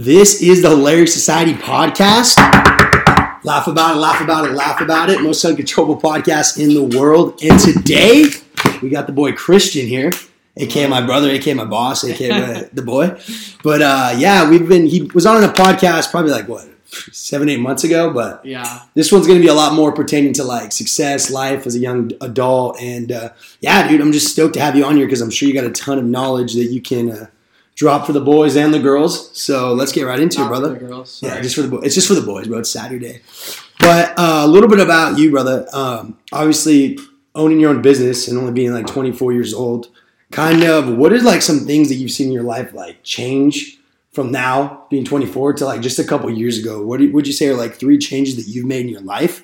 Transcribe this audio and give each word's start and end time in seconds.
This 0.00 0.40
is 0.40 0.62
the 0.62 0.70
Hilarious 0.70 1.12
Society 1.12 1.52
podcast. 1.52 2.38
Laugh 3.44 3.66
about 3.66 3.96
it, 3.96 3.98
laugh 4.00 4.22
about 4.22 4.46
it, 4.46 4.52
laugh 4.52 4.80
about 4.80 5.10
it. 5.10 5.20
Most 5.20 5.44
uncontrollable 5.44 6.00
podcast 6.00 6.58
in 6.58 6.72
the 6.72 6.98
world. 6.98 7.38
And 7.42 7.60
today 7.60 8.24
we 8.80 8.88
got 8.88 9.06
the 9.06 9.12
boy 9.12 9.32
Christian 9.32 9.86
here, 9.86 10.10
aka 10.56 10.86
my 10.86 11.04
brother, 11.04 11.28
aka 11.28 11.52
my 11.52 11.66
boss, 11.66 12.02
aka 12.02 12.66
the 12.72 12.80
boy. 12.80 13.20
But 13.62 13.82
uh, 13.82 14.14
yeah, 14.16 14.48
we've 14.48 14.66
been. 14.66 14.86
He 14.86 15.02
was 15.12 15.26
on 15.26 15.44
a 15.44 15.48
podcast 15.48 16.10
probably 16.10 16.30
like 16.30 16.48
what 16.48 16.66
seven, 17.12 17.50
eight 17.50 17.60
months 17.60 17.84
ago. 17.84 18.10
But 18.10 18.42
Yeah. 18.42 18.80
this 18.94 19.12
one's 19.12 19.26
gonna 19.26 19.40
be 19.40 19.48
a 19.48 19.54
lot 19.54 19.74
more 19.74 19.92
pertaining 19.92 20.32
to 20.34 20.44
like 20.44 20.72
success, 20.72 21.30
life 21.30 21.66
as 21.66 21.76
a 21.76 21.78
young 21.78 22.10
adult, 22.22 22.80
and 22.80 23.12
uh, 23.12 23.28
yeah, 23.60 23.86
dude, 23.86 24.00
I'm 24.00 24.12
just 24.12 24.28
stoked 24.32 24.54
to 24.54 24.60
have 24.60 24.76
you 24.76 24.84
on 24.86 24.96
here 24.96 25.04
because 25.04 25.20
I'm 25.20 25.28
sure 25.30 25.46
you 25.46 25.52
got 25.52 25.64
a 25.64 25.70
ton 25.70 25.98
of 25.98 26.06
knowledge 26.06 26.54
that 26.54 26.64
you 26.72 26.80
can 26.80 27.10
uh, 27.10 27.26
drop 27.80 28.04
for 28.04 28.12
the 28.12 28.20
boys 28.20 28.56
and 28.56 28.74
the 28.74 28.78
girls. 28.78 29.34
So 29.36 29.72
let's 29.72 29.90
get 29.90 30.02
right 30.02 30.20
into 30.20 30.44
it, 30.44 30.48
brother. 30.48 30.74
for 30.74 30.80
the 30.80 30.86
girls. 30.86 31.22
Yeah, 31.22 31.40
just 31.40 31.56
for 31.56 31.62
the 31.62 31.68
boys. 31.68 31.84
It's 31.84 31.94
just 31.94 32.08
for 32.08 32.12
the 32.14 32.20
boys, 32.20 32.46
bro. 32.46 32.58
It's 32.58 32.68
Saturday. 32.68 33.22
But 33.78 34.10
uh, 34.18 34.42
a 34.44 34.46
little 34.46 34.68
bit 34.68 34.80
about 34.80 35.18
you, 35.18 35.30
brother. 35.30 35.66
Um, 35.72 36.18
obviously, 36.30 36.98
owning 37.34 37.58
your 37.58 37.70
own 37.70 37.80
business 37.80 38.28
and 38.28 38.36
only 38.36 38.52
being 38.52 38.74
like 38.74 38.86
24 38.86 39.32
years 39.32 39.54
old. 39.54 39.88
Kind 40.30 40.62
of, 40.62 40.94
what 40.94 41.14
is 41.14 41.24
like 41.24 41.40
some 41.40 41.60
things 41.60 41.88
that 41.88 41.94
you've 41.94 42.10
seen 42.10 42.26
in 42.26 42.34
your 42.34 42.42
life 42.42 42.74
like 42.74 43.02
change 43.02 43.78
from 44.12 44.30
now 44.30 44.84
being 44.90 45.06
24 45.06 45.54
to 45.54 45.64
like 45.64 45.80
just 45.80 45.98
a 45.98 46.04
couple 46.04 46.28
years 46.28 46.58
ago? 46.58 46.84
What 46.84 47.00
would 47.00 47.26
you 47.26 47.32
say 47.32 47.48
are 47.48 47.54
like 47.54 47.76
three 47.76 47.96
changes 47.96 48.36
that 48.36 48.46
you've 48.46 48.66
made 48.66 48.84
in 48.84 48.90
your 48.90 49.00
life 49.00 49.42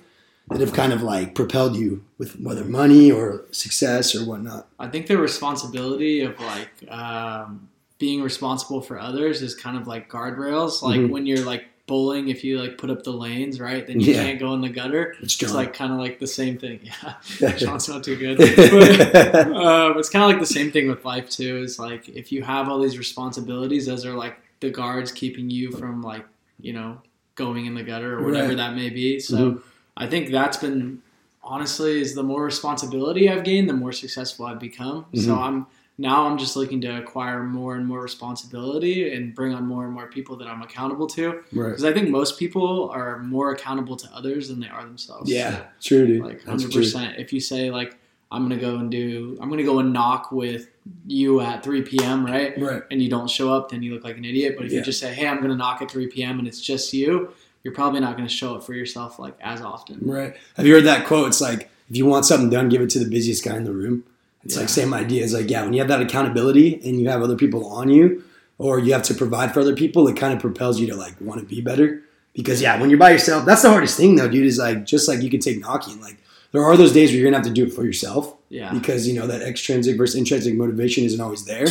that 0.51 0.61
have 0.61 0.75
kind 0.75 0.93
of 0.93 1.03
like 1.03 1.35
propelled 1.35 1.75
you 1.75 2.05
with 2.19 2.39
whether 2.39 2.65
money 2.67 3.11
or 3.11 3.47
success 3.51 4.15
or 4.15 4.27
whatnot? 4.27 4.69
I 4.79 4.89
think 4.89 5.07
the 5.07 5.17
responsibility 5.17 6.21
of 6.21 6.39
like 6.39 6.91
um, 6.91 7.71
being 7.99 8.23
responsible 8.23 8.81
for 8.81 8.99
others 8.99 9.43
is 9.43 9.55
kind 9.55 9.77
of 9.77 9.87
like 9.87 10.11
guardrails. 10.11 10.83
Like 10.83 11.01
Mhm. 11.01 11.11
when 11.11 11.27
you're 11.27 11.45
like 11.45 11.65
bowling, 11.87 12.29
if 12.29 12.43
you 12.45 12.61
like 12.61 12.77
put 12.79 12.91
up 12.91 13.05
the 13.05 13.13
lanes, 13.13 13.61
right, 13.61 13.87
then 13.87 14.01
you 14.01 14.13
Yeah. 14.13 14.25
can't 14.25 14.39
go 14.41 14.53
in 14.55 14.61
the 14.61 14.69
gutter. 14.69 15.15
It's 15.23 15.41
It's 15.41 15.55
like 15.55 15.73
kind 15.73 15.93
of 15.93 15.99
like 15.99 16.19
the 16.19 16.27
same 16.27 16.59
thing. 16.59 16.81
Yeah, 17.41 17.53
John's 17.57 17.89
not 17.89 18.03
too 18.05 18.17
good. 18.17 18.39
But, 18.73 19.53
um, 19.53 19.97
it's 19.99 20.09
kind 20.11 20.25
of 20.25 20.31
like 20.31 20.41
the 20.41 20.47
same 20.53 20.71
thing 20.73 20.89
with 20.89 21.05
life 21.05 21.31
too. 21.31 21.59
Is 21.59 21.79
like 21.79 22.09
if 22.09 22.33
you 22.33 22.43
have 22.43 22.69
all 22.69 22.81
these 22.81 22.99
responsibilities, 22.99 23.87
those 23.87 24.05
are 24.05 24.15
like 24.15 24.37
the 24.61 24.71
guards 24.71 25.13
keeping 25.13 25.49
you 25.49 25.71
from 25.71 26.03
like 26.03 26.25
you 26.61 26.73
know 26.73 26.99
going 27.35 27.67
in 27.67 27.75
the 27.75 27.83
gutter 27.83 28.19
or 28.19 28.25
whatever 28.25 28.49
Right. 28.49 28.57
that 28.57 28.75
may 28.75 28.91
be. 28.91 29.21
So 29.21 29.37
Mhm. 29.53 29.61
I 29.97 30.07
think 30.07 30.31
that's 30.31 30.57
been 30.57 31.01
honestly 31.45 32.01
is 32.01 32.15
the 32.15 32.23
more 32.23 32.43
responsibility 32.45 33.31
I've 33.31 33.45
gained, 33.45 33.69
the 33.69 33.75
more 33.75 33.93
successful 33.93 34.47
I've 34.47 34.59
become. 34.59 35.05
So 35.15 35.35
Mhm. 35.37 35.39
I'm 35.39 35.67
now 35.99 36.27
I'm 36.27 36.37
just 36.39 36.57
looking 36.57 36.81
to 36.83 36.99
acquire 36.99 37.43
more 37.43 37.75
and 37.75 37.87
more 37.87 38.01
responsibility 38.03 39.15
and 39.15 39.35
bring 39.35 39.55
on 39.55 39.65
more 39.67 39.85
and 39.85 39.93
more 39.95 40.07
people 40.09 40.37
that 40.37 40.49
I'm 40.49 40.63
accountable 40.63 41.07
to. 41.09 41.43
right. 41.53 41.69
Because 41.71 41.85
I 41.85 41.93
think 41.93 42.11
most 42.11 42.39
people 42.39 42.91
are 42.91 43.19
more 43.21 43.53
accountable 43.53 43.97
to 43.97 44.09
others 44.15 44.49
than 44.49 44.61
they 44.61 44.69
are 44.69 44.85
themselves. 44.85 45.31
Yeah, 45.31 45.63
true, 45.83 46.07
dude. 46.07 46.25
Like 46.25 46.45
hundred 46.45 46.73
percent. 46.73 47.19
If 47.19 47.33
you 47.33 47.41
say 47.41 47.71
like 47.71 47.97
I'm 48.31 48.43
gonna 48.43 48.61
go 48.61 48.77
and 48.77 48.91
do 48.91 49.39
I'm 49.41 49.49
gonna 49.49 49.63
go 49.65 49.79
and 49.79 49.93
knock 49.93 50.33
with 50.33 50.69
you 51.07 51.41
at 51.41 51.63
three 51.63 51.83
PM, 51.83 52.25
right? 52.27 52.59
Right. 52.61 52.83
And 52.91 53.01
you 53.03 53.09
don't 53.09 53.31
show 53.31 53.53
up, 53.55 53.71
then 53.71 53.83
you 53.83 53.95
look 53.95 54.05
like 54.05 54.17
an 54.19 54.25
idiot. 54.25 54.55
But 54.57 54.67
if 54.67 54.73
Yeah. 54.73 54.79
you 54.81 54.85
just 54.85 55.01
say, 55.01 55.15
Hey, 55.15 55.27
I'm 55.27 55.41
gonna 55.41 55.57
knock 55.57 55.81
at 55.83 55.91
three 55.91 56.09
PM 56.09 56.39
and 56.39 56.47
it's 56.47 56.61
just 56.61 56.93
you, 56.93 57.33
you're 57.65 57.75
probably 57.75 58.01
not 58.01 58.17
gonna 58.17 58.29
show 58.29 58.55
up 58.55 58.65
for 58.65 58.75
yourself 58.75 59.19
like 59.19 59.35
as 59.41 59.61
often. 59.63 59.99
Right. 60.03 60.35
Have 60.57 60.67
you 60.67 60.75
heard 60.75 60.85
that 60.85 61.07
quote? 61.07 61.29
It's 61.29 61.41
like, 61.41 61.71
if 61.89 61.97
you 61.97 62.05
want 62.05 62.25
something 62.25 62.51
done, 62.51 62.69
give 62.69 62.83
it 62.83 62.91
to 62.91 62.99
the 62.99 63.09
busiest 63.09 63.45
guy 63.45 63.57
in 63.57 63.65
the 63.65 63.73
room. 63.73 64.05
It's 64.47 64.55
Yeah. 64.55 64.61
like 64.61 64.69
same 64.71 64.95
idea. 64.95 65.25
It's 65.25 65.33
like, 65.33 65.51
yeah, 65.51 65.65
when 65.65 65.73
you 65.73 65.81
have 65.81 65.89
that 65.89 66.01
accountability 66.01 66.81
and 66.85 67.01
you 67.01 67.09
have 67.09 67.21
other 67.23 67.37
people 67.37 67.67
on 67.67 67.89
you, 67.91 68.23
or 68.59 68.79
you 68.79 68.93
have 68.93 69.03
to 69.03 69.15
provide 69.15 69.53
for 69.53 69.61
other 69.61 69.75
people, 69.77 70.07
it 70.09 70.17
kind 70.17 70.33
of 70.33 70.39
propels 70.41 70.81
you 70.81 70.87
to 70.87 70.95
like 70.97 71.15
want 71.21 71.41
to 71.41 71.47
be 71.47 71.61
better. 71.61 72.03
Because 72.33 72.63
yeah, 72.63 72.81
when 72.81 72.89
you're 72.91 72.99
by 72.99 73.11
yourself, 73.11 73.45
that's 73.45 73.63
the 73.63 73.71
hardest 73.71 73.97
thing 73.97 74.17
though, 74.17 74.29
dude. 74.29 74.47
Is 74.47 74.59
like 74.59 74.85
just 74.87 75.09
like 75.09 75.21
you 75.23 75.29
can 75.31 75.41
take 75.41 75.59
knocking. 75.61 76.01
Like 76.01 76.17
there 76.53 76.65
are 76.65 76.77
those 76.77 76.93
days 76.93 77.11
where 77.11 77.19
you're 77.19 77.27
gonna 77.31 77.37
have 77.43 77.47
to 77.47 77.53
do 77.53 77.67
it 77.67 77.73
for 77.73 77.85
yourself 77.85 78.35
Yeah. 78.49 78.73
because 78.73 79.07
you 79.09 79.15
know 79.19 79.27
that 79.27 79.43
extrinsic 79.43 79.97
versus 79.99 80.15
intrinsic 80.17 80.55
motivation 80.55 81.05
isn't 81.05 81.21
always 81.21 81.45
there. 81.45 81.67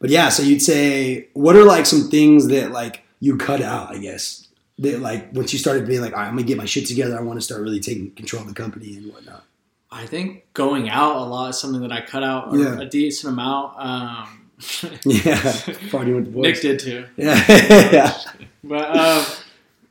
But 0.00 0.10
yeah, 0.10 0.28
so 0.30 0.42
you'd 0.42 0.62
say, 0.62 1.28
what 1.34 1.54
are 1.56 1.64
like 1.64 1.86
some 1.86 2.08
things 2.08 2.48
that 2.48 2.70
like 2.72 3.02
you 3.20 3.36
cut 3.36 3.60
out? 3.62 3.90
I 3.94 3.98
guess 3.98 4.46
that 4.78 5.00
like 5.00 5.32
once 5.34 5.52
you 5.52 5.58
started 5.58 5.86
being 5.86 6.00
like, 6.00 6.12
all 6.12 6.20
right, 6.20 6.28
I'm 6.28 6.34
gonna 6.36 6.46
get 6.46 6.56
my 6.58 6.66
shit 6.66 6.86
together. 6.86 7.18
I 7.18 7.22
want 7.22 7.38
to 7.38 7.44
start 7.44 7.60
really 7.62 7.80
taking 7.80 8.10
control 8.12 8.42
of 8.42 8.48
the 8.48 8.54
company 8.54 8.96
and 8.96 9.12
whatnot. 9.12 9.44
I 9.92 10.06
think 10.06 10.44
going 10.54 10.88
out 10.88 11.16
a 11.16 11.20
lot 11.24 11.50
is 11.50 11.58
something 11.58 11.82
that 11.82 11.92
I 11.92 12.00
cut 12.00 12.22
out 12.24 12.48
Yeah. 12.54 12.80
a 12.80 12.86
decent 12.86 13.32
amount. 13.34 13.78
Um, 13.78 14.38
Yeah, 15.04 15.36
partying 15.90 16.16
with 16.16 16.24
the 16.26 16.30
boys. 16.34 16.42
Nick 16.44 16.60
did 16.62 16.78
too. 16.78 17.06
Yeah, 17.16 17.44
yeah, 17.92 18.18
but 18.64 18.96
um, 18.96 19.24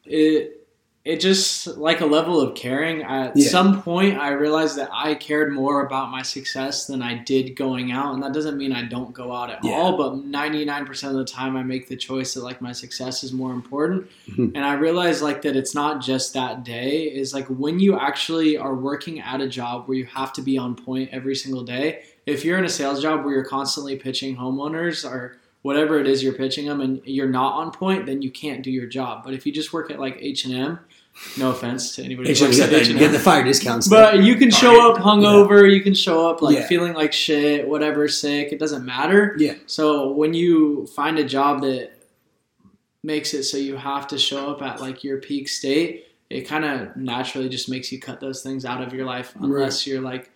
it 0.06 0.61
it 1.04 1.20
just 1.20 1.66
like 1.78 2.00
a 2.02 2.06
level 2.06 2.40
of 2.40 2.54
caring. 2.54 3.02
At 3.02 3.36
Yeah. 3.36 3.50
some 3.50 3.82
point, 3.82 4.20
I 4.20 4.34
realized 4.34 4.78
that 4.78 4.90
I 4.94 5.16
cared 5.16 5.52
more 5.52 5.84
about 5.84 6.12
my 6.12 6.22
success 6.22 6.86
than 6.86 7.02
I 7.02 7.16
did 7.16 7.56
going 7.56 7.92
out, 7.92 8.14
and 8.14 8.22
that 8.22 8.34
doesn't 8.34 8.56
mean 8.56 8.72
I 8.72 8.84
don't 8.84 9.12
go 9.12 9.32
out 9.32 9.50
at 9.50 9.64
Yeah. 9.64 9.72
all. 9.72 9.98
But 9.98 10.26
ninety 10.26 10.64
nine 10.64 10.86
percent 10.86 11.14
of 11.14 11.18
the 11.18 11.26
time, 11.26 11.58
I 11.58 11.64
make 11.64 11.88
the 11.88 11.96
choice 11.96 12.36
that 12.36 12.44
like 12.44 12.62
my 12.62 12.72
success 12.72 13.24
is 13.24 13.34
more 13.34 13.52
important, 13.52 14.08
Mhm. 14.30 14.52
and 14.54 14.64
I 14.64 14.74
realized 14.74 15.24
like 15.24 15.42
that 15.42 15.56
it's 15.56 15.74
not 15.74 16.02
just 16.02 16.34
that 16.36 16.64
day. 16.64 17.04
Is 17.06 17.34
like 17.34 17.48
when 17.48 17.80
you 17.80 17.98
actually 17.98 18.56
are 18.58 18.76
working 18.76 19.20
at 19.20 19.42
a 19.42 19.48
job 19.48 19.88
where 19.88 19.98
you 19.98 20.06
have 20.06 20.32
to 20.34 20.42
be 20.44 20.58
on 20.60 20.76
point 20.76 21.10
every 21.12 21.36
single 21.36 21.64
day. 21.64 22.02
If 22.28 22.46
you're 22.46 22.60
in 22.60 22.66
a 22.66 22.70
sales 22.70 23.02
job 23.02 23.26
where 23.26 23.34
you're 23.34 23.44
constantly 23.44 23.96
pitching 23.96 24.36
homeowners 24.38 25.04
or 25.04 25.38
whatever 25.64 26.00
it 26.00 26.08
is 26.08 26.24
you're 26.24 26.34
pitching 26.34 26.66
them 26.68 26.82
and 26.82 27.02
you're 27.06 27.30
not 27.30 27.54
on 27.54 27.70
point 27.72 28.08
then 28.08 28.20
you 28.24 28.32
can't 28.32 28.64
do 28.64 28.72
your 28.72 28.88
job 28.88 29.22
but 29.24 29.32
if 29.36 29.46
you 29.46 29.52
just 29.52 29.72
work 29.72 29.92
at 29.92 30.00
like 30.00 30.18
h&m 30.20 30.80
no 31.38 31.52
offense 31.52 31.96
to 31.96 32.04
anybody 32.04 32.34
who 32.34 32.46
works 32.46 32.58
get, 32.58 32.74
at 32.74 32.82
H&M, 32.82 32.98
get 32.98 33.12
the 33.12 33.20
fire 33.20 33.44
discounts. 33.44 33.88
but 33.88 34.24
you 34.24 34.36
can 34.36 34.50
show 34.50 34.90
up 34.92 34.98
hungover 35.02 35.72
you 35.72 35.82
can 35.82 35.94
show 35.94 36.28
up 36.30 36.42
like 36.42 36.56
Yeah. 36.58 36.68
feeling 36.68 36.94
like 36.94 37.14
shit 37.14 37.68
whatever 37.68 38.08
sick 38.08 38.52
it 38.52 38.60
doesn't 38.60 38.86
matter 38.86 39.36
Yeah. 39.38 39.54
so 39.68 40.12
when 40.12 40.34
you 40.34 40.88
find 40.96 41.20
a 41.20 41.24
job 41.26 41.62
that 41.62 41.92
makes 43.04 43.34
it 43.34 43.44
so 43.44 43.58
you 43.58 43.76
have 43.76 44.08
to 44.08 44.18
show 44.18 44.52
up 44.52 44.62
at 44.62 44.80
like 44.80 45.04
your 45.04 45.18
peak 45.18 45.48
state 45.50 46.06
it 46.30 46.42
kind 46.42 46.64
of 46.66 46.96
naturally 46.96 47.50
just 47.50 47.68
makes 47.70 47.92
you 47.92 48.00
cut 48.00 48.20
those 48.20 48.42
things 48.42 48.64
out 48.64 48.82
of 48.82 48.94
your 48.94 49.06
life 49.06 49.34
unless 49.40 49.86
you're 49.86 50.02
like 50.02 50.30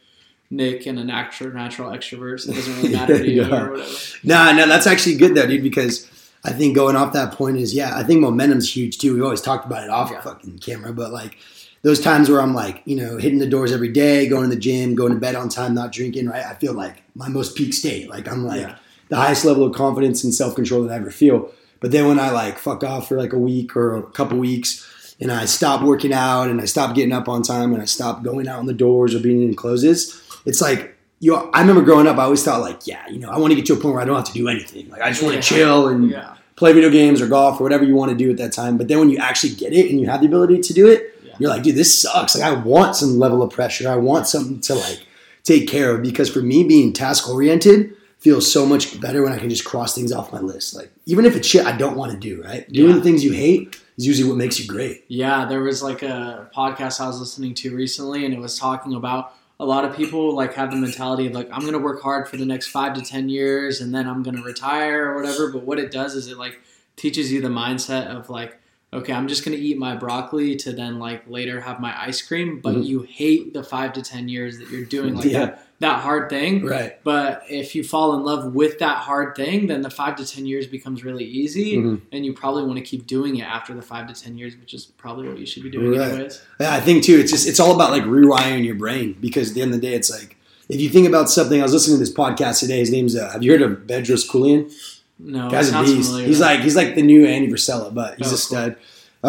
Nick 0.52 0.85
and 0.85 1.00
an 1.00 1.09
actual 1.09 1.50
natural 1.52 1.90
extrovert, 1.90 2.40
so 2.41 2.52
it 2.52 2.56
doesn't 2.56 2.75
really 2.78 2.90
matter 2.96 3.18
to 3.18 3.28
you 3.30 3.41
Yeah. 3.44 3.64
or 3.64 3.72
whatever. 3.72 3.91
Nah, 4.24 4.52
no, 4.52 4.68
that's 4.68 4.85
actually 4.85 5.16
good 5.16 5.34
though, 5.34 5.47
dude. 5.47 5.64
Because 5.64 6.08
I 6.45 6.51
think 6.51 6.75
going 6.75 6.95
off 6.95 7.11
that 7.13 7.33
point 7.33 7.57
is, 7.57 7.73
yeah, 7.73 7.97
I 7.97 8.03
think 8.03 8.22
momentum's 8.22 8.73
huge 8.75 8.97
too. 9.00 9.13
We've 9.16 9.23
always 9.23 9.41
talked 9.41 9.66
about 9.66 9.83
it 9.83 9.89
off 9.89 10.11
Yeah. 10.11 10.22
fucking 10.22 10.59
camera, 10.59 10.94
but 10.94 11.11
like 11.11 11.38
those 11.81 12.00
times 12.00 12.29
where 12.29 12.41
I'm 12.41 12.53
like, 12.53 12.81
you 12.85 12.95
know, 12.95 13.17
hitting 13.17 13.39
the 13.39 13.47
doors 13.47 13.72
every 13.72 13.89
day, 13.91 14.28
going 14.28 14.50
to 14.50 14.55
the 14.55 14.61
gym, 14.61 14.95
going 14.95 15.11
to 15.13 15.19
bed 15.19 15.35
on 15.35 15.50
time, 15.50 15.73
not 15.73 15.91
drinking, 15.91 16.28
right? 16.28 16.45
I 16.45 16.53
feel 16.55 16.73
like 16.73 17.03
my 17.16 17.28
most 17.29 17.55
peak 17.55 17.73
state. 17.73 18.09
Like 18.09 18.31
I'm 18.31 18.45
like 18.45 18.61
Yeah. 18.61 18.75
the 19.09 19.16
highest 19.17 19.44
level 19.45 19.63
of 19.66 19.73
confidence 19.75 20.23
and 20.23 20.34
self 20.34 20.55
control 20.55 20.84
that 20.84 20.91
I 20.94 20.97
ever 20.97 21.11
feel. 21.11 21.51
But 21.81 21.91
then 21.91 22.07
when 22.07 22.19
I 22.19 22.29
like 22.31 22.57
fuck 22.57 22.84
off 22.84 23.07
for 23.07 23.17
like 23.17 23.34
a 23.34 23.39
week 23.39 23.75
or 23.75 23.95
a 23.95 24.03
couple 24.03 24.38
weeks, 24.38 24.85
and 25.22 25.31
I 25.31 25.45
stop 25.45 25.81
working 25.81 26.11
out 26.11 26.50
and 26.50 26.59
I 26.59 26.66
stop 26.66 26.94
getting 26.95 27.13
up 27.13 27.29
on 27.29 27.41
time 27.41 27.72
and 27.73 27.81
I 27.81 27.85
stop 27.85 28.22
going 28.23 28.47
out 28.47 28.59
on 28.59 28.66
the 28.66 28.73
doors 28.73 29.16
or 29.16 29.19
being 29.19 29.41
in 29.44 29.55
closes, 29.55 30.22
it's 30.45 30.59
like 30.61 30.94
you. 31.20 31.31
know, 31.34 31.50
I 31.53 31.62
remember 31.62 31.81
growing 31.81 32.08
up, 32.08 32.18
I 32.18 32.24
always 32.24 32.44
thought 32.44 32.62
like, 32.62 32.86
yeah, 32.88 33.08
you 33.09 33.20
know, 33.20 33.30
I 33.30 33.38
want 33.38 33.52
to 33.52 33.56
get 33.56 33.66
to 33.68 33.74
a 33.74 33.78
point 33.78 33.94
where 33.96 34.02
I 34.02 34.06
don't 34.06 34.16
have 34.16 34.26
to 34.26 34.34
do 34.34 34.48
anything. 34.48 34.90
Like 34.90 35.02
I 35.02 35.09
just 35.09 35.22
want 35.24 35.36
Yeah. 35.36 35.42
to 35.42 35.48
chill 35.48 35.88
and 35.88 36.09
Yeah. 36.12 36.34
play 36.56 36.74
video 36.74 36.90
games 36.90 37.22
or 37.22 37.28
golf 37.28 37.59
or 37.59 37.64
whatever 37.64 37.84
you 37.84 37.96
want 37.96 38.12
to 38.12 38.18
do 38.18 38.30
at 38.31 38.38
that 38.38 38.52
time. 38.53 38.78
But 38.78 38.88
then 38.88 39.00
when 39.00 39.09
you 39.09 39.18
actually 39.18 39.53
get 39.56 39.74
it 39.74 39.90
and 39.90 40.00
you 40.00 40.08
have 40.08 40.22
the 40.22 40.28
ability 40.28 40.59
to 40.62 40.74
do 40.74 40.88
it, 40.88 41.20
Yeah. 41.26 41.34
you're 41.40 41.50
like, 41.50 41.64
dude, 41.64 41.76
this 41.76 41.94
sucks. 42.02 42.36
Like 42.36 42.44
I 42.44 42.53
want 42.53 42.96
some 42.96 43.18
level 43.20 43.42
of 43.44 43.52
pressure. 43.52 43.90
I 43.90 43.96
want 43.98 44.28
something 44.28 44.59
to 44.62 44.76
like 44.76 45.00
take 45.44 45.68
care 45.68 45.96
of 45.96 46.02
because 46.02 46.30
for 46.30 46.40
me 46.42 46.64
being 46.64 46.94
task 46.94 47.30
oriented 47.30 47.92
feels 48.20 48.52
so 48.52 48.66
much 48.66 49.00
better 49.00 49.22
when 49.22 49.32
I 49.34 49.38
can 49.38 49.50
just 49.50 49.66
cross 49.66 49.94
things 49.94 50.12
off 50.12 50.32
my 50.34 50.40
list. 50.40 50.76
Like 50.76 50.92
even 51.06 51.26
if 51.26 51.36
it's 51.36 51.47
shit 51.47 51.66
I 51.66 51.76
don't 51.78 51.96
want 51.96 52.12
to 52.14 52.18
do, 52.18 52.42
right? 52.42 52.72
Doing 52.72 52.96
Yeah. 52.97 53.02
things 53.03 53.24
you 53.24 53.34
hate 53.34 53.76
is 53.97 54.08
usually 54.08 54.28
what 54.28 54.38
makes 54.38 54.59
you 54.59 54.66
great. 54.66 55.03
Yeah, 55.08 55.46
there 55.46 55.61
was 55.61 55.84
like 55.84 56.02
a 56.03 56.50
podcast 56.56 57.00
I 57.00 57.08
was 57.08 57.20
listening 57.20 57.53
to 57.56 57.76
recently, 57.76 58.26
and 58.26 58.34
it 58.34 58.40
was 58.40 58.58
talking 58.58 58.94
about 58.94 59.32
a 59.59 59.66
lot 59.66 59.85
of 59.85 59.96
people 59.96 60.35
like 60.35 60.53
have 60.55 60.72
the 60.72 60.78
mentality 60.78 61.28
of 61.28 61.34
like 61.34 61.49
I'm 61.52 61.61
gonna 61.66 61.79
work 61.79 62.02
hard 62.02 62.28
for 62.28 62.37
the 62.37 62.46
next 62.46 62.67
five 62.67 62.93
to 62.96 63.02
ten 63.02 63.29
years, 63.29 63.81
and 63.81 63.93
then 63.93 64.07
I'm 64.07 64.22
gonna 64.23 64.41
retire 64.41 65.11
or 65.11 65.16
whatever. 65.16 65.52
But 65.52 65.63
what 65.63 65.79
it 65.79 65.91
does 65.91 66.16
is 66.16 66.28
it 66.28 66.37
like 66.37 66.59
teaches 66.96 67.31
you 67.31 67.41
the 67.41 67.47
mindset 67.49 68.07
of 68.07 68.29
like, 68.29 68.57
okay, 68.93 69.13
I'm 69.13 69.28
just 69.28 69.46
gonna 69.46 69.57
eat 69.57 69.78
my 69.78 69.96
broccoli 69.96 70.55
to 70.57 70.73
then 70.73 70.99
like 70.99 71.23
later 71.29 71.61
have 71.61 71.79
my 71.79 71.93
ice 71.99 72.22
cream, 72.22 72.59
but 72.59 72.75
Mhm. 72.75 72.85
you 72.85 73.02
hate 73.03 73.53
the 73.53 73.63
five 73.63 73.93
to 73.93 74.02
ten 74.02 74.28
years 74.29 74.57
that 74.59 74.69
you're 74.69 74.85
doing 74.85 75.16
like 75.16 75.25
Yeah. 75.25 75.46
that 75.46 75.65
that 75.79 75.99
hard 76.01 76.29
thing. 76.29 76.66
Right. 76.66 77.03
But 77.03 77.43
if 77.49 77.75
you 77.75 77.83
fall 77.83 78.16
in 78.16 78.23
love 78.23 78.53
with 78.55 78.79
that 78.79 78.97
hard 78.99 79.35
thing, 79.35 79.67
then 79.67 79.81
the 79.81 79.89
five 79.89 80.16
to 80.17 80.25
ten 80.25 80.45
years 80.45 80.67
becomes 80.67 81.03
really 81.03 81.25
easy, 81.25 81.77
Mhm. 81.77 82.01
and 82.13 82.25
you 82.25 82.31
probably 82.33 82.63
want 82.63 82.77
to 82.77 82.83
keep 82.83 83.05
doing 83.07 83.35
it 83.37 83.43
after 83.43 83.73
the 83.73 83.81
five 83.81 84.07
to 84.07 84.13
ten 84.13 84.37
years, 84.37 84.55
which 84.59 84.73
is 84.73 84.85
probably 84.97 85.27
what 85.27 85.37
you 85.37 85.45
should 85.45 85.63
be 85.63 85.69
doing 85.69 85.91
Right. 85.97 86.11
anyways. 86.11 86.41
Yeah, 86.61 86.73
I 86.73 86.79
think 86.79 87.03
too. 87.03 87.17
It's 87.17 87.31
just 87.31 87.47
it's 87.47 87.59
all 87.59 87.75
about 87.75 87.91
like 87.91 88.03
rewiring 88.03 88.66
your 88.66 88.75
brain 88.75 89.16
because 89.19 89.49
at 89.49 89.55
the 89.55 89.61
end 89.61 89.73
of 89.73 89.81
the 89.81 89.87
day, 89.87 89.93
it's 89.95 90.09
like 90.09 90.37
if 90.69 90.79
you 90.79 90.89
think 90.89 91.07
about 91.07 91.29
something. 91.29 91.59
I 91.59 91.63
was 91.63 91.73
listening 91.73 91.97
to 91.97 91.99
this 91.99 92.13
podcast 92.13 92.59
today. 92.61 92.79
His 92.79 92.89
name's 92.91 93.16
uh, 93.16 93.29
Have 93.31 93.43
you 93.43 93.51
heard 93.51 93.61
of 93.61 93.72
Bedros 93.85 94.27
Keuilian? 94.29 94.72
No, 95.19 95.49
Guy's 95.49 95.67
a 95.67 95.72
sounds 95.72 95.93
beast. 95.93 96.07
familiar. 96.09 96.27
He's 96.27 96.39
like 96.39 96.59
he's 96.61 96.75
like 96.75 96.95
the 96.95 97.01
new 97.01 97.25
Andy 97.25 97.49
Frisella, 97.51 97.93
but 97.93 98.17
he's 98.17 98.31
Oh, 98.51 98.57
a 98.57 98.69
cool. 98.69 98.75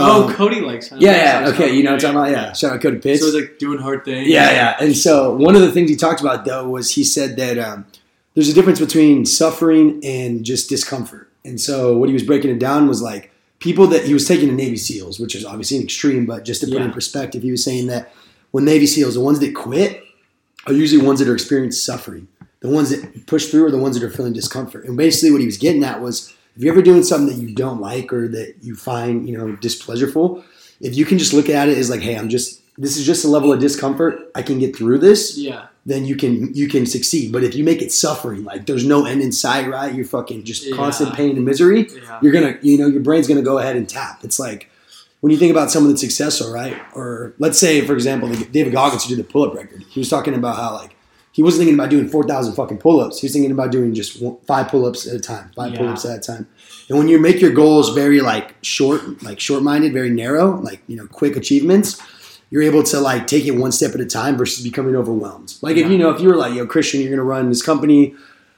Stud. 0.01 0.11
oh, 0.11 0.29
Um, 0.29 0.35
Cody 0.35 0.61
likes 0.61 0.89
him. 0.89 0.99
yeah, 1.01 1.43
yeah, 1.43 1.49
okay. 1.51 1.75
You 1.75 1.83
know 1.83 1.93
what 1.93 2.05
I'm 2.05 2.15
talking 2.15 2.33
about? 2.35 2.47
Yeah, 2.47 2.53
shout 2.53 2.73
out 2.75 2.81
Cody 2.83 2.99
Pitts. 2.99 3.21
So 3.21 3.27
it's 3.29 3.35
like 3.37 3.59
doing 3.59 3.79
hard 3.79 4.05
things. 4.05 4.29
Yeah, 4.29 4.51
yeah. 4.53 4.77
And 4.81 4.97
so 4.97 5.35
one 5.35 5.55
of 5.57 5.63
the 5.63 5.73
things 5.73 5.91
he 5.91 5.97
talked 5.97 6.21
about 6.21 6.45
though 6.45 6.69
was 6.69 6.91
he 6.93 7.05
said 7.05 7.37
that 7.37 7.59
um, 7.59 7.87
there's 8.35 8.49
a 8.49 8.55
difference 8.55 8.81
between 8.81 9.25
suffering 9.27 10.01
and 10.05 10.45
just 10.45 10.69
discomfort. 10.69 11.31
And 11.45 11.61
so 11.61 11.97
what 11.97 12.09
he 12.09 12.13
was 12.13 12.23
breaking 12.25 12.51
it 12.51 12.59
down 12.59 12.89
was 12.89 13.01
like 13.01 13.31
people 13.61 13.87
that 13.89 14.05
he 14.05 14.13
was 14.15 14.27
taking 14.27 14.49
the 14.49 14.55
Navy 14.55 14.77
SEALs, 14.77 15.19
which 15.21 15.35
is 15.35 15.45
obviously 15.45 15.79
an 15.79 15.85
extreme, 15.85 16.27
but 16.27 16.45
just 16.45 16.61
to 16.63 16.67
put 16.67 16.77
it 16.77 16.83
in 16.83 16.93
perspective, 16.93 17.43
he 17.43 17.51
was 17.51 17.63
saying 17.65 17.87
that 17.87 18.13
when 18.51 18.65
Navy 18.65 18.87
SEALs, 18.87 19.15
the 19.15 19.21
ones 19.21 19.39
that 19.41 19.55
quit 19.55 20.03
are 20.67 20.73
usually 20.73 21.05
ones 21.05 21.21
that 21.21 21.29
are 21.29 21.35
experiencing 21.35 21.79
suffering. 21.79 22.29
The 22.61 22.69
ones 22.69 22.91
that 22.91 23.27
push 23.27 23.47
through 23.47 23.67
are 23.67 23.71
the 23.71 23.79
ones 23.79 23.99
that 23.99 24.05
are 24.05 24.11
feeling 24.11 24.33
discomfort. 24.33 24.85
And 24.87 24.97
basically 24.97 25.31
what 25.31 25.41
he 25.41 25.47
was 25.47 25.57
getting 25.59 25.85
at 25.85 26.01
was 26.01 26.35
if 26.57 26.63
you're 26.63 26.73
ever 26.73 26.83
doing 26.83 27.03
something 27.03 27.35
that 27.37 27.41
you 27.43 27.55
don't 27.55 27.81
like 27.81 28.13
or 28.13 28.29
that 28.29 28.57
you 28.63 28.75
find, 28.75 29.29
you 29.29 29.37
know, 29.37 29.57
displeasureful, 29.57 30.43
if 30.81 30.97
you 30.97 31.05
can 31.05 31.19
just 31.19 31.33
look 31.33 31.49
at 31.49 31.69
it 31.69 31.79
as 31.79 31.91
like, 31.91 32.01
hey, 32.01 32.17
I'm 32.17 32.29
just 32.29 32.63
this 32.79 32.99
is 32.99 33.07
just 33.07 33.25
a 33.25 33.29
level 33.29 33.53
of 33.53 33.59
discomfort. 33.61 34.31
I 34.35 34.43
can 34.43 34.59
get 34.59 34.77
through 34.77 34.99
this. 34.99 35.39
Yeah. 35.39 35.69
Then 35.87 36.05
you 36.05 36.17
can 36.17 36.53
you 36.55 36.69
can 36.69 36.85
succeed. 36.85 37.33
But 37.33 37.45
if 37.45 37.55
you 37.55 37.65
make 37.65 37.81
it 37.81 37.93
suffering, 37.93 38.45
like 38.45 38.67
there's 38.67 38.85
no 38.85 39.07
end 39.07 39.23
in 39.23 39.33
sight, 39.33 39.69
right? 39.69 39.95
You're 39.95 40.05
fucking 40.05 40.45
just 40.45 40.67
Yeah. 40.67 40.77
constant 40.77 41.15
pain 41.15 41.37
and 41.37 41.45
misery. 41.45 41.89
Yeah. 41.91 42.19
You're 42.23 42.33
gonna, 42.33 42.59
you 42.63 42.77
know, 42.79 42.87
your 42.89 43.01
brain's 43.01 43.29
gonna 43.29 43.43
go 43.43 43.59
ahead 43.59 43.77
and 43.77 43.89
tap. 43.89 44.25
It's 44.25 44.39
like 44.39 44.69
when 45.21 45.31
you 45.31 45.39
think 45.39 45.51
about 45.51 45.71
someone 45.71 45.93
that's 45.93 46.03
successful, 46.03 46.53
right? 46.53 46.77
Or 46.95 47.33
let's 47.39 47.59
say, 47.59 47.81
for 47.87 47.95
example, 47.95 48.29
David 48.51 48.73
Goggins 48.73 49.05
who 49.05 49.15
did 49.15 49.25
the 49.25 49.31
pull-up 49.31 49.55
record. 49.55 49.85
He 49.89 50.01
was 50.01 50.09
talking 50.11 50.35
about 50.35 50.57
how 50.57 50.75
like 50.75 50.96
he 51.37 51.43
wasn't 51.43 51.61
thinking 51.61 51.75
about 51.79 51.91
doing 51.91 52.09
four 52.09 52.25
thousand 52.25 52.55
fucking 52.55 52.79
pull-ups. 52.79 53.21
He 53.21 53.27
was 53.27 53.33
thinking 53.35 53.51
about 53.53 53.71
doing 53.71 53.93
just 53.95 54.23
one, 54.23 54.39
five 54.47 54.69
pull-ups 54.69 55.07
at 55.07 55.15
a 55.15 55.21
time, 55.21 55.51
five 55.55 55.73
Yeah. 55.73 55.79
pull-ups 55.81 56.07
at 56.07 56.17
a 56.19 56.21
time. 56.21 56.47
And 56.89 56.97
when 56.97 57.09
you 57.09 57.19
make 57.21 57.43
your 57.43 57.51
goals 57.53 57.95
very 57.95 58.21
like 58.23 58.55
short, 58.63 59.23
like 59.23 59.39
short-minded, 59.39 59.93
very 59.93 60.09
narrow, 60.09 60.59
like 60.61 60.81
you 60.89 60.97
know, 60.97 61.07
quick 61.07 61.37
achievements, 61.37 62.01
you're 62.51 62.63
able 62.63 62.83
to 62.85 63.01
like 63.01 63.27
take 63.27 63.45
it 63.45 63.51
one 63.51 63.71
step 63.71 63.95
at 63.95 64.01
a 64.01 64.07
time 64.07 64.37
versus 64.39 64.65
becoming 64.65 64.97
overwhelmed. 64.97 65.55
Like 65.61 65.77
if 65.77 65.91
you 65.91 65.99
know, 65.99 66.11
if 66.11 66.21
you 66.23 66.29
were 66.29 66.37
like, 66.37 66.55
yo, 66.55 66.67
Christian, 66.67 67.01
you're 67.03 67.11
gonna 67.11 67.23
run 67.23 67.49
this 67.51 67.63
company, 67.63 68.15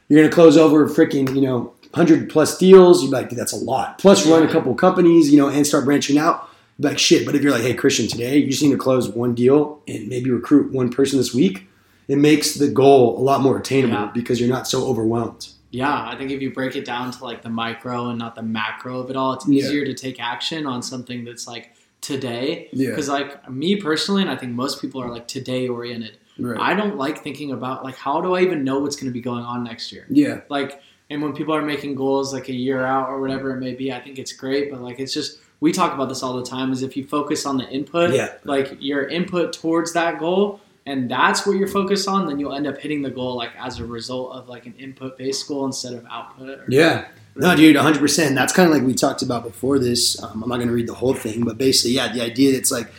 you're 0.08 0.22
gonna 0.22 0.32
close 0.32 0.56
over 0.56 0.88
freaking, 0.88 1.34
you 1.34 1.40
know, 1.40 1.72
hundred 1.94 2.30
plus 2.30 2.56
deals, 2.58 3.02
you'd 3.02 3.10
be 3.10 3.16
like, 3.16 3.28
dude, 3.30 3.38
that's 3.38 3.52
a 3.52 3.56
lot. 3.56 3.98
Plus 3.98 4.24
run 4.26 4.42
a 4.46 4.52
couple 4.52 4.72
companies, 4.74 5.32
you 5.32 5.36
know, 5.38 5.48
and 5.48 5.66
start 5.66 5.84
branching 5.84 6.16
out. 6.18 6.48
Like 6.78 6.98
shit. 6.98 7.26
But 7.26 7.34
if 7.34 7.42
you're 7.42 7.50
like, 7.50 7.62
hey, 7.62 7.74
Christian, 7.74 8.06
today 8.06 8.36
you 8.38 8.50
just 8.50 8.62
need 8.62 8.70
to 8.70 8.78
close 8.78 9.08
one 9.08 9.34
deal 9.34 9.80
and 9.88 10.06
maybe 10.06 10.30
recruit 10.30 10.70
one 10.70 10.90
person 10.92 11.18
this 11.18 11.34
week, 11.34 11.66
it 12.08 12.16
makes 12.16 12.54
the 12.54 12.68
goal 12.68 13.18
a 13.18 13.22
lot 13.22 13.40
more 13.42 13.58
attainable 13.58 13.94
Yeah. 13.94 14.10
because 14.14 14.40
you're 14.40 14.48
not 14.48 14.66
so 14.66 14.86
overwhelmed. 14.86 15.48
Yeah, 15.70 16.08
I 16.10 16.16
think 16.16 16.30
if 16.30 16.40
you 16.40 16.50
break 16.52 16.74
it 16.76 16.84
down 16.86 17.10
to 17.12 17.22
like 17.24 17.42
the 17.42 17.50
micro 17.50 18.08
and 18.08 18.18
not 18.18 18.34
the 18.34 18.42
macro 18.42 19.00
of 19.00 19.10
it 19.10 19.16
all, 19.16 19.34
it's 19.34 19.46
Yeah. 19.46 19.58
easier 19.62 19.84
to 19.84 19.92
take 19.94 20.18
action 20.20 20.64
on 20.66 20.82
something 20.82 21.24
that's 21.24 21.46
like 21.46 21.72
today. 22.00 22.68
Yeah. 22.72 22.90
Because 22.90 23.08
like 23.08 23.50
me 23.50 23.76
personally, 23.76 24.22
and 24.22 24.30
I 24.30 24.36
think 24.36 24.52
most 24.52 24.80
people 24.80 25.02
are 25.02 25.10
like 25.10 25.28
today 25.28 25.68
oriented. 25.68 26.16
Right. 26.38 26.58
I 26.58 26.74
don't 26.74 26.96
like 26.96 27.22
thinking 27.22 27.50
about 27.52 27.84
like 27.84 27.96
how 27.96 28.20
do 28.20 28.34
I 28.34 28.42
even 28.42 28.64
know 28.64 28.78
what's 28.78 28.96
going 28.96 29.08
to 29.10 29.12
be 29.12 29.20
going 29.20 29.44
on 29.44 29.64
next 29.64 29.92
year. 29.92 30.06
yeah. 30.08 30.40
Like, 30.48 30.80
and 31.10 31.20
when 31.22 31.32
people 31.32 31.54
are 31.54 31.62
making 31.62 31.94
goals 31.96 32.32
like 32.32 32.48
a 32.48 32.54
year 32.54 32.84
out 32.84 33.08
or 33.08 33.20
whatever 33.20 33.54
it 33.56 33.60
may 33.60 33.74
be, 33.74 33.92
I 33.92 34.00
think 34.00 34.18
it's 34.18 34.32
great. 34.32 34.70
But 34.70 34.80
like, 34.82 35.00
it's 35.00 35.12
just 35.12 35.38
we 35.60 35.72
talk 35.72 35.92
about 35.92 36.08
this 36.08 36.22
all 36.22 36.34
the 36.36 36.44
time. 36.44 36.70
Is 36.72 36.82
if 36.82 36.96
you 36.96 37.04
focus 37.06 37.44
on 37.44 37.56
the 37.58 37.68
input, 37.68 38.14
Yeah. 38.14 38.34
like 38.44 38.76
your 38.80 39.06
input 39.08 39.52
towards 39.52 39.92
that 39.94 40.18
goal, 40.20 40.60
and 40.88 41.10
that's 41.10 41.46
what 41.46 41.56
you're 41.56 41.68
focused 41.68 42.08
on, 42.08 42.26
then 42.26 42.38
you'll 42.38 42.54
end 42.54 42.66
up 42.66 42.78
hitting 42.78 43.02
the 43.02 43.10
goal 43.10 43.36
like 43.36 43.50
as 43.58 43.78
a 43.78 43.84
result 43.84 44.32
of 44.32 44.48
like 44.48 44.64
an 44.66 44.74
input 44.78 45.18
based 45.18 45.46
goal 45.46 45.66
instead 45.66 45.92
of 45.92 46.04
output. 46.10 46.60
Or, 46.60 46.64
Yeah. 46.68 47.08
No, 47.36 47.54
dude, 47.54 47.76
100%. 47.76 48.34
That's 48.34 48.52
kind 48.52 48.68
of 48.68 48.74
like 48.74 48.84
we 48.84 48.94
talked 48.94 49.22
about 49.22 49.44
before 49.44 49.78
this. 49.78 50.20
Um, 50.20 50.42
I'm 50.42 50.48
not 50.48 50.56
going 50.56 50.66
to 50.66 50.74
read 50.74 50.88
the 50.88 50.94
whole 50.94 51.14
thing, 51.14 51.44
but 51.44 51.56
basically, 51.56 51.92
yeah, 51.92 52.12
the 52.12 52.20
idea 52.20 52.52
that's 52.52 52.72
like 52.72 52.90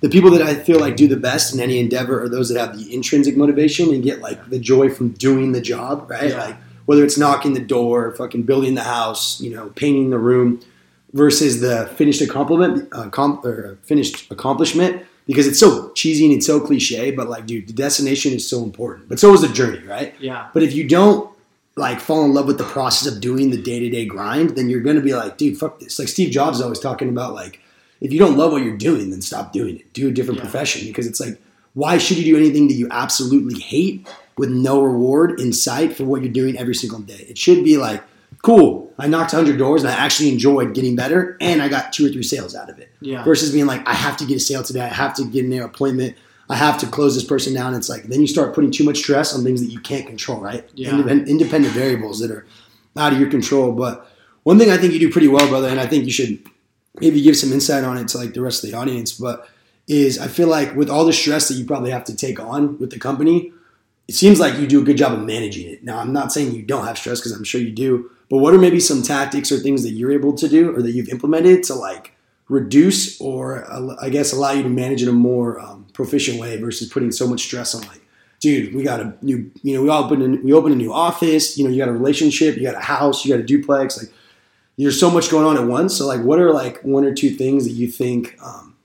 the 0.00 0.10
people 0.10 0.30
that 0.32 0.42
I 0.42 0.56
feel 0.56 0.78
like 0.78 0.96
do 0.96 1.08
the 1.08 1.16
best 1.16 1.54
in 1.54 1.60
any 1.60 1.78
endeavor 1.78 2.22
are 2.22 2.28
those 2.28 2.50
that 2.50 2.60
have 2.60 2.76
the 2.76 2.92
intrinsic 2.94 3.36
motivation 3.36 3.88
and 3.94 4.02
get 4.02 4.20
like 4.20 4.50
the 4.50 4.58
joy 4.58 4.90
from 4.90 5.10
doing 5.10 5.52
the 5.52 5.60
job, 5.60 6.10
right? 6.10 6.30
Yeah. 6.30 6.44
Like 6.44 6.56
whether 6.84 7.04
it's 7.04 7.16
knocking 7.16 7.54
the 7.54 7.60
door, 7.60 8.14
fucking 8.14 8.42
building 8.42 8.74
the 8.74 8.82
house, 8.82 9.40
you 9.40 9.54
know, 9.54 9.70
painting 9.70 10.10
the 10.10 10.18
room 10.18 10.60
versus 11.12 11.60
the 11.60 11.86
finished 11.96 12.20
accomplishment, 12.20 12.88
uh, 12.92 13.08
com- 13.08 13.40
or 13.44 13.78
finished 13.84 14.30
accomplishment 14.30 15.02
because 15.28 15.46
it's 15.46 15.60
so 15.60 15.92
cheesy 15.92 16.24
and 16.24 16.34
it's 16.34 16.46
so 16.46 16.58
cliche, 16.58 17.12
but 17.12 17.28
like, 17.28 17.46
dude, 17.46 17.68
the 17.68 17.72
destination 17.72 18.32
is 18.32 18.48
so 18.48 18.64
important, 18.64 19.08
but 19.08 19.20
so 19.20 19.32
is 19.34 19.42
the 19.42 19.48
journey, 19.48 19.86
right? 19.86 20.14
Yeah. 20.18 20.48
But 20.52 20.64
if 20.64 20.72
you 20.74 20.88
don't 20.88 21.30
like 21.76 22.00
fall 22.00 22.24
in 22.24 22.34
love 22.34 22.46
with 22.46 22.58
the 22.58 22.64
process 22.64 23.06
of 23.14 23.20
doing 23.20 23.50
the 23.50 23.62
day 23.62 23.78
to 23.78 23.88
day 23.90 24.04
grind, 24.06 24.56
then 24.56 24.68
you're 24.68 24.80
gonna 24.80 25.00
be 25.02 25.14
like, 25.14 25.36
dude, 25.38 25.56
fuck 25.58 25.78
this. 25.78 25.98
Like 26.00 26.08
Steve 26.08 26.30
Jobs 26.32 26.56
is 26.58 26.62
always 26.64 26.80
talking 26.80 27.08
about 27.08 27.34
like, 27.34 27.60
if 28.00 28.12
you 28.12 28.18
don't 28.18 28.36
love 28.36 28.50
what 28.52 28.62
you're 28.62 28.76
doing, 28.76 29.10
then 29.10 29.20
stop 29.22 29.52
doing 29.52 29.76
it. 29.76 29.92
Do 29.92 30.08
a 30.08 30.10
different 30.10 30.38
Yeah. 30.38 30.44
profession 30.44 30.88
because 30.88 31.06
it's 31.06 31.20
like, 31.20 31.38
why 31.74 31.98
should 31.98 32.16
you 32.18 32.24
do 32.24 32.36
anything 32.36 32.66
that 32.68 32.74
you 32.74 32.88
absolutely 32.90 33.60
hate 33.60 34.08
with 34.38 34.48
no 34.50 34.80
reward 34.82 35.38
in 35.38 35.52
sight 35.52 35.94
for 35.96 36.04
what 36.04 36.22
you're 36.22 36.32
doing 36.32 36.56
every 36.58 36.74
single 36.74 37.00
day? 37.00 37.26
It 37.28 37.36
should 37.38 37.62
be 37.62 37.76
like, 37.76 38.02
cool, 38.42 38.92
I 38.98 39.06
knocked 39.08 39.32
100 39.32 39.58
doors 39.58 39.82
and 39.84 39.90
I 39.92 39.94
actually 39.94 40.30
enjoyed 40.30 40.74
getting 40.74 40.96
better 40.96 41.36
and 41.40 41.60
I 41.60 41.68
got 41.68 41.92
two 41.92 42.06
or 42.06 42.08
three 42.08 42.22
sales 42.22 42.54
out 42.56 42.70
of 42.70 42.78
it 42.78 42.87
Yeah. 43.00 43.24
versus 43.24 43.52
being 43.52 43.66
like, 43.66 43.86
I 43.86 43.94
have 43.94 44.16
to 44.18 44.26
get 44.26 44.36
a 44.36 44.40
sale 44.40 44.62
today. 44.62 44.80
I 44.80 44.88
have 44.88 45.14
to 45.16 45.24
get 45.24 45.44
an 45.44 45.52
appointment. 45.60 46.16
I 46.50 46.56
have 46.56 46.78
to 46.78 46.86
close 46.86 47.14
this 47.14 47.24
person 47.24 47.54
down. 47.54 47.74
It's 47.74 47.88
like 47.88 48.04
then 48.04 48.20
you 48.20 48.26
start 48.26 48.54
putting 48.54 48.70
too 48.70 48.84
much 48.84 48.98
stress 48.98 49.34
on 49.34 49.44
things 49.44 49.60
that 49.60 49.70
you 49.70 49.80
can't 49.80 50.06
control, 50.06 50.40
right? 50.40 50.68
Yeah. 50.74 50.90
Independent, 50.90 51.28
independent 51.28 51.74
variables 51.74 52.20
that 52.20 52.30
are 52.30 52.46
out 52.96 53.12
of 53.12 53.20
your 53.20 53.30
control. 53.30 53.72
But 53.72 54.10
one 54.42 54.58
thing 54.58 54.70
I 54.70 54.78
think 54.78 54.92
you 54.94 54.98
do 54.98 55.10
pretty 55.12 55.28
well, 55.28 55.46
brother, 55.48 55.68
and 55.68 55.78
I 55.78 55.86
think 55.86 56.04
you 56.04 56.10
should 56.10 56.38
maybe 57.00 57.20
give 57.22 57.36
some 57.36 57.52
insight 57.52 57.84
on 57.84 57.98
it 57.98 58.08
to 58.08 58.18
like 58.18 58.34
the 58.34 58.40
rest 58.40 58.64
of 58.64 58.70
the 58.70 58.76
audience, 58.76 59.12
but 59.12 59.48
is 59.86 60.18
I 60.18 60.28
feel 60.28 60.48
like 60.48 60.74
with 60.74 60.90
all 60.90 61.04
the 61.04 61.12
stress 61.12 61.48
that 61.48 61.54
you 61.54 61.64
probably 61.64 61.90
have 61.90 62.04
to 62.04 62.16
take 62.16 62.40
on 62.40 62.78
with 62.78 62.90
the 62.90 62.98
company, 62.98 63.52
it 64.06 64.14
seems 64.14 64.40
like 64.40 64.58
you 64.58 64.66
do 64.66 64.80
a 64.80 64.84
good 64.84 64.96
job 64.96 65.12
of 65.12 65.24
managing 65.24 65.68
it. 65.68 65.84
Now, 65.84 65.98
I'm 65.98 66.12
not 66.12 66.32
saying 66.32 66.54
you 66.54 66.62
don't 66.62 66.86
have 66.86 66.98
stress 66.98 67.20
because 67.20 67.32
I'm 67.32 67.44
sure 67.44 67.60
you 67.60 67.72
do, 67.72 68.10
but 68.30 68.38
what 68.38 68.54
are 68.54 68.58
maybe 68.58 68.80
some 68.80 69.02
tactics 69.02 69.52
or 69.52 69.58
things 69.58 69.82
that 69.82 69.90
you're 69.90 70.12
able 70.12 70.34
to 70.34 70.48
do 70.48 70.74
or 70.74 70.82
that 70.82 70.92
you've 70.92 71.08
implemented 71.08 71.62
to 71.64 71.74
like 71.74 72.12
reduce 72.48 73.20
or 73.20 73.66
I 74.00 74.08
guess 74.08 74.32
allow 74.32 74.52
you 74.52 74.62
to 74.62 74.68
manage 74.68 75.02
in 75.02 75.08
a 75.08 75.12
more 75.12 75.60
um, 75.60 75.86
proficient 75.92 76.40
way 76.40 76.56
versus 76.56 76.88
putting 76.88 77.12
so 77.12 77.26
much 77.26 77.42
stress 77.42 77.74
on 77.74 77.82
like, 77.82 78.00
dude, 78.40 78.74
we 78.74 78.82
got 78.82 79.00
a 79.00 79.14
new, 79.20 79.50
you 79.62 79.74
know, 79.74 79.82
we 79.82 79.90
open, 79.90 80.22
a, 80.22 80.40
we 80.42 80.52
open 80.52 80.72
a 80.72 80.76
new 80.76 80.92
office, 80.92 81.58
you 81.58 81.64
know, 81.64 81.70
you 81.70 81.78
got 81.78 81.88
a 81.88 81.92
relationship, 81.92 82.56
you 82.56 82.62
got 82.62 82.74
a 82.74 82.80
house, 82.80 83.24
you 83.24 83.32
got 83.32 83.40
a 83.40 83.46
duplex, 83.46 83.98
like 83.98 84.12
there's 84.78 84.98
so 84.98 85.10
much 85.10 85.30
going 85.30 85.44
on 85.44 85.56
at 85.56 85.68
once. 85.68 85.96
So 85.96 86.06
like, 86.06 86.22
what 86.22 86.38
are 86.38 86.52
like 86.52 86.80
one 86.82 87.04
or 87.04 87.12
two 87.12 87.30
things 87.30 87.64
that 87.64 87.72
you 87.72 87.88
think 87.88 88.38
um, 88.42 88.76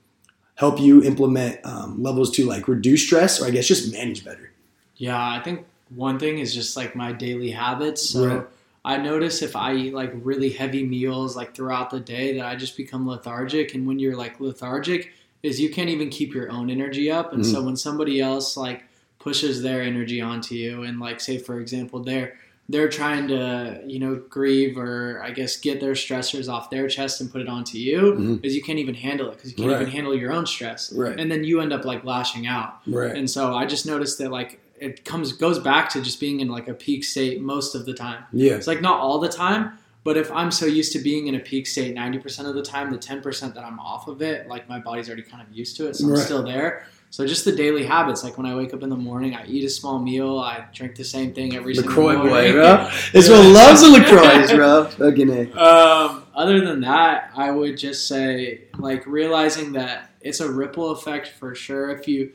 help 0.56 0.80
you 0.80 1.02
implement 1.02 1.64
um, 1.64 2.02
levels 2.02 2.30
to 2.32 2.46
like 2.46 2.68
reduce 2.68 3.02
stress 3.02 3.40
or 3.40 3.46
I 3.46 3.50
guess 3.50 3.66
just 3.66 3.92
manage 3.92 4.24
better? 4.24 4.50
Yeah, 4.96 5.16
I 5.16 5.40
think 5.40 5.66
one 5.90 6.18
thing 6.18 6.38
is 6.38 6.54
just 6.54 6.76
like 6.76 6.96
my 6.96 7.12
daily 7.12 7.50
habits. 7.50 8.10
So 8.10 8.26
Right. 8.26 8.46
I 8.84 8.98
notice 8.98 9.40
if 9.42 9.56
I 9.56 9.74
eat 9.74 9.94
like 9.94 10.12
really 10.14 10.50
heavy 10.50 10.84
meals 10.84 11.36
like 11.36 11.54
throughout 11.54 11.90
the 11.90 12.00
day 12.00 12.36
that 12.36 12.44
I 12.44 12.54
just 12.56 12.76
become 12.76 13.06
lethargic. 13.08 13.74
And 13.74 13.86
when 13.86 13.98
you're 13.98 14.16
like 14.16 14.40
lethargic, 14.40 15.12
is 15.42 15.60
you 15.60 15.70
can't 15.70 15.90
even 15.90 16.10
keep 16.10 16.34
your 16.34 16.50
own 16.50 16.70
energy 16.70 17.10
up. 17.10 17.32
And 17.32 17.44
so 17.44 17.62
when 17.62 17.76
somebody 17.76 18.20
else 18.20 18.56
like 18.56 18.84
pushes 19.18 19.62
their 19.62 19.82
energy 19.82 20.20
onto 20.20 20.54
you, 20.54 20.82
and 20.82 21.00
like 21.00 21.20
say 21.20 21.38
for 21.38 21.60
example, 21.60 22.00
they're 22.00 22.34
they're 22.70 22.88
trying 22.88 23.28
to 23.28 23.82
you 23.86 23.98
know 23.98 24.14
grieve 24.30 24.78
or 24.78 25.20
I 25.22 25.30
guess 25.32 25.58
get 25.58 25.80
their 25.80 25.92
stressors 25.92 26.50
off 26.50 26.70
their 26.70 26.88
chest 26.88 27.20
and 27.20 27.30
put 27.30 27.40
it 27.42 27.48
onto 27.48 27.76
you, 27.78 28.00
Mhm. 28.14 28.40
is 28.44 28.54
you 28.56 28.62
can't 28.62 28.78
even 28.78 28.94
handle 28.94 29.28
it 29.30 29.36
because 29.36 29.50
you 29.50 29.56
can't 29.56 29.70
Right. 29.70 29.80
even 29.82 29.92
handle 29.92 30.14
your 30.14 30.32
own 30.32 30.46
stress. 30.46 30.90
Right. 30.92 31.18
And 31.18 31.30
then 31.30 31.44
you 31.44 31.60
end 31.60 31.72
up 31.74 31.84
like 31.84 32.04
lashing 32.04 32.46
out. 32.46 32.78
Right. 32.86 33.14
And 33.14 33.28
so 33.30 33.54
I 33.54 33.66
just 33.66 33.84
noticed 33.86 34.16
that 34.18 34.30
like 34.30 34.60
it 34.78 35.04
comes 35.04 35.32
goes 35.32 35.58
back 35.58 35.88
to 35.90 36.02
just 36.02 36.20
being 36.20 36.40
in 36.40 36.48
like 36.48 36.68
a 36.68 36.74
peak 36.74 37.04
state 37.04 37.40
most 37.40 37.74
of 37.74 37.86
the 37.86 37.94
time. 37.94 38.24
Yeah. 38.32 38.52
It's 38.52 38.66
like 38.66 38.80
not 38.80 39.00
all 39.00 39.18
the 39.18 39.28
time, 39.28 39.78
but 40.04 40.16
if 40.16 40.30
I'm 40.32 40.50
so 40.50 40.66
used 40.66 40.92
to 40.92 40.98
being 40.98 41.28
in 41.28 41.34
a 41.34 41.40
peak 41.40 41.66
state 41.66 41.96
90% 41.96 42.46
of 42.46 42.54
the 42.54 42.62
time, 42.62 42.90
the 42.90 42.98
10% 42.98 43.54
that 43.54 43.64
I'm 43.64 43.80
off 43.80 44.06
of 44.06 44.20
it, 44.20 44.48
like 44.48 44.68
my 44.68 44.78
body's 44.78 45.08
already 45.08 45.22
kind 45.22 45.42
of 45.46 45.54
used 45.54 45.76
to 45.78 45.88
it, 45.88 45.96
so 45.96 46.08
I'm 46.08 46.16
still 46.16 46.42
there. 46.42 46.86
So 47.14 47.24
just 47.26 47.44
the 47.44 47.52
daily 47.52 47.86
habits, 47.86 48.24
like 48.24 48.36
when 48.36 48.44
I 48.44 48.56
wake 48.56 48.74
up 48.74 48.82
in 48.82 48.90
the 48.90 48.96
morning, 48.96 49.36
I 49.36 49.46
eat 49.46 49.64
a 49.64 49.70
small 49.70 50.00
meal, 50.00 50.40
I 50.40 50.66
drink 50.74 50.96
the 50.96 51.04
same 51.04 51.32
thing 51.32 51.54
every 51.54 51.72
LaCroix 51.74 52.14
single 52.14 52.28
boy, 52.28 52.28
morning. 52.28 52.52
bro. 52.54 52.90
This 53.12 53.30
one 53.30 53.52
loves 53.52 53.82
the 53.82 53.88
LaCroix, 53.98 54.56
bro. 54.56 54.84
Fucking. 54.86 55.56
Um, 55.56 56.24
other 56.34 56.60
than 56.60 56.80
that, 56.80 57.30
I 57.36 57.52
would 57.52 57.78
just 57.78 58.08
say 58.08 58.64
like 58.78 59.06
realizing 59.06 59.72
that 59.74 60.10
it's 60.20 60.40
a 60.40 60.50
ripple 60.50 60.90
effect 60.90 61.28
for 61.28 61.54
sure. 61.54 61.90
If 61.90 62.08
you 62.08 62.32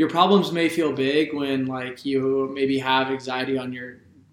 your 0.00 0.08
problems 0.08 0.50
may 0.50 0.68
feel 0.70 0.92
big 0.94 1.34
when 1.34 1.66
like 1.66 2.06
you 2.06 2.50
maybe 2.54 2.78
have 2.78 3.08
anxiety 3.16 3.56
on 3.58 3.68
your 3.70 3.90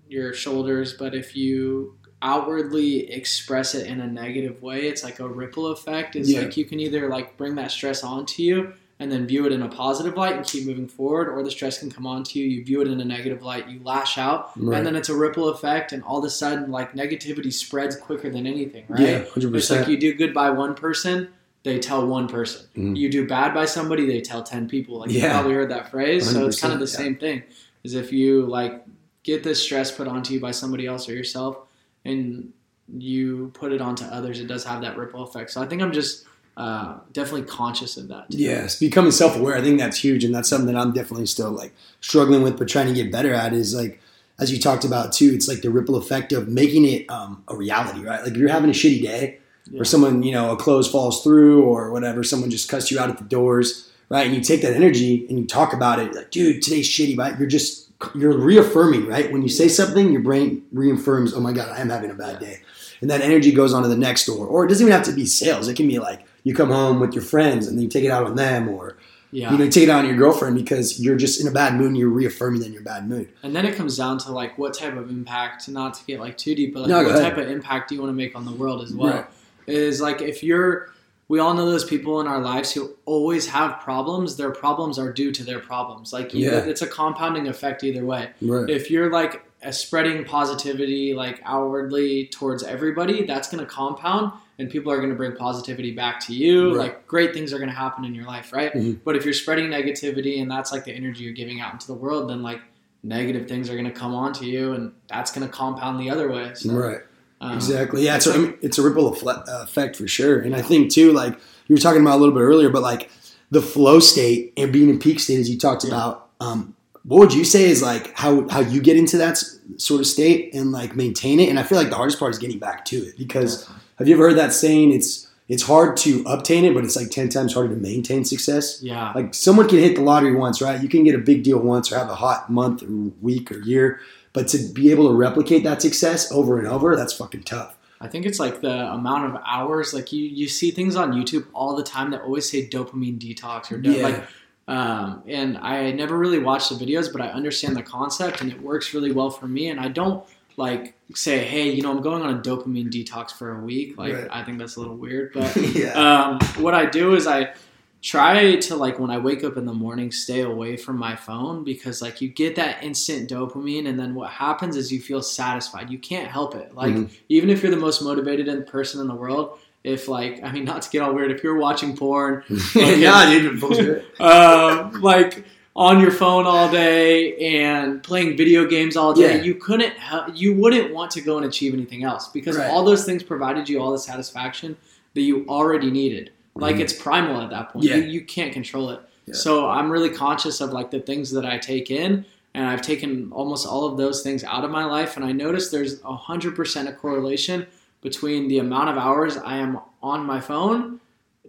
your 0.08 0.34
shoulders, 0.34 0.94
but 0.94 1.14
if 1.14 1.36
you 1.36 1.94
outwardly 2.22 3.12
express 3.12 3.76
it 3.76 3.86
in 3.88 4.00
a 4.00 4.08
negative 4.08 4.62
way, 4.62 4.88
it's 4.88 5.04
like 5.04 5.20
a 5.20 5.28
ripple 5.28 5.68
effect. 5.68 6.16
It's 6.16 6.30
Yeah. 6.30 6.42
like 6.44 6.56
you 6.56 6.64
can 6.64 6.80
either 6.80 7.10
like 7.10 7.36
bring 7.36 7.56
that 7.56 7.72
stress 7.72 8.02
onto 8.06 8.42
you 8.44 8.74
and 9.00 9.12
then 9.12 9.28
view 9.28 9.46
it 9.46 9.52
in 9.52 9.62
a 9.62 9.68
positive 9.68 10.16
light 10.16 10.36
and 10.38 10.46
keep 10.46 10.66
moving 10.66 10.88
forward, 10.88 11.28
or 11.30 11.44
the 11.44 11.52
stress 11.52 11.78
can 11.80 11.92
come 11.92 12.08
onto 12.08 12.40
you. 12.40 12.46
You 12.48 12.64
view 12.64 12.82
it 12.82 12.88
in 12.88 13.00
a 13.02 13.06
negative 13.06 13.44
light, 13.44 13.68
you 13.70 13.80
lash 13.84 14.18
out, 14.18 14.52
Right. 14.56 14.78
and 14.78 14.88
then 14.88 14.96
it's 14.96 15.10
a 15.10 15.16
ripple 15.16 15.50
effect, 15.50 15.92
and 15.92 16.02
all 16.04 16.18
of 16.20 16.24
a 16.24 16.30
sudden, 16.32 16.72
like 16.72 16.94
negativity 16.94 17.52
spreads 17.54 17.96
quicker 17.96 18.30
than 18.32 18.48
anything, 18.48 18.86
right? 18.88 19.00
Yeah, 19.02 19.26
hundred 19.32 19.54
It's 19.56 19.70
like 19.70 19.88
you 19.88 19.98
do 20.00 20.14
good 20.16 20.34
by 20.34 20.50
one 20.50 20.74
person, 20.74 21.28
they 21.68 21.80
tell 21.80 22.06
one 22.08 22.28
person. 22.28 22.66
Mhm. 22.76 22.96
You 22.98 23.10
do 23.10 23.28
bad 23.28 23.54
by 23.54 23.66
somebody, 23.66 24.06
they 24.08 24.22
tell 24.22 24.42
ten 24.44 24.68
people. 24.68 25.00
Like 25.00 25.12
you 25.12 25.20
Yeah. 25.20 25.34
probably 25.34 25.54
heard 25.54 25.70
that 25.72 25.92
phrase. 25.92 26.30
So 26.30 26.46
it's 26.48 26.60
kind 26.62 26.74
of 26.74 26.80
the 26.80 26.86
yeah. 26.92 26.98
same 27.04 27.16
thing. 27.18 27.44
Is 27.84 27.94
if 27.94 28.12
you 28.12 28.46
like 28.46 28.84
get 29.24 29.44
this 29.44 29.62
stress 29.62 29.92
put 29.92 30.08
onto 30.08 30.34
you 30.34 30.40
by 30.40 30.52
somebody 30.52 30.86
else 30.88 31.08
or 31.10 31.14
yourself, 31.14 31.58
and 32.06 32.52
you 32.98 33.52
put 33.54 33.72
it 33.74 33.82
onto 33.82 34.06
others, 34.06 34.40
it 34.40 34.48
does 34.48 34.64
have 34.64 34.82
that 34.82 34.98
ripple 34.98 35.24
effect. 35.24 35.52
So 35.52 35.62
I 35.62 35.66
think 35.68 35.82
I'm 35.82 35.92
just 35.92 36.24
uh, 36.56 36.96
definitely 37.14 37.44
conscious 37.44 37.98
of 37.98 38.08
that. 38.08 38.32
too. 38.32 38.38
Yes, 38.38 38.80
becoming 38.80 39.12
self 39.12 39.36
aware. 39.38 39.56
I 39.56 39.62
think 39.62 39.78
that's 39.78 39.98
huge, 40.04 40.24
and 40.24 40.34
that's 40.34 40.50
something 40.50 40.74
that 40.74 40.80
I'm 40.80 40.92
definitely 40.94 41.28
still 41.28 41.52
like 41.52 41.74
struggling 42.02 42.42
with, 42.42 42.58
but 42.58 42.68
trying 42.68 42.88
to 42.88 42.94
get 42.94 43.12
better 43.12 43.34
at. 43.34 43.54
Is 43.54 43.76
like 43.76 44.00
as 44.40 44.52
you 44.52 44.60
talked 44.60 44.86
about 44.86 45.12
too. 45.14 45.32
It's 45.34 45.48
like 45.48 45.62
the 45.62 45.70
ripple 45.70 45.96
effect 45.96 46.32
of 46.34 46.48
making 46.48 46.86
it 46.86 47.10
um, 47.10 47.44
a 47.48 47.56
reality, 47.56 48.02
right? 48.06 48.22
Like 48.24 48.32
if 48.32 48.38
you're 48.38 48.50
having 48.50 48.70
a 48.70 48.74
shitty 48.74 49.02
day, 49.02 49.40
Yeah. 49.72 49.82
or 49.82 49.86
someone 49.86 50.24
you 50.24 50.32
know 50.32 50.52
a 50.52 50.58
clothes 50.58 50.88
falls 50.90 51.24
through, 51.24 51.64
or 51.64 51.92
whatever, 51.92 52.24
someone 52.24 52.50
just 52.50 52.70
cuts 52.70 52.90
you 52.92 53.00
out 53.00 53.10
at 53.10 53.18
the 53.18 53.24
doors, 53.24 53.90
right? 54.10 54.26
And 54.26 54.36
you 54.36 54.42
take 54.42 54.62
that 54.62 54.74
energy 54.74 55.26
and 55.30 55.38
you 55.40 55.46
talk 55.46 55.74
about 55.74 56.00
it, 56.00 56.14
like, 56.14 56.32
dude, 56.32 56.62
today's 56.62 56.88
shitty, 56.88 57.18
right? 57.18 57.38
You're 57.38 57.48
just 57.48 57.86
you're 58.16 58.38
reaffirming, 58.38 59.08
right? 59.08 59.32
When 59.32 59.42
you 59.42 59.50
say 59.50 59.68
something, 59.68 60.12
your 60.12 60.22
brain 60.22 60.64
reaffirms, 60.72 61.34
oh 61.34 61.40
my 61.40 61.52
god, 61.52 61.70
I 61.70 61.80
am 61.80 61.90
having 61.90 62.12
a 62.12 62.14
bad 62.14 62.40
day, 62.40 62.60
and 63.02 63.10
that 63.10 63.22
energy 63.22 63.52
goes 63.52 63.74
on 63.74 63.82
to 63.84 63.90
the 63.90 63.98
next 63.98 64.26
door. 64.26 64.46
Or 64.46 64.66
it 64.66 64.70
doesn't 64.70 64.86
even 64.86 64.96
have 64.96 65.06
to 65.08 65.14
be 65.14 65.26
sales. 65.26 65.68
It 65.68 65.76
can 65.76 65.88
be 65.88 65.98
like 66.00 66.24
you 66.44 66.54
come 66.54 66.70
home 66.70 67.00
with 67.00 67.14
your 67.14 67.24
friends 67.24 67.68
and 67.68 67.76
then 67.78 67.84
you 67.84 67.90
take 67.90 68.04
it 68.06 68.12
out 68.12 68.26
on 68.26 68.36
them, 68.36 68.70
or 68.70 68.98
Yeah. 69.32 69.52
you 69.52 69.58
know, 69.58 69.68
take 69.70 69.84
it 69.84 69.90
out 69.90 70.00
on 70.06 70.08
your 70.08 70.16
girlfriend 70.16 70.56
because 70.56 71.00
you're 71.02 71.18
just 71.18 71.42
in 71.42 71.48
a 71.48 71.52
bad 71.52 71.74
mood 71.76 71.88
and 71.88 71.98
you're 71.98 72.08
reaffirming 72.08 72.62
that 72.62 72.70
you're 72.70 72.82
in 72.82 72.88
a 72.88 72.90
bad 72.90 73.10
mood. 73.10 73.28
And 73.44 73.54
then 73.56 73.66
it 73.66 73.76
comes 73.76 73.98
down 73.98 74.18
to 74.20 74.32
like 74.32 74.58
what 74.58 74.74
type 74.74 74.96
of 74.96 75.10
impact, 75.10 75.68
not 75.68 75.96
to 75.96 76.06
get 76.06 76.20
like 76.22 76.38
too 76.38 76.56
deep, 76.56 76.74
but 76.74 76.82
like 76.84 76.90
No, 76.90 77.04
what 77.04 77.08
ahead. 77.16 77.22
type 77.36 77.38
of 77.38 77.50
impact 77.50 77.90
do 77.90 77.96
you 77.96 78.02
want 78.02 78.12
to 78.12 78.16
make 78.16 78.36
on 78.36 78.46
the 78.46 78.54
world 78.54 78.82
as 78.84 78.94
well? 78.94 79.14
Right. 79.14 79.26
Is 79.68 80.00
like 80.02 80.22
if 80.22 80.42
you're, 80.44 80.90
we 81.28 81.40
all 81.40 81.54
know 81.54 81.66
those 81.66 81.84
people 81.84 82.22
in 82.22 82.28
our 82.28 82.40
lives 82.40 82.72
who 82.72 82.96
always 83.06 83.48
have 83.48 83.80
problems. 83.82 84.38
Their 84.38 84.52
problems 84.52 84.98
are 84.98 85.12
due 85.12 85.32
to 85.34 85.44
their 85.44 85.60
problems. 85.60 86.14
Like 86.14 86.34
you, 86.34 86.50
Yeah. 86.50 86.60
it's 86.60 86.82
a 86.82 86.88
compounding 86.88 87.48
effect 87.48 87.84
either 87.84 88.06
way. 88.06 88.30
Right. 88.42 88.70
If 88.70 88.90
you're 88.90 89.12
like 89.12 89.44
spreading 89.72 90.24
positivity 90.24 91.14
like 91.14 91.42
outwardly 91.44 92.28
towards 92.28 92.64
everybody, 92.64 93.26
that's 93.26 93.50
going 93.52 93.60
to 93.64 93.70
compound, 93.70 94.32
and 94.60 94.70
people 94.70 94.90
are 94.92 94.98
going 94.98 95.10
to 95.10 95.16
bring 95.16 95.36
positivity 95.36 95.92
back 95.92 96.20
to 96.28 96.34
you. 96.34 96.70
Right. 96.70 96.78
Like 96.88 97.08
great 97.08 97.34
things 97.34 97.52
are 97.52 97.58
going 97.58 97.70
to 97.70 97.76
happen 97.76 98.06
in 98.06 98.16
your 98.16 98.26
life, 98.26 98.54
right? 98.54 98.72
Mhm. 98.74 99.00
But 99.04 99.18
if 99.18 99.26
you're 99.26 99.34
spreading 99.34 99.66
negativity 99.68 100.42
and 100.42 100.50
that's 100.50 100.72
like 100.72 100.86
the 100.86 100.94
energy 100.94 101.26
you're 101.26 101.34
giving 101.34 101.60
out 101.60 101.74
into 101.74 101.88
the 101.88 101.94
world, 101.96 102.30
then 102.30 102.42
like 102.42 102.62
negative 103.04 103.48
things 103.50 103.70
are 103.70 103.74
going 103.74 103.86
to 103.86 103.92
come 103.92 104.16
onto 104.16 104.46
you, 104.46 104.72
and 104.74 104.94
that's 105.10 105.32
going 105.32 105.46
to 105.46 105.52
compound 105.54 106.00
the 106.00 106.10
other 106.10 106.32
way. 106.32 106.52
So, 106.54 106.72
Right. 106.74 107.00
Um, 107.42 107.54
Exactly. 107.54 108.04
Yeah, 108.06 108.16
it's 108.18 108.28
it's 108.28 108.78
a 108.78 108.82
ripple 108.82 109.16
uh, 109.28 109.44
effect 109.64 109.96
for 109.96 110.08
sure. 110.08 110.40
And 110.40 110.56
I 110.56 110.62
think 110.62 110.92
too, 110.92 111.12
like 111.14 111.34
you 111.68 111.76
were 111.76 111.82
talking 111.82 112.02
about 112.02 112.16
a 112.18 112.20
little 112.22 112.34
bit 112.34 112.42
earlier, 112.42 112.70
but 112.70 112.82
like 112.82 113.10
the 113.52 113.62
flow 113.62 114.00
state 114.00 114.54
and 114.58 114.72
being 114.74 114.90
in 114.90 115.00
peak 115.00 115.20
state, 115.20 115.40
as 115.40 115.50
you 115.50 115.58
talked 115.58 115.84
Yeah. 115.84 115.90
about. 115.92 116.30
Um, 116.40 116.74
what 117.04 117.20
would 117.20 117.34
you 117.34 117.46
say 117.46 117.70
is 117.70 117.82
like 117.82 118.14
how 118.18 118.48
how 118.50 118.60
you 118.60 118.82
get 118.82 118.98
into 118.98 119.18
that 119.18 119.42
sort 119.78 120.02
of 120.02 120.08
state 120.08 120.54
and 120.54 120.72
like 120.72 120.96
maintain 120.96 121.40
it? 121.40 121.48
And 121.50 121.58
I 121.58 121.64
feel 121.64 121.78
like 121.78 121.90
the 121.90 121.96
hardest 121.96 122.20
part 122.20 122.32
is 122.32 122.38
getting 122.40 122.60
back 122.60 122.84
to 122.86 122.98
it 122.98 123.18
because 123.18 123.68
have 123.98 124.08
you 124.08 124.16
ever 124.16 124.28
heard 124.30 124.38
that 124.38 124.52
saying? 124.54 124.92
It's 124.92 125.26
it's 125.48 125.64
hard 125.64 125.96
to 125.98 126.22
obtain 126.28 126.66
it, 126.66 126.74
but 126.74 126.84
it's 126.84 126.98
like 126.98 127.10
ten 127.10 127.30
times 127.30 127.54
harder 127.54 127.74
to 127.74 127.80
maintain 127.80 128.26
success. 128.26 128.82
Yeah. 128.84 129.14
Like 129.16 129.34
someone 129.34 129.70
can 129.70 129.80
hit 129.80 129.96
the 129.96 130.02
lottery 130.02 130.36
once, 130.36 130.62
right? 130.62 130.82
You 130.84 130.90
can 130.90 131.06
get 131.06 131.16
a 131.16 131.20
big 131.20 131.44
deal 131.44 131.60
once 131.60 131.90
or 131.92 131.98
have 131.98 132.10
a 132.10 132.16
hot 132.16 132.50
month 132.50 132.84
or 132.84 132.88
week 133.22 133.52
or 133.54 133.60
year, 133.60 134.02
but 134.38 134.48
to 134.50 134.60
be 134.72 134.92
able 134.92 135.10
to 135.10 135.16
replicate 135.16 135.64
that 135.64 135.82
success 135.82 136.32
over 136.32 136.60
and 136.60 136.68
over, 136.68 136.96
that's 136.96 137.14
fucking 137.14 137.42
tough. 137.42 137.76
I 138.00 138.08
think 138.08 138.28
it's 138.28 138.40
like 138.40 138.62
the 138.62 138.92
amount 138.94 139.26
of 139.34 139.42
hours. 139.44 139.96
Like 139.96 140.14
you, 140.14 140.24
you 140.24 140.48
see 140.48 140.70
things 140.70 140.96
on 140.96 141.12
YouTube 141.12 141.48
all 141.54 141.76
the 141.76 141.82
time 141.84 142.12
that 142.12 142.22
always 142.22 142.48
say 142.48 142.68
dopamine 142.68 143.18
detox 143.18 143.72
or 143.72 143.78
do- 143.80 143.92
Yeah. 143.92 144.04
like. 144.04 144.24
Um, 144.68 145.24
and 145.28 145.58
I 145.58 145.92
never 145.92 146.16
really 146.18 146.38
watched 146.38 146.70
the 146.70 146.76
videos, 146.76 147.12
but 147.12 147.22
I 147.22 147.30
understand 147.30 147.76
the 147.76 147.82
concept 147.82 148.42
and 148.42 148.52
it 148.52 148.62
works 148.62 148.94
really 148.94 149.12
well 149.12 149.32
for 149.32 149.48
me. 149.48 149.70
And 149.70 149.80
I 149.80 149.88
don't 149.88 150.24
like 150.58 150.94
say, 151.16 151.40
hey, 151.40 151.72
you 151.72 151.82
know, 151.82 151.90
I'm 151.90 152.02
going 152.04 152.22
on 152.22 152.36
a 152.38 152.40
dopamine 152.40 152.92
detox 152.92 153.32
for 153.32 153.58
a 153.58 153.62
week. 153.62 153.98
Like 153.98 154.14
Right. 154.14 154.28
I 154.30 154.44
think 154.44 154.60
that's 154.60 154.76
a 154.76 154.80
little 154.82 154.98
weird, 154.98 155.32
but 155.34 155.56
yeah. 155.82 155.94
um, 155.94 156.40
what 156.64 156.76
I 156.76 156.86
do 156.86 157.16
is 157.16 157.26
I 157.26 157.54
try 158.02 158.56
to 158.56 158.76
like 158.76 159.00
when 159.00 159.10
I 159.10 159.18
wake 159.18 159.44
up 159.44 159.58
in 159.58 159.66
the 159.66 159.74
morning, 159.74 160.12
stay 160.12 160.42
away 160.42 160.78
from 160.78 160.98
my 160.98 161.16
phone 161.16 161.64
because 161.64 162.02
like 162.02 162.22
you 162.22 162.30
get 162.30 162.56
that 162.56 162.84
instant 162.84 163.30
dopamine, 163.30 163.88
and 163.88 164.00
then 164.00 164.14
what 164.16 164.30
happens 164.30 164.76
is 164.76 164.92
you 164.92 165.00
feel 165.02 165.22
satisfied. 165.22 165.90
You 165.90 165.98
can't 166.00 166.30
help 166.30 166.56
it. 166.56 166.74
Like 166.76 166.94
Mhm. 166.94 167.10
even 167.30 167.50
if 167.50 167.62
you're 167.64 167.72
the 167.72 167.78
most 167.78 168.02
motivated 168.02 168.68
person 168.68 169.02
in 169.02 169.08
the 169.08 169.16
world, 169.16 169.58
if 169.84 170.08
like 170.08 170.44
I 170.44 170.52
mean 170.52 170.66
not 170.66 170.82
to 170.84 170.90
get 170.90 171.02
all 171.02 171.14
weird, 171.14 171.32
if 171.32 171.44
you're 171.44 171.58
watching 171.58 171.96
porn, 171.98 172.44
yeah, 172.76 173.30
dude, 173.30 173.60
bullshit. 173.60 174.06
um, 174.22 175.02
like 175.02 175.46
on 175.76 176.00
your 176.00 176.10
phone 176.12 176.46
all 176.48 176.72
day 176.72 177.36
and 177.64 178.02
playing 178.02 178.36
video 178.36 178.66
games 178.66 178.98
all 178.98 179.14
day, 179.14 179.38
Yeah. 179.38 179.44
you 179.44 179.56
couldn't 179.56 179.94
you 180.34 180.54
wouldn't 180.54 180.94
want 180.94 181.12
to 181.12 181.22
go 181.22 181.38
and 181.38 181.46
achieve 181.46 181.74
anything 181.74 182.04
else 182.04 182.28
because 182.30 182.58
Right. 182.58 182.70
all 182.70 182.84
those 182.86 183.06
things 183.06 183.24
provided 183.24 183.68
you 183.70 183.80
all 183.82 183.92
the 183.92 184.00
satisfaction 184.00 184.76
that 185.14 185.22
you 185.22 185.46
already 185.48 185.90
needed. 185.92 186.32
Like 186.60 186.78
Mhm. 186.78 186.82
it's 186.82 186.94
primal 186.94 187.42
at 187.42 187.50
that 187.52 187.70
point. 187.72 187.86
Yeah. 187.86 187.96
You, 187.96 188.04
you 188.04 188.22
can't 188.26 188.52
control 188.54 188.90
it. 188.92 189.00
Yeah. 189.26 189.34
So 189.36 189.70
I'm 189.70 189.92
really 189.92 190.10
conscious 190.10 190.62
of 190.62 190.72
like 190.72 190.92
the 190.92 191.00
things 191.00 191.32
that 191.32 191.46
I 191.46 191.58
take 191.58 191.92
in 191.92 192.26
and 192.54 192.66
I've 192.66 192.82
taken 192.82 193.30
almost 193.32 193.68
all 193.68 193.86
of 193.86 193.98
those 193.98 194.22
things 194.24 194.44
out 194.44 194.64
of 194.64 194.72
my 194.72 194.86
life 194.86 195.16
and 195.18 195.26
I 195.26 195.32
notice 195.32 195.70
there's 195.70 196.02
a 196.04 196.16
hundred 196.16 196.56
percent 196.56 196.88
a 196.88 196.94
correlation 196.94 197.68
between 198.02 198.48
the 198.48 198.60
amount 198.60 198.90
of 198.90 198.98
hours 198.98 199.38
I 199.38 199.58
am 199.58 199.80
on 200.02 200.26
my 200.26 200.40
phone 200.40 201.00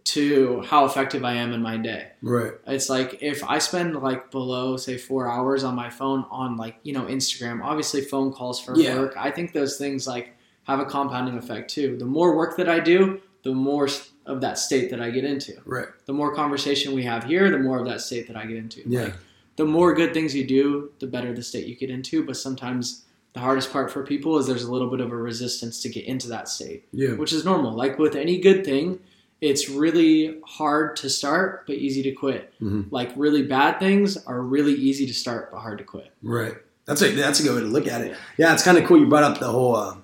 to 0.05 0.62
how 0.62 0.85
effective 0.87 1.25
I 1.25 1.35
am 1.35 1.53
in 1.53 1.61
my 1.61 1.77
day. 1.77 2.09
Right. 2.23 2.53
It's 2.67 2.88
like 2.88 3.19
if 3.21 3.45
I 3.45 3.59
spend 3.59 3.95
like 3.97 4.31
below 4.31 4.77
say 4.77 4.97
four 4.97 5.31
hours 5.31 5.65
on 5.65 5.75
my 5.75 5.91
phone 5.91 6.25
on 6.31 6.57
like 6.57 6.77
you 6.83 6.93
know 6.93 7.03
Instagram, 7.03 7.62
obviously 7.62 8.00
phone 8.00 8.33
calls 8.33 8.61
for 8.61 8.77
Yeah. 8.77 8.99
work. 8.99 9.15
I 9.19 9.31
think 9.31 9.53
those 9.53 9.77
things 9.77 10.07
like 10.07 10.35
have 10.65 10.81
a 10.81 10.85
compounding 10.85 11.37
effect 11.37 11.71
too. 11.71 11.97
The 11.99 12.05
more 12.07 12.37
work 12.37 12.57
that 12.57 12.69
I 12.69 12.81
do, 12.81 13.21
the 13.43 13.53
more 13.55 13.88
of 14.28 14.40
that 14.42 14.58
state 14.58 14.90
that 14.90 15.00
I 15.00 15.11
get 15.11 15.25
into. 15.25 15.54
Right. 15.64 15.88
The 16.06 16.12
more 16.12 16.35
conversation 16.35 16.94
we 16.94 17.02
have 17.04 17.25
here, 17.25 17.50
the 17.50 17.58
more 17.58 17.78
of 17.80 17.87
that 17.87 18.00
state 18.00 18.28
that 18.28 18.37
I 18.37 18.47
get 18.47 18.56
into. 18.58 18.82
Yeah. 18.87 19.04
Like, 19.04 19.14
the 19.56 19.64
more 19.64 19.92
good 19.94 20.14
things 20.14 20.35
you 20.37 20.47
do, 20.47 20.92
the 21.00 21.06
better 21.08 21.32
the 21.32 21.42
state 21.42 21.66
you 21.66 21.75
get 21.75 21.90
into. 21.90 22.25
But 22.25 22.37
sometimes 22.37 23.04
the 23.32 23.40
hardest 23.40 23.73
part 23.73 23.90
for 23.90 24.04
people 24.04 24.38
is 24.38 24.47
there's 24.47 24.62
a 24.64 24.70
little 24.73 24.88
bit 24.90 25.00
of 25.00 25.11
a 25.11 25.16
resistance 25.16 25.82
to 25.82 25.88
get 25.88 26.04
into 26.04 26.28
that 26.28 26.49
state 26.49 26.85
Yeah. 26.92 27.14
which 27.14 27.32
is 27.32 27.44
normal. 27.44 27.73
Like 27.73 27.99
with 27.99 28.14
any 28.14 28.38
good 28.38 28.64
thing, 28.64 29.00
it's 29.40 29.68
really 29.68 30.38
hard 30.47 30.97
to 30.97 31.08
start 31.11 31.64
but 31.66 31.76
easy 31.76 32.02
to 32.02 32.12
quit. 32.12 32.52
Mhm. 32.61 32.87
Like 32.90 33.11
really 33.16 33.42
bad 33.42 33.78
things 33.80 34.16
are 34.26 34.40
really 34.42 34.75
easy 34.75 35.06
to 35.06 35.14
start 35.14 35.50
but 35.52 35.58
hard 35.61 35.78
to 35.78 35.85
quit. 35.85 36.11
Right. 36.23 36.54
That's 36.87 37.02
a 37.02 37.11
that's 37.14 37.40
a 37.40 37.42
good 37.42 37.54
way 37.54 37.61
to 37.61 37.66
look 37.66 37.87
at 37.87 38.00
it. 38.00 38.16
Yeah, 38.38 38.52
it's 38.54 38.62
kind 38.62 38.78
of 38.78 38.85
cool. 38.85 38.99
You 38.99 39.06
brought 39.06 39.23
up 39.25 39.38
the 39.38 39.49
whole 39.50 39.76
uh, 39.76 39.97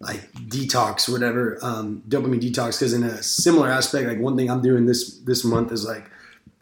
like 0.00 0.30
detox, 0.34 1.08
whatever, 1.10 1.58
um, 1.62 2.02
dopamine 2.08 2.40
detox. 2.40 2.78
Because 2.78 2.92
in 2.92 3.02
a 3.02 3.22
similar 3.22 3.68
aspect, 3.68 4.06
like 4.08 4.18
one 4.18 4.36
thing 4.36 4.50
I'm 4.50 4.62
doing 4.62 4.86
this 4.86 5.18
this 5.24 5.44
month 5.44 5.72
is 5.72 5.84
like, 5.84 6.04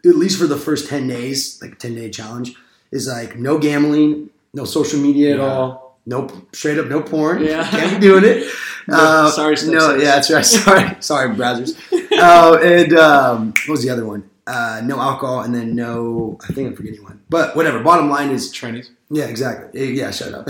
at 0.05 0.15
least 0.15 0.39
for 0.39 0.47
the 0.47 0.57
first 0.57 0.87
ten 0.89 1.07
days, 1.07 1.61
like 1.61 1.79
ten 1.79 1.95
day 1.95 2.09
challenge, 2.09 2.55
is 2.91 3.07
like 3.07 3.35
no 3.37 3.57
gambling, 3.57 4.29
no 4.53 4.63
social 4.65 4.99
media 4.99 5.33
at 5.33 5.37
Yeah. 5.39 5.45
all, 5.45 5.99
no 6.05 6.29
straight 6.53 6.77
up 6.77 6.87
no 6.87 7.01
porn. 7.01 7.43
Yeah. 7.43 7.67
can't 7.69 7.99
be 7.99 8.07
doing 8.07 8.23
it. 8.25 8.47
No, 8.87 8.97
Uh, 8.99 9.29
sorry, 9.31 9.55
no, 9.55 9.95
stepsis. 9.95 9.99
yeah, 10.03 10.11
that's 10.19 10.29
right. 10.31 10.45
Sorry, 10.69 10.95
sorry, 10.99 11.35
browsers. 11.35 11.75
uh, 12.19 12.59
and 12.61 12.93
um, 12.95 13.47
what 13.65 13.69
was 13.69 13.81
the 13.83 13.89
other 13.89 14.05
one? 14.05 14.29
Uh, 14.45 14.79
no 14.85 14.99
alcohol, 14.99 15.41
and 15.41 15.55
then 15.55 15.73
no. 15.75 16.37
I 16.47 16.53
think 16.53 16.67
I'm 16.69 16.75
forgetting 16.75 17.01
one, 17.03 17.19
but 17.27 17.55
whatever. 17.55 17.79
Bottom 17.81 18.11
line 18.11 18.29
is 18.29 18.51
Trainees. 18.51 18.91
yeah, 19.09 19.25
exactly. 19.25 19.91
Yeah, 19.95 20.11
shut 20.11 20.35
up. 20.35 20.45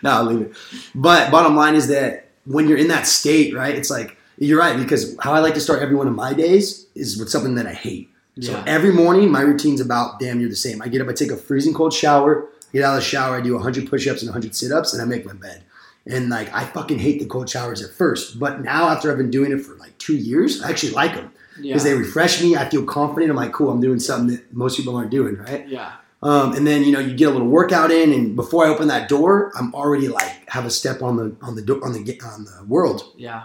no, 0.02 0.10
I'll 0.10 0.24
leave 0.24 0.40
it. 0.42 0.52
But 0.94 1.30
bottom 1.30 1.56
line 1.56 1.74
is 1.74 1.88
that 1.88 2.28
when 2.46 2.68
you're 2.68 2.78
in 2.78 2.88
that 2.88 3.06
state, 3.06 3.54
right? 3.54 3.74
It's 3.74 3.90
like 3.90 4.16
you're 4.38 4.58
right 4.58 4.76
because 4.76 5.16
how 5.20 5.32
I 5.32 5.40
like 5.40 5.54
to 5.54 5.60
start 5.60 5.82
every 5.82 5.94
one 5.96 6.06
of 6.08 6.14
my 6.14 6.32
days 6.32 6.86
is 6.94 7.18
with 7.18 7.28
something 7.28 7.54
that 7.56 7.66
I 7.66 7.72
hate. 7.74 8.08
So 8.40 8.52
Yeah. 8.52 8.64
every 8.66 8.92
morning, 8.92 9.30
my 9.30 9.42
routine's 9.42 9.80
about 9.80 10.18
damn 10.18 10.38
near 10.38 10.48
the 10.48 10.56
same. 10.56 10.80
I 10.80 10.88
get 10.88 11.02
up, 11.02 11.08
I 11.08 11.12
take 11.12 11.30
a 11.30 11.36
freezing 11.36 11.74
cold 11.74 11.92
shower, 11.92 12.46
get 12.72 12.82
out 12.84 12.94
of 12.96 13.02
the 13.02 13.06
shower, 13.06 13.36
I 13.36 13.40
do 13.42 13.54
100 13.54 13.90
push-ups 13.90 14.22
and 14.22 14.28
100 14.30 14.54
sit-ups, 14.54 14.92
and 14.94 15.02
I 15.02 15.04
make 15.04 15.26
my 15.26 15.34
bed. 15.34 15.62
And 16.06 16.30
like 16.30 16.52
I 16.54 16.64
fucking 16.64 16.98
hate 17.00 17.18
the 17.20 17.26
cold 17.26 17.50
showers 17.50 17.82
at 17.82 17.90
first, 17.92 18.38
but 18.38 18.62
now 18.62 18.88
after 18.88 19.10
I've 19.10 19.18
been 19.18 19.30
doing 19.30 19.52
it 19.52 19.60
for 19.60 19.74
like 19.76 19.98
two 19.98 20.16
years, 20.16 20.62
I 20.62 20.70
actually 20.70 20.92
like 20.92 21.14
them 21.14 21.30
Yeah. 21.60 21.74
because 21.74 21.84
they 21.84 21.92
refresh 21.94 22.42
me. 22.42 22.56
I 22.56 22.66
feel 22.70 22.84
confident. 22.84 23.30
I'm 23.30 23.36
like, 23.36 23.52
cool, 23.52 23.68
I'm 23.70 23.80
doing 23.82 23.98
something 24.00 24.34
that 24.36 24.54
most 24.54 24.78
people 24.78 24.96
aren't 24.96 25.10
doing, 25.10 25.36
right? 25.36 25.68
yeah. 25.68 25.92
Um, 26.22 26.52
and 26.52 26.66
then 26.66 26.84
you 26.84 26.92
know 26.92 26.98
you 27.00 27.14
get 27.14 27.28
a 27.28 27.30
little 27.30 27.48
workout 27.48 27.90
in, 27.90 28.12
and 28.12 28.36
before 28.36 28.66
I 28.66 28.68
open 28.68 28.88
that 28.88 29.08
door, 29.08 29.52
I'm 29.58 29.74
already 29.74 30.08
like 30.08 30.48
have 30.50 30.66
a 30.66 30.70
step 30.70 31.02
on 31.02 31.16
the 31.16 31.34
on 31.40 31.54
the 31.54 31.62
do- 31.62 31.82
on 31.82 31.92
the 31.92 32.20
on 32.22 32.44
the 32.44 32.64
world. 32.66 33.04
Yeah. 33.16 33.44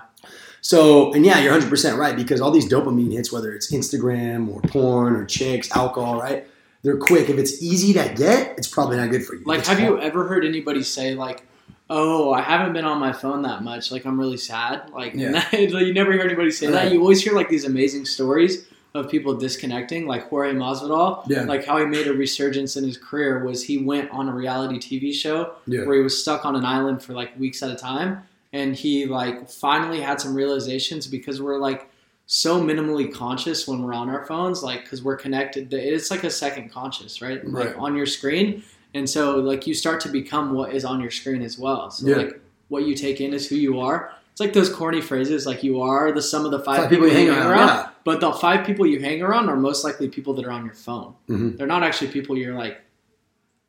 So, 0.61 1.13
and 1.13 1.23
yeah, 1.23 1.39
you're 1.41 1.53
100% 1.53 1.95
right 1.95 2.15
because 2.15 2.41
all 2.41 2.49
these 2.49 2.67
dopamine 2.67 3.11
hits, 3.11 3.31
whether 3.31 3.53
it's 3.53 3.71
Instagram 3.71 4.49
or 4.49 4.61
porn 4.61 5.15
or 5.15 5.23
chicks, 5.23 5.69
alcohol, 5.75 6.19
right? 6.19 6.47
They're 6.81 6.97
quick. 6.97 7.29
If 7.29 7.37
it's 7.37 7.61
easy 7.61 7.93
to 7.93 8.11
get, 8.15 8.57
it's 8.57 8.67
probably 8.67 8.97
not 8.97 9.11
good 9.11 9.23
for 9.23 9.35
you. 9.35 9.43
Like, 9.45 9.59
It's 9.59 9.67
have 9.67 9.79
you 9.79 10.01
ever 10.01 10.27
heard 10.27 10.43
anybody 10.43 10.81
say 10.81 11.13
like, 11.13 11.43
"Oh, 11.87 12.33
I 12.33 12.41
haven't 12.41 12.73
been 12.73 12.83
on 12.85 12.99
my 12.99 13.13
phone 13.13 13.43
that 13.43 13.63
much. 13.63 13.91
Like, 13.91 14.05
I'm 14.05 14.19
really 14.19 14.37
sad." 14.37 14.89
Like, 14.89 15.13
Yeah. 15.13 15.45
you 15.55 15.93
never 15.93 16.11
hear 16.11 16.23
anybody 16.23 16.49
say 16.51 16.65
that. 16.67 16.91
You 16.91 16.99
always 16.99 17.23
hear 17.23 17.33
like 17.33 17.47
these 17.47 17.65
amazing 17.65 18.05
stories 18.05 18.65
of 18.95 19.09
people 19.09 19.35
disconnecting, 19.35 20.07
like 20.07 20.29
Jorge 20.29 20.53
Masvidal. 20.53 21.23
Yeah. 21.29 21.43
Like 21.43 21.65
how 21.65 21.77
he 21.77 21.85
made 21.85 22.07
a 22.07 22.13
resurgence 22.13 22.77
in 22.77 22.83
his 22.85 22.97
career 22.97 23.43
was 23.43 23.63
he 23.63 23.77
went 23.77 24.09
on 24.11 24.29
a 24.29 24.33
reality 24.33 24.79
TV 24.79 25.13
show 25.13 25.53
Yeah. 25.67 25.85
where 25.85 25.97
he 25.97 26.01
was 26.01 26.19
stuck 26.19 26.45
on 26.45 26.55
an 26.55 26.65
island 26.65 27.03
for 27.03 27.13
like 27.13 27.37
weeks 27.37 27.61
at 27.61 27.69
a 27.69 27.75
time, 27.75 28.23
and 28.53 28.75
he 28.75 29.05
like 29.05 29.49
finally 29.49 29.99
had 29.99 30.21
some 30.21 30.33
realizations 30.33 31.07
because 31.07 31.41
we're 31.41 31.57
like 31.59 31.89
so 32.27 32.59
minimally 32.59 33.13
conscious 33.13 33.67
when 33.67 33.83
we're 33.83 33.93
on 33.93 34.09
our 34.09 34.25
phones, 34.25 34.63
like 34.63 34.83
because 34.83 35.03
we're 35.03 35.17
connected. 35.17 35.71
It's 35.73 36.09
like 36.09 36.23
a 36.23 36.29
second 36.31 36.71
conscious, 36.71 37.21
right? 37.21 37.45
Like 37.45 37.65
Right. 37.67 37.75
on 37.75 37.95
your 37.95 38.07
screen. 38.07 38.63
And 38.95 39.09
so, 39.09 39.35
like, 39.39 39.67
you 39.67 39.73
start 39.73 39.99
to 40.01 40.09
become 40.09 40.53
what 40.53 40.73
is 40.73 40.85
on 40.85 41.01
your 41.01 41.11
screen 41.11 41.41
as 41.41 41.59
well. 41.59 41.91
So, 41.91 42.07
Yeah. 42.07 42.15
like, 42.15 42.39
what 42.69 42.83
you 42.87 42.95
take 42.95 43.19
in 43.19 43.33
is 43.33 43.45
who 43.49 43.55
you 43.57 43.77
are. 43.81 44.13
It's 44.35 44.41
like 44.41 44.51
those 44.51 44.69
corny 44.69 44.99
phrases, 44.99 45.45
like, 45.45 45.63
you 45.63 45.79
are 45.81 46.11
the 46.11 46.21
sum 46.21 46.43
of 46.43 46.51
the 46.51 46.59
five, 46.59 46.81
Five 46.81 46.89
people 46.89 47.07
you 47.07 47.13
hang 47.13 47.29
around. 47.29 47.67
Yeah. 47.69 47.87
But 48.03 48.19
the 48.19 48.33
five 48.33 48.65
people 48.65 48.85
you 48.85 48.99
hang 48.99 49.21
around 49.21 49.47
are 49.47 49.55
most 49.55 49.85
likely 49.85 50.09
people 50.09 50.33
that 50.33 50.43
are 50.45 50.51
on 50.51 50.65
your 50.65 50.73
phone. 50.73 51.13
Mhm. 51.29 51.55
They're 51.57 51.65
not 51.65 51.83
actually 51.83 52.09
people 52.09 52.37
you're 52.37 52.53
like, 52.53 52.81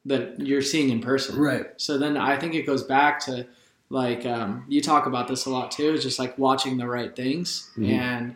that 0.06 0.40
you're 0.40 0.62
seeing 0.62 0.90
in 0.90 0.98
person. 1.00 1.38
Right. 1.38 1.66
So 1.76 1.98
then 1.98 2.16
I 2.16 2.36
think 2.36 2.54
it 2.54 2.66
goes 2.66 2.82
back 2.82 3.20
to 3.26 3.46
like 3.90 4.26
um, 4.26 4.64
you 4.66 4.80
talk 4.80 5.06
about 5.06 5.28
this 5.28 5.46
a 5.46 5.50
lot 5.50 5.70
too. 5.70 5.92
It's 5.94 6.02
just 6.02 6.18
like 6.18 6.36
watching 6.36 6.78
the 6.78 6.86
right 6.88 7.14
things 7.14 7.70
Mhm. 7.76 7.90
and 7.92 8.34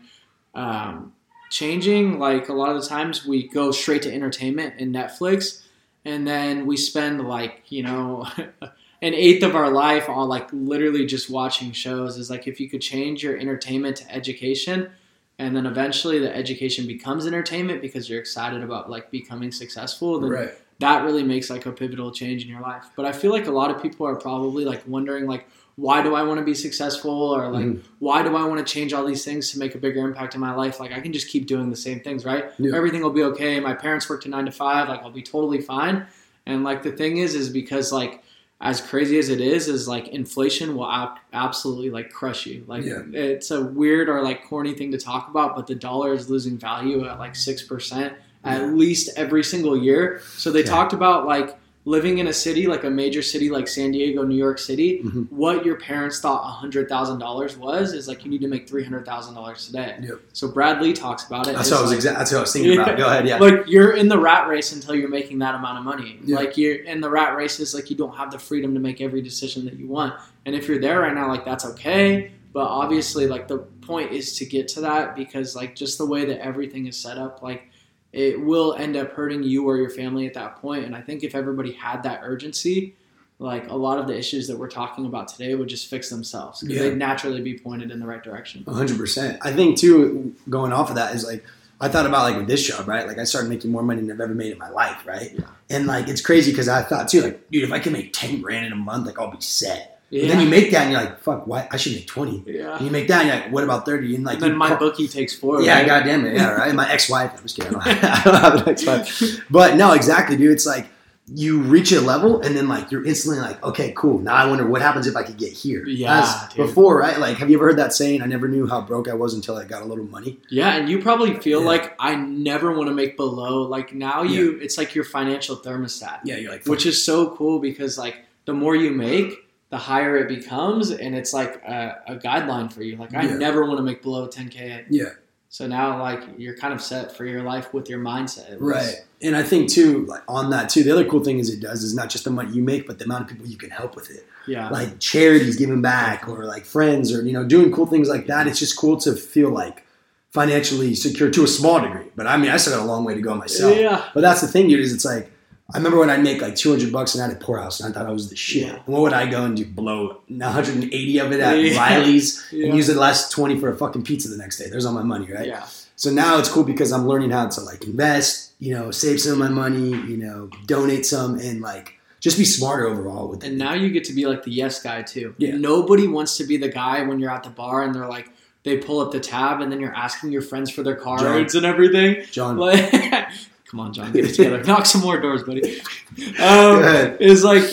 um, 0.55 1.13
changing. 1.51 2.21
Like 2.21 2.49
a 2.49 2.53
lot 2.53 2.69
of 2.75 2.81
the 2.81 2.89
times 2.89 3.27
we 3.27 3.49
go 3.49 3.73
straight 3.73 4.03
to 4.03 4.15
entertainment 4.15 4.75
and 4.79 4.95
Netflix, 4.95 5.63
and 6.05 6.25
then 6.27 6.65
we 6.67 6.77
spend 6.77 7.27
like 7.29 7.63
you 7.71 7.83
know 7.83 8.25
an 9.03 9.15
eighth 9.15 9.43
of 9.43 9.55
our 9.57 9.71
life 9.71 10.09
on 10.09 10.29
like 10.29 10.49
literally 10.53 11.07
just 11.07 11.31
watching 11.31 11.73
shows. 11.73 12.17
Is 12.19 12.31
like 12.31 12.47
if 12.47 12.61
you 12.61 12.69
could 12.69 12.81
change 12.83 13.23
your 13.23 13.37
entertainment 13.39 13.97
to 13.99 14.15
education. 14.15 14.91
And 15.39 15.57
then 15.57 15.65
eventually 15.65 16.19
the 16.19 16.35
education 16.37 16.87
becomes 16.87 17.27
entertainment 17.27 17.81
because 17.81 18.11
you're 18.11 18.21
excited 18.21 18.63
about 18.63 18.91
like 18.91 19.11
becoming 19.11 19.51
successful. 19.53 20.21
Then 20.21 20.31
Right. 20.31 20.51
that 20.81 21.03
really 21.03 21.23
makes 21.23 21.49
like 21.49 21.65
a 21.65 21.73
pivotal 21.73 22.11
change 22.13 22.43
in 22.43 22.51
your 22.51 22.61
life. 22.61 22.85
But 22.95 23.07
I 23.07 23.13
feel 23.13 23.31
like 23.31 23.47
a 23.47 23.51
lot 23.51 23.71
of 23.71 23.81
people 23.81 24.07
are 24.07 24.17
probably 24.17 24.67
like 24.67 24.83
wondering 24.87 25.27
like 25.27 25.47
why 25.77 26.03
do 26.03 26.15
I 26.15 26.25
want 26.25 26.39
to 26.41 26.45
be 26.45 26.53
successful 26.53 27.11
or 27.35 27.49
like 27.49 27.65
Mhm. 27.65 27.81
why 28.01 28.23
do 28.23 28.37
I 28.37 28.45
want 28.45 28.67
to 28.67 28.71
change 28.71 28.93
all 28.93 29.07
these 29.07 29.25
things 29.25 29.51
to 29.53 29.59
make 29.59 29.75
a 29.75 29.79
bigger 29.79 30.01
impact 30.07 30.35
in 30.35 30.41
my 30.43 30.55
life? 30.55 30.79
Like 30.79 30.93
I 30.93 31.01
can 31.01 31.11
just 31.11 31.29
keep 31.29 31.47
doing 31.47 31.71
the 31.71 31.77
same 31.77 32.01
things, 32.01 32.27
right? 32.27 32.45
Yeah. 32.59 32.77
Everything 32.77 33.01
will 33.03 33.09
be 33.09 33.23
okay. 33.23 33.61
My 33.61 33.73
parents 33.73 34.11
work 34.11 34.21
to 34.25 34.29
9 34.29 34.45
to 34.45 34.53
5, 34.53 34.91
like 34.91 35.01
I'll 35.03 35.11
be 35.11 35.23
totally 35.23 35.63
fine. 35.63 36.05
And 36.45 36.65
like 36.65 36.83
the 36.83 36.93
thing 36.93 37.17
is 37.17 37.35
is 37.35 37.49
because 37.49 37.93
like 37.95 38.23
as 38.63 38.81
crazy 38.81 39.19
as 39.19 39.31
it 39.31 39.41
is 39.41 39.69
is 39.69 39.89
like 39.89 40.09
inflation 40.09 40.77
will 40.77 40.91
ab- 40.91 41.19
absolutely 41.33 41.89
like 41.91 42.11
crush 42.11 42.45
you. 42.47 42.63
Like 42.67 42.85
Yeah. 42.85 43.03
it's 43.13 43.51
a 43.51 43.63
weird 43.65 44.09
or 44.09 44.23
like 44.23 44.45
corny 44.45 44.75
thing 44.75 44.91
to 44.93 44.99
talk 44.99 45.29
about, 45.29 45.57
but 45.57 45.67
the 45.67 45.75
dollar 45.75 46.13
is 46.13 46.29
losing 46.29 46.59
value 46.59 47.07
at 47.07 47.19
like 47.19 47.35
6% 47.35 48.13
at 48.45 48.61
Yeah. 48.61 48.67
least 48.67 49.11
every 49.17 49.43
single 49.45 49.77
year. 49.77 50.21
So 50.37 50.51
they 50.51 50.61
Yeah. 50.61 50.67
talked 50.71 50.93
about 50.93 51.27
like 51.27 51.57
living 51.87 52.19
in 52.19 52.27
a 52.27 52.33
city 52.33 52.67
like 52.67 52.85
a 52.85 52.91
major 52.91 53.23
city 53.23 53.49
like 53.49 53.67
San 53.67 53.91
Diego, 53.91 54.23
New 54.23 54.37
York 54.37 54.59
City. 54.59 55.01
Mhm. 55.03 55.31
What 55.33 55.65
your 55.65 55.77
parents 55.77 56.21
thought 56.21 56.43
hundred 56.43 56.89
thousand 56.91 57.19
dollars 57.21 57.57
was 57.57 57.95
is 57.95 58.07
like 58.07 58.23
you 58.25 58.31
need 58.31 58.43
to 58.43 58.49
make 58.49 58.69
three 58.69 58.85
hundred 58.85 59.07
thousand 59.07 59.35
dollars 59.35 59.67
today. 59.67 59.97
Yep. 60.03 60.21
So 60.35 60.49
Brad 60.49 60.83
Lea 60.83 60.93
talks 60.93 61.27
about 61.27 61.47
it. 61.47 61.55
That's 61.55 61.71
what 61.71 61.79
I 61.79 61.83
was 61.83 61.91
like- 61.91 61.97
exactly. 61.97 62.19
That's 62.19 62.33
what 62.33 62.39
I 62.39 62.41
was 62.43 62.53
thinking 62.53 62.73
Yeah. 62.75 62.83
about. 62.83 62.99
Go 62.99 63.07
ahead. 63.07 63.27
Yeah. 63.27 63.39
like 63.39 63.65
you're 63.67 63.93
in 63.97 64.09
the 64.09 64.19
rat 64.19 64.47
race 64.47 64.73
until 64.73 64.95
you're 64.95 65.09
making 65.09 65.39
that 65.39 65.55
amount 65.55 65.79
of 65.79 65.85
money. 65.85 66.19
Yeah. 66.25 66.37
Like 66.37 66.59
you're 66.59 66.77
in 66.85 67.01
the 67.01 67.09
rat 67.09 67.35
race 67.35 67.59
is 67.61 67.73
like 67.75 67.89
you 67.91 67.97
don't 67.97 68.15
have 68.15 68.31
the 68.31 68.39
freedom 68.39 68.75
to 68.75 68.81
make 68.81 69.01
every 69.01 69.23
decision 69.23 69.65
that 69.65 69.75
you 69.79 69.89
want. 69.89 70.15
And 70.45 70.55
if 70.55 70.69
you're 70.69 70.81
there 70.81 71.01
right 71.01 71.15
now, 71.15 71.29
like 71.29 71.45
that's 71.47 71.65
okay. 71.65 72.33
But 72.53 72.67
obviously, 72.67 73.27
like 73.27 73.49
the 73.49 73.59
point 73.59 74.13
is 74.13 74.37
to 74.39 74.45
get 74.45 74.69
to 74.69 74.81
that 74.83 75.17
because 75.17 75.57
like 75.57 75.75
just 75.77 75.97
the 75.99 76.05
way 76.07 76.25
that 76.27 76.45
everything 76.45 76.87
is 76.89 76.97
set 76.97 77.17
up, 77.17 77.43
like 77.43 77.70
it 78.13 78.41
will 78.41 78.75
end 78.75 78.97
up 78.97 79.13
hurting 79.13 79.43
you 79.43 79.67
or 79.69 79.77
your 79.77 79.91
family 79.91 80.27
at 80.27 80.35
that 80.35 80.57
point. 80.57 80.85
And 80.85 80.97
I 80.97 81.01
think 81.01 81.23
if 81.23 81.35
everybody 81.35 81.73
had 81.73 82.03
that 82.03 82.21
urgency, 82.25 82.95
like 83.39 83.69
a 83.71 83.75
lot 83.77 83.99
of 83.99 84.07
the 84.07 84.17
issues 84.19 84.49
that 84.49 84.59
we're 84.59 84.69
talking 84.69 85.07
about 85.07 85.29
today 85.29 85.55
would 85.55 85.69
just 85.69 85.89
fix 85.89 86.11
themselves 86.11 86.61
because 86.61 86.77
Yeah. 86.77 86.83
they'd 86.91 86.97
naturally 86.99 87.41
be 87.41 87.59
pointed 87.59 87.91
in 87.91 88.01
the 88.01 88.07
right 88.07 88.23
direction. 88.23 88.65
hundred 88.69 88.99
percent. 88.99 89.39
I 89.43 89.53
think 89.53 89.79
too, 89.79 90.35
going 90.49 90.73
off 90.73 90.91
of 90.91 90.97
that 90.97 91.15
is 91.15 91.25
like 91.25 91.45
I 91.83 91.89
thought 91.89 92.05
about 92.05 92.25
like 92.25 92.37
with 92.37 92.47
this 92.47 92.63
job, 92.67 92.87
right? 92.87 93.07
Like 93.07 93.17
I 93.19 93.25
started 93.25 93.49
making 93.49 93.71
more 93.71 93.83
money 93.83 94.03
than 94.03 94.11
I've 94.13 94.21
ever 94.21 94.35
made 94.35 94.53
in 94.53 94.59
my 94.59 94.69
life, 94.69 95.07
right? 95.07 95.33
Yeah. 95.35 95.47
And 95.71 95.87
like 95.87 96.09
it's 96.09 96.21
crazy 96.21 96.51
because 96.53 96.69
I 96.69 96.83
thought 96.83 97.09
too, 97.09 97.23
like, 97.23 97.51
dude, 97.51 97.65
if 97.65 97.73
I 97.73 97.79
can 97.79 97.93
make 97.95 98.13
ten 98.13 98.43
grand 98.43 98.67
in 98.67 98.73
a 98.73 98.77
month, 98.77 99.07
like 99.07 99.19
I'll 99.19 99.31
be 99.31 99.41
set. 99.41 100.00
Yeah. 100.11 100.23
And 100.23 100.31
then 100.33 100.41
you 100.41 100.49
make 100.49 100.71
that 100.73 100.83
and 100.83 100.93
you're 100.93 101.01
like, 101.01 101.21
fuck, 101.21 101.47
why 101.47 101.69
I 101.71 101.77
should 101.77 101.93
make 101.95 102.07
twenty. 102.07 102.43
yeah. 102.47 102.77
And 102.77 102.85
you 102.85 102.91
make 102.91 103.07
that 103.09 103.21
and 103.21 103.29
you're 103.29 103.37
like, 103.41 103.53
what 103.53 103.65
about 103.65 103.85
thirty? 103.87 104.15
And 104.17 104.25
like 104.25 104.35
And 104.35 104.43
then 104.43 104.57
my 104.57 104.69
call- 104.69 104.79
bookie 104.79 105.07
takes 105.09 105.35
four. 105.37 105.63
Yeah, 105.63 105.77
right? 105.79 105.87
goddamn 105.87 106.27
it. 106.27 106.35
Yeah, 106.35 106.51
right. 106.51 106.75
My 106.75 106.91
ex-wife. 106.91 107.33
I'm 107.37 107.43
just 107.43 107.57
kidding. 107.57 107.75
I 107.77 107.85
don't, 107.95 108.05
I 108.05 108.23
don't 108.25 108.35
have 108.35 108.55
an 108.63 108.69
ex-wife. 108.69 109.41
But 109.51 109.77
no, 109.77 109.93
exactly, 109.93 110.37
dude. 110.37 110.53
It's 110.53 110.67
like 110.67 110.87
you 111.33 111.61
reach 111.61 111.93
a 111.93 112.01
level, 112.01 112.41
and 112.41 112.57
then 112.57 112.67
like 112.67 112.91
you're 112.91 113.05
instantly 113.07 113.41
like, 113.41 113.63
okay, 113.63 113.93
cool. 113.97 114.19
Now 114.19 114.35
I 114.35 114.47
wonder 114.47 114.67
what 114.67 114.83
happens 114.83 115.07
if 115.07 115.15
I 115.15 115.23
could 115.23 115.37
get 115.37 115.53
here. 115.53 115.87
Yeah, 115.87 116.49
before, 116.57 116.99
right? 116.99 117.19
Like, 117.21 117.37
have 117.37 117.49
you 117.49 117.57
ever 117.57 117.67
heard 117.67 117.77
that 117.79 117.93
saying? 117.93 118.21
I 118.21 118.27
never 118.27 118.49
knew 118.49 118.67
how 118.67 118.81
broke 118.81 119.07
I 119.09 119.15
was 119.15 119.33
until 119.35 119.57
I 119.57 119.65
got 119.65 119.83
a 119.83 119.85
little 119.85 120.07
money. 120.07 120.41
Yeah, 120.51 120.75
and 120.75 120.89
you 120.89 121.01
probably 121.01 121.35
feel 121.39 121.61
Yeah. 121.61 121.67
like 121.67 121.95
I 122.01 122.17
never 122.17 122.73
want 122.77 122.89
to 122.89 122.95
make 122.95 123.17
below. 123.17 123.63
Like 123.63 123.95
now 123.95 124.23
you, 124.25 124.59
it's 124.61 124.77
like 124.77 124.97
your 124.97 125.05
financial 125.05 125.55
thermostat, 125.57 126.19
Yeah, 126.25 126.37
you're 126.39 126.51
like, 126.51 126.67
which 126.67 126.85
is 126.85 127.01
so 127.05 127.31
cool 127.37 127.61
because 127.61 127.97
like 127.97 128.17
the 128.47 128.53
more 128.53 128.75
you 128.75 128.91
make, 128.91 129.35
the 129.71 129.79
higher 129.79 130.17
it 130.17 130.29
becomes, 130.29 130.91
and 130.91 131.15
it's 131.15 131.33
like 131.33 131.63
a, 131.65 132.03
a 132.09 132.17
guideline 132.17 132.73
for 132.73 132.83
you. 132.83 132.97
Like 132.97 133.15
I 133.15 133.23
Yeah. 133.25 133.37
never 133.37 133.65
want 133.65 133.79
to 133.79 133.83
make 133.85 134.03
below 134.03 134.27
10k. 134.29 134.87
yeah, 134.91 135.05
So 135.49 135.67
now 135.69 136.01
like 136.03 136.23
you're 136.39 136.57
kind 136.57 136.75
of 136.75 136.81
set 136.83 137.17
for 137.17 137.25
your 137.25 137.43
life 137.43 137.73
with 137.73 137.89
your 137.89 138.01
mindset. 138.01 138.57
right. 138.59 138.97
And 139.23 139.37
I 139.37 139.43
think 139.43 139.69
too, 139.71 140.07
like 140.07 140.23
on 140.29 140.51
that 140.51 140.71
too, 140.71 140.83
the 140.83 140.91
other 140.91 141.05
cool 141.05 141.23
thing 141.23 141.39
is 141.39 141.51
it 141.51 141.61
does 141.61 141.83
is 141.85 141.95
not 141.95 142.09
just 142.11 142.25
the 142.25 142.31
money 142.31 142.51
you 142.53 142.63
make, 142.63 142.87
but 142.87 142.99
the 142.99 143.05
amount 143.05 143.23
of 143.25 143.29
people 143.29 143.47
you 143.47 143.57
can 143.59 143.71
help 143.71 143.95
with 143.95 144.11
it. 144.11 144.27
Yeah. 144.47 144.71
like 144.71 144.99
charities 144.99 145.57
giving 145.57 145.83
back 145.83 146.27
or 146.29 146.45
like 146.47 146.65
friends 146.65 147.13
or 147.15 147.23
you 147.25 147.33
know 147.33 147.45
doing 147.45 147.71
cool 147.71 147.87
things 147.87 148.09
like 148.09 148.27
that 148.27 148.47
it's 148.49 148.59
just 148.59 148.77
cool 148.77 148.97
to 148.97 149.15
feel 149.15 149.51
like 149.51 149.85
financially 150.31 150.95
secure 150.95 151.31
to 151.31 151.45
a 151.45 151.47
small 151.47 151.79
degree 151.81 152.07
but 152.17 152.27
i 152.27 152.37
mean 152.37 152.51
i 152.51 152.57
still 152.57 152.75
got 152.77 152.83
a 152.83 152.87
long 152.87 153.05
way 153.05 153.15
to 153.15 153.21
go 153.21 153.35
myself 153.35 153.77
Yeah. 153.77 154.03
but 154.15 154.23
that's 154.23 154.41
the 154.41 154.49
thing 154.49 154.69
dude 154.69 154.81
is 154.81 154.93
it's 154.95 155.05
like 155.05 155.31
i 155.75 155.77
remember 155.77 155.99
when 155.99 156.11
i'd 156.11 156.23
make 156.23 156.41
like 156.43 156.55
200 156.57 156.93
bucks 156.93 157.15
and 157.15 157.23
i 157.23 157.27
had 157.29 157.37
a 157.37 157.41
poorhouse 157.45 157.81
and 157.81 157.89
i 157.89 157.99
thought 157.99 158.09
i 158.09 158.13
was 158.13 158.29
the 158.31 158.37
shit 158.37 158.67
Yeah. 158.67 158.75
and 158.75 158.87
what 158.87 159.03
would 159.03 159.13
i 159.13 159.27
go 159.27 159.45
and 159.45 159.57
do 159.57 159.65
blow 159.65 160.21
180 160.29 161.19
of 161.19 161.33
it 161.33 161.41
at 161.41 161.59
Yeah. 161.59 161.79
riley's 161.79 162.45
Yeah. 162.53 162.67
and 162.67 162.77
use 162.77 162.87
the 162.87 162.95
last 162.95 163.31
20 163.33 163.59
for 163.59 163.71
a 163.73 163.77
fucking 163.77 164.03
pizza 164.05 164.29
the 164.29 164.37
next 164.37 164.59
day 164.59 164.69
there's 164.69 164.85
all 164.87 164.93
my 164.93 165.03
money 165.03 165.31
right 165.33 165.47
Yeah. 165.47 165.67
so 165.97 166.11
now 166.11 166.39
it's 166.39 166.49
cool 166.49 166.65
because 166.65 166.93
i'm 166.93 167.07
learning 167.07 167.31
how 167.31 167.47
to 167.49 167.61
like 167.61 167.85
invest 167.85 168.53
you 168.59 168.75
know 168.75 168.91
save 168.91 169.21
some 169.21 169.33
of 169.33 169.39
my 169.39 169.49
money 169.49 169.91
you 170.11 170.17
know 170.17 170.51
donate 170.67 171.07
some 171.07 171.39
and 171.39 171.61
like 171.61 171.95
just 172.21 172.37
be 172.37 172.45
smarter 172.45 172.87
overall 172.87 173.29
with 173.29 173.43
it 173.43 173.49
And 173.49 173.59
now 173.59 173.73
you 173.73 173.89
get 173.91 174.05
to 174.05 174.13
be 174.13 174.27
like 174.27 174.43
the 174.43 174.51
yes 174.51 174.83
guy 174.83 175.01
too. 175.01 175.35
Yeah. 175.39 175.57
Nobody 175.57 176.07
wants 176.07 176.37
to 176.37 176.45
be 176.45 176.59
the 176.59 176.69
guy 176.69 177.01
when 177.03 177.19
you're 177.19 177.31
at 177.31 177.45
the 177.45 177.49
bar 177.49 177.83
and 177.83 177.95
they're 177.95 178.07
like, 178.09 178.29
they 178.63 178.77
pull 178.77 179.01
up 179.01 179.11
the 179.11 179.21
tab 179.21 179.63
and 179.63 179.73
then 179.73 179.81
you're 179.81 179.95
asking 179.95 180.31
your 180.31 180.43
friends 180.43 180.69
for 180.71 180.83
their 180.83 180.97
cards 180.97 181.55
and 181.55 181.65
everything. 181.65 182.23
john 182.31 182.59
Like, 182.59 182.93
come 183.71 183.81
on, 183.81 183.93
John, 183.93 184.13
get 184.13 184.25
it 184.25 184.35
together. 184.35 184.63
Knock 184.67 184.87
some 184.87 185.01
more 185.03 185.19
doors, 185.21 185.43
buddy. 185.45 185.61
Go 185.61 186.45
Um, 186.45 186.83
ahead. 186.83 187.19
is 187.21 187.45
like 187.45 187.65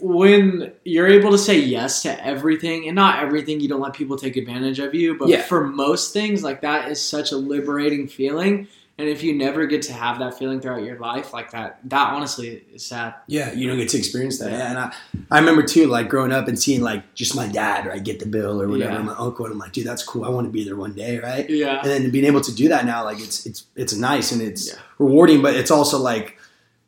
when 0.00 0.72
you're 0.84 1.06
able 1.08 1.30
to 1.30 1.38
say 1.38 1.58
yes 1.58 2.02
to 2.02 2.26
everything, 2.26 2.86
and 2.88 2.94
not 2.96 3.22
everything, 3.22 3.60
you 3.60 3.68
don't 3.68 3.80
let 3.80 3.92
people 3.94 4.16
take 4.16 4.36
advantage 4.36 4.78
of 4.78 4.94
you, 4.94 5.16
but 5.18 5.28
Yeah. 5.28 5.42
for 5.42 5.66
most 5.66 6.12
things, 6.12 6.42
like 6.42 6.60
that 6.62 6.90
is 6.90 7.00
such 7.00 7.32
a 7.32 7.36
liberating 7.36 8.08
feeling. 8.08 8.66
And 8.98 9.08
if 9.08 9.22
you 9.22 9.32
never 9.34 9.66
get 9.66 9.82
to 9.82 9.92
have 9.94 10.18
that 10.18 10.38
feeling 10.38 10.60
throughout 10.60 10.82
your 10.84 10.98
life, 10.98 11.32
like 11.32 11.50
that, 11.52 11.80
that 11.88 12.12
honestly 12.12 12.62
is 12.74 12.84
sad. 12.86 13.14
Yeah, 13.26 13.50
you 13.52 13.66
don't 13.66 13.78
get 13.78 13.88
to 13.90 13.98
experience 13.98 14.38
that. 14.38 14.52
Yeah, 14.52 14.68
and 14.70 14.78
I, 14.78 14.94
I 15.30 15.38
remember 15.40 15.62
too, 15.62 15.86
like 15.86 16.08
growing 16.10 16.30
up 16.30 16.46
and 16.46 16.58
seeing 16.58 16.82
like 16.82 17.14
just 17.14 17.34
my 17.34 17.48
dad, 17.48 17.86
right, 17.86 18.04
get 18.04 18.20
the 18.20 18.26
bill 18.26 18.60
or 18.60 18.68
whatever, 18.68 18.92
Yeah. 18.92 19.02
my 19.02 19.14
uncle, 19.16 19.46
and 19.46 19.52
I'm 19.54 19.58
like, 19.58 19.72
dude, 19.72 19.86
that's 19.86 20.02
cool. 20.04 20.24
I 20.24 20.28
want 20.28 20.46
to 20.46 20.52
be 20.52 20.62
there 20.62 20.76
one 20.76 20.92
day, 20.92 21.18
right? 21.18 21.48
Yeah. 21.48 21.80
And 21.80 21.86
then 21.90 22.10
being 22.10 22.26
able 22.26 22.42
to 22.42 22.54
do 22.54 22.68
that 22.68 22.84
now, 22.84 23.02
like 23.02 23.18
it's 23.18 23.46
it's 23.46 23.64
it's 23.76 23.94
nice 23.94 24.30
and 24.30 24.42
it's 24.42 24.68
Yeah. 24.68 24.78
rewarding, 24.98 25.40
but 25.42 25.54
it's 25.56 25.70
also 25.70 25.98
like, 25.98 26.36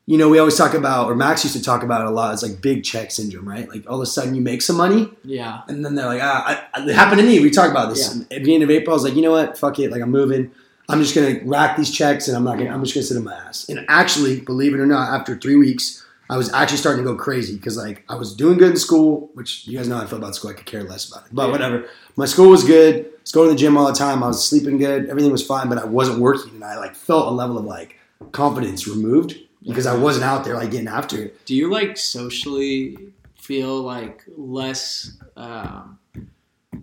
you 0.06 0.18
know, 0.18 0.28
we 0.28 0.38
always 0.38 0.56
talk 0.56 0.74
about, 0.74 1.06
or 1.10 1.14
Max 1.14 1.42
used 1.42 1.56
to 1.56 1.62
talk 1.62 1.82
about 1.82 2.02
it 2.02 2.06
a 2.06 2.10
lot. 2.10 2.34
It's 2.34 2.42
like 2.42 2.60
big 2.60 2.84
check 2.84 3.10
syndrome, 3.12 3.48
right? 3.48 3.66
Like 3.66 3.88
all 3.88 3.96
of 3.96 4.02
a 4.02 4.06
sudden 4.06 4.34
you 4.34 4.42
make 4.42 4.60
some 4.60 4.76
money, 4.76 5.08
Yeah. 5.24 5.62
and 5.68 5.82
then 5.82 5.94
they're 5.94 6.06
like, 6.06 6.20
ah, 6.22 6.66
I, 6.74 6.82
it 6.86 6.94
happened 6.94 7.22
to 7.22 7.26
me. 7.26 7.40
We 7.40 7.50
talk 7.50 7.70
about 7.70 7.88
this 7.88 8.14
at 8.14 8.28
the 8.28 8.38
beginning 8.40 8.64
of 8.64 8.70
April. 8.70 8.92
I 8.92 8.96
was 8.96 9.04
like, 9.04 9.14
you 9.14 9.22
know 9.22 9.32
what? 9.32 9.56
Fuck 9.56 9.78
it. 9.78 9.90
Like 9.90 10.02
I'm 10.02 10.10
moving. 10.10 10.50
I'm 10.88 11.00
just 11.00 11.14
gonna 11.14 11.40
rack 11.44 11.76
these 11.76 11.90
checks, 11.90 12.28
and 12.28 12.36
I'm 12.36 12.44
not 12.44 12.58
gonna. 12.58 12.70
I'm 12.70 12.82
just 12.82 12.94
gonna 12.94 13.04
sit 13.04 13.16
in 13.16 13.24
my 13.24 13.34
ass. 13.34 13.68
And 13.68 13.84
actually, 13.88 14.40
believe 14.40 14.74
it 14.74 14.80
or 14.80 14.86
not, 14.86 15.08
after 15.18 15.36
three 15.36 15.56
weeks, 15.56 16.04
I 16.28 16.34
I 16.34 16.36
was 16.38 16.52
actually 16.52 16.78
starting 16.78 17.04
to 17.04 17.10
go 17.10 17.16
crazy 17.16 17.54
because 17.56 17.76
like 17.76 18.02
I 18.08 18.14
was 18.16 18.34
doing 18.34 18.56
good 18.58 18.70
in 18.72 18.76
school, 18.76 19.30
which 19.34 19.66
you 19.66 19.76
guys 19.78 19.88
know 19.88 19.96
how 19.96 20.02
I 20.02 20.06
feel 20.06 20.18
about 20.18 20.34
school. 20.34 20.50
I 20.50 20.54
could 20.54 20.66
care 20.66 20.82
less 20.82 21.08
about 21.10 21.26
it, 21.26 21.30
but 21.34 21.46
Yeah. 21.46 21.52
whatever. 21.52 21.84
My 22.16 22.24
school 22.26 22.48
was 22.50 22.64
good. 22.64 22.94
I 23.06 23.08
was 23.22 23.32
going 23.32 23.48
to 23.48 23.54
the 23.54 23.58
gym 23.58 23.76
all 23.76 23.86
the 23.86 23.92
time. 23.98 24.22
I 24.22 24.28
was 24.28 24.42
sleeping 24.46 24.78
good. 24.78 25.08
Everything 25.10 25.30
was 25.32 25.46
fine, 25.46 25.68
but 25.68 25.78
I 25.78 25.84
wasn't 25.84 26.18
working, 26.20 26.52
and 26.54 26.64
I 26.64 26.78
like 26.78 26.94
felt 26.94 27.28
a 27.28 27.30
level 27.30 27.58
of 27.58 27.64
like 27.64 27.98
confidence 28.32 28.86
removed 28.88 29.36
because 29.66 29.86
I 29.86 29.94
wasn't 29.96 30.24
out 30.24 30.44
there 30.44 30.54
like 30.54 30.70
getting 30.70 30.88
after 30.88 31.16
it. 31.24 31.44
Do 31.46 31.54
you 31.54 31.70
like 31.70 31.96
socially 31.96 32.96
feel 33.36 33.80
like 33.82 34.24
less, 34.36 35.12
um, 35.36 35.98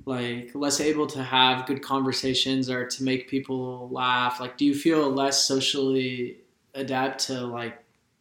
like 0.05 0.51
less 0.53 0.79
able 0.79 1.07
to 1.07 1.23
have 1.23 1.65
good 1.65 1.81
conversations 1.81 2.69
or 2.69 2.85
to 2.85 3.03
make 3.03 3.29
people 3.29 3.89
laugh? 3.91 4.39
Like, 4.39 4.57
do 4.57 4.65
you 4.65 4.75
feel 4.75 5.09
less 5.09 5.43
socially 5.43 6.37
adept 6.73 7.25
to 7.27 7.41
like 7.41 7.77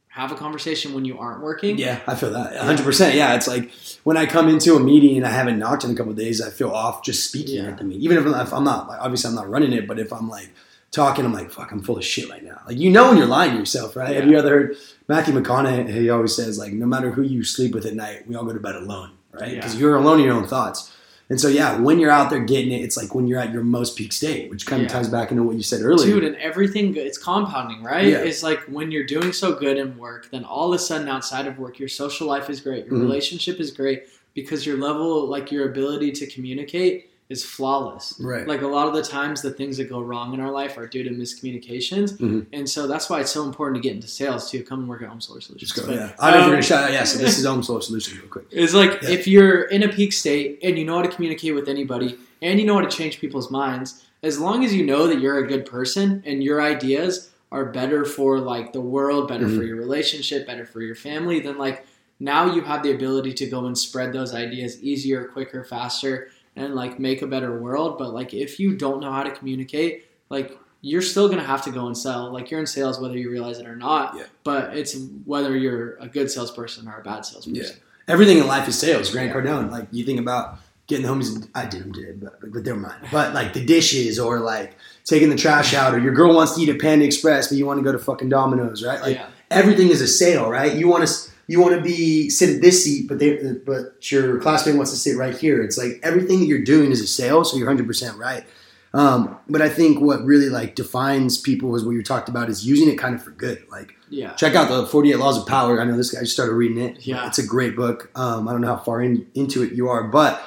have 0.08 0.32
a 0.32 0.34
conversation 0.34 0.92
when 0.94 1.04
you 1.04 1.18
aren't 1.18 1.42
working? 1.42 1.78
Yeah, 1.78 2.00
I 2.06 2.14
feel 2.14 2.30
that 2.32 2.54
100. 2.54 2.82
percent 2.84 3.14
Yeah, 3.14 3.34
it's 3.34 3.46
like 3.48 3.70
when 4.04 4.16
I 4.16 4.26
come 4.26 4.48
into 4.48 4.74
a 4.76 4.80
meeting 4.80 5.16
and 5.16 5.26
I 5.26 5.30
haven't 5.30 5.58
knocked 5.58 5.84
in 5.84 5.90
a 5.90 5.94
couple 5.94 6.12
of 6.12 6.18
days, 6.18 6.40
I 6.42 6.50
feel 6.50 6.70
off 6.70 7.02
just 7.04 7.28
speaking 7.28 7.56
Yeah. 7.62 7.70
at 7.70 7.78
the 7.78 7.84
meeting. 7.84 8.02
Even 8.02 8.18
if, 8.18 8.26
if 8.26 8.52
I'm 8.52 8.64
not, 8.64 8.88
like, 8.88 9.00
obviously, 9.00 9.28
I'm 9.28 9.34
not 9.36 9.48
running 9.48 9.72
it, 9.72 9.86
but 9.86 9.98
if 9.98 10.12
I'm 10.12 10.28
like 10.28 10.50
talking, 10.90 11.24
I'm 11.24 11.32
like, 11.32 11.52
fuck, 11.52 11.70
I'm 11.70 11.80
full 11.80 11.96
of 11.98 12.04
shit 12.04 12.28
right 12.28 12.42
now. 12.42 12.60
Like 12.66 12.76
you 12.76 12.90
know 12.90 13.08
when 13.08 13.18
you're 13.18 13.26
lying 13.28 13.52
to 13.52 13.58
yourself, 13.58 13.94
right? 13.94 14.16
Have 14.16 14.26
you 14.26 14.36
ever 14.36 14.48
heard 14.48 14.76
Matthew 15.06 15.32
McConaughey? 15.32 15.88
He 15.88 16.10
always 16.10 16.34
says 16.34 16.58
like, 16.58 16.72
no 16.72 16.86
matter 16.86 17.12
who 17.12 17.22
you 17.22 17.44
sleep 17.44 17.72
with 17.72 17.86
at 17.86 17.94
night, 17.94 18.26
we 18.26 18.34
all 18.34 18.44
go 18.44 18.52
to 18.52 18.58
bed 18.58 18.74
alone, 18.74 19.12
right? 19.30 19.54
Because 19.54 19.74
Yeah. 19.74 19.80
you're 19.82 19.94
alone 19.96 20.18
in 20.18 20.24
your 20.26 20.34
own 20.34 20.48
thoughts. 20.48 20.89
And 21.30 21.40
so 21.40 21.46
yeah, 21.46 21.78
when 21.78 22.00
you're 22.00 22.10
out 22.10 22.28
there 22.28 22.40
getting 22.40 22.72
it, 22.72 22.82
it's 22.82 22.96
like 22.96 23.14
when 23.14 23.28
you're 23.28 23.38
at 23.38 23.52
your 23.52 23.62
most 23.62 23.96
peak 23.96 24.12
state, 24.12 24.50
which 24.50 24.66
kind 24.66 24.82
of 24.82 24.88
Yeah. 24.88 24.94
ties 24.98 25.08
back 25.08 25.30
into 25.30 25.44
what 25.44 25.54
you 25.56 25.62
said 25.62 25.80
earlier. 25.80 26.12
Dude, 26.14 26.24
and 26.24 26.34
everything, 26.36 26.94
it's 26.96 27.16
compounding, 27.18 27.84
right? 27.84 28.08
Yeah. 28.08 28.18
It's 28.18 28.42
like 28.42 28.60
when 28.64 28.90
you're 28.90 29.06
doing 29.06 29.32
so 29.32 29.54
good 29.54 29.78
in 29.78 29.96
work, 29.96 30.28
then 30.32 30.44
all 30.44 30.72
of 30.72 30.74
a 30.74 30.82
sudden 30.82 31.08
outside 31.08 31.46
of 31.46 31.56
work, 31.58 31.78
your 31.78 31.88
social 31.88 32.26
life 32.26 32.50
is 32.50 32.60
great, 32.60 32.86
your 32.86 32.96
Mhm. 32.96 33.02
relationship 33.02 33.60
is 33.60 33.70
great 33.70 34.02
because 34.34 34.66
your 34.66 34.76
level, 34.78 35.24
like 35.26 35.52
your 35.52 35.68
ability 35.70 36.10
to 36.12 36.26
communicate 36.26 37.09
is 37.30 37.44
flawless. 37.44 38.14
right. 38.20 38.46
Like 38.46 38.62
a 38.62 38.66
lot 38.66 38.88
of 38.88 38.92
the 38.94 39.02
times, 39.02 39.40
the 39.40 39.52
things 39.52 39.76
that 39.76 39.88
go 39.88 40.00
wrong 40.00 40.34
in 40.34 40.40
our 40.40 40.50
life 40.50 40.76
are 40.76 40.86
due 40.86 41.04
to 41.04 41.10
miscommunications. 41.10 42.18
Mhm. 42.18 42.46
And 42.52 42.68
so 42.68 42.86
that's 42.86 43.08
why 43.08 43.20
it's 43.20 43.30
so 43.30 43.44
important 43.44 43.80
to 43.82 43.88
get 43.88 43.94
into 43.94 44.08
sales 44.08 44.50
too. 44.50 44.62
Come 44.64 44.80
and 44.80 44.88
work 44.88 45.02
at 45.02 45.08
Home 45.08 45.20
Solar 45.20 45.40
Solutions. 45.40 45.70
Just 45.70 45.80
go. 45.80 45.86
But, 45.86 45.94
Yeah. 45.94 46.12
I 46.18 46.32
know 46.32 46.38
if 46.38 46.44
um, 46.44 46.50
gonna 46.50 46.62
shout 46.62 46.84
out. 46.84 46.92
Yeah. 46.92 47.04
So 47.04 47.18
this 47.18 47.38
is 47.38 47.44
Home 47.52 47.62
Solar 47.62 47.80
Solutions, 47.82 48.18
real 48.18 48.28
quick. 48.28 48.46
It's 48.50 48.74
like 48.74 49.00
Yeah. 49.02 49.10
if 49.10 49.26
you're 49.28 49.62
in 49.62 49.82
a 49.84 49.88
peak 49.88 50.12
state 50.12 50.58
and 50.62 50.76
you 50.78 50.84
know 50.84 50.96
how 50.96 51.02
to 51.02 51.08
communicate 51.08 51.54
with 51.54 51.68
anybody 51.68 52.16
and 52.42 52.58
you 52.58 52.66
know 52.66 52.74
how 52.74 52.80
to 52.80 52.88
change 52.88 53.20
people's 53.20 53.50
minds, 53.50 54.02
as 54.22 54.38
long 54.40 54.64
as 54.64 54.74
you 54.74 54.84
know 54.84 55.06
that 55.06 55.20
you're 55.20 55.38
a 55.38 55.46
good 55.46 55.64
person 55.66 56.22
and 56.26 56.42
your 56.42 56.60
ideas 56.60 57.30
are 57.52 57.66
better 57.66 58.04
for 58.04 58.38
like 58.40 58.72
the 58.72 58.80
world, 58.80 59.28
better 59.28 59.46
for 59.48 59.62
Mhm. 59.62 59.66
your 59.68 59.76
relationship, 59.76 60.46
better 60.46 60.66
for 60.66 60.82
your 60.82 60.94
family, 60.94 61.38
then 61.40 61.58
like 61.58 61.86
now 62.18 62.52
you 62.54 62.60
have 62.62 62.82
the 62.82 62.92
ability 62.92 63.32
to 63.32 63.46
go 63.46 63.64
and 63.66 63.78
spread 63.78 64.12
those 64.12 64.34
ideas 64.34 64.82
easier, 64.82 65.24
quicker, 65.24 65.64
faster, 65.64 66.28
and 66.56 66.74
like 66.74 66.98
make 66.98 67.22
a 67.22 67.26
better 67.26 67.58
world. 67.60 67.98
But 67.98 68.12
like 68.12 68.34
if 68.34 68.58
you 68.60 68.76
don't 68.76 69.00
know 69.00 69.12
how 69.12 69.22
to 69.22 69.30
communicate, 69.30 70.06
like 70.28 70.58
you're 70.82 71.02
still 71.02 71.28
gonna 71.28 71.44
have 71.44 71.62
to 71.64 71.70
go 71.70 71.86
and 71.86 71.96
sell. 71.96 72.32
Like 72.32 72.50
you're 72.50 72.60
in 72.60 72.66
sales 72.66 73.00
whether 73.00 73.16
you 73.16 73.30
realize 73.30 73.58
it 73.58 73.66
or 73.66 73.76
not. 73.76 74.16
Yeah. 74.16 74.24
But 74.44 74.76
it's 74.76 74.96
whether 75.24 75.56
you're 75.56 75.96
a 75.96 76.08
good 76.08 76.30
salesperson 76.30 76.88
or 76.88 76.98
a 76.98 77.02
bad 77.02 77.24
salesperson. 77.24 77.54
Yeah. 77.54 78.12
everything 78.12 78.38
in 78.38 78.46
life 78.46 78.68
is 78.68 78.78
sales. 78.78 79.10
Grant 79.10 79.28
Yeah. 79.28 79.34
Cardone, 79.34 79.70
like 79.70 79.88
you 79.92 80.04
think 80.04 80.20
about 80.20 80.58
getting 80.86 81.06
the 81.06 81.12
homies. 81.12 81.48
I 81.54 81.66
didn't 81.66 81.92
did, 81.92 82.20
but 82.20 82.40
but 82.52 82.64
they're 82.64 82.74
mine. 82.74 83.08
But 83.12 83.34
like 83.34 83.52
the 83.52 83.64
dishes 83.64 84.18
or 84.18 84.40
like 84.40 84.76
taking 85.04 85.30
the 85.30 85.36
trash 85.36 85.72
out, 85.74 85.94
or 85.94 85.98
your 85.98 86.12
girl 86.12 86.34
wants 86.34 86.56
to 86.56 86.60
eat 86.60 86.68
at 86.68 86.80
Panda 86.80 87.04
Express, 87.04 87.48
but 87.48 87.58
you 87.58 87.66
want 87.66 87.78
to 87.78 87.84
go 87.84 87.92
to 87.92 87.98
fucking 87.98 88.28
Domino's, 88.28 88.84
right? 88.84 89.00
Like 89.00 89.16
yeah. 89.16 89.28
everything 89.50 89.88
is 89.88 90.00
a 90.00 90.08
sale, 90.08 90.50
right? 90.50 90.74
You 90.74 90.88
want 90.88 91.06
to 91.06 91.29
you 91.50 91.60
want 91.60 91.74
to 91.74 91.80
be 91.80 92.30
sit 92.30 92.48
at 92.54 92.62
this 92.62 92.84
seat, 92.84 93.08
but 93.08 93.18
they 93.18 93.36
but 93.66 94.10
your 94.12 94.38
classmate 94.40 94.76
wants 94.76 94.92
to 94.92 94.96
sit 94.96 95.16
right 95.16 95.36
here. 95.36 95.60
It's 95.62 95.76
like 95.76 95.98
everything 96.02 96.38
that 96.40 96.46
you're 96.46 96.62
doing 96.62 96.92
is 96.92 97.00
a 97.00 97.06
sale, 97.08 97.44
so 97.44 97.56
you're 97.56 97.66
hundred 97.66 97.88
percent 97.88 98.16
right. 98.16 98.44
Um, 98.92 99.36
but 99.48 99.60
I 99.62 99.68
think 99.68 100.00
what 100.00 100.24
really 100.24 100.48
like 100.48 100.74
defines 100.74 101.38
people 101.40 101.74
is 101.76 101.84
what 101.84 101.92
you 101.92 102.02
talked 102.02 102.28
about 102.28 102.48
is 102.48 102.66
using 102.66 102.88
it 102.88 102.96
kind 102.96 103.14
of 103.14 103.22
for 103.22 103.30
good. 103.30 103.62
Like 103.70 103.94
Yeah. 104.08 104.32
check 104.34 104.54
out 104.56 104.68
the 104.68 104.84
48 104.86 105.16
Laws 105.18 105.38
of 105.38 105.46
Power. 105.46 105.80
I 105.80 105.84
know 105.84 105.96
this 105.96 106.10
guy 106.12 106.20
just 106.20 106.32
started 106.32 106.54
reading 106.54 106.78
it. 106.78 107.06
Yeah. 107.06 107.26
It's 107.28 107.38
a 107.38 107.46
great 107.46 107.76
book. 107.76 108.10
Um, 108.16 108.48
I 108.48 108.52
don't 108.52 108.60
know 108.60 108.66
how 108.74 108.82
far 108.82 109.00
in, 109.00 109.26
into 109.34 109.62
it 109.62 109.72
you 109.72 109.88
are, 109.88 110.04
but 110.04 110.42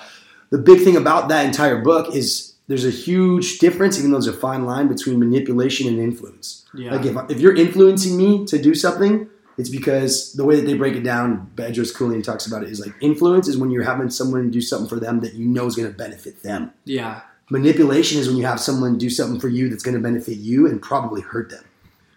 the 0.50 0.58
big 0.58 0.82
thing 0.84 0.98
about 0.98 1.30
that 1.30 1.46
entire 1.46 1.82
book 1.82 2.14
is 2.14 2.54
there's 2.68 2.86
a 2.86 2.90
huge 2.92 3.60
difference, 3.60 3.98
even 3.98 4.12
though 4.12 4.20
there's 4.20 4.36
a 4.36 4.38
fine 4.38 4.66
line 4.66 4.90
between 4.90 5.20
manipulation 5.20 5.88
and 5.88 5.98
influence. 6.00 6.66
Yeah. 6.74 6.96
Like 6.96 7.06
if, 7.06 7.16
if 7.32 7.40
you're 7.40 7.56
influencing 7.56 8.18
me 8.18 8.46
to 8.48 8.62
do 8.62 8.76
something, 8.76 9.30
it's 9.58 9.70
because 9.70 10.34
the 10.34 10.46
way 10.46 10.56
that 10.56 10.66
they 10.66 10.74
break 10.74 10.96
it 10.96 11.04
down, 11.04 11.52
Bedros 11.56 11.96
Keuilian 11.96 12.24
talks 12.24 12.48
about 12.48 12.64
it, 12.64 12.70
is 12.70 12.80
like 12.80 12.94
influence 13.02 13.48
is 13.48 13.58
when 13.58 13.72
you're 13.72 13.84
having 13.84 14.10
someone 14.10 14.50
do 14.50 14.62
something 14.62 14.90
for 14.90 15.00
them 15.00 15.20
that 15.22 15.34
you 15.34 15.46
know 15.46 15.66
is 15.66 15.76
going 15.76 15.88
to 15.88 15.98
benefit 15.98 16.44
them. 16.44 16.74
yeah. 16.86 17.22
Manipulation 17.50 18.20
is 18.20 18.28
when 18.28 18.38
you 18.38 18.46
have 18.46 18.60
someone 18.60 18.98
do 18.98 19.10
something 19.10 19.40
for 19.40 19.50
you 19.50 19.70
that's 19.70 19.84
going 19.84 19.94
to 19.94 20.02
benefit 20.02 20.38
you 20.38 20.66
and 20.66 20.82
probably 20.82 21.22
hurt 21.22 21.50
them. 21.52 21.64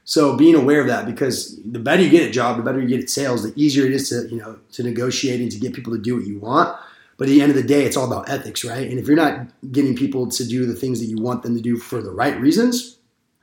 So 0.05 0.37
being 0.37 0.55
aware 0.55 0.81
of 0.81 0.87
that, 0.87 1.05
because 1.05 1.61
the 1.65 1.81
better 1.81 2.01
you 2.01 2.09
get 2.09 2.23
at 2.23 2.33
job, 2.33 2.57
the 2.57 2.63
better 2.63 2.81
you 2.81 2.87
get 2.87 3.03
at 3.03 3.11
sales, 3.11 3.43
the 3.43 3.53
easier 3.61 3.85
it 3.85 3.93
is 3.93 4.09
to 4.11 4.29
you 4.29 4.39
know 4.39 4.59
to 4.73 4.85
negotiate 4.85 5.41
and 5.41 5.51
to 5.51 5.59
get 5.59 5.75
people 5.75 5.93
to 5.95 6.01
do 6.01 6.17
what 6.17 6.27
you 6.27 6.39
want. 6.39 6.79
But 7.19 7.27
at 7.27 7.31
the 7.31 7.43
end 7.43 7.51
of 7.51 7.57
the 7.57 7.65
day, 7.65 7.85
it's 7.85 7.97
all 7.97 8.07
about 8.11 8.29
ethics, 8.29 8.65
right? 8.65 8.89
And 8.89 9.01
if 9.01 9.09
you're 9.09 9.17
not 9.17 9.49
getting 9.73 9.97
people 9.97 10.29
to 10.29 10.47
do 10.47 10.65
the 10.65 10.75
things 10.75 11.01
that 11.01 11.07
you 11.07 11.17
want 11.17 11.43
them 11.43 11.57
to 11.57 11.61
do 11.61 11.77
for 11.77 12.01
the 12.01 12.13
right 12.13 12.39
reasons, 12.41 12.96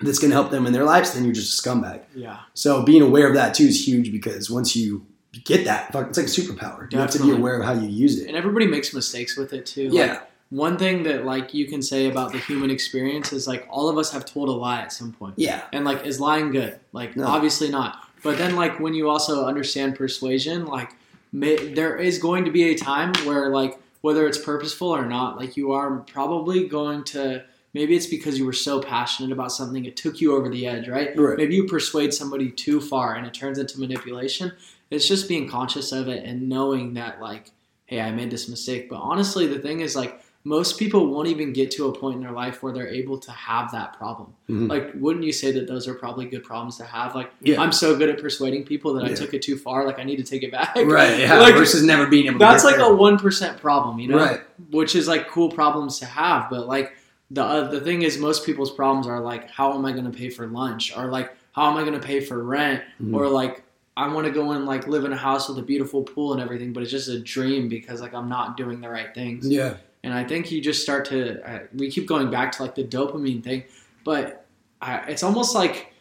that's 0.06 0.20
going 0.20 0.32
to 0.32 0.36
help 0.36 0.52
them 0.52 0.66
in 0.66 0.74
their 0.74 0.84
lives, 0.84 1.14
then 1.14 1.24
you're 1.24 1.34
just 1.34 1.60
a 1.60 1.70
scumbag. 1.70 2.02
Yeah. 2.16 2.40
So 2.54 2.84
being 2.84 3.02
aware 3.02 3.28
of 3.28 3.34
that 3.36 3.54
too 3.54 3.66
is 3.66 3.88
huge 3.88 4.12
because 4.12 4.50
once 4.50 4.76
you 4.76 5.06
get 5.46 5.66
that, 5.66 5.92
fuck, 5.92 6.10
it's 6.10 6.18
like 6.18 6.28
a 6.28 6.30
superpower. 6.30 6.92
You 6.92 7.00
have 7.00 7.12
to 7.12 7.24
be 7.24 7.32
aware 7.32 7.60
of 7.60 7.66
how 7.66 7.74
you 7.74 7.88
use 7.88 8.20
it. 8.20 8.28
And 8.28 8.38
everybody 8.38 8.68
makes 8.68 8.94
mistakes 8.94 9.36
with 9.38 9.54
it 9.54 9.66
too. 9.66 9.90
Yeah. 9.92 10.06
Like, 10.06 10.30
one 10.50 10.78
thing 10.78 11.02
that 11.04 11.26
like 11.26 11.54
you 11.56 11.66
can 11.66 11.82
say 11.82 12.08
about 12.08 12.32
the 12.32 12.38
human 12.38 12.70
experience 12.70 13.34
is 13.34 13.48
like 13.48 13.66
all 13.72 13.90
of 13.90 13.98
us 13.98 14.12
have 14.12 14.24
told 14.24 14.50
a 14.50 14.52
lie 14.52 14.82
at 14.82 14.94
some 14.94 15.12
point. 15.12 15.34
Yeah. 15.38 15.64
And 15.74 15.84
like 15.84 16.06
is 16.06 16.20
lying 16.20 16.52
good? 16.52 16.80
Like 16.92 17.16
No. 17.16 17.26
obviously 17.26 17.70
not. 17.70 18.08
But 18.22 18.38
then 18.38 18.56
like 18.56 18.80
when 18.80 18.94
you 18.94 19.10
also 19.10 19.46
understand 19.46 19.96
persuasion, 19.96 20.66
like 20.66 20.92
may, 21.32 21.74
there 21.74 21.98
is 21.98 22.20
going 22.20 22.46
to 22.46 22.52
be 22.52 22.70
a 22.70 22.76
time 22.78 23.14
where 23.26 23.50
like 23.50 23.80
whether 24.02 24.28
it's 24.28 24.38
purposeful 24.38 24.90
or 24.90 25.06
not, 25.06 25.38
like 25.38 25.58
you 25.58 25.72
are 25.72 25.98
probably 26.02 26.68
going 26.68 27.04
to 27.06 27.44
maybe 27.74 27.96
it's 27.96 28.08
because 28.08 28.38
you 28.38 28.46
were 28.46 28.54
so 28.54 28.80
passionate 28.82 29.32
about 29.32 29.52
something 29.52 29.86
it 29.86 29.96
took 29.98 30.22
you 30.22 30.36
over 30.36 30.50
the 30.50 30.68
edge, 30.68 30.88
right? 30.88 31.18
Right. 31.18 31.38
Maybe 31.38 31.56
you 31.56 31.66
persuade 31.66 32.14
somebody 32.14 32.52
too 32.52 32.80
far 32.82 33.16
and 33.16 33.26
it 33.26 33.34
turns 33.34 33.58
into 33.58 33.80
manipulation. 33.80 34.52
It's 34.92 35.08
just 35.08 35.28
being 35.28 35.50
conscious 35.50 35.92
of 35.92 36.08
it 36.08 36.24
and 36.24 36.48
knowing 36.50 36.94
that 36.96 37.20
like, 37.20 37.52
hey, 37.86 38.00
I 38.02 38.12
made 38.12 38.30
this 38.32 38.48
mistake. 38.48 38.90
But 38.90 38.98
honestly, 38.98 39.48
the 39.48 39.60
thing 39.60 39.80
is 39.82 39.96
like 39.96 40.22
most 40.46 40.78
people 40.78 41.08
won't 41.08 41.30
even 41.30 41.54
get 41.54 41.72
to 41.72 41.88
a 41.88 41.98
point 41.98 42.18
in 42.18 42.22
their 42.22 42.34
life 42.34 42.62
where 42.62 42.74
they're 42.74 42.90
able 42.90 43.18
to 43.18 43.32
have 43.32 43.72
that 43.72 43.98
problem. 43.98 44.34
Mhm. 44.50 44.70
Like, 44.70 44.92
wouldn't 44.96 45.24
you 45.24 45.32
say 45.32 45.54
that 45.54 45.68
those 45.68 45.88
are 45.88 45.94
probably 45.94 46.26
good 46.26 46.44
problems 46.44 46.76
to 46.80 46.84
have? 46.84 47.16
Like, 47.16 47.32
Yeah. 47.42 47.62
I'm 47.62 47.72
so 47.72 47.96
good 47.98 48.10
at 48.10 48.20
persuading 48.22 48.66
people 48.66 48.94
that 48.96 49.06
I 49.06 49.14
took 49.14 49.34
it 49.34 49.42
too 49.42 49.56
far. 49.58 49.86
Like, 49.88 50.00
I 50.00 50.04
need 50.04 50.18
to 50.18 50.24
take 50.24 50.44
it 50.44 50.52
back. 50.52 50.76
Right. 50.76 51.18
Yeah. 51.22 51.40
Like, 51.40 51.56
versus 51.56 51.82
never 51.82 52.08
being 52.08 52.26
able 52.26 52.40
to 52.40 52.46
that's 52.46 52.66
like 52.66 52.76
there. 52.76 52.92
a 52.92 52.94
one 52.94 53.18
percent 53.18 53.58
problem, 53.62 54.00
you 54.00 54.10
know, 54.10 54.18
Right. 54.18 54.42
which 54.70 54.96
is 54.98 55.08
like 55.08 55.30
cool 55.30 55.50
problems 55.50 55.98
to 56.00 56.06
have. 56.06 56.50
But 56.50 56.68
like 56.68 56.92
the 57.32 57.44
uh, 57.44 57.70
the 57.70 57.82
thing 57.82 58.02
is, 58.04 58.18
most 58.18 58.46
people's 58.46 58.72
problems 58.72 59.08
are 59.08 59.20
like, 59.20 59.50
how 59.50 59.74
am 59.74 59.86
I 59.86 59.92
going 59.92 60.06
to 60.12 60.18
pay 60.18 60.30
for 60.30 60.48
lunch, 60.48 60.96
or 60.96 61.06
like, 61.08 61.36
how 61.54 61.70
am 61.70 61.78
I 61.78 61.82
going 61.82 62.00
to 62.00 62.06
pay 62.06 62.20
for 62.20 62.44
rent, 62.44 62.84
Mhm. 63.02 63.16
or 63.16 63.28
like. 63.28 63.64
I 63.96 64.12
want 64.12 64.26
to 64.26 64.34
go 64.34 64.50
and 64.54 64.66
like 64.66 64.88
live 64.88 65.06
in 65.06 65.14
a 65.14 65.16
house 65.16 65.48
with 65.48 65.60
a 65.60 65.62
beautiful 65.62 66.02
pool 66.02 66.34
and 66.34 66.42
everything, 66.42 66.74
but 66.74 66.82
it's 66.82 66.92
just 66.92 67.10
a 67.10 67.20
dream 67.20 67.70
because 67.70 68.02
like 68.02 68.16
I'm 68.16 68.28
not 68.28 68.58
doing 68.58 68.82
the 68.82 68.90
right 68.90 69.14
things. 69.14 69.48
Yeah. 69.48 69.76
And 70.04 70.12
I 70.12 70.24
think 70.24 70.52
you 70.52 70.62
just 70.62 70.82
start 70.82 71.06
to, 71.10 71.48
uh, 71.48 71.60
we 71.76 71.92
keep 71.92 72.08
going 72.08 72.32
back 72.32 72.52
to 72.54 72.64
like 72.64 72.74
the 72.74 72.84
dopamine 72.84 73.44
thing, 73.44 73.66
but 74.04 74.48
I, 74.82 74.98
it's 75.10 75.22
almost 75.22 75.54
like, 75.54 75.94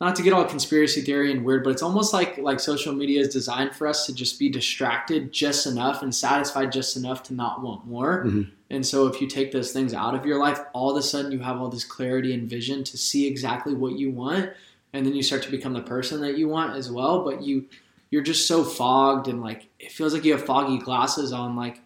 not 0.00 0.16
to 0.16 0.22
get 0.22 0.32
all 0.32 0.42
conspiracy 0.46 1.02
theory 1.02 1.32
and 1.32 1.44
weird, 1.44 1.64
but 1.64 1.70
it's 1.70 1.82
almost 1.82 2.14
like 2.14 2.38
like 2.38 2.60
social 2.60 2.94
media 2.94 3.20
is 3.20 3.28
designed 3.28 3.74
for 3.74 3.86
us 3.86 4.06
to 4.06 4.14
just 4.14 4.38
be 4.38 4.48
distracted 4.48 5.30
just 5.30 5.66
enough 5.66 6.00
and 6.02 6.14
satisfied 6.14 6.72
just 6.72 6.96
enough 6.96 7.22
to 7.24 7.34
not 7.34 7.60
want 7.62 7.86
more. 7.86 8.24
Mhm. 8.24 8.50
And 8.74 8.84
so 8.84 9.06
if 9.06 9.20
you 9.20 9.26
take 9.26 9.52
those 9.52 9.72
things 9.72 9.94
out 9.94 10.14
of 10.14 10.26
your 10.26 10.38
life, 10.38 10.58
all 10.72 10.90
of 10.90 10.96
a 10.96 11.02
sudden 11.02 11.32
you 11.32 11.38
have 11.40 11.60
all 11.60 11.68
this 11.68 11.84
clarity 11.84 12.34
and 12.34 12.48
vision 12.48 12.84
to 12.84 12.98
see 12.98 13.26
exactly 13.26 13.72
what 13.74 13.98
you 13.98 14.10
want, 14.10 14.50
and 14.92 15.06
then 15.06 15.14
you 15.14 15.22
start 15.22 15.42
to 15.44 15.50
become 15.50 15.72
the 15.72 15.82
person 15.82 16.20
that 16.22 16.36
you 16.36 16.48
want 16.48 16.76
as 16.76 16.90
well. 16.90 17.24
But 17.24 17.42
you 17.42 17.66
you're 18.10 18.22
just 18.22 18.46
so 18.46 18.62
fogged 18.64 19.28
and 19.28 19.40
like 19.42 19.66
it 19.80 19.90
feels 19.92 20.12
like 20.12 20.24
you 20.24 20.32
have 20.32 20.44
foggy 20.44 20.78
glasses 20.78 21.32
on. 21.32 21.56
Like 21.56 21.80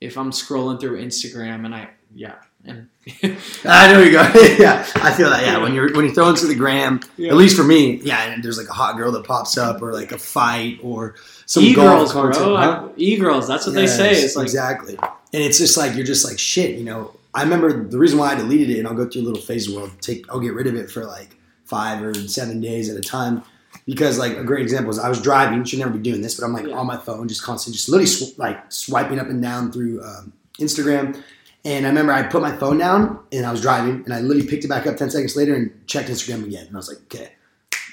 if 0.00 0.16
I'm 0.18 0.30
scrolling 0.32 0.80
through 0.80 1.02
Instagram 1.02 1.64
and 1.64 1.74
I 1.74 1.88
yeah 2.14 2.34
and 2.64 2.88
I 3.64 3.92
know 3.92 4.00
you 4.00 4.12
go. 4.12 4.22
yeah, 4.58 4.86
I 4.96 5.12
feel 5.12 5.30
that. 5.30 5.42
Yeah, 5.44 5.58
when 5.58 5.74
you're 5.74 5.92
when 5.94 6.04
you 6.04 6.12
throw 6.12 6.28
into 6.28 6.46
the 6.46 6.54
gram, 6.54 7.00
Yeah. 7.16 7.30
at 7.30 7.36
least 7.36 7.56
for 7.56 7.64
me, 7.64 7.96
yeah, 8.04 8.32
and 8.32 8.42
there's 8.44 8.58
like 8.58 8.68
a 8.68 8.72
hot 8.72 8.96
girl 8.96 9.10
that 9.12 9.24
pops 9.24 9.58
up, 9.58 9.82
or 9.82 9.92
like 9.92 10.12
a 10.12 10.18
fight, 10.18 10.78
or 10.82 11.16
some 11.46 11.64
e-girls, 11.64 12.12
content. 12.12 12.36
bro. 12.44 12.56
huh? 12.56 12.88
E 12.96 13.16
girls. 13.16 13.48
That's 13.48 13.66
what 13.66 13.74
they 13.74 13.88
say. 13.88 14.12
It's 14.12 14.36
like 14.36 14.44
exactly, 14.44 14.96
and 15.32 15.42
it's 15.42 15.58
just 15.58 15.76
like 15.76 15.94
you're 15.96 16.06
just 16.06 16.24
like 16.28 16.38
shit. 16.38 16.76
You 16.78 16.84
know, 16.84 17.16
I 17.34 17.42
remember 17.42 17.84
the 17.88 17.98
reason 17.98 18.18
why 18.18 18.32
I 18.32 18.34
deleted 18.34 18.70
it, 18.70 18.78
and 18.78 18.88
I'll 18.88 18.94
go 18.94 19.08
through 19.08 19.22
a 19.22 19.24
little 19.28 19.42
phase 19.42 19.68
where 19.70 19.84
I'll 19.84 19.90
take, 20.00 20.30
I'll 20.30 20.40
get 20.40 20.54
rid 20.54 20.66
of 20.66 20.74
it 20.74 20.90
for 20.90 21.04
like 21.04 21.36
five 21.64 22.02
or 22.02 22.12
seven 22.14 22.60
days 22.60 22.90
at 22.90 22.96
a 22.96 23.00
time. 23.00 23.42
because 23.86 24.18
like 24.18 24.36
a 24.36 24.44
great 24.44 24.62
example 24.62 24.90
is 24.90 24.98
I 24.98 25.08
was 25.08 25.20
driving, 25.20 25.64
should 25.64 25.78
never 25.78 25.90
be 25.92 25.98
doing 25.98 26.20
this, 26.20 26.34
but 26.38 26.44
I'm 26.44 26.52
like 26.52 26.66
Yeah. 26.66 26.76
on 26.76 26.86
my 26.86 26.96
phone, 26.98 27.26
just 27.26 27.42
constantly, 27.42 27.76
just 27.76 27.88
literally 27.88 28.06
sw- 28.06 28.38
like 28.38 28.70
swiping 28.70 29.18
up 29.18 29.28
and 29.28 29.42
down 29.42 29.72
through 29.72 30.02
um, 30.04 30.32
Instagram. 30.60 31.20
And 31.64 31.86
I 31.86 31.88
remember 31.88 32.12
I 32.12 32.22
put 32.24 32.42
my 32.42 32.54
phone 32.56 32.78
down 32.78 33.20
and 33.32 33.46
I 33.46 33.50
was 33.50 33.62
driving, 33.62 34.02
and 34.04 34.12
I 34.12 34.20
literally 34.20 34.46
picked 34.46 34.64
it 34.64 34.68
back 34.68 34.86
up 34.86 34.96
ten 34.96 35.10
seconds 35.10 35.34
later 35.36 35.54
and 35.54 35.70
checked 35.86 36.08
Instagram 36.10 36.44
again, 36.44 36.66
and 36.66 36.76
I 36.76 36.78
was 36.78 36.88
like, 36.88 36.98
okay. 37.04 37.32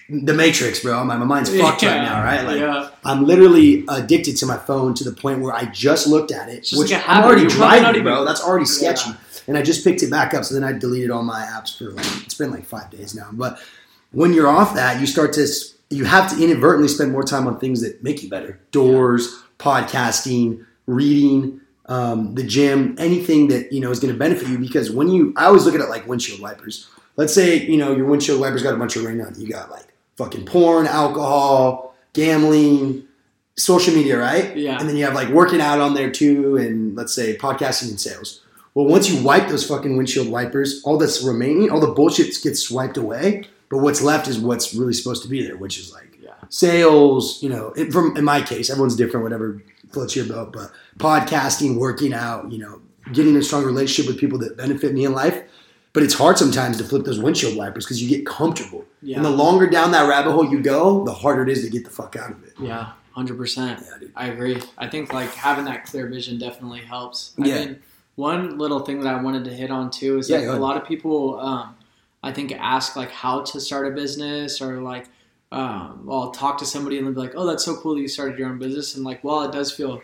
The 0.09 0.33
Matrix, 0.33 0.79
bro. 0.79 1.03
My, 1.05 1.17
my 1.17 1.25
mind's 1.25 1.49
fucked 1.55 1.83
right 1.83 2.01
now, 2.01 2.23
right? 2.23 2.43
Like, 2.43 2.59
yeah. 2.59 2.89
I'm 3.05 3.25
literally 3.25 3.85
addicted 3.87 4.37
to 4.37 4.45
my 4.47 4.57
phone 4.57 4.93
to 4.95 5.03
the 5.03 5.11
point 5.11 5.39
where 5.41 5.53
I 5.53 5.65
just 5.65 6.07
looked 6.07 6.31
at 6.31 6.49
it, 6.49 6.67
which 6.73 6.91
like 6.91 7.03
I'm 7.07 7.23
already 7.23 7.45
driving, 7.47 8.03
bro. 8.03 8.25
That's 8.25 8.41
already 8.41 8.65
Yeah. 8.65 8.93
sketchy. 8.95 9.11
And 9.47 9.57
I 9.57 9.61
just 9.61 9.83
picked 9.83 10.01
it 10.03 10.09
back 10.09 10.33
up. 10.33 10.45
So 10.45 10.53
then 10.55 10.63
I 10.63 10.73
deleted 10.77 11.11
all 11.11 11.23
my 11.23 11.41
apps 11.41 11.77
for 11.77 11.91
like 11.91 12.05
it's 12.23 12.33
been 12.33 12.51
like 12.51 12.65
five 12.65 12.89
days 12.89 13.13
now. 13.15 13.29
But 13.31 13.59
when 14.11 14.33
you're 14.33 14.47
off 14.47 14.73
that, 14.75 14.99
you 14.99 15.05
start 15.07 15.33
to 15.33 15.47
you 15.91 16.05
have 16.05 16.35
to 16.35 16.43
inadvertently 16.43 16.87
spend 16.87 17.11
more 17.11 17.23
time 17.23 17.47
on 17.47 17.59
things 17.59 17.81
that 17.81 18.03
make 18.03 18.21
you 18.23 18.29
better: 18.29 18.59
doors, 18.71 19.41
podcasting, 19.59 20.65
reading, 20.87 21.61
um, 21.87 22.35
the 22.35 22.43
gym, 22.43 22.95
anything 22.99 23.47
that 23.49 23.71
you 23.71 23.79
know 23.79 23.91
is 23.91 23.99
going 23.99 24.13
to 24.13 24.17
benefit 24.19 24.47
you. 24.47 24.57
Because 24.59 24.91
when 24.91 25.07
you, 25.09 25.33
I 25.35 25.45
always 25.45 25.65
look 25.65 25.75
at 25.75 25.81
it 25.81 25.89
like 25.89 26.07
windshield 26.07 26.39
wipers. 26.41 26.87
Let's 27.15 27.33
say 27.33 27.57
you 27.65 27.77
know 27.77 27.95
your 27.95 28.05
windshield 28.05 28.39
wipers 28.39 28.63
got 28.63 28.73
a 28.73 28.77
bunch 28.77 28.95
of 28.95 29.03
rain 29.03 29.19
on. 29.21 29.33
You 29.39 29.47
got 29.47 29.69
like 29.71 29.85
fucking 30.19 30.45
porn, 30.45 30.85
alcohol, 30.85 31.95
gambling, 32.13 33.03
social 33.57 33.93
media, 33.95 34.19
right? 34.19 34.55
Yeah. 34.55 34.77
And 34.79 34.87
then 34.87 34.97
you 34.97 35.05
have 35.05 35.15
like 35.15 35.29
working 35.29 35.61
out 35.61 35.79
on 35.79 35.93
there 35.93 36.11
too, 36.11 36.57
and 36.57 36.95
let's 36.95 37.13
say 37.13 37.37
podcasting 37.37 37.89
and 37.89 37.99
sales. 37.99 38.41
Well, 38.73 38.85
once 38.85 39.09
you 39.09 39.23
wipe 39.23 39.47
those 39.47 39.65
fucking 39.65 39.97
windshield 39.97 40.29
wipers, 40.29 40.81
all 40.83 40.97
that's 40.97 41.23
remaining, 41.23 41.71
all 41.71 41.79
the 41.79 41.87
bullshit 41.99 42.37
gets 42.43 42.59
swiped 42.61 42.97
away. 42.97 43.45
But 43.69 43.77
what's 43.79 44.01
left 44.01 44.27
is 44.27 44.37
what's 44.39 44.73
really 44.75 44.93
supposed 44.93 45.23
to 45.23 45.29
be 45.29 45.41
there, 45.45 45.57
which 45.57 45.77
is 45.79 45.91
like 45.93 46.17
Yeah. 46.21 46.31
sales. 46.49 47.41
You 47.41 47.49
know, 47.49 47.73
it, 47.75 47.91
from 47.93 48.15
in 48.17 48.25
my 48.25 48.41
case, 48.41 48.69
everyone's 48.69 48.95
different. 48.95 49.23
Whatever 49.23 49.61
floats 49.91 50.15
your 50.15 50.25
boat, 50.25 50.51
but 50.53 50.71
podcasting, 50.99 51.77
working 51.77 52.13
out, 52.13 52.51
you 52.51 52.59
know, 52.59 52.81
getting 53.13 53.35
a 53.37 53.41
strong 53.41 53.63
relationship 53.63 54.11
with 54.11 54.19
people 54.19 54.37
that 54.39 54.57
benefit 54.57 54.93
me 54.93 55.05
in 55.05 55.13
life. 55.13 55.41
But 55.91 56.03
it's 56.03 56.13
hard 56.13 56.37
sometimes 56.37 56.77
to 56.77 56.83
flip 56.83 57.03
those 57.03 57.19
windshield 57.19 57.57
wipers 57.57 57.85
because 57.85 58.01
you 58.01 58.07
get 58.09 58.25
comfortable. 58.25 58.85
Yeah. 59.01 59.17
And 59.17 59.25
the 59.25 59.29
longer 59.31 59.67
down 59.67 59.91
that 59.91 60.07
rabbit 60.07 60.31
hole 60.31 60.45
you 60.49 60.61
go, 60.61 61.03
the 61.03 61.13
harder 61.13 61.41
it 61.43 61.49
is 61.49 61.63
to 61.63 61.69
get 61.69 61.83
the 61.83 61.89
fuck 61.89 62.15
out 62.15 62.31
of 62.31 62.43
it. 62.43 62.53
Yeah, 62.59 62.91
hundred 63.13 63.37
percent. 63.37 63.81
Yeah, 63.83 63.97
dude. 63.99 64.11
I 64.15 64.27
agree. 64.27 64.61
I 64.77 64.87
think 64.87 65.13
like 65.13 65.33
having 65.33 65.65
that 65.65 65.85
clear 65.85 66.07
vision 66.07 66.37
definitely 66.37 66.81
helps. 66.81 67.33
I 67.41 67.45
Yeah. 67.45 67.55
mean, 67.65 67.79
one 68.15 68.57
little 68.59 68.81
thing 68.81 68.99
that 69.01 69.13
I 69.15 69.21
wanted 69.21 69.45
to 69.45 69.53
hit 69.53 69.71
on 69.71 69.89
too 69.89 70.19
is 70.19 70.29
Yeah, 70.29 70.41
go 70.41 70.55
a 70.55 70.59
lot 70.59 70.77
of 70.77 70.85
people, 70.87 71.39
um, 71.39 71.75
I 72.21 72.33
think, 72.33 72.51
ask 72.51 72.95
like 72.95 73.11
how 73.11 73.41
to 73.41 73.59
start 73.59 73.87
a 73.87 73.91
business 73.91 74.61
or 74.61 74.81
like, 74.81 75.07
um, 75.51 76.01
well, 76.05 76.29
talk 76.31 76.59
to 76.59 76.65
somebody 76.65 76.97
and 76.99 77.07
they'll 77.07 77.13
be 77.15 77.19
like, 77.21 77.33
"Oh, 77.35 77.47
that's 77.47 77.65
so 77.65 77.75
cool 77.77 77.95
that 77.95 78.01
you 78.01 78.07
started 78.07 78.37
your 78.37 78.49
own 78.49 78.59
business." 78.59 78.95
And 78.95 79.03
like, 79.03 79.23
well, 79.23 79.41
it 79.43 79.51
does 79.51 79.71
feel 79.71 80.01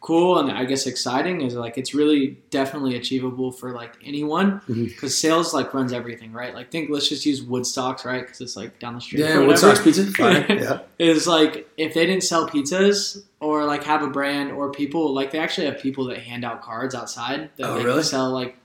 cool 0.00 0.38
and 0.38 0.50
I 0.50 0.64
guess 0.64 0.86
exciting. 0.86 1.40
Is 1.42 1.54
like 1.54 1.78
it's 1.78 1.94
really 1.94 2.38
definitely 2.50 2.96
achievable 2.96 3.52
for 3.52 3.72
like 3.72 3.94
anyone 4.04 4.60
mm-hmm. 4.60 4.84
because 4.84 5.16
sales 5.16 5.52
like 5.54 5.74
runs 5.74 5.92
everything, 5.92 6.32
right? 6.32 6.54
Like, 6.54 6.70
think 6.70 6.90
let's 6.90 7.08
just 7.08 7.26
use 7.26 7.42
Woodstocks, 7.42 8.04
right? 8.04 8.22
Because 8.22 8.40
it's 8.40 8.56
like 8.56 8.78
down 8.78 8.94
the 8.94 9.00
street. 9.00 9.20
Yeah, 9.20 9.36
or 9.36 9.40
what 9.40 9.48
whatever 9.48 9.74
sucks 9.76 9.82
pizza? 9.82 10.06
Fire. 10.12 10.46
Yeah. 10.58 10.80
is 10.98 11.26
like 11.26 11.68
if 11.76 11.94
they 11.94 12.06
didn't 12.06 12.24
sell 12.24 12.48
pizzas 12.48 13.22
or 13.40 13.64
like 13.64 13.84
have 13.84 14.02
a 14.02 14.08
brand 14.08 14.52
or 14.52 14.70
people 14.72 15.12
like 15.14 15.30
they 15.30 15.38
actually 15.38 15.66
have 15.66 15.78
people 15.78 16.04
that 16.06 16.18
hand 16.18 16.44
out 16.44 16.62
cards 16.62 16.94
outside 16.94 17.50
that 17.56 17.68
Oh, 17.70 17.78
they 17.78 17.84
really? 17.84 18.02
sell 18.02 18.30
like 18.30 18.56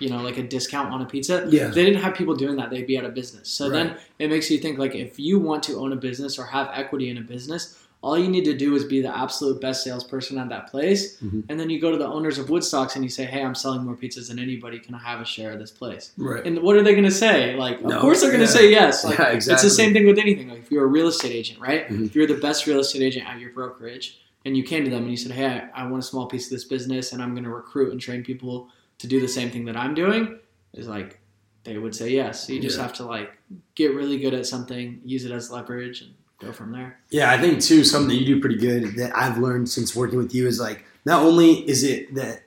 you 0.00 0.08
know 0.08 0.22
like 0.22 0.38
a 0.38 0.42
discount 0.42 0.92
on 0.92 1.02
a 1.02 1.06
pizza 1.06 1.46
Yeah. 1.50 1.68
if 1.68 1.74
they 1.74 1.84
didn't 1.84 2.02
have 2.02 2.14
people 2.14 2.34
doing 2.34 2.56
that 2.56 2.70
they'd 2.70 2.86
be 2.86 2.98
out 2.98 3.04
of 3.04 3.14
business 3.14 3.48
so 3.48 3.66
Right. 3.66 3.72
then 3.74 3.96
it 4.18 4.28
makes 4.30 4.50
you 4.50 4.58
think 4.58 4.78
like 4.78 4.94
if 4.94 5.18
you 5.20 5.38
want 5.38 5.62
to 5.64 5.76
own 5.78 5.92
a 5.92 5.96
business 5.96 6.38
or 6.38 6.44
have 6.46 6.68
equity 6.74 7.10
in 7.10 7.18
a 7.18 7.22
business 7.22 7.76
all 8.02 8.16
you 8.18 8.28
need 8.28 8.46
to 8.46 8.56
do 8.56 8.74
is 8.74 8.84
be 8.84 9.02
the 9.02 9.14
absolute 9.14 9.60
best 9.60 9.84
salesperson 9.84 10.38
at 10.38 10.48
that 10.48 10.70
place 10.70 11.18
Mhm. 11.22 11.44
and 11.50 11.60
then 11.60 11.68
you 11.68 11.78
go 11.78 11.90
to 11.92 11.98
the 11.98 12.06
owners 12.06 12.38
of 12.38 12.46
woodstocks 12.46 12.94
and 12.96 13.04
you 13.04 13.10
say 13.10 13.24
hey 13.26 13.42
i'm 13.42 13.54
selling 13.54 13.82
more 13.84 13.94
pizzas 13.94 14.28
than 14.28 14.38
anybody 14.38 14.78
can 14.78 14.94
i 14.94 14.98
have 14.98 15.20
a 15.20 15.24
share 15.26 15.52
of 15.52 15.58
this 15.58 15.70
place 15.70 16.12
Right. 16.16 16.44
and 16.46 16.60
what 16.62 16.76
are 16.76 16.82
they 16.82 16.92
going 16.92 17.04
to 17.04 17.10
say? 17.10 17.54
Like, 17.56 17.82
of 17.82 17.92
course 18.00 18.22
they're 18.22 18.30
going 18.32 18.46
to 18.46 18.52
yeah. 18.52 18.60
say 18.60 18.70
yes. 18.70 19.04
Like, 19.04 19.18
Yeah, 19.18 19.32
It's 19.32 19.46
the 19.62 19.68
same 19.70 19.92
thing 19.92 20.06
with 20.06 20.18
anything. 20.18 20.48
Like, 20.48 20.60
if 20.60 20.70
you're 20.70 20.84
a 20.84 20.92
real 20.98 21.08
estate 21.08 21.32
agent, 21.32 21.60
right? 21.60 21.86
Mhm. 21.88 22.06
If 22.06 22.14
you're 22.14 22.26
the 22.26 22.40
best 22.48 22.66
real 22.66 22.80
estate 22.80 23.02
agent 23.02 23.28
at 23.28 23.38
your 23.38 23.50
brokerage, 23.50 24.18
and 24.46 24.56
you 24.56 24.62
came 24.62 24.84
to 24.84 24.90
them 24.90 25.02
and 25.02 25.10
you 25.10 25.18
said, 25.18 25.32
"Hey, 25.32 25.44
I, 25.74 25.82
I 25.82 25.86
want 25.90 26.02
a 26.02 26.06
small 26.06 26.24
piece 26.26 26.46
of 26.46 26.52
this 26.52 26.64
business, 26.64 27.12
and 27.12 27.20
I'm 27.22 27.32
going 27.34 27.44
to 27.44 27.50
recruit 27.50 27.92
and 27.92 28.00
train 28.00 28.22
people 28.24 28.68
to 29.00 29.06
do 29.06 29.20
the 29.20 29.28
same 29.28 29.50
thing 29.50 29.64
that 29.66 29.76
I'm 29.76 29.94
doing," 29.94 30.38
is 30.72 30.86
like 30.88 31.18
they 31.64 31.76
would 31.76 31.94
say 31.94 32.10
yes. 32.10 32.46
So 32.46 32.52
you 32.54 32.60
just 32.60 32.76
Yeah. 32.78 32.82
have 32.84 32.94
to 32.94 33.04
like 33.04 33.30
get 33.74 33.94
really 33.94 34.18
good 34.18 34.32
at 34.34 34.46
something, 34.46 35.00
use 35.04 35.24
it 35.26 35.32
as 35.32 35.50
leverage, 35.50 36.00
and 36.00 36.10
go 36.40 36.52
from 36.52 36.72
there. 36.72 36.98
Yeah, 37.10 37.30
I 37.30 37.38
think 37.38 37.60
too 37.60 37.84
something 37.84 38.08
that 38.08 38.14
you 38.22 38.26
do 38.34 38.40
pretty 38.40 38.56
good 38.56 38.96
that 38.96 39.14
I've 39.14 39.36
learned 39.38 39.68
since 39.68 39.94
working 39.94 40.16
with 40.18 40.34
you 40.34 40.46
is 40.46 40.58
like 40.58 40.84
not 41.04 41.22
only 41.22 41.68
is 41.68 41.82
it 41.84 42.14
that 42.14 42.42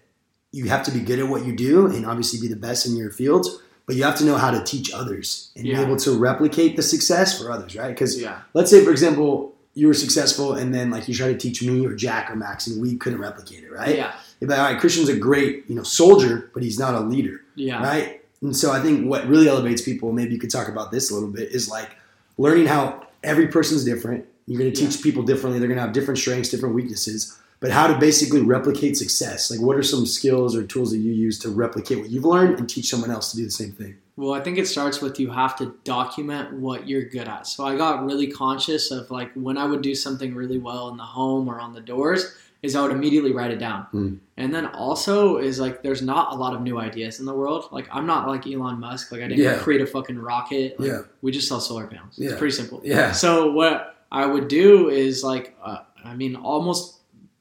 you 0.52 0.66
have 0.70 0.84
to 0.86 0.92
be 0.92 1.00
good 1.00 1.20
at 1.20 1.28
what 1.28 1.46
you 1.46 1.56
do 1.56 1.86
and 1.88 2.06
obviously 2.06 2.40
be 2.40 2.48
the 2.48 2.56
best 2.60 2.86
in 2.88 2.96
your 2.96 3.12
fields, 3.12 3.60
but 3.86 3.96
you 3.96 4.04
have 4.04 4.18
to 4.18 4.24
know 4.26 4.36
how 4.38 4.50
to 4.52 4.64
teach 4.64 4.92
others 4.94 5.50
and 5.56 5.66
Yeah. 5.66 5.78
be 5.78 5.84
able 5.84 5.98
to 5.98 6.12
replicate 6.18 6.76
the 6.76 6.84
success 6.84 7.38
for 7.40 7.52
others, 7.52 7.76
right? 7.76 7.90
Because 7.90 8.20
Yeah, 8.20 8.40
let's 8.54 8.70
say, 8.72 8.84
for 8.84 8.92
example, 8.92 9.56
you 9.76 9.88
were 9.88 9.94
successful 9.96 10.54
and 10.54 10.74
then 10.74 10.90
like 10.92 11.08
you 11.08 11.14
try 11.16 11.28
to 11.34 11.38
teach 11.38 11.64
me 11.64 11.86
or 11.86 11.96
Jack 11.96 12.30
or 12.32 12.36
Max 12.36 12.68
and 12.68 12.80
we 12.82 12.96
couldn't 12.96 13.20
replicate 13.20 13.64
it, 13.64 13.72
right? 13.72 13.96
yeah, 13.98 14.14
You'd 14.40 14.48
be 14.48 14.54
like, 14.54 14.60
all 14.60 14.72
right, 14.72 14.80
Christian's 14.80 15.10
a 15.10 15.16
great, 15.16 15.70
you 15.70 15.76
know, 15.76 15.84
soldier, 15.84 16.52
but 16.54 16.64
he's 16.64 16.80
not 16.80 16.96
a 16.96 17.00
leader 17.00 17.42
yeah, 17.56 17.82
right? 17.82 18.22
And 18.42 18.56
so 18.56 18.72
I 18.72 18.82
think 18.82 19.08
what 19.08 19.28
really 19.28 19.48
elevates 19.48 19.82
people, 19.82 20.12
maybe 20.12 20.34
you 20.34 20.40
could 20.40 20.52
talk 20.52 20.68
about 20.68 20.92
this 20.92 21.12
a 21.12 21.14
little 21.14 21.30
bit, 21.30 21.52
is 21.52 21.70
like 21.70 21.96
learning 22.38 22.68
how 22.68 23.08
every 23.24 23.48
person's 23.48 23.86
different. 23.86 24.26
You're 24.48 24.60
going 24.60 24.74
to 24.74 24.80
teach 24.80 25.02
people 25.02 25.24
differently. 25.24 25.60
They're 25.60 25.70
going 25.70 25.78
to 25.78 25.84
have 25.84 25.94
different 25.94 26.18
strengths, 26.18 26.50
different 26.50 26.76
weaknesses, 26.76 27.40
but 27.62 27.72
how 27.72 27.88
to 27.88 27.98
basically 27.98 28.42
replicate 28.42 28.98
success. 28.98 29.50
Like, 29.50 29.62
what 29.62 29.78
are 29.78 29.84
some 29.84 30.06
skills 30.06 30.54
or 30.54 30.64
tools 30.66 30.92
that 30.92 30.98
you 30.98 31.14
use 31.14 31.40
to 31.40 31.50
replicate 31.50 32.00
what 32.00 32.10
you've 32.10 32.26
learned 32.26 32.60
and 32.60 32.70
teach 32.70 32.90
someone 32.90 33.10
else 33.10 33.32
to 33.32 33.38
do 33.38 33.46
the 33.46 33.52
same 33.52 33.72
thing? 33.72 33.96
Well, 34.18 34.34
I 34.34 34.42
think 34.42 34.58
it 34.58 34.68
starts 34.68 35.00
with 35.00 35.18
you 35.18 35.32
have 35.32 35.56
to 35.60 35.76
document 35.86 36.54
what 36.54 36.90
you're 36.90 37.06
good 37.06 37.30
at. 37.30 37.48
So 37.48 37.66
I 37.66 37.78
got 37.78 38.06
really 38.06 38.28
conscious 38.28 38.92
of 38.92 39.10
like 39.10 39.32
when 39.34 39.58
I 39.58 39.64
would 39.64 39.82
do 39.82 39.96
something 39.96 40.36
really 40.36 40.60
well 40.60 40.90
in 40.90 40.98
the 40.98 41.04
home 41.04 41.48
or 41.48 41.62
on 41.62 41.74
the 41.74 41.82
doors, 41.82 42.36
is 42.64 42.76
I 42.76 42.82
would 42.82 42.92
immediately 42.92 43.34
write 43.34 43.52
it 43.52 43.60
down. 43.60 43.84
Hmm. 43.92 44.16
And 44.38 44.56
then 44.56 44.66
also 44.68 45.38
is 45.38 45.60
like 45.60 45.84
there's 45.84 46.02
not 46.02 46.34
a 46.34 46.36
lot 46.36 46.56
of 46.56 46.62
new 46.62 46.80
ideas 46.80 47.20
in 47.20 47.26
the 47.26 47.34
world. 47.34 47.68
Like 47.72 47.88
I'm 47.92 48.08
not 48.08 48.28
like 48.28 48.48
Elon 48.48 48.80
Musk. 48.80 49.12
Like 49.12 49.22
I 49.22 49.28
didn't 49.28 49.44
Yeah. 49.44 49.58
create 49.60 49.82
a 49.82 49.86
fucking 49.86 50.18
rocket. 50.18 50.80
Like, 50.80 50.88
Yeah. 50.90 51.02
We 51.22 51.32
just 51.32 51.48
sell 51.48 51.60
solar 51.60 51.86
panels. 51.88 52.14
Yeah. 52.18 52.30
It's 52.30 52.40
pretty 52.40 52.56
simple. 52.56 52.82
Yeah. 52.84 53.12
So 53.12 53.52
what 53.52 53.98
I 54.12 54.26
would 54.26 54.48
do 54.48 54.90
is 54.90 55.24
like, 55.24 55.56
uh, 55.64 55.80
I 56.04 56.16
mean, 56.16 56.36
almost, 56.36 57.00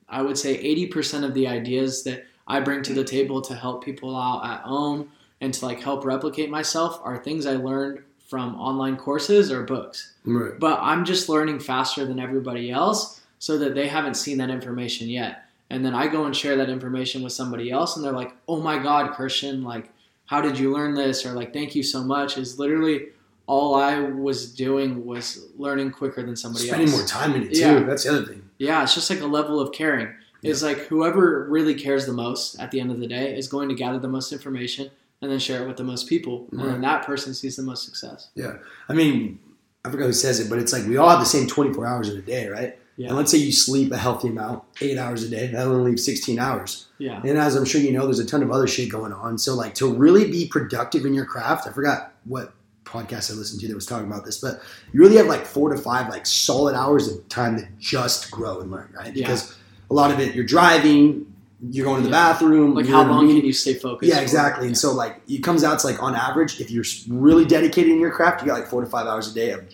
I 0.09 0.23
would 0.23 0.37
say 0.37 0.57
80% 0.63 1.25
of 1.25 1.35
the 1.35 1.47
ideas 1.47 2.03
that 2.03 2.27
I 2.49 2.61
bring 2.61 2.83
to 2.83 2.93
the 2.93 3.05
table 3.05 3.41
to 3.43 3.55
help 3.55 3.85
people 3.85 4.17
out 4.17 4.45
at 4.45 4.61
home 4.63 5.09
and 5.41 5.55
to 5.55 5.65
like 5.65 5.81
help 5.81 6.05
replicate 6.05 6.51
myself 6.51 7.01
are 7.05 7.17
things 7.23 7.47
I 7.47 7.55
learned 7.57 8.01
from 8.29 8.57
online 8.57 8.97
courses 8.97 9.53
or 9.53 9.63
books. 9.63 10.15
Right. 10.25 10.59
But 10.59 10.81
I'm 10.83 11.05
just 11.05 11.29
learning 11.29 11.61
faster 11.61 12.05
than 12.05 12.19
everybody 12.19 12.71
else 12.71 13.21
so 13.43 13.59
that 13.59 13.75
they 13.75 13.89
haven't 13.89 14.15
seen 14.15 14.39
that 14.39 14.51
information 14.51 15.09
yet. 15.09 15.47
And 15.69 15.85
then 15.85 15.97
I 15.97 16.07
go 16.07 16.27
and 16.27 16.37
share 16.37 16.55
that 16.59 16.71
information 16.71 17.25
with 17.25 17.33
somebody 17.33 17.73
else 17.73 17.97
and 17.97 18.05
they're 18.05 18.13
like, 18.13 18.33
oh 18.47 18.61
my 18.61 18.81
God, 18.81 19.15
Christian, 19.15 19.65
like, 19.65 19.91
how 20.27 20.41
did 20.41 20.57
you 20.57 20.73
learn 20.73 20.95
this? 20.95 21.27
Or 21.27 21.33
like, 21.33 21.53
thank 21.53 21.75
you 21.75 21.83
so 21.83 22.05
much. 22.05 22.39
Is 22.39 22.61
literally 22.61 23.09
all 23.49 23.75
I 23.75 23.99
was 23.99 24.55
doing 24.55 25.05
was 25.05 25.45
learning 25.59 25.91
quicker 25.91 26.23
than 26.23 26.37
somebody 26.37 26.69
Spending 26.69 26.87
else. 26.87 26.99
more 26.99 27.07
time 27.09 27.35
in 27.35 27.43
it 27.43 27.55
too. 27.55 27.59
Yeah. 27.59 27.81
That's 27.81 28.05
the 28.05 28.11
other 28.11 28.25
thing. 28.25 28.49
Yeah, 28.59 28.85
it's 28.85 28.95
just 28.95 29.11
like 29.11 29.21
a 29.21 29.27
level 29.27 29.59
of 29.59 29.73
caring. 29.73 30.15
It's 30.45 30.63
like 30.63 30.79
whoever 30.87 31.49
really 31.51 31.75
cares 31.75 32.07
the 32.07 32.13
most 32.13 32.61
at 32.61 32.71
the 32.71 32.79
end 32.79 32.93
of 32.93 33.01
the 33.01 33.09
day 33.09 33.37
is 33.37 33.49
going 33.49 33.69
to 33.71 33.75
gather 33.75 33.99
the 33.99 34.09
most 34.09 34.33
information 34.33 34.89
and 35.21 35.33
then 35.33 35.41
share 35.41 35.65
it 35.65 35.67
with 35.67 35.79
the 35.79 35.85
most 35.85 36.09
people. 36.09 36.47
And 36.53 36.61
then 36.61 36.81
that 36.83 37.05
person 37.05 37.35
sees 37.35 37.57
the 37.57 37.63
most 37.65 37.85
success. 37.85 38.29
Yeah. 38.37 38.59
I 38.89 38.93
mean, 38.93 39.41
I 39.85 39.91
forgot 39.91 40.07
who 40.07 40.13
says 40.13 40.39
it, 40.39 40.49
but 40.49 40.61
it's 40.61 40.73
like 40.73 40.87
we 40.87 40.97
all 40.97 41.09
have 41.09 41.19
the 41.19 41.27
same 41.27 41.49
24 41.49 41.87
hours 41.87 42.09
in 42.09 42.17
a 42.19 42.23
day, 42.23 42.47
right? 42.47 42.79
Yeah. 42.97 43.09
And 43.09 43.17
let's 43.17 43.31
say 43.31 43.39
you 43.39 43.53
sleep 43.53 43.91
a 43.91 43.97
healthy 43.97 44.29
amount, 44.29 44.63
eight 44.81 44.99
hours 44.99 45.23
a 45.23 45.29
day. 45.29 45.47
That 45.49 45.67
only 45.67 45.91
leaves 45.93 46.05
16 46.05 46.39
hours. 46.39 46.87
Yeah. 46.99 47.21
And 47.25 47.39
as 47.39 47.57
I'm 47.57 47.65
sure 47.65 47.81
you 47.81 47.91
know, 47.93 48.05
there's 48.05 48.19
a 48.19 48.25
ton 48.27 48.43
of 48.43 48.51
other 48.51 48.67
shit 48.67 48.91
going 48.91 49.13
on. 49.13 49.39
So 49.39 49.55
like 49.55 49.75
to 49.77 49.93
really 49.93 50.31
be 50.31 50.47
productive 50.47 51.07
in 51.07 51.15
your 51.15 51.25
craft, 51.25 51.67
I 51.67 51.73
forgot 51.73 52.13
what 52.25 52.53
podcast 52.85 53.31
I 53.31 53.35
listened 53.35 53.61
to 53.63 53.69
that 53.69 53.75
was 53.75 53.87
talking 53.87 54.07
about 54.07 54.25
this, 54.27 54.39
but 54.39 54.61
you 54.93 55.01
really 55.01 55.17
have 55.17 55.27
like 55.27 55.47
four 55.47 55.71
to 55.75 55.81
five 55.81 56.11
like 56.11 56.27
solid 56.27 56.75
hours 56.75 57.09
of 57.11 57.27
time 57.31 57.57
to 57.57 57.67
just 57.79 58.31
grow 58.31 58.61
and 58.61 58.71
learn, 58.71 58.93
right? 58.95 59.15
Yeah. 59.17 59.27
Because 59.27 59.57
a 59.91 59.95
lot 59.95 60.11
of 60.11 60.21
it 60.21 60.35
you're 60.35 60.45
driving, 60.45 61.27
you're 61.71 61.87
going 61.87 61.99
to 62.03 62.03
the 62.03 62.15
Yeah. 62.15 62.33
bathroom, 62.33 62.75
Like 62.75 62.87
how 62.87 63.05
long 63.09 63.27
meeting. 63.27 63.41
can 63.41 63.47
you 63.47 63.53
stay 63.55 63.73
focused? 63.75 64.13
Yeah, 64.13 64.21
exactly. 64.21 64.67
And 64.67 64.77
so 64.77 64.93
like 64.93 65.23
it 65.29 65.43
comes 65.43 65.65
out 65.65 65.79
to 65.79 65.87
like 65.87 66.03
on 66.03 66.15
average, 66.15 66.61
if 66.61 66.71
you're 66.71 66.85
really 67.09 67.47
dedicated 67.47 67.91
in 67.91 68.01
your 68.01 68.11
craft, 68.11 68.43
you 68.43 68.49
got 68.49 68.61
like 68.61 68.69
four 68.69 68.83
to 68.83 68.87
five 68.87 69.07
hours 69.07 69.31
a 69.31 69.35
day 69.35 69.51
of 69.53 69.65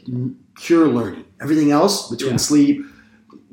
pure 0.55 0.87
learning. 0.87 1.25
Everything 1.41 1.73
else 1.73 2.09
between 2.11 2.33
Yeah. 2.33 2.37
sleep, 2.37 2.85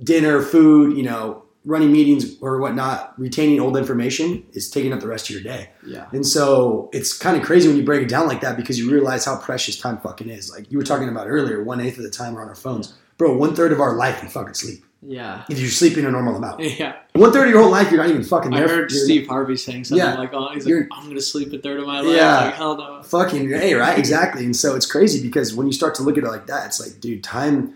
dinner, 0.04 0.42
food, 0.42 0.98
you 0.98 1.04
know, 1.04 1.44
running 1.66 1.92
meetings 1.92 2.38
or 2.42 2.60
whatnot, 2.60 3.18
retaining 3.20 3.60
old 3.60 3.76
information 3.76 4.46
is 4.54 4.70
taking 4.70 4.94
up 4.94 5.00
the 5.00 5.08
rest 5.08 5.30
of 5.30 5.34
your 5.34 5.42
day. 5.44 5.70
Yeah. 5.86 6.06
And 6.12 6.26
so 6.26 6.90
it's 6.94 7.18
kind 7.18 7.36
of 7.36 7.44
crazy 7.44 7.68
when 7.68 7.76
you 7.78 7.84
break 7.84 8.04
it 8.04 8.10
down 8.10 8.28
like 8.28 8.42
that 8.42 8.56
because 8.56 8.78
you 8.78 8.92
realize 8.92 9.26
how 9.26 9.38
precious 9.38 9.80
time 9.80 9.98
fucking 9.98 10.30
is. 10.30 10.52
Like 10.52 10.72
you 10.72 10.78
were 10.78 10.84
talking 10.84 11.10
about 11.10 11.28
earlier, 11.28 11.64
one 11.64 11.82
eighth 11.82 11.98
of 11.98 12.04
the 12.04 12.12
time 12.12 12.34
we're 12.36 12.44
on 12.44 12.50
our 12.50 12.56
phones. 12.56 12.96
Bro, 13.18 13.38
one 13.38 13.56
third 13.56 13.72
of 13.72 13.80
our 13.80 13.96
life 13.96 14.22
we 14.22 14.30
fucking 14.30 14.54
sleep. 14.54 14.86
Yeah. 15.02 15.44
If 15.50 15.60
you're 15.60 15.70
sleeping 15.70 16.06
a 16.06 16.12
normal 16.12 16.36
amount. 16.36 16.60
Yeah. 16.80 16.98
One 17.14 17.32
third 17.32 17.46
of 17.48 17.54
your 17.54 17.62
whole 17.64 17.72
life 17.72 17.90
you're 17.92 18.02
not 18.02 18.10
even 18.10 18.24
fucking 18.24 18.54
I 18.54 18.60
there. 18.60 18.68
heard 18.68 18.92
You're 18.92 19.04
Steve 19.06 19.28
Harvey 19.28 19.56
saying 19.56 19.86
something 19.86 20.06
Yeah. 20.06 20.16
like, 20.16 20.34
oh, 20.34 20.50
he's 20.54 20.66
like, 20.68 20.88
I'm 20.92 21.04
going 21.06 21.16
to 21.16 21.22
sleep 21.22 21.52
a 21.54 21.58
third 21.60 21.80
of 21.80 21.88
my 21.88 22.02
life. 22.02 22.16
Yeah. 22.16 22.46
Like, 22.46 22.54
hell 22.56 22.78
no. 22.78 23.02
Fucking 23.04 23.52
A, 23.54 23.74
right? 23.76 23.98
Exactly. 23.98 24.46
And 24.46 24.56
so 24.56 24.76
it's 24.76 24.86
crazy 24.86 25.26
because 25.28 25.56
when 25.56 25.66
you 25.66 25.74
start 25.74 25.96
to 25.96 26.04
look 26.04 26.18
at 26.18 26.24
it 26.24 26.28
like 26.28 26.46
that, 26.48 26.68
it's 26.68 26.80
like, 26.80 27.00
dude, 27.00 27.24
time 27.24 27.76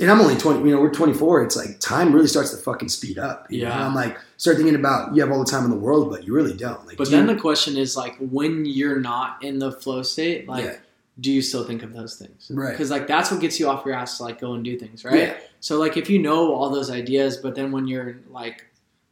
and 0.00 0.10
I'm 0.10 0.20
only 0.20 0.36
20, 0.36 0.60
you 0.68 0.74
know, 0.74 0.80
we're 0.82 0.90
24. 0.90 1.44
It's 1.44 1.56
like 1.56 1.80
time 1.80 2.12
really 2.12 2.26
starts 2.26 2.50
to 2.50 2.58
fucking 2.58 2.88
speed 2.90 3.18
up. 3.18 3.46
you 3.50 3.62
know? 3.62 3.68
Yeah. 3.68 3.74
And 3.76 3.84
I'm 3.84 3.94
like, 3.94 4.18
start 4.36 4.56
thinking 4.58 4.74
about 4.74 5.14
you 5.14 5.22
have 5.22 5.32
all 5.32 5.42
the 5.42 5.50
time 5.50 5.64
in 5.64 5.70
the 5.70 5.76
world, 5.76 6.10
but 6.10 6.24
you 6.24 6.34
really 6.34 6.54
don't. 6.56 6.86
Like, 6.86 6.98
But 6.98 7.04
do 7.06 7.12
then 7.12 7.26
you- 7.28 7.34
the 7.34 7.40
question 7.40 7.76
is 7.78 7.96
like, 7.96 8.16
when 8.18 8.66
you're 8.66 9.00
not 9.00 9.42
in 9.42 9.58
the 9.58 9.72
flow 9.72 10.02
state, 10.02 10.46
like, 10.46 10.64
Yeah. 10.64 10.76
do 11.20 11.32
you 11.32 11.40
still 11.40 11.64
think 11.64 11.82
of 11.82 11.94
those 11.94 12.16
things? 12.16 12.50
Right. 12.52 12.70
Because 12.72 12.90
like 12.90 13.06
that's 13.06 13.30
what 13.30 13.40
gets 13.40 13.58
you 13.58 13.66
off 13.68 13.84
your 13.86 13.94
ass 13.94 14.18
to 14.18 14.24
like 14.24 14.40
go 14.40 14.52
and 14.52 14.62
do 14.64 14.78
things, 14.78 15.04
right? 15.04 15.14
Yeah. 15.18 15.34
So 15.60 15.78
like 15.78 15.96
if 15.96 16.10
you 16.10 16.18
know 16.18 16.52
all 16.54 16.68
those 16.70 16.90
ideas, 16.90 17.38
but 17.38 17.54
then 17.54 17.72
when 17.72 17.88
you're 17.88 18.18
like 18.30 18.66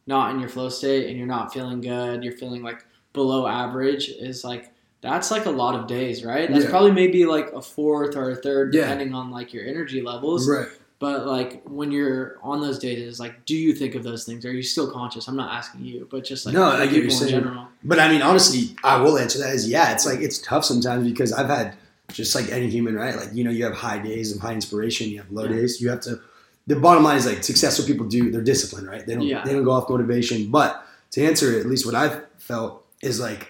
not 0.05 0.31
in 0.31 0.39
your 0.39 0.47
flow 0.49 0.69
state 0.69 1.07
and 1.09 1.17
you're 1.17 1.27
not 1.27 1.51
feeling 1.53 1.81
good, 1.81 2.23
you're 2.23 2.37
feeling 2.37 2.61
like 2.61 2.85
below 3.13 3.47
average, 3.47 4.09
is 4.09 4.43
like 4.43 4.71
that's 5.01 5.29
like 5.31 5.45
a 5.45 5.51
lot 5.51 5.75
of 5.75 5.87
days, 5.87 6.23
right? 6.25 6.49
That's 6.51 6.65
Yeah. 6.65 6.69
probably 6.69 6.91
maybe 6.91 7.25
like 7.25 7.51
a 7.53 7.61
fourth 7.61 8.15
or 8.15 8.31
a 8.31 8.35
third, 8.35 8.73
Yeah. 8.73 8.81
depending 8.83 9.13
on 9.13 9.31
like 9.31 9.53
your 9.53 9.65
energy 9.65 10.01
levels. 10.01 10.47
right. 10.49 10.67
But 10.99 11.27
like 11.27 11.61
when 11.69 11.91
you're 11.91 12.37
on 12.41 12.59
those 12.59 12.79
days, 12.79 12.97
it's 13.07 13.19
like, 13.19 13.45
do 13.45 13.55
you 13.55 13.73
think 13.73 13.93
of 13.93 14.03
those 14.03 14.25
things? 14.25 14.43
Are 14.45 14.51
you 14.51 14.63
still 14.63 14.89
conscious? 14.89 15.27
I'm 15.27 15.35
not 15.35 15.53
asking 15.55 15.85
you, 15.85 16.07
but 16.09 16.23
just 16.23 16.43
like 16.47 16.55
No, 16.55 16.63
I 16.63 16.85
get 16.87 16.95
you're 16.95 17.03
in 17.03 17.11
saying. 17.11 17.29
general. 17.29 17.67
But 17.83 17.99
I 17.99 18.09
mean, 18.11 18.23
honestly, 18.23 18.75
I 18.83 18.99
will 18.99 19.19
answer 19.19 19.37
that 19.39 19.49
as 19.49 19.69
yeah. 19.69 19.91
It's 19.93 20.07
like 20.07 20.21
it's 20.21 20.39
tough 20.39 20.65
sometimes 20.65 21.07
because 21.07 21.31
I've 21.31 21.49
had 21.49 21.75
just 22.11 22.33
like 22.33 22.49
any 22.51 22.67
human, 22.67 22.95
right? 22.95 23.15
Like 23.15 23.29
you 23.33 23.43
know, 23.43 23.51
you 23.51 23.63
have 23.65 23.75
high 23.75 23.99
days 23.99 24.33
of 24.35 24.41
high 24.41 24.53
inspiration, 24.53 25.09
you 25.09 25.19
have 25.19 25.31
low 25.31 25.43
Yeah. 25.43 25.51
days. 25.57 25.79
You 25.79 25.89
have 25.89 25.99
to. 26.01 26.19
The 26.65 26.75
bottom 26.75 27.03
line 27.03 27.17
is 27.17 27.27
like 27.27 27.43
successful 27.43 27.85
people 27.85 28.07
do 28.07 28.31
they're 28.31 28.41
disciplined, 28.41 28.87
right? 28.87 29.05
They 29.05 29.13
don't 29.13 29.21
Yeah. 29.23 29.43
they 29.45 29.53
don't 29.53 29.63
go 29.65 29.71
off 29.71 29.87
motivation. 29.91 30.47
But 30.49 30.83
to 31.11 31.23
answer 31.23 31.53
it, 31.53 31.59
at 31.59 31.67
least 31.67 31.85
what 31.85 31.93
I've 31.93 32.21
felt 32.39 32.83
is 33.03 33.19
like 33.19 33.49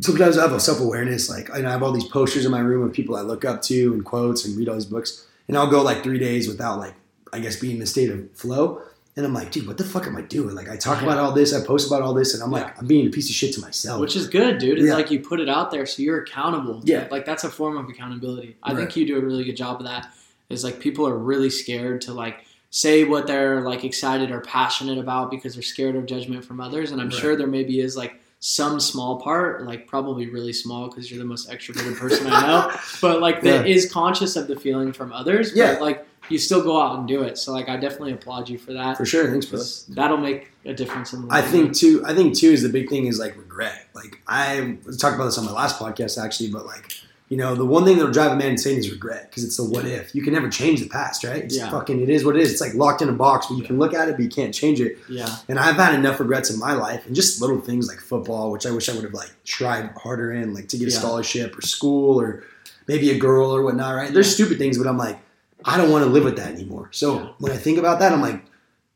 sometimes 0.00 0.38
I 0.38 0.42
have 0.42 0.52
a 0.52 0.60
self 0.60 0.80
awareness. 0.80 1.28
Like 1.30 1.50
I 1.50 1.58
have 1.60 1.82
all 1.82 1.92
these 1.92 2.04
posters 2.08 2.44
in 2.44 2.50
my 2.50 2.60
room 2.60 2.82
of 2.86 2.92
people 2.92 3.16
I 3.16 3.22
look 3.22 3.44
up 3.44 3.62
to 3.62 3.92
and 3.94 4.04
quotes 4.04 4.44
and 4.44 4.56
read 4.56 4.68
all 4.68 4.74
these 4.74 4.84
books, 4.86 5.26
and 5.48 5.56
I'll 5.56 5.70
go 5.70 5.82
like 5.82 6.02
three 6.02 6.18
days 6.18 6.48
without 6.48 6.78
like 6.78 6.94
I 7.32 7.40
guess 7.40 7.56
being 7.56 7.76
in 7.76 7.82
a 7.82 7.86
state 7.86 8.10
of 8.10 8.30
flow. 8.32 8.82
And 9.16 9.26
I'm 9.26 9.34
like, 9.34 9.50
dude, 9.50 9.66
what 9.66 9.76
the 9.78 9.82
fuck 9.84 10.06
am 10.06 10.16
I 10.16 10.20
doing? 10.22 10.54
Like, 10.54 10.68
I 10.68 10.76
talk 10.76 11.02
about 11.02 11.18
all 11.18 11.32
this, 11.32 11.52
I 11.52 11.66
post 11.66 11.88
about 11.88 12.02
all 12.02 12.14
this, 12.14 12.34
and 12.34 12.42
I'm 12.42 12.52
Yeah. 12.52 12.58
like, 12.62 12.78
I'm 12.78 12.86
being 12.86 13.04
a 13.08 13.10
piece 13.10 13.28
of 13.28 13.34
shit 13.34 13.52
to 13.54 13.60
myself. 13.60 14.00
Which 14.00 14.14
is 14.14 14.28
good, 14.28 14.58
dude. 14.58 14.78
It's 14.78 14.86
Yeah. 14.86 14.94
like 14.94 15.10
you 15.10 15.18
put 15.18 15.40
it 15.40 15.48
out 15.48 15.72
there 15.72 15.86
so 15.86 16.02
you're 16.02 16.20
accountable. 16.20 16.80
Yeah. 16.84 17.08
Like 17.10 17.26
that's 17.26 17.42
a 17.42 17.48
form 17.50 17.76
of 17.76 17.88
accountability. 17.88 18.54
I 18.62 18.70
Right. 18.70 18.78
think 18.78 18.94
you 18.96 19.04
do 19.08 19.18
a 19.18 19.20
really 19.20 19.42
good 19.42 19.56
job 19.56 19.80
of 19.80 19.86
that. 19.86 20.14
Is 20.50 20.62
like 20.62 20.78
people 20.78 21.04
are 21.08 21.18
really 21.18 21.50
scared 21.50 22.00
to 22.02 22.14
like 22.14 22.44
say 22.70 23.02
what 23.02 23.26
they're 23.26 23.62
like 23.62 23.82
excited 23.82 24.30
or 24.30 24.40
passionate 24.40 24.98
about 24.98 25.32
because 25.32 25.54
they're 25.54 25.62
scared 25.64 25.96
of 25.96 26.06
judgment 26.06 26.44
from 26.44 26.60
others. 26.60 26.92
And 26.92 27.00
I'm 27.00 27.08
Right. 27.08 27.18
sure 27.18 27.34
there 27.34 27.48
maybe 27.48 27.80
is 27.80 27.96
like 27.96 28.20
some 28.40 28.78
small 28.78 29.20
part, 29.20 29.66
like 29.66 29.86
probably 29.86 30.28
really 30.28 30.52
small 30.52 30.88
because 30.88 31.10
you're 31.10 31.18
the 31.18 31.24
most 31.24 31.50
extroverted 31.50 31.96
person 31.96 32.26
I 32.28 32.46
know, 32.46 32.76
but 33.00 33.20
like 33.20 33.42
that 33.42 33.66
is 33.66 33.90
conscious 33.90 34.36
of 34.36 34.46
the 34.46 34.58
feeling 34.58 34.92
from 34.92 35.12
others. 35.12 35.52
Yeah. 35.54 35.74
But 35.74 35.82
like 35.82 36.06
you 36.28 36.38
still 36.38 36.62
go 36.62 36.80
out 36.80 36.98
and 36.98 37.08
do 37.08 37.22
it. 37.22 37.38
So 37.38 37.52
like 37.52 37.68
I 37.68 37.76
definitely 37.76 38.12
applaud 38.12 38.48
you 38.48 38.58
for 38.58 38.72
that. 38.74 38.96
For 38.96 39.06
sure, 39.06 39.30
thanks, 39.30 39.46
bro. 39.46 39.60
That'll 39.94 40.18
make 40.18 40.52
a 40.64 40.74
difference 40.74 41.12
in 41.12 41.26
the 41.26 41.34
I 41.34 41.42
think 41.42 41.74
too. 41.74 42.02
I 42.06 42.14
think 42.14 42.36
too 42.36 42.50
is 42.50 42.62
the 42.62 42.68
big 42.68 42.88
thing 42.88 43.06
is 43.06 43.18
like 43.18 43.36
regret. 43.36 43.86
Like 43.94 44.20
I 44.26 44.76
talked 44.98 45.14
about 45.14 45.24
this 45.24 45.38
on 45.38 45.44
my 45.44 45.52
last 45.52 45.78
podcast 45.78 46.22
actually, 46.22 46.50
but 46.50 46.66
like 46.66 46.92
you 47.28 47.36
know 47.36 47.54
the 47.54 47.64
one 47.64 47.84
thing 47.84 47.96
that'll 47.96 48.10
drive 48.12 48.32
a 48.32 48.36
man 48.36 48.52
insane 48.52 48.78
is 48.78 48.90
regret 48.90 49.28
because 49.28 49.44
it's 49.44 49.56
the 49.56 49.64
what 49.64 49.84
if. 49.84 50.14
You 50.14 50.22
can 50.22 50.32
never 50.32 50.48
change 50.48 50.80
the 50.80 50.88
past, 50.88 51.24
right? 51.24 51.44
It's 51.44 51.56
Yeah. 51.56 51.70
fucking. 51.70 52.00
It 52.00 52.08
is 52.08 52.24
what 52.24 52.36
it 52.36 52.42
is. 52.42 52.52
It's 52.52 52.60
like 52.60 52.74
locked 52.74 53.02
in 53.02 53.08
a 53.08 53.12
box, 53.12 53.46
but 53.48 53.56
you 53.56 53.64
can 53.64 53.78
look 53.78 53.92
at 53.94 54.08
it, 54.08 54.12
but 54.16 54.22
you 54.22 54.30
can't 54.30 54.54
change 54.54 54.80
it. 54.80 54.98
Yeah. 55.08 55.28
And 55.48 55.58
I've 55.58 55.76
had 55.76 55.94
enough 55.94 56.20
regrets 56.20 56.50
in 56.50 56.58
my 56.58 56.72
life, 56.72 57.06
and 57.06 57.14
just 57.14 57.40
little 57.40 57.60
things 57.60 57.86
like 57.88 57.98
football, 58.00 58.50
which 58.50 58.64
I 58.66 58.70
wish 58.70 58.88
I 58.88 58.94
would 58.94 59.04
have 59.04 59.14
like 59.14 59.30
tried 59.44 59.90
harder 60.02 60.32
in, 60.32 60.54
like 60.54 60.68
to 60.68 60.78
get 60.78 60.88
a 60.88 60.90
Yeah. 60.90 60.98
scholarship 60.98 61.56
or 61.58 61.62
school 61.62 62.20
or 62.20 62.44
maybe 62.86 63.10
a 63.10 63.18
girl 63.18 63.54
or 63.54 63.62
whatnot. 63.62 63.94
Right? 63.94 64.12
There's 64.12 64.32
stupid 64.32 64.58
things, 64.58 64.78
but 64.78 64.86
I'm 64.86 64.96
like, 64.98 65.18
I 65.64 65.76
don't 65.76 65.90
want 65.90 66.04
to 66.04 66.10
live 66.10 66.24
with 66.24 66.36
that 66.36 66.52
anymore. 66.52 66.88
So 66.92 67.14
Yeah. 67.14 67.26
when 67.40 67.52
I 67.52 67.56
think 67.56 67.78
about 67.78 67.98
that, 67.98 68.12
I'm 68.12 68.22
like, 68.22 68.42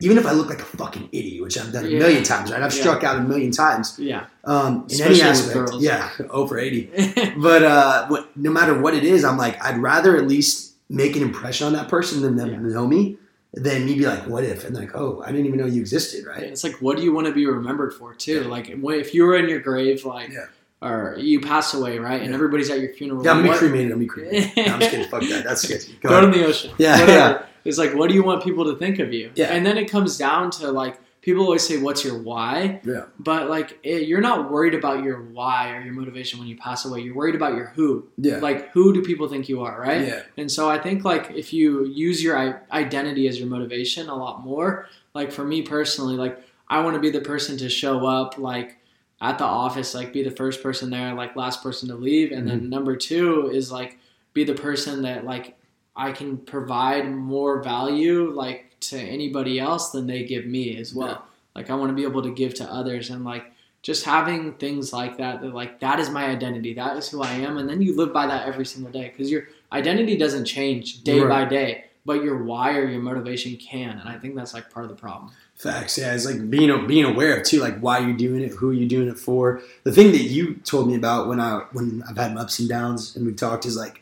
even 0.03 0.19
if 0.19 0.27
I 0.27 0.33
look 0.33 0.49
like 0.51 0.61
a 0.61 0.65
fucking 0.65 1.09
idiot, 1.12 1.43
which 1.43 1.57
I've 1.59 1.73
done 1.73 1.85
a 1.87 1.88
Yeah. 1.88 1.99
million 2.01 2.23
times, 2.25 2.51
right? 2.51 2.62
I've 2.62 2.75
Yeah. 2.75 2.81
struck 2.83 3.05
out 3.05 3.17
a 3.17 3.21
million 3.23 3.51
times. 3.53 3.95
Yeah. 3.99 4.25
Um, 4.45 4.85
in 4.88 4.93
Especially 4.97 5.21
any 5.23 5.31
aspect, 5.31 5.55
girls. 5.55 5.83
yeah, 5.83 6.09
over 6.31 6.59
eighty. 6.59 6.91
But 7.37 7.62
uh, 7.62 8.07
what, 8.09 8.37
no 8.37 8.51
matter 8.51 8.79
what 8.79 8.95
it 8.95 9.05
is, 9.05 9.25
I'm 9.25 9.38
like, 9.38 9.62
I'd 9.65 9.79
rather 9.79 10.17
at 10.17 10.27
least 10.27 10.75
make 10.91 11.17
an 11.17 11.23
impression 11.23 11.67
on 11.69 11.73
that 11.73 11.88
person 11.88 12.21
than 12.23 12.37
them 12.37 12.51
Yeah. 12.51 12.59
know 12.75 12.87
me, 12.87 13.17
than 13.55 13.85
me 13.87 13.95
be 13.95 14.07
like, 14.07 14.27
what 14.27 14.45
if? 14.45 14.65
And 14.65 14.75
like, 14.77 14.95
oh, 14.95 15.23
I 15.25 15.31
didn't 15.31 15.47
even 15.47 15.59
know 15.61 15.67
you 15.67 15.81
existed, 15.81 16.27
right? 16.27 16.43
It's 16.43 16.65
like, 16.65 16.77
what 16.83 16.97
do 16.97 17.03
you 17.03 17.12
want 17.15 17.27
to 17.29 17.33
be 17.33 17.47
remembered 17.47 17.93
for, 17.95 18.15
too? 18.15 18.45
Like, 18.45 18.69
if 18.71 19.15
you 19.15 19.25
were 19.25 19.37
in 19.37 19.49
your 19.49 19.61
grave, 19.61 20.05
like, 20.05 20.33
or 20.81 21.17
you 21.19 21.41
pass 21.41 21.75
away, 21.75 21.99
right, 21.99 22.21
and 22.21 22.31
Yeah. 22.31 22.35
everybody's 22.35 22.69
at 22.71 22.81
your 22.81 22.93
funeral, 22.93 23.25
Yeah, 23.25 23.31
I'm 23.31 23.37
gonna 23.37 23.45
be 23.45 23.49
what- 23.51 23.59
cremated. 23.59 23.93
I'm 23.93 24.07
cremated. 24.09 24.51
No, 24.57 24.65
I'm 24.75 24.81
just 24.81 24.91
kidding. 24.91 25.09
Fuck 25.09 25.23
that. 25.29 25.45
That's 25.45 25.62
sketchy. 25.69 25.97
Go 26.03 26.09
go 26.09 26.21
to 26.23 26.27
the 26.38 26.45
ocean. 26.47 26.71
Yeah, 26.79 26.99
whatever. 27.01 27.12
yeah. 27.12 27.43
It's 27.64 27.79
like, 27.79 27.94
what 27.94 28.09
do 28.09 28.14
you 28.14 28.22
want 28.25 28.42
people 28.42 28.64
to 28.64 28.77
think 28.77 28.98
of 28.98 29.12
you? 29.12 29.31
Yeah. 29.35 29.46
And 29.55 29.64
then 29.64 29.79
it 29.79 29.90
comes 29.90 30.18
down 30.18 30.51
to 30.53 30.70
like, 30.70 30.98
people 31.22 31.44
always 31.44 31.66
say, 31.66 31.79
"What's 31.79 32.05
your 32.05 32.18
why?" 32.18 32.81
Yeah. 32.85 33.05
But 33.20 33.48
like, 33.48 33.79
it, 33.85 34.09
you're 34.09 34.20
not 34.20 34.51
worried 34.51 34.75
about 34.75 35.05
your 35.05 35.22
why 35.22 35.70
or 35.77 35.81
your 35.81 35.92
motivation 35.94 36.40
when 36.40 36.48
you 36.48 36.57
pass 36.57 36.85
away. 36.85 37.01
You're 37.01 37.14
worried 37.14 37.37
about 37.37 37.55
your 37.55 37.66
who. 37.77 38.09
Yeah. 38.16 38.38
Like, 38.38 38.70
who 38.72 38.92
do 38.92 39.03
people 39.03 39.29
think 39.29 39.48
you 39.48 39.62
are, 39.62 39.81
right? 39.81 40.07
Yeah. 40.09 40.22
And 40.37 40.51
so 40.51 40.68
I 40.68 40.79
think 40.79 41.05
like 41.05 41.31
if 41.31 41.53
you 41.53 41.85
use 41.87 42.22
your 42.22 42.61
identity 42.72 43.29
as 43.29 43.38
your 43.38 43.48
motivation 43.48 44.09
a 44.09 44.16
lot 44.16 44.44
more, 44.44 44.88
like 45.14 45.31
for 45.31 45.44
me 45.44 45.62
personally, 45.62 46.16
like 46.16 46.42
I 46.68 46.81
want 46.83 46.94
to 46.94 47.01
be 47.01 47.11
the 47.11 47.20
person 47.20 47.57
to 47.59 47.68
show 47.68 48.05
up 48.07 48.38
like 48.38 48.79
at 49.20 49.38
the 49.38 49.44
office, 49.44 49.94
like 49.94 50.12
be 50.12 50.25
the 50.25 50.33
first 50.33 50.61
person 50.64 50.90
there, 50.90 51.14
like 51.14 51.37
last 51.37 51.62
person 51.62 51.88
to 51.90 51.94
leave, 51.94 52.33
and 52.33 52.48
Mm-hmm. 52.48 52.59
then 52.59 52.68
number 52.70 52.96
two 52.96 53.48
is 53.53 53.70
like 53.70 53.98
be 54.35 54.42
the 54.42 54.55
person 54.55 55.03
that 55.03 55.25
like 55.25 55.57
I 55.95 56.13
can 56.13 56.39
provide 56.39 57.11
more 57.11 57.63
value 57.63 58.31
like 58.31 58.77
to 58.81 58.99
anybody 58.99 59.61
else 59.61 59.91
than 59.91 60.07
they 60.07 60.25
give 60.25 60.47
me 60.47 60.77
as 60.77 60.95
well. 60.95 61.09
Yeah. 61.09 61.19
Like 61.55 61.71
I 61.71 61.75
want 61.75 61.91
to 61.91 61.95
be 61.95 62.05
able 62.05 62.23
to 62.23 62.33
give 62.33 62.55
to 62.55 62.65
others 62.65 63.11
and 63.11 63.25
like 63.25 63.53
just 63.83 64.05
having 64.05 64.55
things 64.55 64.93
like 64.93 65.19
that 65.19 65.41
that 65.41 65.55
like 65.55 65.81
that 65.81 65.99
is 65.99 66.09
my 66.09 66.27
identity 66.27 66.73
that 66.73 66.97
is 66.97 67.09
who 67.09 67.21
i 67.21 67.33
am 67.33 67.59
and 67.59 67.69
then 67.69 67.83
you 67.83 67.97
live 67.97 68.13
by 68.13 68.29
that 68.29 68.47
every 68.47 68.65
single 68.65 68.93
day 68.93 69.09
because 69.09 69.29
your 69.29 69.49
identity 69.73 70.17
doesn't 70.17 70.45
change 70.45 71.03
day 71.03 71.25
by 71.25 71.45
day 71.45 71.85
but 72.07 72.23
your 72.23 72.45
why 72.45 72.77
or 72.77 72.87
your 72.87 73.03
motivation 73.03 73.57
can 73.57 73.99
and 73.99 74.09
i 74.09 74.17
think 74.17 74.37
that's 74.37 74.55
like 74.55 74.71
part 74.71 74.85
of 74.85 74.89
the 74.89 74.97
problem 74.97 75.33
Facts. 75.63 75.97
Yeah, 75.97 76.13
it's 76.13 76.27
like 76.27 76.51
being 76.51 76.89
being 76.89 77.05
aware 77.05 77.39
of 77.39 77.47
too, 77.47 77.61
like 77.61 77.79
why 77.79 78.01
you're 78.01 78.17
doing 78.17 78.43
it, 78.43 78.51
who 78.51 78.73
you're 78.73 78.89
doing 78.89 79.07
it 79.07 79.17
for. 79.17 79.63
The 79.85 79.93
thing 79.93 80.11
that 80.11 80.23
you 80.23 80.55
told 80.65 80.89
me 80.89 80.97
about 80.97 81.29
when 81.29 81.39
I 81.39 81.67
when 81.71 82.03
I've 82.09 82.17
had 82.17 82.37
ups 82.37 82.59
and 82.59 82.69
downs 82.69 83.15
and 83.15 83.25
we 83.25 83.33
talked 83.33 83.65
is 83.65 83.77
like 83.77 84.02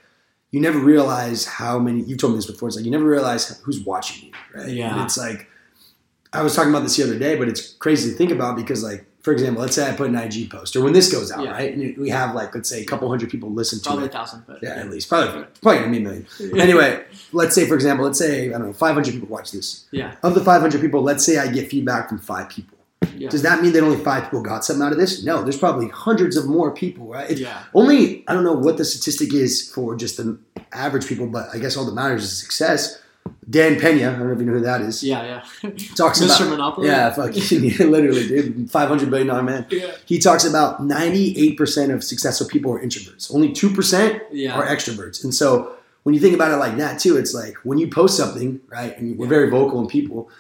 you 0.51 0.61
never 0.61 0.79
realize 0.79 1.45
how 1.47 1.79
many. 1.79 2.01
You've 2.03 2.19
told 2.19 2.33
me 2.33 2.39
this 2.39 2.47
before. 2.47 2.69
It's 2.69 2.77
like 2.77 2.85
you 2.85 2.91
never 2.91 3.05
realize 3.05 3.61
who's 3.63 3.81
watching 3.81 4.27
you, 4.29 4.33
right? 4.55 4.69
Yeah. 4.69 4.93
And 4.95 5.03
it's 5.05 5.17
like 5.19 5.49
I 6.33 6.43
was 6.43 6.55
talking 6.55 6.71
about 6.71 6.83
this 6.83 6.97
the 6.97 7.05
other 7.05 7.19
day, 7.19 7.37
but 7.37 7.49
it's 7.49 7.73
crazy 7.75 8.11
to 8.11 8.17
think 8.17 8.31
about 8.33 8.57
because 8.57 8.83
like. 8.83 9.07
For 9.23 9.35
example, 9.35 9.61
let's 9.61 9.75
say 9.77 9.87
I 9.87 9.95
put 9.95 10.09
an 10.09 10.17
IG 10.17 10.49
post, 10.49 10.75
or 10.77 10.81
when 10.83 10.95
this 10.95 11.13
goes 11.13 11.31
out, 11.31 11.45
Yeah. 11.45 11.51
right? 11.51 11.75
And 11.77 11.95
we 11.99 12.09
have 12.09 12.35
like, 12.35 12.55
let's 12.55 12.71
say, 12.71 12.81
a 12.81 12.87
couple 12.87 13.07
hundred 13.11 13.29
people 13.29 13.51
listen 13.53 13.79
to 13.81 13.83
it 13.83 13.87
probably 13.87 14.07
a 14.07 14.09
thousand 14.09 14.45
but 14.47 14.61
Yeah, 14.63 14.71
at 14.77 14.89
least 14.89 15.11
probably 15.11 15.45
probably 15.61 15.81
gonna 15.81 15.91
be 15.91 15.99
a 15.99 16.01
million. 16.01 16.27
Anyway, 16.59 17.05
let's 17.35 17.55
say, 17.55 17.67
for 17.69 17.75
example, 17.75 18.07
let's 18.07 18.19
say 18.19 18.49
I 18.49 18.53
don't 18.53 18.69
know, 18.69 18.73
500 18.73 19.13
people 19.13 19.29
watch 19.29 19.53
this. 19.53 19.85
yeah 19.91 20.15
Of 20.23 20.35
the 20.35 20.41
500 20.43 20.81
people, 20.81 21.03
let's 21.03 21.23
say 21.23 21.37
I 21.37 21.49
get 21.53 21.69
feedback 21.71 22.09
from 22.09 22.19
five 22.19 22.49
people. 22.49 22.79
Yeah 23.17 23.29
Does 23.31 23.43
that 23.43 23.63
mean 23.63 23.73
that 23.73 23.83
only 23.83 24.03
five 24.03 24.25
people 24.25 24.43
got 24.43 24.65
something 24.65 24.85
out 24.85 24.93
of 24.93 24.99
this? 24.99 25.25
No, 25.25 25.43
there's 25.43 25.59
probably 25.59 25.89
hundreds 25.89 26.37
of 26.37 26.47
more 26.47 26.71
people, 26.73 27.07
right? 27.07 27.37
Yeah 27.37 27.65
only 27.75 28.25
I 28.29 28.35
don't 28.35 28.45
know 28.45 28.53
what 28.55 28.77
the 28.77 28.85
statistic 28.85 29.33
is 29.35 29.71
for 29.71 29.97
just 29.97 30.17
the 30.17 30.39
average 30.73 31.07
people, 31.07 31.27
but 31.27 31.49
I 31.55 31.59
guess 31.59 31.77
all 31.77 31.85
that 31.87 31.95
matters 31.95 32.25
is 32.25 32.37
success. 32.39 33.01
Dan 33.49 33.79
Pena, 33.81 34.09
I 34.09 34.13
don't 34.19 34.27
know 34.29 34.33
if 34.33 34.39
you 34.39 34.47
know 34.47 34.53
who 34.55 34.61
that 34.61 34.81
is. 34.81 35.03
yeah 35.05 35.43
yeah 35.63 35.71
Talks 35.95 36.21
mr 36.23 36.41
about 36.41 36.51
monopoly 36.51 36.87
yeah, 36.89 37.11
fucking 37.13 37.63
literally, 37.91 38.27
dude, 38.29 38.71
500 38.71 39.11
billion 39.11 39.27
dollar 39.29 39.43
man. 39.43 39.67
yeah 39.71 39.93
He 40.07 40.19
talks 40.19 40.45
about 40.45 40.81
98% 40.83 41.95
of 41.95 42.03
successful 42.05 42.47
people 42.49 42.73
are 42.73 42.81
introverts. 42.81 43.33
Only 43.35 43.51
2% 43.51 44.21
yeah 44.33 44.55
are 44.57 44.67
extroverts. 44.67 45.23
And 45.25 45.35
so 45.35 45.77
when 46.05 46.15
you 46.15 46.21
think 46.21 46.35
about 46.35 46.51
it 46.51 46.57
like 46.57 46.77
that 46.79 46.99
too, 47.01 47.17
it's 47.17 47.35
like 47.35 47.55
when 47.65 47.79
you 47.79 47.89
post 47.89 48.17
something, 48.17 48.61
right? 48.69 48.97
And 48.99 49.19
we're 49.19 49.27
very 49.27 49.51
vocal 49.51 49.81
in 49.81 49.87
people. 49.87 50.31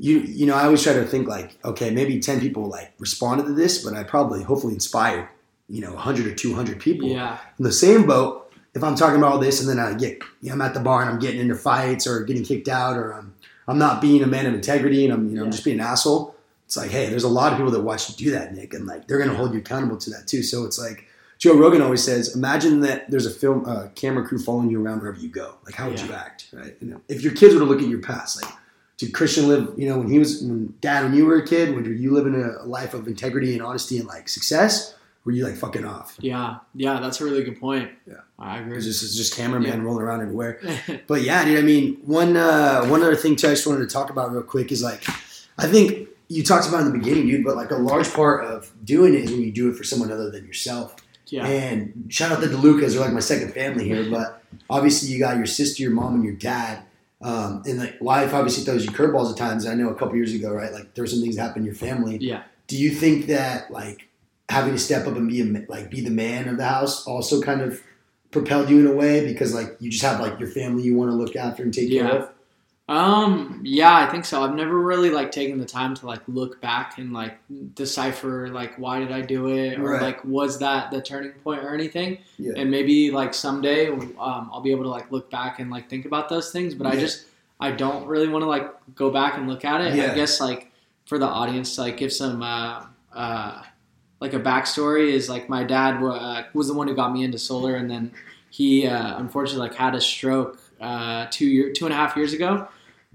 You 0.00 0.18
you 0.20 0.46
know, 0.46 0.54
I 0.54 0.64
always 0.64 0.82
try 0.82 0.94
to 0.94 1.04
think 1.04 1.28
like, 1.28 1.58
okay, 1.64 1.90
maybe 1.90 2.18
ten 2.20 2.40
people 2.40 2.64
like 2.66 2.92
responded 2.98 3.44
to 3.44 3.52
this, 3.52 3.84
but 3.84 3.94
I 3.94 4.02
probably 4.02 4.42
hopefully 4.42 4.74
inspired, 4.74 5.28
you 5.68 5.80
know, 5.82 5.94
hundred 5.96 6.26
or 6.26 6.34
two 6.34 6.54
hundred 6.54 6.80
people. 6.80 7.08
yeah 7.08 7.38
In 7.58 7.64
the 7.64 7.72
same 7.72 8.06
boat, 8.06 8.50
if 8.74 8.82
I'm 8.82 8.94
talking 8.96 9.18
about 9.18 9.32
all 9.32 9.38
this 9.38 9.60
and 9.60 9.68
then 9.68 9.78
I 9.78 9.92
get, 9.94 10.22
you 10.40 10.48
know, 10.48 10.54
I'm 10.54 10.62
at 10.62 10.74
the 10.74 10.80
bar 10.80 11.02
and 11.02 11.10
I'm 11.10 11.18
getting 11.18 11.40
into 11.40 11.54
fights 11.54 12.06
or 12.06 12.24
getting 12.24 12.44
kicked 12.44 12.68
out 12.68 12.96
or 12.96 13.12
I'm 13.12 13.34
I'm 13.68 13.78
not 13.78 14.00
being 14.00 14.22
a 14.22 14.26
man 14.26 14.46
of 14.46 14.54
integrity 14.54 15.04
and 15.04 15.12
I'm 15.12 15.28
you 15.28 15.36
know 15.36 15.44
I'm 15.44 15.50
just 15.50 15.64
being 15.64 15.78
an 15.80 15.86
asshole. 15.86 16.34
It's 16.66 16.76
like, 16.76 16.90
hey, 16.90 17.06
there's 17.10 17.24
a 17.24 17.28
lot 17.28 17.52
of 17.52 17.58
people 17.58 17.72
that 17.72 17.80
watch 17.82 18.08
you 18.10 18.14
do 18.26 18.30
that, 18.30 18.54
Nick, 18.54 18.72
and 18.74 18.86
like 18.86 19.06
they're 19.06 19.18
gonna 19.18 19.34
hold 19.34 19.52
you 19.52 19.58
accountable 19.58 19.96
to 19.98 20.10
that 20.10 20.26
too. 20.28 20.42
So 20.42 20.64
it's 20.64 20.78
like 20.78 21.06
Joe 21.38 21.54
Rogan 21.56 21.82
always 21.82 22.02
says, 22.04 22.34
imagine 22.36 22.80
that 22.80 23.10
there's 23.10 23.26
a 23.26 23.30
film 23.30 23.64
uh, 23.66 23.88
camera 23.96 24.24
crew 24.26 24.38
following 24.38 24.70
you 24.70 24.82
around 24.84 25.00
wherever 25.00 25.18
you 25.18 25.28
go. 25.28 25.54
Like, 25.64 25.74
how 25.74 25.88
would 25.88 25.98
Yeah. 25.98 26.06
you 26.06 26.12
act, 26.12 26.46
right? 26.52 26.76
You 26.80 26.88
know, 26.90 27.00
if 27.08 27.22
your 27.22 27.32
kids 27.34 27.54
were 27.54 27.60
to 27.60 27.66
look 27.66 27.80
at 27.82 27.88
your 27.88 28.00
past, 28.00 28.42
like, 28.42 28.52
did 29.00 29.12
Christian 29.12 29.48
live? 29.48 29.74
You 29.76 29.88
know, 29.88 29.98
when 29.98 30.08
he 30.08 30.18
was, 30.18 30.42
when 30.42 30.74
dad, 30.80 31.04
when 31.04 31.14
you 31.14 31.26
were 31.26 31.36
a 31.36 31.46
kid, 31.46 31.74
when 31.74 31.84
you 31.98 32.12
living 32.12 32.34
a 32.34 32.62
life 32.64 32.94
of 32.94 33.08
integrity 33.08 33.54
and 33.54 33.62
honesty 33.62 33.98
and 33.98 34.06
like 34.06 34.28
success? 34.28 34.94
Were 35.24 35.32
you 35.32 35.44
like 35.44 35.56
fucking 35.56 35.84
off? 35.84 36.16
Yeah, 36.18 36.58
yeah, 36.74 36.98
that's 36.98 37.20
a 37.20 37.24
really 37.24 37.42
good 37.44 37.60
point. 37.60 37.90
Yeah. 38.06 38.14
I 38.38 38.58
agree. 38.58 38.78
It's 38.78 38.86
just, 38.86 39.02
it's 39.02 39.14
just 39.16 39.36
cameraman 39.36 39.68
Yeah. 39.80 39.84
rolling 39.84 40.02
around 40.02 40.22
everywhere. 40.22 40.60
But 41.06 41.20
yeah, 41.22 41.44
dude. 41.44 41.58
I 41.58 41.62
mean, 41.62 41.96
one 42.06 42.36
uh, 42.38 42.84
one 42.86 43.02
other 43.02 43.16
thing 43.16 43.36
too, 43.36 43.48
I 43.48 43.50
just 43.50 43.66
wanted 43.66 43.80
to 43.80 43.92
talk 43.92 44.08
about 44.10 44.32
real 44.32 44.42
quick 44.42 44.72
is 44.72 44.82
like, 44.82 45.02
I 45.58 45.66
think 45.66 46.08
you 46.28 46.42
talked 46.42 46.66
about 46.68 46.80
in 46.86 46.92
the 46.92 46.98
beginning, 46.98 47.26
dude. 47.26 47.44
But 47.44 47.56
like 47.56 47.70
a 47.70 47.76
large 47.76 48.10
part 48.14 48.44
of 48.46 48.72
doing 48.84 49.12
it 49.14 49.24
is 49.24 49.30
when 49.30 49.42
you 49.42 49.52
do 49.52 49.68
it 49.70 49.76
for 49.76 49.84
someone 49.84 50.10
other 50.10 50.30
than 50.30 50.46
yourself. 50.46 50.96
yeah, 51.26 51.46
And 51.46 52.06
shout 52.08 52.32
out 52.32 52.40
to 52.42 52.48
DeLucas, 52.48 52.92
they're 52.92 53.00
like 53.00 53.12
my 53.12 53.20
second 53.20 53.52
family 53.52 53.84
here. 53.84 54.08
But 54.10 54.42
obviously, 54.70 55.10
you 55.10 55.18
got 55.18 55.36
your 55.36 55.46
sister, 55.46 55.82
your 55.82 55.92
mom, 55.92 56.14
and 56.14 56.24
your 56.24 56.34
dad. 56.34 56.82
Um, 57.22 57.62
and 57.66 57.78
like 57.78 58.00
life 58.00 58.32
obviously 58.32 58.64
throws 58.64 58.84
you 58.84 58.90
curveballs 58.92 59.30
at 59.30 59.36
times. 59.36 59.66
I 59.66 59.74
know 59.74 59.90
a 59.90 59.94
couple 59.94 60.16
years 60.16 60.32
ago, 60.34 60.52
right? 60.52 60.72
Like 60.72 60.94
there 60.94 61.02
were 61.04 61.08
some 61.08 61.20
things 61.20 61.36
that 61.36 61.42
happened 61.42 61.62
in 61.62 61.66
your 61.66 61.74
family. 61.74 62.16
yeah, 62.20 62.44
Do 62.66 62.76
you 62.76 62.90
think 62.90 63.26
that 63.26 63.70
like 63.70 64.08
having 64.48 64.72
to 64.72 64.78
step 64.78 65.06
up 65.06 65.16
and 65.16 65.28
be 65.28 65.40
a, 65.42 65.64
like 65.68 65.90
be 65.90 66.00
the 66.00 66.10
man 66.10 66.48
of 66.48 66.56
the 66.56 66.64
house 66.64 67.06
also 67.06 67.40
kind 67.42 67.60
of 67.60 67.82
propelled 68.30 68.70
you 68.70 68.80
in 68.80 68.86
a 68.86 68.92
way 68.92 69.26
because 69.26 69.54
like 69.54 69.76
you 69.80 69.90
just 69.90 70.02
have 70.02 70.20
like 70.20 70.38
your 70.40 70.48
family 70.48 70.82
you 70.82 70.94
want 70.94 71.10
to 71.10 71.14
look 71.16 71.36
after 71.36 71.62
and 71.62 71.74
take 71.74 71.90
care 71.90 72.04
of? 72.22 72.30
Um, 72.90 73.60
yeah, 73.62 73.94
I 73.94 74.06
think 74.06 74.24
so. 74.24 74.42
I've 74.42 74.54
never 74.56 74.76
really 74.80 75.10
like 75.10 75.30
taken 75.30 75.58
the 75.58 75.64
time 75.64 75.94
to 75.94 76.06
like 76.06 76.22
look 76.26 76.60
back 76.60 76.98
and 76.98 77.12
like 77.12 77.38
decipher 77.74 78.48
like 78.48 78.76
why 78.78 78.98
did 78.98 79.12
I 79.12 79.20
do 79.20 79.46
it 79.48 79.78
or 79.78 79.90
Right. 79.90 80.02
like 80.02 80.24
was 80.24 80.58
that 80.58 80.90
the 80.90 81.00
turning 81.00 81.30
point 81.44 81.62
or 81.62 81.72
anything. 81.72 82.18
Yeah. 82.36 82.54
And 82.56 82.68
maybe 82.68 83.12
like 83.12 83.32
someday 83.32 83.88
um, 83.90 84.50
I'll 84.52 84.60
be 84.60 84.72
able 84.72 84.82
to 84.82 84.88
like 84.90 85.12
look 85.12 85.30
back 85.30 85.60
and 85.60 85.70
like 85.70 85.88
think 85.88 86.04
about 86.04 86.28
those 86.28 86.50
things. 86.50 86.74
But 86.74 86.88
I 86.88 86.96
just 86.96 87.26
I 87.60 87.70
don't 87.70 88.08
really 88.08 88.26
want 88.26 88.42
to 88.42 88.48
like 88.48 88.68
go 88.96 89.08
back 89.10 89.36
and 89.38 89.46
look 89.48 89.64
at 89.64 89.80
it. 89.82 89.94
Yeah. 89.94 90.10
I 90.10 90.14
guess 90.16 90.40
like 90.40 90.72
for 91.06 91.16
the 91.16 91.26
audience 91.28 91.76
to 91.76 91.82
like 91.82 91.96
give 91.96 92.12
some 92.12 92.42
uh, 92.42 92.86
uh, 93.14 93.62
like 94.20 94.34
a 94.34 94.40
backstory 94.40 95.12
is 95.12 95.28
like 95.28 95.48
my 95.48 95.62
dad 95.62 96.02
uh, 96.02 96.42
was 96.54 96.66
the 96.66 96.74
one 96.74 96.88
who 96.88 96.96
got 96.96 97.12
me 97.12 97.22
into 97.22 97.38
solar 97.38 97.76
and 97.76 97.88
then 97.88 98.10
he 98.50 98.84
uh, 98.88 99.16
unfortunately 99.18 99.68
like 99.68 99.76
had 99.76 99.94
a 99.94 100.00
stroke 100.00 100.58
uh, 100.80 101.26
two 101.30 101.46
year 101.46 101.72
two 101.72 101.84
and 101.84 101.94
a 101.94 101.96
half 101.96 102.16
years 102.16 102.32
ago 102.32 102.66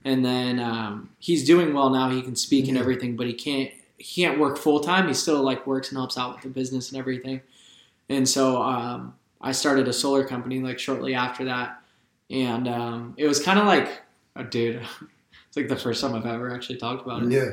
and 0.05 0.23
then 0.23 0.59
um, 0.59 1.09
he's 1.19 1.43
doing 1.45 1.73
well 1.73 1.89
now 1.89 2.09
he 2.09 2.21
can 2.21 2.35
speak 2.35 2.67
and 2.69 2.77
everything 2.77 3.15
but 3.17 3.27
he 3.27 3.33
can't 3.33 3.71
he 3.97 4.23
can't 4.23 4.39
work 4.39 4.57
full 4.57 4.79
time 4.79 5.07
he 5.07 5.13
still 5.13 5.41
like 5.41 5.65
works 5.67 5.89
and 5.89 5.97
helps 5.97 6.17
out 6.17 6.33
with 6.35 6.43
the 6.43 6.49
business 6.49 6.89
and 6.91 6.97
everything 6.99 7.41
and 8.09 8.27
so 8.29 8.61
um, 8.61 9.13
i 9.41 9.51
started 9.51 9.87
a 9.87 9.93
solar 9.93 10.23
company 10.23 10.59
like 10.59 10.79
shortly 10.79 11.13
after 11.15 11.43
that 11.45 11.81
and 12.29 12.67
um, 12.67 13.13
it 13.17 13.27
was 13.27 13.41
kind 13.43 13.59
of 13.59 13.65
like 13.65 13.89
oh, 14.37 14.43
dude 14.43 14.75
it's 15.47 15.57
like 15.57 15.67
the 15.67 15.75
first 15.75 16.01
time 16.01 16.13
i've 16.15 16.25
ever 16.25 16.53
actually 16.53 16.77
talked 16.77 17.05
about 17.05 17.23
it 17.23 17.31
Yeah. 17.31 17.49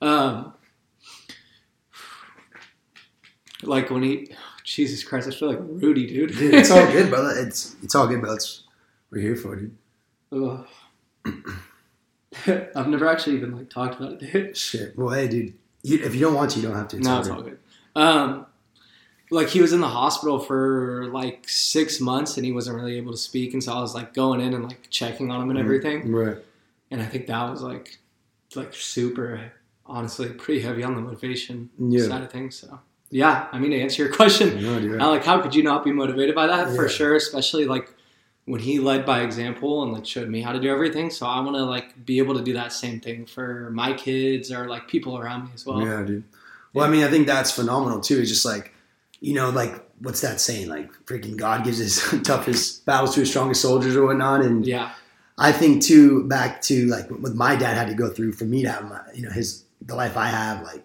um, 0.00 0.52
like 3.64 3.90
when 3.90 4.02
he, 4.02 4.28
Jesus 4.64 5.04
Christ, 5.04 5.28
I 5.28 5.30
feel 5.30 5.48
like 5.50 5.58
Rudy, 5.60 6.06
dude. 6.06 6.36
Dude, 6.36 6.52
it's 6.54 6.70
all 6.70 6.84
good, 6.92 7.10
brother. 7.10 7.30
It's 7.38 7.76
it's 7.80 7.94
all 7.94 8.08
good, 8.08 8.20
brother. 8.20 8.34
It's, 8.34 8.64
we're 9.10 9.20
here 9.22 9.36
for 9.36 9.54
it, 9.54 9.70
dude. 10.32 10.64
I've 12.74 12.88
never 12.88 13.06
actually 13.08 13.36
even 13.36 13.56
like 13.56 13.70
talked 13.70 14.00
about 14.00 14.12
it, 14.22 14.32
dude. 14.32 14.56
Shit. 14.56 14.96
Well, 14.98 15.10
hey, 15.14 15.28
dude. 15.28 15.54
You, 15.82 15.98
if 16.02 16.14
you 16.14 16.20
don't 16.20 16.34
want 16.34 16.52
to, 16.52 16.60
you 16.60 16.68
don't 16.68 16.76
have 16.76 16.88
to. 16.88 16.96
It's 16.96 17.06
no, 17.06 17.18
it's 17.18 17.28
all 17.28 17.42
good. 17.42 17.58
Um, 17.96 18.46
like 19.30 19.48
he 19.48 19.60
was 19.60 19.72
in 19.72 19.80
the 19.80 19.88
hospital 19.88 20.38
for 20.38 21.06
like 21.08 21.48
six 21.48 22.00
months 22.00 22.36
and 22.36 22.46
he 22.46 22.52
wasn't 22.52 22.76
really 22.76 22.96
able 22.96 23.12
to 23.12 23.18
speak, 23.18 23.52
and 23.52 23.62
so 23.62 23.72
I 23.72 23.80
was 23.80 23.94
like 23.94 24.14
going 24.14 24.40
in 24.40 24.54
and 24.54 24.64
like 24.64 24.88
checking 24.90 25.30
on 25.30 25.42
him 25.42 25.50
and 25.50 25.58
Mhm. 25.58 25.62
everything, 25.62 26.12
Right. 26.12 26.36
and 26.90 27.02
I 27.02 27.06
think 27.06 27.26
that 27.26 27.50
was 27.50 27.62
like, 27.62 27.98
like 28.54 28.74
super, 28.74 29.52
honestly, 29.86 30.28
pretty 30.28 30.60
heavy 30.60 30.84
on 30.84 30.94
the 30.94 31.00
motivation 31.00 31.70
Yeah. 31.78 32.06
side 32.06 32.22
of 32.22 32.30
things. 32.30 32.56
So 32.56 32.78
yeah, 33.10 33.48
I 33.52 33.58
mean 33.58 33.70
to 33.72 33.80
answer 33.80 34.04
your 34.04 34.12
question, 34.20 34.62
No, 34.62 34.78
dude. 34.78 34.98
Like 35.00 35.24
how 35.24 35.40
could 35.40 35.54
you 35.54 35.62
not 35.62 35.82
be 35.84 35.92
motivated 35.92 36.34
by 36.34 36.46
that 36.46 36.74
for 36.76 36.88
sure, 36.88 37.16
especially 37.16 37.64
like 37.64 37.92
when 38.44 38.60
he 38.60 38.80
led 38.80 39.06
by 39.06 39.22
example 39.22 39.82
and 39.82 39.92
like 39.92 40.04
showed 40.04 40.28
me 40.28 40.42
how 40.42 40.52
to 40.52 40.60
do 40.60 40.68
everything. 40.70 41.10
So 41.10 41.26
I 41.26 41.40
want 41.40 41.56
to 41.56 41.64
like 41.64 42.04
be 42.04 42.18
able 42.18 42.36
to 42.36 42.42
do 42.42 42.52
that 42.54 42.72
same 42.72 43.00
thing 43.00 43.26
for 43.26 43.70
my 43.70 43.92
kids 43.92 44.50
or 44.50 44.68
like 44.68 44.88
people 44.88 45.16
around 45.16 45.44
me 45.44 45.50
as 45.54 45.64
well. 45.64 45.80
yeah, 45.80 46.02
dude. 46.02 46.24
Well, 46.74 46.86
I 46.86 46.90
mean, 46.90 47.04
I 47.04 47.08
think 47.08 47.26
that's 47.26 47.50
phenomenal 47.52 48.00
too. 48.00 48.18
It's 48.18 48.30
just 48.30 48.44
like, 48.44 48.72
you 49.20 49.34
know, 49.34 49.50
like 49.50 49.84
what's 50.00 50.20
that 50.22 50.40
saying? 50.40 50.68
Like, 50.68 50.90
freaking 51.06 51.36
God 51.36 51.64
gives 51.64 51.78
his 51.78 52.02
toughest 52.24 52.84
battles 52.84 53.14
to 53.14 53.20
his 53.20 53.30
strongest 53.30 53.62
soldiers 53.62 53.94
or 53.94 54.06
whatnot. 54.06 54.42
And 54.42 54.66
Yeah, 54.66 54.92
I 55.38 55.52
think 55.52 55.82
too, 55.82 56.24
back 56.24 56.60
to 56.62 56.86
like 56.86 57.08
what 57.08 57.34
my 57.34 57.54
dad 57.56 57.76
had 57.76 57.88
to 57.88 57.94
go 57.94 58.10
through 58.10 58.32
for 58.32 58.44
me 58.44 58.62
to 58.62 58.70
have 58.70 58.88
my, 58.88 59.00
you 59.14 59.22
know, 59.22 59.30
his 59.30 59.64
the 59.80 59.94
life 59.94 60.16
I 60.16 60.26
have. 60.26 60.62
Like, 60.62 60.84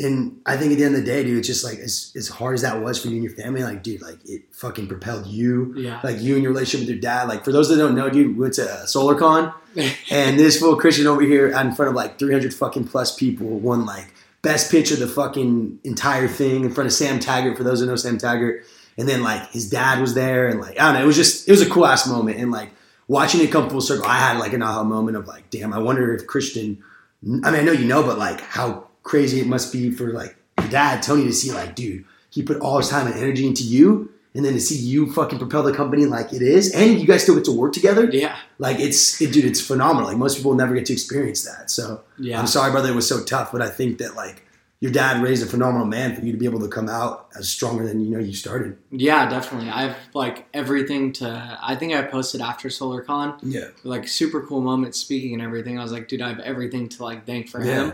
and 0.00 0.40
I 0.46 0.56
think 0.56 0.72
at 0.72 0.78
the 0.78 0.84
end 0.84 0.94
of 0.96 1.00
the 1.02 1.06
day, 1.06 1.22
dude, 1.22 1.38
it's 1.38 1.46
just 1.46 1.62
like 1.64 1.78
as 1.78 2.12
as 2.16 2.28
hard 2.28 2.54
as 2.54 2.62
that 2.62 2.82
was 2.82 3.00
for 3.00 3.08
you 3.08 3.14
and 3.16 3.24
your 3.24 3.32
family. 3.34 3.62
Like, 3.62 3.82
dude, 3.82 4.00
like 4.02 4.18
it 4.24 4.42
fucking 4.52 4.88
propelled 4.88 5.26
you. 5.26 5.74
yeah, 5.76 6.00
Like 6.02 6.20
you 6.20 6.34
and 6.34 6.42
your 6.42 6.52
relationship 6.52 6.86
with 6.86 6.94
your 6.94 7.00
dad. 7.00 7.28
Like 7.28 7.44
for 7.44 7.52
those 7.52 7.68
that 7.68 7.76
don't 7.76 7.94
know, 7.94 8.08
dude, 8.10 8.28
we 8.36 8.40
went 8.42 8.54
to 8.54 8.62
SolarCon. 8.86 9.54
And 10.10 10.36
this 10.38 10.58
fool 10.58 10.74
Christian 10.76 11.06
over 11.06 11.20
here 11.22 11.52
out 11.54 11.64
in 11.66 11.72
front 11.72 11.90
of 11.90 11.94
like 11.94 12.18
300 12.18 12.52
fucking 12.52 12.88
plus 12.88 13.14
people 13.14 13.46
won 13.46 13.86
like 13.86 14.12
best 14.42 14.70
pitch 14.70 14.90
of 14.90 14.98
the 14.98 15.06
fucking 15.06 15.78
entire 15.84 16.26
thing 16.26 16.64
in 16.64 16.72
front 16.72 16.86
of 16.86 16.92
Sam 16.92 17.20
Taggart. 17.20 17.56
For 17.56 17.62
those 17.62 17.78
that 17.80 17.86
know 17.86 17.94
Sam 17.96 18.18
Taggart, 18.18 18.64
and 18.98 19.08
then 19.08 19.22
like 19.22 19.50
his 19.52 19.70
dad 19.70 20.00
was 20.00 20.14
there, 20.14 20.48
and 20.48 20.60
like 20.60 20.80
I 20.80 20.84
don't 20.86 20.94
know, 20.94 21.02
it 21.02 21.06
was 21.06 21.16
just 21.16 21.46
it 21.48 21.52
was 21.52 21.62
a 21.62 21.68
cool 21.70 21.86
ass 21.86 22.06
moment, 22.08 22.38
and 22.38 22.50
like 22.50 22.70
watching 23.06 23.40
it 23.42 23.52
come 23.52 23.68
full 23.70 23.80
circle, 23.80 24.06
I 24.06 24.16
had 24.18 24.38
like 24.38 24.52
an 24.54 24.62
aha 24.62 24.82
moment 24.82 25.16
of 25.16 25.28
like, 25.28 25.50
damn, 25.50 25.72
I 25.72 25.78
wonder 25.78 26.14
if 26.14 26.26
Christian. 26.26 26.82
I 27.22 27.26
mean, 27.50 27.60
I 27.60 27.62
know 27.62 27.72
you 27.72 27.84
know, 27.86 28.02
but 28.02 28.18
like 28.18 28.40
how 28.40 28.88
crazy 29.02 29.40
it 29.40 29.46
must 29.46 29.72
be 29.72 29.90
for 29.90 30.12
like 30.12 30.36
your 30.58 30.68
dad 30.68 31.02
Tony 31.02 31.24
to 31.24 31.32
see 31.32 31.52
like, 31.52 31.74
dude, 31.74 32.04
he 32.30 32.42
put 32.42 32.58
all 32.60 32.78
his 32.78 32.88
time 32.88 33.06
and 33.06 33.16
energy 33.16 33.46
into 33.46 33.62
you. 33.64 34.12
And 34.32 34.44
then 34.44 34.52
to 34.52 34.60
see 34.60 34.76
you 34.76 35.12
fucking 35.12 35.40
propel 35.40 35.64
the 35.64 35.74
company 35.74 36.06
like 36.06 36.32
it 36.32 36.40
is, 36.40 36.72
and 36.72 37.00
you 37.00 37.04
guys 37.04 37.24
still 37.24 37.34
get 37.34 37.44
to 37.46 37.50
work 37.52 37.72
together, 37.72 38.04
yeah, 38.12 38.36
like 38.60 38.78
it's 38.78 39.20
it, 39.20 39.32
dude 39.32 39.44
it's 39.44 39.60
phenomenal 39.60 40.08
like 40.08 40.18
most 40.18 40.36
people 40.36 40.54
never 40.54 40.72
get 40.72 40.86
to 40.86 40.92
experience 40.92 41.44
that 41.44 41.68
so 41.68 42.02
yeah. 42.16 42.38
i'm 42.38 42.46
sorry 42.46 42.70
brother 42.70 42.90
it 42.90 42.94
was 42.94 43.08
so 43.08 43.24
tough 43.24 43.50
but 43.50 43.60
i 43.60 43.68
think 43.68 43.98
that 43.98 44.14
like 44.14 44.44
your 44.78 44.92
dad 44.92 45.20
raised 45.20 45.42
a 45.42 45.46
phenomenal 45.46 45.84
man 45.86 46.14
for 46.14 46.22
you 46.24 46.30
to 46.30 46.38
be 46.38 46.44
able 46.44 46.60
to 46.60 46.68
come 46.68 46.88
out 46.88 47.26
as 47.36 47.48
stronger 47.48 47.84
than 47.84 48.00
you 48.04 48.08
know 48.08 48.20
you 48.20 48.32
started 48.32 48.78
Yeah, 48.92 49.28
definitely. 49.28 49.68
I 49.68 49.82
have 49.88 49.96
like 50.14 50.46
everything 50.54 51.12
to. 51.14 51.58
I 51.60 51.74
think 51.74 51.92
I 51.92 52.02
posted 52.02 52.40
after 52.40 52.68
SolarCon, 52.68 53.40
yeah 53.42 53.66
like 53.82 54.06
super 54.06 54.40
cool 54.46 54.60
moments 54.60 54.98
speaking 55.00 55.32
and 55.34 55.42
everything. 55.42 55.76
I 55.76 55.82
was 55.82 55.90
like, 55.90 56.06
dude, 56.06 56.22
I 56.22 56.28
have 56.28 56.38
everything 56.38 56.88
to 56.90 57.02
like 57.02 57.26
thank 57.26 57.48
for 57.48 57.60
Yeah. 57.64 57.74
him. 57.86 57.92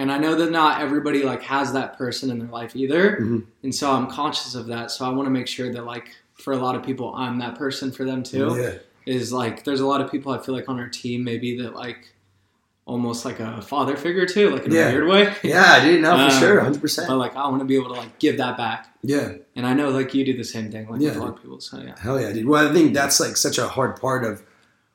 And 0.00 0.10
I 0.10 0.16
know 0.18 0.34
that 0.34 0.50
not 0.50 0.80
everybody 0.80 1.22
like 1.24 1.42
has 1.42 1.72
that 1.74 1.98
person 1.98 2.30
in 2.30 2.38
their 2.38 2.48
life 2.48 2.74
either, 2.74 3.18
Mhm. 3.20 3.44
and 3.64 3.74
so 3.74 3.90
I'm 3.90 4.06
conscious 4.08 4.54
of 4.54 4.66
that. 4.68 4.90
So 4.90 5.04
I 5.04 5.10
want 5.10 5.26
to 5.26 5.30
make 5.30 5.46
sure 5.46 5.70
that 5.74 5.84
like 5.84 6.06
for 6.34 6.52
a 6.52 6.56
lot 6.56 6.74
of 6.74 6.82
people, 6.82 7.14
I'm 7.14 7.38
that 7.40 7.54
person 7.56 7.92
for 7.92 8.04
them 8.04 8.22
too. 8.22 8.56
yeah 8.58 8.72
Is 9.06 9.32
like 9.32 9.64
there's 9.64 9.80
a 9.80 9.86
lot 9.86 10.00
of 10.00 10.10
people 10.10 10.32
I 10.32 10.38
feel 10.38 10.54
like 10.54 10.68
on 10.68 10.78
our 10.80 10.88
team 10.88 11.22
maybe 11.24 11.60
that 11.62 11.74
like 11.74 12.14
almost 12.86 13.24
like 13.24 13.40
a 13.40 13.60
father 13.62 13.96
figure 13.96 14.26
too, 14.26 14.50
like 14.50 14.64
in 14.64 14.72
Yeah. 14.72 14.88
a 14.88 14.92
weird 14.92 15.08
way. 15.08 15.34
yeah 15.42 15.84
dude 15.84 16.00
no 16.02 16.10
for 16.16 16.34
Um, 16.34 16.40
sure 16.40 16.60
100% 16.60 17.08
But 17.08 17.16
like 17.18 17.36
I 17.36 17.46
want 17.48 17.60
to 17.60 17.64
be 17.66 17.76
able 17.76 17.88
to 17.94 18.00
like 18.00 18.18
give 18.18 18.36
that 18.38 18.56
back. 18.56 18.88
yeah 19.02 19.32
And 19.54 19.66
I 19.66 19.74
know 19.74 19.90
like 19.90 20.14
you 20.14 20.24
do 20.24 20.36
the 20.36 20.44
same 20.44 20.70
thing, 20.72 20.84
like 20.88 20.92
with 20.98 21.02
Yeah. 21.02 21.18
a 21.18 21.20
lot 21.20 21.28
of 21.30 21.42
people. 21.42 21.60
So 21.60 21.78
yeah. 21.78 21.94
hell 21.98 22.20
yeah 22.20 22.32
dude 22.32 22.46
well 22.46 22.66
i 22.68 22.72
think 22.72 22.94
that's 22.94 23.20
like 23.20 23.36
such 23.36 23.58
a 23.58 23.68
hard 23.68 24.00
part 24.00 24.24
of 24.24 24.42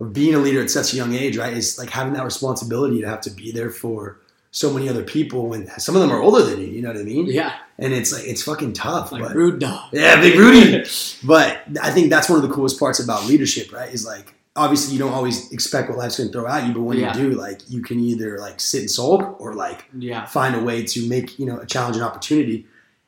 of 0.02 0.12
being 0.14 0.34
a 0.36 0.40
leader 0.40 0.62
at 0.62 0.70
such 0.72 0.94
a 0.94 0.98
young 0.98 1.14
age 1.14 1.38
right 1.38 1.54
is 1.56 1.78
like 1.78 1.90
having 1.92 2.14
that 2.14 2.26
responsibility 2.26 3.02
to 3.02 3.08
have 3.08 3.22
to 3.22 3.30
be 3.30 3.52
there 3.52 3.70
for 3.70 4.18
so 4.62 4.72
many 4.76 4.88
other 4.88 5.04
people 5.04 5.42
when 5.52 5.68
some 5.80 5.96
of 5.98 6.02
them 6.02 6.12
are 6.16 6.22
older 6.22 6.42
than 6.50 6.58
you 6.62 6.68
you 6.76 6.82
know 6.82 6.92
what 6.94 6.98
i 6.98 7.04
mean 7.04 7.26
Yeah. 7.26 7.52
and 7.78 7.92
it's 7.94 8.12
like 8.16 8.26
it's 8.32 8.42
fucking 8.50 8.72
tough 8.74 9.12
Like 9.12 9.22
but 9.24 9.36
rude 9.36 9.60
dog. 9.60 9.90
Yeah, 9.92 10.22
Big 10.22 10.36
Rudy. 10.40 10.86
But 11.34 11.50
I 11.88 11.90
think 11.96 12.10
that's 12.10 12.30
one 12.30 12.38
of 12.42 12.48
the 12.48 12.54
coolest 12.56 12.80
parts 12.80 13.00
about 13.06 13.26
leadership, 13.32 13.74
right? 13.78 13.92
Is 13.98 14.06
like 14.14 14.28
obviously 14.64 14.94
you 14.94 15.00
don't 15.04 15.12
always 15.20 15.38
expect 15.52 15.90
what 15.90 15.98
life's 15.98 16.18
gonna 16.18 16.32
throw 16.36 16.48
at 16.48 16.66
you, 16.68 16.74
but 16.74 16.84
when 16.88 16.98
Yeah. 16.98 17.16
you 17.18 17.32
do, 17.32 17.36
like 17.46 17.60
you 17.70 17.82
can 17.82 18.00
either 18.00 18.30
like 18.46 18.58
sit 18.72 18.80
and 18.86 18.90
sulk 18.98 19.22
or 19.42 19.50
like 19.66 19.80
Yeah. 20.10 20.26
find 20.38 20.54
a 20.56 20.64
way 20.70 20.78
to 20.94 21.00
make 21.16 21.28
you 21.40 21.46
know 21.50 21.58
a 21.60 21.66
challenge 21.74 21.98
an 21.98 22.04
opportunity. 22.10 22.58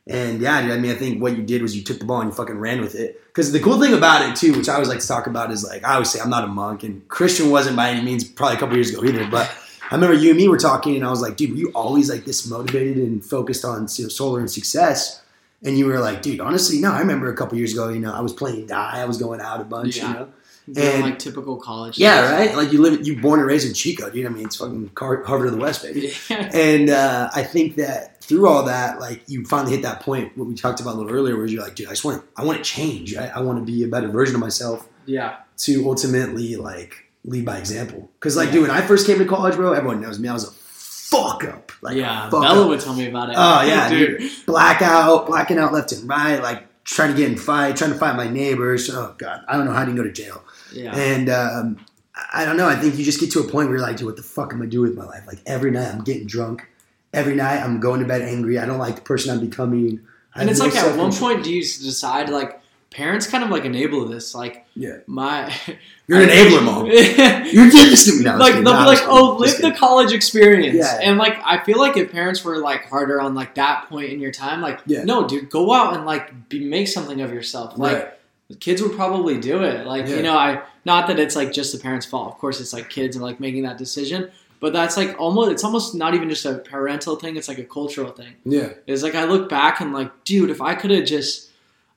And 0.09 0.41
yeah, 0.41 0.61
dude, 0.61 0.71
I 0.71 0.77
mean, 0.83 0.91
I 0.91 0.95
think 0.95 1.21
what 1.21 1.35
you 1.37 1.43
did 1.43 1.61
was 1.61 1.75
you 1.77 1.83
took 1.83 1.99
the 1.99 2.05
ball 2.05 2.21
and 2.21 2.29
you 2.31 2.35
fucking 2.35 2.57
ran 2.67 2.79
with 2.81 2.95
it. 2.95 3.09
Because 3.27 3.51
the 3.51 3.59
cool 3.59 3.77
thing 3.79 3.93
about 3.93 4.19
it 4.27 4.35
too, 4.41 4.51
which 4.57 4.67
I 4.69 4.73
always 4.75 4.87
like 4.93 4.99
to 4.99 5.07
talk 5.15 5.27
about, 5.27 5.51
is 5.51 5.63
like 5.71 5.83
I 5.85 5.93
always 5.95 6.09
say 6.11 6.19
I'm 6.19 6.29
not 6.37 6.43
a 6.43 6.47
monk, 6.63 6.83
and 6.83 7.05
Christian 7.07 7.49
wasn't 7.51 7.75
by 7.77 7.89
any 7.91 8.03
means 8.09 8.23
probably 8.25 8.55
a 8.57 8.59
couple 8.59 8.75
years 8.75 8.89
ago 8.91 9.03
either. 9.05 9.25
But 9.29 9.49
I 9.89 9.95
remember 9.95 10.15
you 10.15 10.29
and 10.29 10.37
me 10.37 10.47
were 10.47 10.57
talking, 10.57 10.95
and 10.95 11.05
I 11.05 11.09
was 11.09 11.21
like, 11.21 11.37
dude, 11.37 11.51
were 11.51 11.57
you 11.57 11.71
always 11.73 12.09
like 12.09 12.25
this 12.25 12.47
motivated 12.49 12.97
and 12.97 13.23
focused 13.23 13.63
on 13.63 13.87
you 13.95 14.03
know, 14.05 14.09
solar 14.09 14.39
and 14.39 14.49
success? 14.51 15.21
And 15.63 15.77
you 15.77 15.85
were 15.87 15.99
like, 15.99 16.21
dude, 16.21 16.39
honestly, 16.39 16.79
no. 16.79 16.91
I 16.91 16.99
remember 16.99 17.31
a 17.31 17.35
couple 17.35 17.57
years 17.57 17.73
ago, 17.73 17.89
you 17.89 17.99
know, 17.99 18.13
I 18.13 18.21
was 18.21 18.33
playing 18.33 18.67
die, 18.67 18.99
I 18.99 19.05
was 19.05 19.17
going 19.17 19.41
out 19.41 19.59
a 19.61 19.63
bunch, 19.63 19.97
Yeah. 19.97 20.07
you 20.07 20.13
know. 20.13 20.27
Doing, 20.69 20.87
And- 20.87 21.03
like 21.03 21.19
typical 21.19 21.55
college. 21.55 21.97
Yeah, 21.97 22.29
right. 22.29 22.53
Like 22.53 22.73
you 22.73 22.81
live, 22.81 23.07
you 23.07 23.21
born 23.21 23.39
and 23.39 23.47
raised 23.47 23.65
in 23.65 23.73
Chico, 23.73 24.09
dude. 24.09 24.25
I 24.25 24.29
mean, 24.29 24.45
it's 24.45 24.57
fucking 24.57 24.89
Car- 24.89 25.23
Harvard 25.23 25.47
of 25.47 25.53
the 25.53 25.59
West, 25.59 25.81
baby. 25.81 26.11
And 26.29 26.89
uh, 26.89 27.29
I 27.33 27.43
think 27.43 27.77
that 27.77 28.21
through 28.21 28.47
all 28.49 28.63
that, 28.65 28.99
like 28.99 29.21
you 29.27 29.45
finally 29.45 29.71
hit 29.71 29.83
that 29.83 30.01
point, 30.01 30.37
what 30.37 30.45
we 30.45 30.55
talked 30.55 30.81
about 30.81 30.95
a 30.95 30.97
little 30.97 31.13
earlier, 31.13 31.37
where 31.37 31.45
you're 31.45 31.63
like, 31.63 31.75
dude, 31.75 31.87
I 31.87 31.91
just 31.91 32.03
want, 32.03 32.21
I 32.35 32.43
want 32.43 32.57
to 32.57 32.63
change. 32.65 33.15
Right? 33.15 33.31
I 33.33 33.39
want 33.39 33.59
to 33.59 33.65
be 33.65 33.85
a 33.85 33.87
better 33.87 34.09
version 34.09 34.35
of 34.35 34.41
myself 34.41 34.85
yeah. 35.05 35.37
to 35.59 35.87
ultimately 35.87 36.57
like 36.57 37.05
lead 37.27 37.45
by 37.45 37.57
example. 37.57 38.09
Because 38.19 38.35
like, 38.35 38.47
Yeah. 38.47 38.53
dude, 38.53 38.61
when 38.63 38.71
I 38.71 38.81
first 38.81 39.05
came 39.05 39.19
to 39.19 39.25
college, 39.25 39.55
bro, 39.55 39.73
everyone 39.73 40.01
knows 40.01 40.17
me. 40.19 40.27
I 40.29 40.33
was 40.33 40.47
a 40.47 40.51
fuck 40.51 41.43
up, 41.43 41.71
like 41.81 41.95
yeah. 41.95 42.29
fuck 42.29 42.41
Bella 42.41 42.63
up. 42.63 42.69
would 42.69 42.79
tell 42.79 42.95
me 42.95 43.07
about 43.07 43.29
it. 43.29 43.35
Oh, 43.37 43.61
yeah, 43.61 43.89
dude. 43.93 44.31
blackout, 44.45 45.27
blacking 45.27 45.57
out 45.59 45.71
left 45.73 45.91
and 45.91 46.07
right, 46.09 46.41
like 46.41 46.63
trying 46.83 47.11
to 47.11 47.17
get 47.17 47.29
in 47.31 47.37
fight, 47.37 47.75
trying 47.75 47.91
to 47.91 47.97
fight 47.99 48.15
my 48.15 48.27
neighbors. 48.29 48.89
Oh 48.89 49.13
god, 49.17 49.43
I 49.47 49.55
don't 49.57 49.65
know 49.65 49.73
how 49.73 49.85
to 49.85 49.93
go 49.93 50.03
to 50.03 50.11
jail. 50.11 50.43
Yeah. 50.73 50.95
And 50.95 51.29
um, 51.29 51.85
I 52.15 52.41
I 52.41 52.45
don't 52.45 52.57
know. 52.57 52.67
I 52.67 52.75
think 52.75 52.97
you 52.97 53.05
just 53.05 53.19
get 53.19 53.31
to 53.33 53.39
a 53.39 53.43
point 53.43 53.69
where 53.69 53.77
you're 53.77 53.85
like, 53.87 53.97
dude, 53.97 54.07
what 54.07 54.15
the 54.17 54.23
fuck 54.23 54.51
am 54.53 54.61
I 54.61 54.65
doing 54.65 54.89
with 54.89 54.97
my 54.97 55.05
life? 55.05 55.27
Like 55.27 55.39
every 55.45 55.71
night 55.71 55.93
I'm 55.93 56.03
getting 56.03 56.27
drunk. 56.27 56.67
Every 57.13 57.35
night 57.35 57.61
I'm 57.63 57.79
going 57.79 58.01
to 58.01 58.05
bed 58.07 58.21
angry. 58.21 58.59
I 58.59 58.65
don't 58.65 58.79
like 58.79 58.95
the 58.95 59.01
person 59.01 59.31
I'm 59.31 59.39
becoming. 59.39 60.01
I 60.35 60.41
And 60.41 60.49
it's 60.49 60.59
like 60.59 60.75
at 60.75 60.97
one 60.97 61.11
point, 61.13 61.43
do 61.43 61.53
you 61.53 61.61
decide 61.61 62.29
like 62.29 62.59
parents 62.89 63.27
kind 63.27 63.43
of 63.43 63.49
like 63.49 63.65
enable 63.65 64.05
this? 64.07 64.33
Like 64.33 64.65
Yeah. 64.75 64.97
my 65.07 65.53
You're 66.07 66.21
an 66.21 66.29
enabler, 66.29 66.63
mom. 66.63 66.85
You're 67.51 67.69
to 67.69 68.17
me 68.17 68.23
now. 68.23 68.37
they'll 68.37 68.63
be 68.63 68.63
like, 68.63 68.99
oh, 69.07 69.35
live 69.39 69.57
the 69.57 69.71
college 69.77 70.13
experience. 70.13 70.75
Yeah. 70.77 70.99
And 71.01 71.17
like 71.17 71.37
I 71.45 71.63
feel 71.63 71.77
like 71.79 71.97
if 71.97 72.11
parents 72.11 72.43
were 72.43 72.59
like 72.59 72.85
harder 72.85 73.19
on 73.19 73.35
like 73.35 73.55
that 73.55 73.87
point 73.89 74.11
in 74.11 74.19
your 74.19 74.31
time, 74.31 74.61
like 74.61 74.79
Yeah. 74.85 75.03
no, 75.03 75.27
dude, 75.27 75.49
go 75.49 75.73
out 75.73 75.95
and 75.95 76.05
like 76.05 76.49
be, 76.49 76.63
make 76.65 76.87
something 76.87 77.19
of 77.21 77.31
yourself. 77.33 77.77
Like 77.77 77.93
Right. 77.97 78.13
the 78.49 78.55
kids 78.55 78.81
would 78.81 78.93
probably 78.93 79.39
do 79.39 79.63
it. 79.63 79.85
Like 79.85 80.07
you 80.07 80.21
know, 80.21 80.37
I 80.37 80.61
not 80.85 81.07
that 81.07 81.19
it's 81.19 81.35
like 81.35 81.51
just 81.51 81.73
the 81.73 81.79
parents' 81.79 82.05
fault. 82.05 82.31
Of 82.33 82.39
course, 82.39 82.61
it's 82.61 82.71
like 82.73 82.89
kids 82.89 83.15
and 83.17 83.23
like 83.23 83.39
making 83.41 83.63
that 83.63 83.77
decision. 83.77 84.31
But 84.59 84.73
that's 84.73 84.97
like 84.97 85.19
almost 85.19 85.51
it's 85.51 85.63
almost 85.63 85.93
not 85.93 86.15
even 86.15 86.29
just 86.29 86.45
a 86.45 86.55
parental 86.55 87.15
thing. 87.17 87.35
It's 87.35 87.47
like 87.49 87.59
a 87.59 87.63
cultural 87.65 88.11
thing. 88.11 88.33
Yeah. 88.45 88.69
It's 88.87 89.03
like 89.03 89.13
I 89.13 89.25
look 89.25 89.49
back 89.49 89.81
and 89.81 89.93
like, 89.93 90.11
dude, 90.23 90.49
if 90.49 90.61
I 90.61 90.73
could 90.73 90.89
have 90.89 91.05
just, 91.05 91.46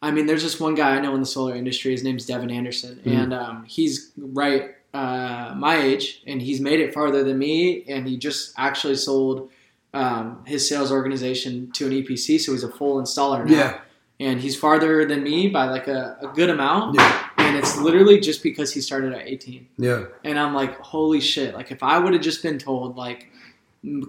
I 0.03 0.11
mean, 0.11 0.27
there's 0.27 0.43
this 0.43 0.59
one 0.59 0.75
guy 0.75 0.97
I 0.97 1.01
know 1.01 1.15
in 1.15 1.21
the 1.21 1.27
solar 1.27 1.55
industry. 1.55 1.93
His 1.93 2.03
name's 2.03 2.25
Devin 2.27 2.51
Anderson, 2.51 3.01
Mhm. 3.05 3.23
and 3.23 3.35
um, 3.35 3.65
he's 3.67 4.13
right 4.17 4.75
uh, 4.95 5.55
my 5.57 5.77
age, 5.77 6.21
and 6.27 6.43
he's 6.43 6.61
made 6.61 6.81
it 6.81 6.93
farther 6.93 7.23
than 7.23 7.39
me. 7.39 7.85
And 7.87 8.09
he 8.09 8.17
just 8.17 8.53
actually 8.59 8.97
sold 8.97 9.51
um, 9.95 10.43
his 10.47 10.69
sales 10.69 10.91
organization 10.93 11.71
to 11.73 11.87
an 11.87 11.93
EPC, 11.93 12.39
so 12.41 12.53
he's 12.53 12.65
a 12.65 12.69
full 12.71 13.01
installer 13.03 13.45
now. 13.47 13.53
Yeah. 13.57 13.81
And 14.21 14.41
he's 14.41 14.57
farther 14.57 15.05
than 15.07 15.23
me 15.23 15.49
by 15.49 15.65
like 15.69 15.87
a, 15.89 16.17
a 16.23 16.29
good 16.29 16.51
amount, 16.51 16.95
Yeah. 16.97 17.27
and 17.39 17.57
it's 17.57 17.77
literally 17.79 18.21
just 18.21 18.43
because 18.43 18.73
he 18.73 18.81
started 18.81 19.13
at 19.13 19.27
18. 19.27 19.67
Yeah. 19.79 20.05
And 20.25 20.39
I'm 20.39 20.55
like, 20.55 20.79
holy 20.81 21.21
shit! 21.21 21.55
Like 21.55 21.71
if 21.71 21.83
I 21.83 21.99
would 21.99 22.13
have 22.13 22.23
just 22.23 22.43
been 22.43 22.59
told 22.59 22.97
like 22.97 23.29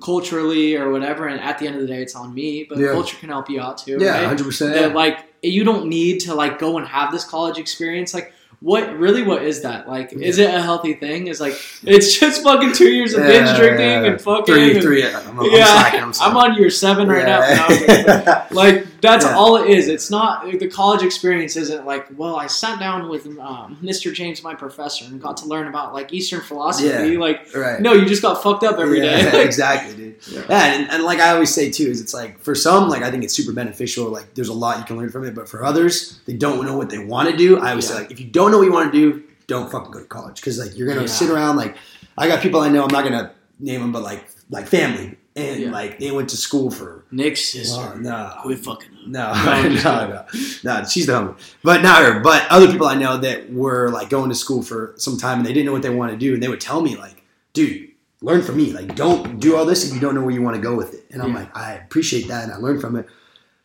culturally 0.02 0.76
or 0.76 0.92
whatever, 0.92 1.28
and 1.28 1.40
at 1.40 1.60
the 1.60 1.68
end 1.68 1.76
of 1.76 1.82
the 1.82 1.88
day, 1.88 2.02
it's 2.02 2.16
on 2.16 2.34
me. 2.34 2.66
But 2.68 2.78
Yeah. 2.80 2.92
culture 2.92 3.18
can 3.18 3.30
help 3.30 3.50
you 3.50 3.62
out 3.62 3.78
too, 3.78 3.98
Yeah. 4.00 4.12
right? 4.18 4.26
Hundred 4.28 4.46
percent. 4.46 4.74
That 4.74 4.94
like 4.96 5.26
you 5.42 5.64
don't 5.64 5.88
need 5.88 6.20
to 6.22 6.36
like 6.36 6.60
go 6.60 6.78
and 6.78 6.88
have 6.88 7.12
this 7.12 7.24
college 7.26 7.58
experience. 7.58 8.14
Like 8.14 8.34
what 8.60 8.96
really? 8.98 9.24
What 9.24 9.42
is 9.44 9.64
that? 9.64 9.90
Like 9.90 10.14
is 10.14 10.38
it 10.38 10.54
a 10.54 10.62
healthy 10.62 10.94
thing? 10.94 11.28
Is 11.28 11.42
like 11.42 11.54
it's 11.84 12.20
just 12.20 12.44
fucking 12.44 12.74
two 12.74 12.90
years 12.90 13.14
of 13.14 13.24
binge 13.24 13.48
Yeah, 13.48 13.58
drinking 13.58 13.80
yeah, 13.82 14.02
yeah. 14.04 14.08
and 14.12 14.22
fucking. 14.22 14.46
Three. 14.54 14.74
and- 14.76 14.82
Three. 14.84 15.06
I'm, 15.08 15.40
I'm 15.40 15.46
yeah, 15.52 15.66
slacking. 15.66 16.02
I'm, 16.02 16.14
I'm 16.22 16.38
on 16.38 16.54
year 16.56 16.70
seven 16.70 17.08
right 17.08 17.26
now. 17.26 17.42
I'm. 17.42 17.84
Yeah. 17.88 18.48
like 18.52 18.86
that's 19.02 19.26
Yeah. 19.26 19.36
all 19.36 19.58
it 19.58 19.70
is. 19.70 19.88
It's 19.88 20.10
not 20.10 20.46
the 20.60 20.68
college 20.68 21.02
experience. 21.04 21.56
Isn't 21.56 21.86
like 21.86 22.08
well, 22.16 22.36
I 22.36 22.48
sat 22.48 22.80
down 22.80 23.10
with 23.10 23.26
um, 23.40 23.78
Mr. 23.82 24.14
James, 24.14 24.44
my 24.44 24.56
professor, 24.56 25.06
and 25.06 25.22
got 25.22 25.38
to 25.38 25.46
learn 25.46 25.68
about 25.68 25.94
like 25.94 26.14
Eastern 26.14 26.42
philosophy. 26.42 26.88
Yeah. 27.14 27.20
Like 27.20 27.54
right. 27.56 27.82
no, 27.82 27.94
you 27.94 28.06
just 28.06 28.22
got 28.22 28.42
fucked 28.44 28.64
up 28.64 28.78
every 28.80 29.00
day. 29.02 29.24
yeah, 29.24 29.36
exactly, 29.42 29.96
dude. 29.96 30.16
Yeah. 30.30 30.42
And, 30.50 30.90
and 30.92 31.04
like 31.04 31.20
I 31.20 31.32
always 31.32 31.54
say 31.54 31.72
too, 31.72 31.86
is 31.90 32.00
it's 32.00 32.14
like 32.14 32.40
for 32.40 32.56
some, 32.56 32.90
like 32.90 33.02
I 33.02 33.12
think 33.12 33.24
it's 33.24 33.34
super 33.34 33.54
beneficial. 33.54 34.10
Like 34.10 34.34
there's 34.36 34.50
a 34.50 34.54
lot 34.54 34.78
you 34.80 34.86
can 34.86 34.98
learn 34.98 35.10
from 35.10 35.26
it, 35.26 35.34
but 35.36 35.50
for 35.50 35.66
others, 35.66 36.20
they 36.26 36.34
don't 36.34 36.66
know 36.66 36.78
what 36.78 36.90
they 36.90 37.04
want 37.04 37.30
to 37.30 37.36
do. 37.36 37.60
I 37.60 37.72
always 37.72 37.88
say 37.88 37.96
like 37.96 38.12
if 38.12 38.20
you 38.20 38.28
don't 38.28 38.52
know 38.52 38.58
what 38.60 38.66
you 38.66 38.74
want 38.74 38.92
to 38.94 38.98
do, 38.98 39.24
don't 39.48 39.70
fucking 39.72 39.92
go 39.92 40.00
to 40.00 40.06
college 40.06 40.36
because 40.36 40.58
like 40.60 40.78
you're 40.78 40.88
gonna 40.88 41.08
sit 41.08 41.30
around 41.30 41.58
like 41.58 41.76
I 42.18 42.28
got 42.28 42.42
people 42.42 42.62
I 42.62 42.70
know. 42.70 42.84
I'm 42.84 42.92
not 42.92 43.04
gonna 43.04 43.34
name 43.60 43.82
them, 43.82 43.92
but 43.92 44.04
like 44.04 44.26
like 44.50 44.68
family, 44.68 45.18
and 45.36 45.60
Yeah. 45.62 45.72
like 45.72 46.00
they 46.00 46.12
went 46.12 46.30
to 46.30 46.38
school 46.38 46.70
for 46.72 47.06
Nick's 47.12 47.52
sister. 47.54 47.96
no, 48.00 48.34
Quit 48.42 48.60
fucking. 48.60 48.90
up. 48.92 49.08
no, 49.08 49.34
No, 49.34 49.62
no, 49.84 50.08
no, 50.10 50.26
no, 50.64 50.84
She's 50.86 51.06
the 51.06 51.14
homie, 51.14 51.36
but 51.64 51.82
not 51.82 52.02
her. 52.04 52.20
But 52.20 52.46
other 52.50 52.70
people 52.72 52.88
I 52.88 52.96
know 52.96 53.18
that 53.18 53.52
were 53.52 53.90
like 53.90 54.10
going 54.10 54.30
to 54.30 54.36
school 54.36 54.62
for 54.62 54.94
some 54.98 55.18
time 55.18 55.38
and 55.40 55.46
they 55.46 55.54
didn't 55.54 55.66
know 55.68 55.74
what 55.74 55.82
they 55.84 55.90
wanted 55.90 56.14
to 56.14 56.18
do, 56.18 56.34
and 56.34 56.42
they 56.44 56.48
would 56.50 56.62
tell 56.62 56.82
me 56.82 56.96
like, 56.98 57.24
"Dude, 57.54 57.90
learn 58.22 58.42
from 58.42 58.58
me. 58.58 58.72
Like, 58.74 58.96
don't 58.96 59.40
do 59.40 59.56
all 59.56 59.66
this 59.66 59.88
if 59.88 59.94
you 59.94 60.00
don't 60.00 60.16
know 60.16 60.22
where 60.22 60.34
you 60.34 60.42
want 60.42 60.56
to 60.58 60.62
go 60.62 60.76
with 60.76 60.94
it." 60.94 61.06
And 61.12 61.22
I'm 61.22 61.30
Yeah. 61.34 61.40
like, 61.40 61.58
I 61.58 61.74
appreciate 61.74 62.28
that 62.28 62.44
and 62.44 62.54
I 62.54 62.58
learned 62.58 62.82
from 62.82 62.96
it. 62.96 63.06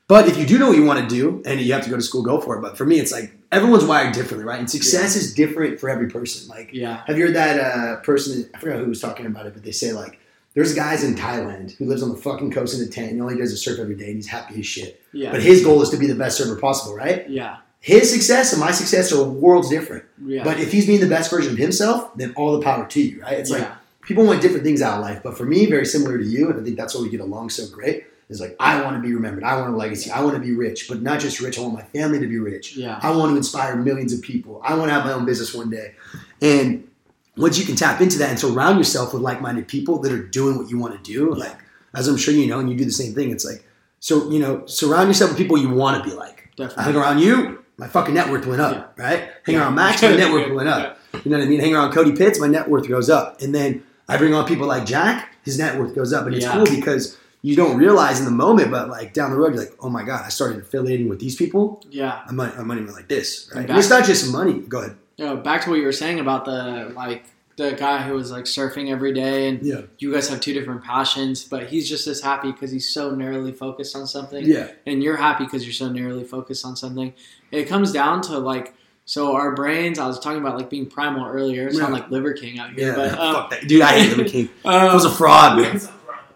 But 0.09 0.29
if 0.29 0.37
you 0.39 0.47
do 0.47 0.57
know 0.59 0.69
what 0.69 0.77
you 0.77 0.85
want 0.85 1.01
to 1.01 1.07
do 1.12 1.43
and 1.45 1.61
you 1.61 1.73
have 1.73 1.83
to 1.83 1.91
go 1.91 1.97
to 1.97 2.03
school, 2.03 2.23
go 2.23 2.41
for 2.41 2.57
it. 2.57 2.61
But 2.62 2.79
for 2.79 2.85
me, 2.87 3.01
it's 3.01 3.11
like 3.11 3.37
everyone's 3.51 3.85
wired 3.85 4.14
differently, 4.14 4.45
right? 4.45 4.61
And 4.61 4.71
success 4.71 5.17
is 5.17 5.35
different 5.35 5.81
for 5.81 5.89
every 5.91 6.09
person. 6.09 6.47
Like, 6.49 6.71
Yeah. 6.73 7.03
have 7.09 7.19
you 7.19 7.27
heard 7.27 7.35
that 7.35 7.59
uh, 7.59 7.97
person? 8.03 8.49
I 8.55 8.59
forgot 8.61 8.79
who 8.79 8.87
was 8.87 9.01
talking 9.01 9.27
about 9.27 9.47
it, 9.47 9.53
but 9.55 9.64
they 9.64 9.73
say 9.73 9.93
like, 9.93 10.21
there's 10.57 10.75
guys 10.75 11.05
in 11.05 11.15
Thailand 11.15 11.77
who 11.77 11.85
lives 11.85 12.03
on 12.03 12.09
the 12.09 12.17
fucking 12.17 12.51
coast 12.51 12.81
in 12.81 12.83
a 12.85 12.91
tent 12.91 13.13
and 13.13 13.23
all 13.23 13.29
he 13.29 13.37
does 13.37 13.53
is 13.53 13.63
surf 13.63 13.79
every 13.79 13.95
day 13.95 14.07
and 14.07 14.17
he's 14.17 14.27
happy 14.27 14.59
as 14.59 14.67
shit. 14.67 15.03
Yeah. 15.13 15.31
But 15.31 15.43
his 15.43 15.63
goal 15.63 15.83
is 15.83 15.91
to 15.91 15.99
be 15.99 16.07
the 16.07 16.15
best 16.15 16.39
surfer 16.39 16.59
possible, 16.59 16.97
right? 16.97 17.29
yeah. 17.31 17.59
His 17.81 18.11
success 18.11 18.53
and 18.53 18.59
my 18.59 18.73
success 18.73 19.13
are 19.13 19.23
worlds 19.23 19.69
different. 19.69 20.07
Yeah. 20.25 20.43
But 20.43 20.59
if 20.59 20.73
he's 20.73 20.87
being 20.87 21.01
the 21.01 21.09
best 21.09 21.31
version 21.31 21.53
of 21.53 21.59
himself, 21.59 22.17
then 22.17 22.33
all 22.35 22.59
the 22.59 22.63
power 22.63 22.87
to 22.89 23.01
you, 23.01 23.21
right? 23.21 23.35
It's 23.39 23.51
like 23.51 23.69
people 24.01 24.25
want 24.25 24.41
different 24.41 24.65
things 24.65 24.81
out 24.83 24.99
of 24.99 25.03
life. 25.03 25.21
But 25.23 25.37
for 25.37 25.45
me, 25.45 25.67
very 25.67 25.85
similar 25.85 26.19
to 26.19 26.25
you, 26.25 26.51
and 26.51 26.59
I 26.59 26.65
think 26.65 26.77
that's 26.77 26.95
why 26.97 27.03
we 27.03 27.11
get 27.11 27.21
along 27.21 27.51
so 27.51 27.69
great, 27.69 28.07
is 28.29 28.41
like 28.41 28.57
I 28.59 28.83
want 28.83 28.97
to 28.97 29.03
be 29.03 29.15
remembered. 29.15 29.45
I 29.45 29.61
want 29.61 29.73
a 29.73 29.77
legacy. 29.77 30.11
I 30.11 30.23
want 30.25 30.35
to 30.35 30.41
be 30.41 30.53
rich, 30.53 30.89
but 30.89 31.03
not 31.03 31.21
just 31.21 31.39
rich. 31.41 31.59
I 31.59 31.63
want 31.63 31.75
my 31.75 31.83
family 31.83 32.19
to 32.19 32.27
be 32.27 32.39
rich. 32.41 32.77
Yeah. 32.77 32.99
I 33.03 33.15
want 33.15 33.31
to 33.33 33.37
inspire 33.37 33.77
millions 33.77 34.13
of 34.13 34.23
people. 34.23 34.61
I 34.65 34.75
want 34.75 34.89
to 34.89 34.95
have 34.95 35.05
my 35.05 35.13
own 35.13 35.27
business 35.27 35.55
one 35.55 35.71
day. 35.71 35.95
And 36.43 36.89
once 37.37 37.59
you 37.59 37.64
can 37.66 37.76
tap 37.76 38.01
into 38.01 38.18
that 38.18 38.30
and 38.30 38.39
surround 38.39 38.78
yourself 38.78 39.12
with 39.12 39.22
like-minded 39.22 39.68
people 39.68 39.99
that 40.01 40.12
are 40.12 40.22
doing 40.22 40.57
what 40.59 40.70
you 40.70 40.78
want 40.78 40.93
to 41.03 41.12
do, 41.12 41.34
like 41.34 41.57
as 41.95 42.09
I'm 42.09 42.16
sure 42.16 42.34
you 42.34 42.47
know, 42.47 42.59
and 42.61 42.68
you 42.70 42.76
do 42.76 42.84
the 42.84 42.91
same 42.91 43.14
thing, 43.14 43.30
it's 43.30 43.45
like 43.45 43.64
so 44.01 44.30
you 44.30 44.39
know, 44.39 44.64
surround 44.66 45.09
yourself 45.09 45.30
with 45.32 45.39
people 45.39 45.57
you 45.59 45.70
want 45.70 46.03
to 46.03 46.09
be 46.09 46.14
like. 46.16 46.49
I 46.59 46.62
Definitely. 46.64 46.84
hang 46.84 46.97
around 46.97 47.18
you, 47.20 47.64
my 47.76 47.89
fucking 47.89 48.14
net 48.14 48.30
worth 48.30 48.47
went 48.47 48.61
up, 48.62 48.95
right? 48.99 49.28
Hang 49.45 49.57
around 49.57 49.74
Max, 49.74 50.01
my 50.03 50.16
net 50.16 50.32
worth 50.32 50.53
went 50.53 50.68
up. 50.68 50.99
You 51.24 51.30
know 51.30 51.39
what 51.39 51.45
I 51.47 51.49
mean? 51.49 51.61
Hang 51.61 51.74
around 51.74 51.93
Cody 51.93 52.12
Pitts, 52.12 52.39
my 52.41 52.47
net 52.47 52.68
worth 52.68 52.89
goes 52.89 53.11
up. 53.11 53.41
And 53.43 53.55
then 53.55 53.82
I 54.09 54.16
bring 54.16 54.32
on 54.34 54.47
people 54.47 54.66
like 54.66 54.87
Jack, 54.87 55.34
his 55.45 55.59
net 55.59 55.78
worth 55.78 55.95
goes 55.95 56.12
up. 56.12 56.26
And 56.26 56.34
it's 56.34 56.45
Yeah. 56.45 56.53
cool 56.53 56.64
because 56.64 57.16
you 57.43 57.55
don't 57.57 57.76
realize 57.76 58.18
in 58.18 58.24
the 58.24 58.30
moment, 58.30 58.70
but 58.70 58.89
like 58.89 59.12
down 59.12 59.30
the 59.30 59.37
road, 59.37 59.55
you're 59.55 59.62
like, 59.64 59.74
oh 59.80 59.89
my 59.89 60.03
God, 60.03 60.24
I 60.24 60.28
started 60.30 60.59
affiliating 60.59 61.09
with 61.09 61.20
these 61.20 61.37
people. 61.37 61.82
Yeah. 61.91 62.22
I'm 62.26 62.37
money, 62.37 62.53
I'm 62.57 62.68
like 62.89 63.09
this, 63.09 63.51
right? 63.55 63.68
And 63.68 63.78
it's 63.78 63.91
not 63.91 64.05
just 64.05 64.32
money. 64.32 64.61
Go 64.61 64.80
ahead. 64.80 64.97
You 65.17 65.25
know, 65.25 65.37
back 65.37 65.62
to 65.64 65.71
what 65.71 65.77
you 65.79 65.85
were 65.85 65.93
saying 65.93 66.21
about 66.21 66.45
the 66.45 66.93
like 66.95 67.25
the 67.57 67.73
guy 67.73 68.03
who 68.03 68.12
was 68.14 68.31
like 68.31 68.45
surfing 68.45 68.91
every 68.91 69.14
day 69.14 69.49
and 69.49 69.62
Yeah. 69.62 69.81
you 69.99 70.12
guys 70.12 70.29
have 70.29 70.41
two 70.41 70.53
different 70.53 70.85
passions, 70.85 71.43
but 71.45 71.69
he's 71.69 71.89
just 71.89 72.07
as 72.07 72.21
happy 72.21 72.53
because 72.53 72.71
he's 72.71 72.93
so 72.93 73.14
narrowly 73.14 73.53
focused 73.53 73.97
on 73.97 74.07
something. 74.07 74.45
Yeah. 74.45 74.69
and 74.85 75.03
you're 75.03 75.17
happy 75.17 75.45
because 75.45 75.64
you're 75.64 75.73
so 75.73 75.89
narrowly 75.89 76.25
focused 76.25 76.67
on 76.67 76.77
something. 76.77 77.14
It 77.51 77.64
comes 77.67 77.93
down 77.93 78.21
to 78.23 78.39
like, 78.39 78.75
so 79.07 79.35
our 79.37 79.55
brains. 79.55 79.99
I 79.99 80.07
was 80.07 80.19
talking 80.19 80.39
about 80.41 80.57
like 80.59 80.69
being 80.69 80.85
primal 80.85 81.25
earlier. 81.27 81.67
It's 81.69 81.79
not 81.79 81.89
Yeah. 81.89 81.95
like 81.95 82.11
Liver 82.11 82.35
King 82.35 82.59
out 82.59 82.73
here, 82.75 82.89
Yeah. 82.91 82.95
but 82.97 83.19
um, 83.19 83.35
Fuck 83.37 83.51
that. 83.51 83.67
Dude, 83.69 83.81
I 83.81 84.01
hate 84.01 84.11
Liver 84.19 84.29
king. 84.29 84.51
um, 84.67 84.87
It 84.91 84.95
was 84.95 85.05
a 85.07 85.11
fraud, 85.11 85.57
man. 85.59 85.81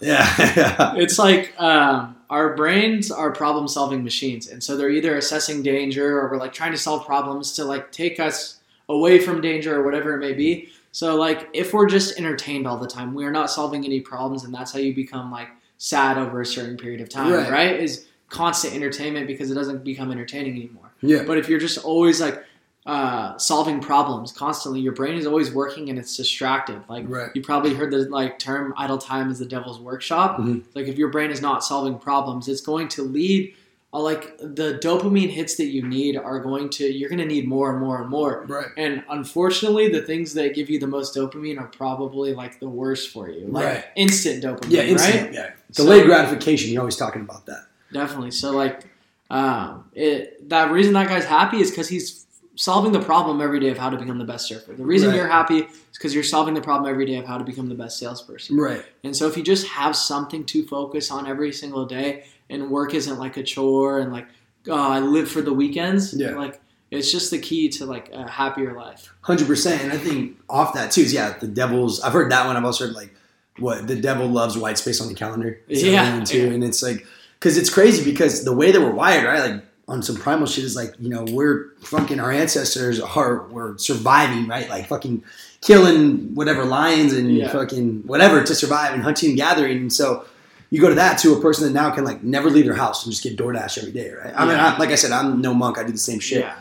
Yeah. 0.01 0.25
it's 0.97 1.19
like 1.19 1.53
um, 1.61 2.17
our 2.31 2.55
brains 2.57 3.11
are 3.11 3.31
problem 3.31 3.69
solving 3.69 4.03
machines, 4.05 4.49
and 4.49 4.63
so 4.63 4.75
they're 4.79 4.89
either 4.89 5.17
assessing 5.19 5.63
danger 5.63 6.19
or 6.19 6.31
we're 6.31 6.39
like 6.39 6.55
trying 6.55 6.73
to 6.73 6.79
solve 6.79 7.05
problems 7.05 7.53
to 7.57 7.65
like 7.67 7.93
take 7.93 8.19
us 8.19 8.60
away 8.91 9.19
from 9.19 9.41
danger 9.41 9.79
or 9.79 9.85
whatever 9.85 10.15
it 10.15 10.19
may 10.19 10.33
be. 10.33 10.69
So 10.93 11.15
like 11.17 11.49
if 11.53 11.73
we're 11.73 11.87
just 11.87 12.19
entertained 12.19 12.67
all 12.67 12.77
the 12.77 12.87
time, 12.89 13.15
we're 13.15 13.31
not 13.31 13.51
solving 13.51 13.85
any 13.85 14.01
problems, 14.01 14.45
and 14.45 14.53
that's 14.53 14.73
how 14.73 14.81
you 14.81 14.95
become 14.95 15.31
like 15.31 15.49
sad 15.79 16.19
over 16.19 16.41
a 16.41 16.47
certain 16.47 16.77
period 16.77 17.01
of 17.01 17.09
time, 17.09 17.33
Right. 17.33 17.51
right? 17.51 17.81
Is 17.81 18.07
constant 18.29 18.75
entertainment 18.75 19.27
because 19.27 19.51
it 19.51 19.55
doesn't 19.55 19.83
become 19.85 20.11
entertaining 20.13 20.55
anymore. 20.57 20.91
yeah. 21.01 21.23
But 21.23 21.39
if 21.39 21.49
you're 21.49 21.59
just 21.61 21.79
always 21.79 22.21
like 22.21 22.45
uh, 22.87 23.37
solving 23.39 23.79
problems 23.81 24.33
constantly, 24.33 24.81
your 24.81 24.93
brain 24.93 25.17
is 25.17 25.27
always 25.27 25.53
working 25.53 25.91
and 25.91 25.99
it's 25.99 26.17
distracted. 26.17 26.81
Like 26.89 27.05
Right. 27.09 27.31
you 27.35 27.43
probably 27.43 27.75
heard 27.75 27.91
the 27.93 28.09
like 28.09 28.39
term 28.39 28.73
"idle 28.77 28.99
time 28.99 29.31
is 29.31 29.39
the 29.39 29.45
devil's 29.47 29.79
workshop." 29.79 30.39
Mhm. 30.39 30.63
Like 30.75 30.89
if 30.89 30.97
your 30.99 31.09
brain 31.09 31.31
is 31.31 31.41
not 31.43 31.63
solving 31.63 31.99
problems, 31.99 32.49
it's 32.49 32.63
going 32.63 32.89
to 32.89 33.03
lead. 33.03 33.55
Uh, 33.93 34.01
like 34.01 34.39
the 34.39 34.79
dopamine 34.81 35.29
hits 35.31 35.57
that 35.57 35.65
you 35.67 35.83
need 35.83 36.17
are 36.17 36.39
going 36.39 36.69
to 36.71 36.85
you're 36.85 37.09
going 37.09 37.19
to 37.19 37.27
need 37.27 37.49
more 37.49 37.73
and 37.73 37.81
more 37.81 38.01
and 38.01 38.09
more. 38.09 38.45
Right. 38.49 38.69
And 38.77 39.03
unfortunately, 39.11 39.89
the 39.89 40.03
things 40.03 40.33
that 40.35 40.55
give 40.55 40.71
you 40.71 40.79
the 40.79 40.87
most 40.87 41.17
dopamine 41.17 41.59
are 41.59 41.67
probably 41.67 42.33
like 42.33 42.61
the 42.61 42.69
worst 42.69 43.11
for 43.11 43.29
you. 43.29 43.47
Like 43.49 43.65
Right. 43.65 43.85
instant 43.97 44.45
dopamine, 44.45 44.71
Yeah. 44.71 44.81
right? 44.83 44.89
Instant. 44.91 45.35
Yeah. 45.35 45.51
So- 45.73 45.85
Delayed 45.85 46.07
gratification. 46.07 46.71
You're 46.71 46.83
always 46.83 46.97
talking 46.97 47.23
about 47.23 47.47
that. 47.47 47.67
Definitely. 47.93 48.31
So 48.31 48.53
like, 48.53 48.83
um, 49.29 49.85
it 49.95 50.49
that 50.51 50.71
reason 50.71 50.93
that 50.95 51.09
guy's 51.09 51.25
happy 51.25 51.61
is 51.61 51.71
because 51.71 51.89
he's 51.89 52.27
solving 52.61 52.93
the 52.93 53.01
problem 53.01 53.41
every 53.41 53.59
day 53.59 53.71
of 53.71 53.79
how 53.79 53.89
to 53.89 53.97
become 53.97 54.19
the 54.19 54.25
best 54.25 54.47
surfer. 54.47 54.75
The 54.75 54.85
reason 54.85 55.09
Right. 55.09 55.17
you're 55.17 55.29
happy 55.29 55.61
is 55.61 55.67
because 55.95 56.15
you're 56.15 56.23
solving 56.23 56.53
the 56.53 56.61
problem 56.61 56.91
every 56.91 57.07
day 57.07 57.17
of 57.17 57.25
how 57.25 57.39
to 57.39 57.45
become 57.45 57.71
the 57.71 57.75
best 57.75 57.99
salesperson. 57.99 58.59
Right. 58.59 58.85
And 59.03 59.17
so 59.17 59.27
if 59.27 59.35
you 59.39 59.43
just 59.43 59.67
have 59.69 59.97
something 59.97 60.45
to 60.45 60.67
focus 60.67 61.11
on 61.11 61.27
every 61.27 61.53
single 61.53 61.87
day 61.87 62.25
and 62.51 62.71
work 62.71 62.93
isn't 62.93 63.19
like 63.19 63.39
a 63.39 63.43
chore 63.43 63.99
and 64.01 64.13
like 64.13 64.27
oh, 64.69 64.75
I 64.75 65.01
live 65.01 65.31
for 65.31 65.41
the 65.41 65.55
weekends, 65.55 66.13
Yeah. 66.13 66.33
like 66.37 66.61
it's 66.91 67.11
just 67.11 67.31
the 67.31 67.39
key 67.39 67.71
to 67.71 67.87
like 67.87 68.11
a 68.13 68.31
happier 68.31 68.75
life. 68.75 69.11
Hundred 69.23 69.47
percent, 69.47 69.83
and 69.83 69.91
I 69.91 69.97
think 69.97 70.37
off 70.51 70.75
that 70.75 70.91
too 70.91 71.01
is 71.01 71.15
yeah, 71.15 71.39
the 71.39 71.47
Devils. 71.49 72.03
I've 72.03 72.13
heard 72.13 72.31
that 72.31 72.45
one. 72.47 72.59
I've 72.59 72.65
also 72.67 72.87
heard 72.87 72.95
like 72.95 73.15
what 73.59 73.87
the 73.87 73.97
devil 73.97 74.27
loves 74.27 74.59
white 74.59 74.77
space 74.77 75.01
on 75.01 75.09
the 75.09 75.15
calendar. 75.15 75.59
Yeah, 75.67 76.23
too, 76.25 76.39
yeah. 76.49 76.53
and 76.53 76.63
it's 76.63 76.83
like 76.83 77.07
because 77.39 77.57
it's 77.57 77.71
crazy 77.71 78.05
because 78.05 78.45
the 78.45 78.53
way 78.53 78.71
that 78.71 78.81
we're 78.83 78.91
wired, 78.93 79.25
right? 79.25 79.51
Like 79.51 79.65
on 79.91 80.03
some 80.03 80.17
primal 80.17 80.47
shit 80.47 80.65
is 80.65 80.77
like 80.77 80.95
you 80.99 81.09
know 81.11 81.25
we're 81.31 81.71
fucking 81.83 82.21
our 82.21 82.31
ancestors 82.33 83.01
are 83.01 83.43
were 83.49 83.77
surviving, 83.79 84.47
right? 84.47 84.69
Like 84.71 84.87
fucking 84.89 85.23
killing 85.61 86.35
whatever 86.35 86.65
lions 86.65 87.13
and 87.13 87.37
Yeah. 87.37 87.51
fucking 87.53 88.03
whatever 88.07 88.43
to 88.43 88.55
survive 88.55 88.95
and 88.95 89.03
hunting 89.03 89.31
and 89.31 89.39
gathering, 89.39 89.77
and 89.79 89.93
so. 89.93 90.25
You 90.73 90.81
go 90.81 90.89
to 90.89 90.95
that 90.95 91.19
to 91.23 91.35
a 91.35 91.41
person 91.41 91.65
that 91.67 91.73
now 91.73 91.91
can 91.91 92.05
like 92.05 92.23
never 92.23 92.49
leave 92.49 92.65
their 92.65 92.77
house 92.77 93.05
and 93.05 93.11
just 93.13 93.25
get 93.25 93.37
DoorDash 93.37 93.77
every 93.79 93.91
day, 93.91 94.13
right? 94.13 94.33
I 94.37 94.45
mean, 94.45 94.55
Yeah. 94.55 94.75
I, 94.75 94.79
like 94.79 94.91
I 94.91 94.95
said, 94.95 95.11
I'm 95.11 95.41
no 95.41 95.53
monk. 95.53 95.79
I 95.79 95.83
do 95.83 95.91
the 95.91 95.99
same 95.99 96.21
shit. 96.21 96.43
Yeah. 96.45 96.55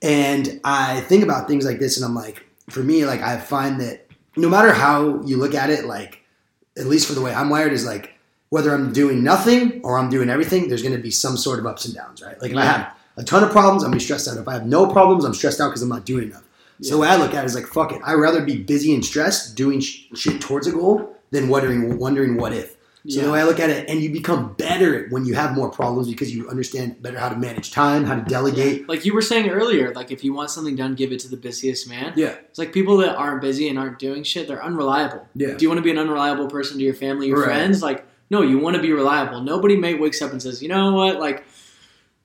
And 0.00 0.60
I 0.64 1.00
think 1.02 1.22
about 1.22 1.46
things 1.46 1.66
like 1.66 1.78
this, 1.78 1.98
and 1.98 2.06
I'm 2.06 2.14
like, 2.14 2.42
for 2.70 2.80
me, 2.80 3.04
like 3.04 3.20
I 3.20 3.36
find 3.38 3.78
that 3.82 4.06
no 4.34 4.48
matter 4.48 4.72
how 4.72 5.20
you 5.24 5.36
look 5.36 5.54
at 5.54 5.68
it, 5.68 5.84
like 5.84 6.22
at 6.78 6.86
least 6.86 7.06
for 7.06 7.12
the 7.12 7.20
way 7.20 7.34
I'm 7.34 7.50
wired, 7.50 7.74
is 7.74 7.84
like 7.84 8.14
whether 8.50 8.74
I'm 8.74 8.92
doing 8.92 9.22
nothing 9.24 9.80
or 9.84 9.96
I'm 9.96 10.10
doing 10.10 10.28
everything, 10.28 10.68
there's 10.68 10.82
going 10.82 10.94
to 10.96 11.00
be 11.02 11.10
some 11.10 11.36
sort 11.36 11.58
of 11.60 11.66
ups 11.66 11.86
and 11.86 11.94
downs, 11.94 12.20
right? 12.20 12.40
Like 12.42 12.50
if 12.50 12.56
I 12.56 12.64
have 12.64 12.92
a 13.16 13.22
ton 13.24 13.42
of 13.44 13.50
problems, 13.50 13.82
I'm 13.84 13.90
gonna 13.90 13.96
be 13.98 14.04
stressed 14.04 14.28
out. 14.28 14.36
If 14.36 14.48
I 14.48 14.54
have 14.54 14.66
no 14.66 14.86
problems, 14.88 15.24
I'm 15.24 15.34
stressed 15.34 15.60
out 15.60 15.68
because 15.68 15.82
I'm 15.82 15.88
not 15.88 16.04
doing 16.04 16.24
enough. 16.30 16.42
So 16.82 16.98
what 16.98 17.10
I 17.10 17.16
look 17.16 17.34
at 17.34 17.44
it 17.44 17.46
is 17.46 17.54
like, 17.54 17.66
fuck 17.66 17.92
it. 17.92 18.00
I'd 18.04 18.14
rather 18.14 18.42
be 18.42 18.56
busy 18.56 18.94
and 18.94 19.04
stressed 19.04 19.54
doing 19.54 19.80
sh- 19.80 20.06
shit 20.14 20.40
towards 20.40 20.66
a 20.66 20.72
goal 20.72 21.14
than 21.30 21.48
wondering 21.48 21.98
wondering 21.98 22.36
what 22.38 22.52
if. 22.52 22.76
So 23.08 23.20
the 23.20 23.26
Yeah. 23.26 23.32
way 23.32 23.40
I 23.40 23.44
look 23.44 23.60
at 23.60 23.70
it, 23.70 23.88
and 23.88 24.00
you 24.00 24.10
become 24.10 24.54
better 24.54 25.06
when 25.10 25.24
you 25.24 25.34
have 25.34 25.54
more 25.54 25.70
problems 25.70 26.08
because 26.08 26.34
you 26.34 26.48
understand 26.48 27.00
better 27.02 27.18
how 27.18 27.28
to 27.28 27.36
manage 27.36 27.70
time, 27.70 28.04
how 28.04 28.14
to 28.14 28.22
delegate. 28.22 28.88
Like 28.88 29.04
you 29.04 29.14
were 29.14 29.22
saying 29.22 29.48
earlier, 29.50 29.92
like 29.94 30.10
if 30.10 30.24
you 30.24 30.32
want 30.34 30.50
something 30.50 30.74
done, 30.74 30.94
give 30.96 31.12
it 31.12 31.20
to 31.20 31.28
the 31.28 31.36
busiest 31.36 31.88
man. 31.88 32.14
Yeah, 32.16 32.34
It's 32.48 32.58
like 32.58 32.72
people 32.72 32.96
that 32.98 33.14
aren't 33.16 33.42
busy 33.42 33.68
and 33.68 33.78
aren't 33.78 33.98
doing 33.98 34.22
shit, 34.22 34.48
they're 34.48 34.64
unreliable. 34.64 35.26
yeah. 35.34 35.54
Do 35.54 35.62
you 35.62 35.68
want 35.68 35.78
to 35.78 35.82
be 35.82 35.90
an 35.90 35.98
unreliable 35.98 36.48
person 36.48 36.78
to 36.78 36.82
your 36.84 36.94
family, 36.94 37.28
your 37.28 37.38
Right. 37.38 37.46
friends? 37.46 37.82
Like, 37.82 38.06
no, 38.30 38.42
you 38.42 38.58
want 38.58 38.76
to 38.76 38.82
be 38.82 38.92
reliable. 38.92 39.40
Nobody 39.42 39.76
may 39.76 39.94
wakes 39.94 40.22
up 40.22 40.30
and 40.32 40.40
says, 40.40 40.62
you 40.62 40.68
know 40.68 40.92
what, 40.94 41.18
like, 41.18 41.44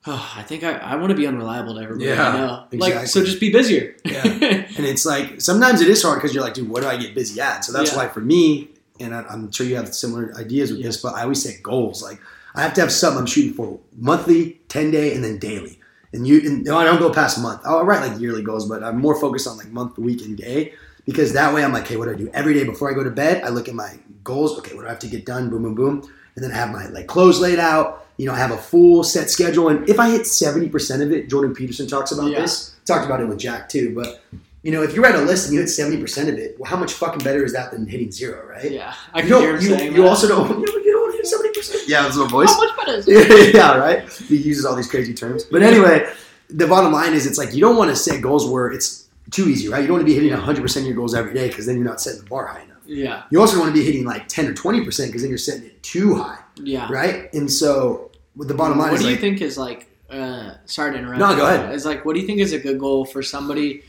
oh, 0.07 0.33
I 0.37 0.43
think 0.43 0.63
I, 0.63 0.73
I 0.77 0.95
want 0.95 1.09
to 1.09 1.15
be 1.15 1.25
unreliable 1.27 1.75
to 1.75 1.81
everybody 1.81 2.09
Yeah, 2.09 2.29
I 2.29 2.37
know. 2.37 2.65
Like, 2.73 3.07
so 3.07 3.23
just 3.23 3.39
be 3.39 3.51
busier. 3.51 3.95
Yeah. 4.05 4.23
And 4.77 4.85
it's 4.85 5.05
like 5.05 5.41
sometimes 5.41 5.81
it 5.81 5.87
is 5.87 6.03
hard 6.03 6.17
because 6.19 6.33
you're 6.35 6.43
like, 6.43 6.53
dude, 6.53 6.69
what 6.69 6.81
do 6.83 6.87
I 6.87 6.97
get 6.97 7.15
busy 7.15 7.39
at? 7.41 7.65
So 7.65 7.71
that's 7.71 7.91
Yeah. 7.91 7.97
why 7.97 8.07
for 8.09 8.19
me, 8.21 8.69
and 8.99 9.13
I, 9.15 9.23
I'm 9.23 9.51
sure 9.51 9.65
you 9.65 9.75
have 9.77 9.93
similar 9.93 10.33
ideas 10.37 10.71
with 10.71 10.83
this, 10.83 10.97
but 11.01 11.15
I 11.15 11.23
always 11.23 11.41
say 11.41 11.57
goals. 11.63 12.03
Like 12.03 12.19
I 12.53 12.61
have 12.61 12.73
to 12.75 12.81
have 12.81 12.91
something 12.91 13.19
I'm 13.21 13.25
shooting 13.25 13.53
for 13.53 13.79
monthly, 13.97 14.61
ten 14.69 14.91
day, 14.91 15.13
and 15.15 15.23
then 15.23 15.39
daily. 15.39 15.79
And 16.13 16.25
you, 16.27 16.39
and 16.45 16.69
I 16.69 16.85
don't 16.85 16.99
go 16.99 17.11
past 17.11 17.41
month. 17.41 17.61
I'll 17.65 17.83
write 17.83 18.07
like 18.07 18.19
yearly 18.21 18.41
goals, 18.43 18.69
but 18.69 18.83
I'm 18.83 18.99
more 19.01 19.19
focused 19.19 19.47
on 19.47 19.57
like 19.57 19.67
month, 19.71 19.97
week, 19.97 20.21
and 20.23 20.37
day 20.37 20.73
because 21.05 21.33
that 21.33 21.53
way 21.53 21.63
I'm 21.63 21.73
like, 21.73 21.87
hey, 21.87 21.97
what 21.97 22.05
do 22.05 22.11
I 22.11 22.15
do 22.15 22.29
every 22.33 22.53
day 22.53 22.63
before 22.63 22.89
I 22.89 22.93
go 22.93 23.03
to 23.03 23.11
bed? 23.11 23.43
I 23.43 23.49
look 23.49 23.67
at 23.67 23.75
my 23.75 23.97
goals. 24.25 24.57
Okay, 24.59 24.75
what 24.75 24.81
do 24.81 24.87
I 24.87 24.89
have 24.89 24.99
to 24.99 25.07
get 25.07 25.25
done? 25.25 25.49
Boom, 25.49 25.63
boom, 25.63 25.75
boom, 25.75 26.11
and 26.35 26.43
then 26.43 26.51
I 26.51 26.55
have 26.55 26.71
my 26.71 26.87
like 26.87 27.07
clothes 27.07 27.39
laid 27.39 27.59
out. 27.59 28.05
You 28.17 28.25
know, 28.25 28.33
I 28.33 28.37
have 28.37 28.51
a 28.51 28.57
full 28.57 29.03
set 29.03 29.29
schedule, 29.29 29.69
and 29.69 29.87
if 29.89 29.99
I 29.99 30.09
hit 30.09 30.27
seventy 30.27 30.67
percent 30.67 31.01
of 31.01 31.11
it, 31.13 31.29
Jordan 31.29 31.55
Peterson 31.55 31.87
talks 31.87 32.11
about 32.11 32.29
Yeah. 32.31 32.41
this. 32.41 32.75
Talked 32.85 33.05
about 33.05 33.21
it 33.21 33.25
with 33.27 33.39
Jack 33.39 33.69
too, 33.69 33.95
but 33.95 34.21
you 34.63 34.71
know, 34.71 34.81
if 34.83 34.95
you 34.95 35.01
write 35.03 35.15
a 35.15 35.21
list 35.21 35.45
and 35.45 35.53
you 35.53 35.59
hit 35.61 35.69
seventy 35.69 35.99
percent 36.01 36.27
of 36.29 36.35
it, 36.37 36.55
well, 36.59 36.69
how 36.69 36.77
much 36.77 36.93
fucking 36.93 37.23
better 37.23 37.43
is 37.45 37.53
that 37.53 37.71
than 37.71 37.85
hitting 37.87 38.11
zero, 38.11 38.45
right? 38.47 38.71
yeah. 38.71 38.93
I 39.13 39.21
You 39.21 39.27
can 39.29 39.39
hear 39.41 39.55
him 39.55 39.61
You, 39.61 39.69
saying 39.77 39.95
you 39.95 40.01
that. 40.03 40.07
also 40.09 40.27
don't. 40.27 40.49
You 40.59 40.65
don't, 40.65 40.83
you 40.85 40.91
don't 40.91 41.13
hit 41.15 41.25
seventy 41.27 41.49
percent. 41.53 41.87
Yeah, 41.87 42.03
that's 42.03 42.15
little 42.15 42.29
voice. 42.29 42.49
How 42.53 42.59
much 42.63 42.75
better 42.77 42.97
is 42.97 43.05
it? 43.07 43.55
yeah, 43.55 43.77
right. 43.77 44.09
He 44.09 44.37
uses 44.37 44.65
all 44.65 44.75
these 44.75 44.89
crazy 44.89 45.13
terms. 45.13 45.43
But 45.43 45.61
anyway, 45.63 46.09
the 46.49 46.67
bottom 46.67 46.91
line 46.93 47.13
is, 47.13 47.25
it's 47.25 47.37
like 47.37 47.53
you 47.53 47.61
don't 47.61 47.75
want 47.75 47.89
to 47.89 47.95
set 47.95 48.21
goals 48.21 48.47
where 48.49 48.67
it's 48.71 49.07
too 49.31 49.49
easy, 49.49 49.67
right? 49.67 49.81
You 49.81 49.87
don't 49.87 49.95
want 49.97 50.07
to 50.07 50.11
be 50.11 50.15
hitting 50.15 50.31
hundred 50.31 50.61
percent 50.61 50.83
of 50.83 50.87
your 50.87 50.95
goals 50.95 51.13
every 51.15 51.33
day 51.33 51.47
because 51.49 51.65
then 51.65 51.75
you're 51.75 51.85
not 51.85 51.99
setting 52.01 52.21
the 52.23 52.29
bar 52.29 52.45
high 52.47 52.61
enough. 52.61 52.74
Yeah. 52.87 53.23
You 53.31 53.39
also 53.41 53.59
want 53.59 53.73
to 53.73 53.79
be 53.79 53.85
hitting 53.85 54.05
like 54.05 54.27
ten 54.27 54.47
or 54.47 54.53
twenty 54.53 54.83
percent 54.83 55.09
because 55.09 55.21
then 55.21 55.29
you're 55.29 55.37
setting 55.37 55.65
it 55.65 55.81
too 55.83 56.15
high, 56.15 56.39
Yeah. 56.57 56.87
right? 56.91 57.33
And 57.33 57.51
so, 57.51 58.11
with 58.35 58.47
the 58.47 58.53
bottom 58.53 58.77
line 58.77 58.91
What 58.91 58.99
is 58.99 59.03
What 59.03 59.07
do 59.09 59.13
you 59.15 59.19
think 59.21 59.41
is 59.41 59.57
like? 59.57 59.87
Uh, 60.09 60.53
sorry 60.65 60.91
to 60.93 60.99
interrupt. 60.99 61.19
No, 61.19 61.35
go 61.35 61.45
ahead. 61.47 61.73
Is 61.73 61.85
like, 61.85 62.05
what 62.05 62.13
do 62.15 62.21
you 62.21 62.27
think 62.27 62.39
is 62.39 62.53
a 62.53 62.59
good 62.59 62.79
goal 62.79 63.05
for 63.05 63.23
somebody 63.23 63.83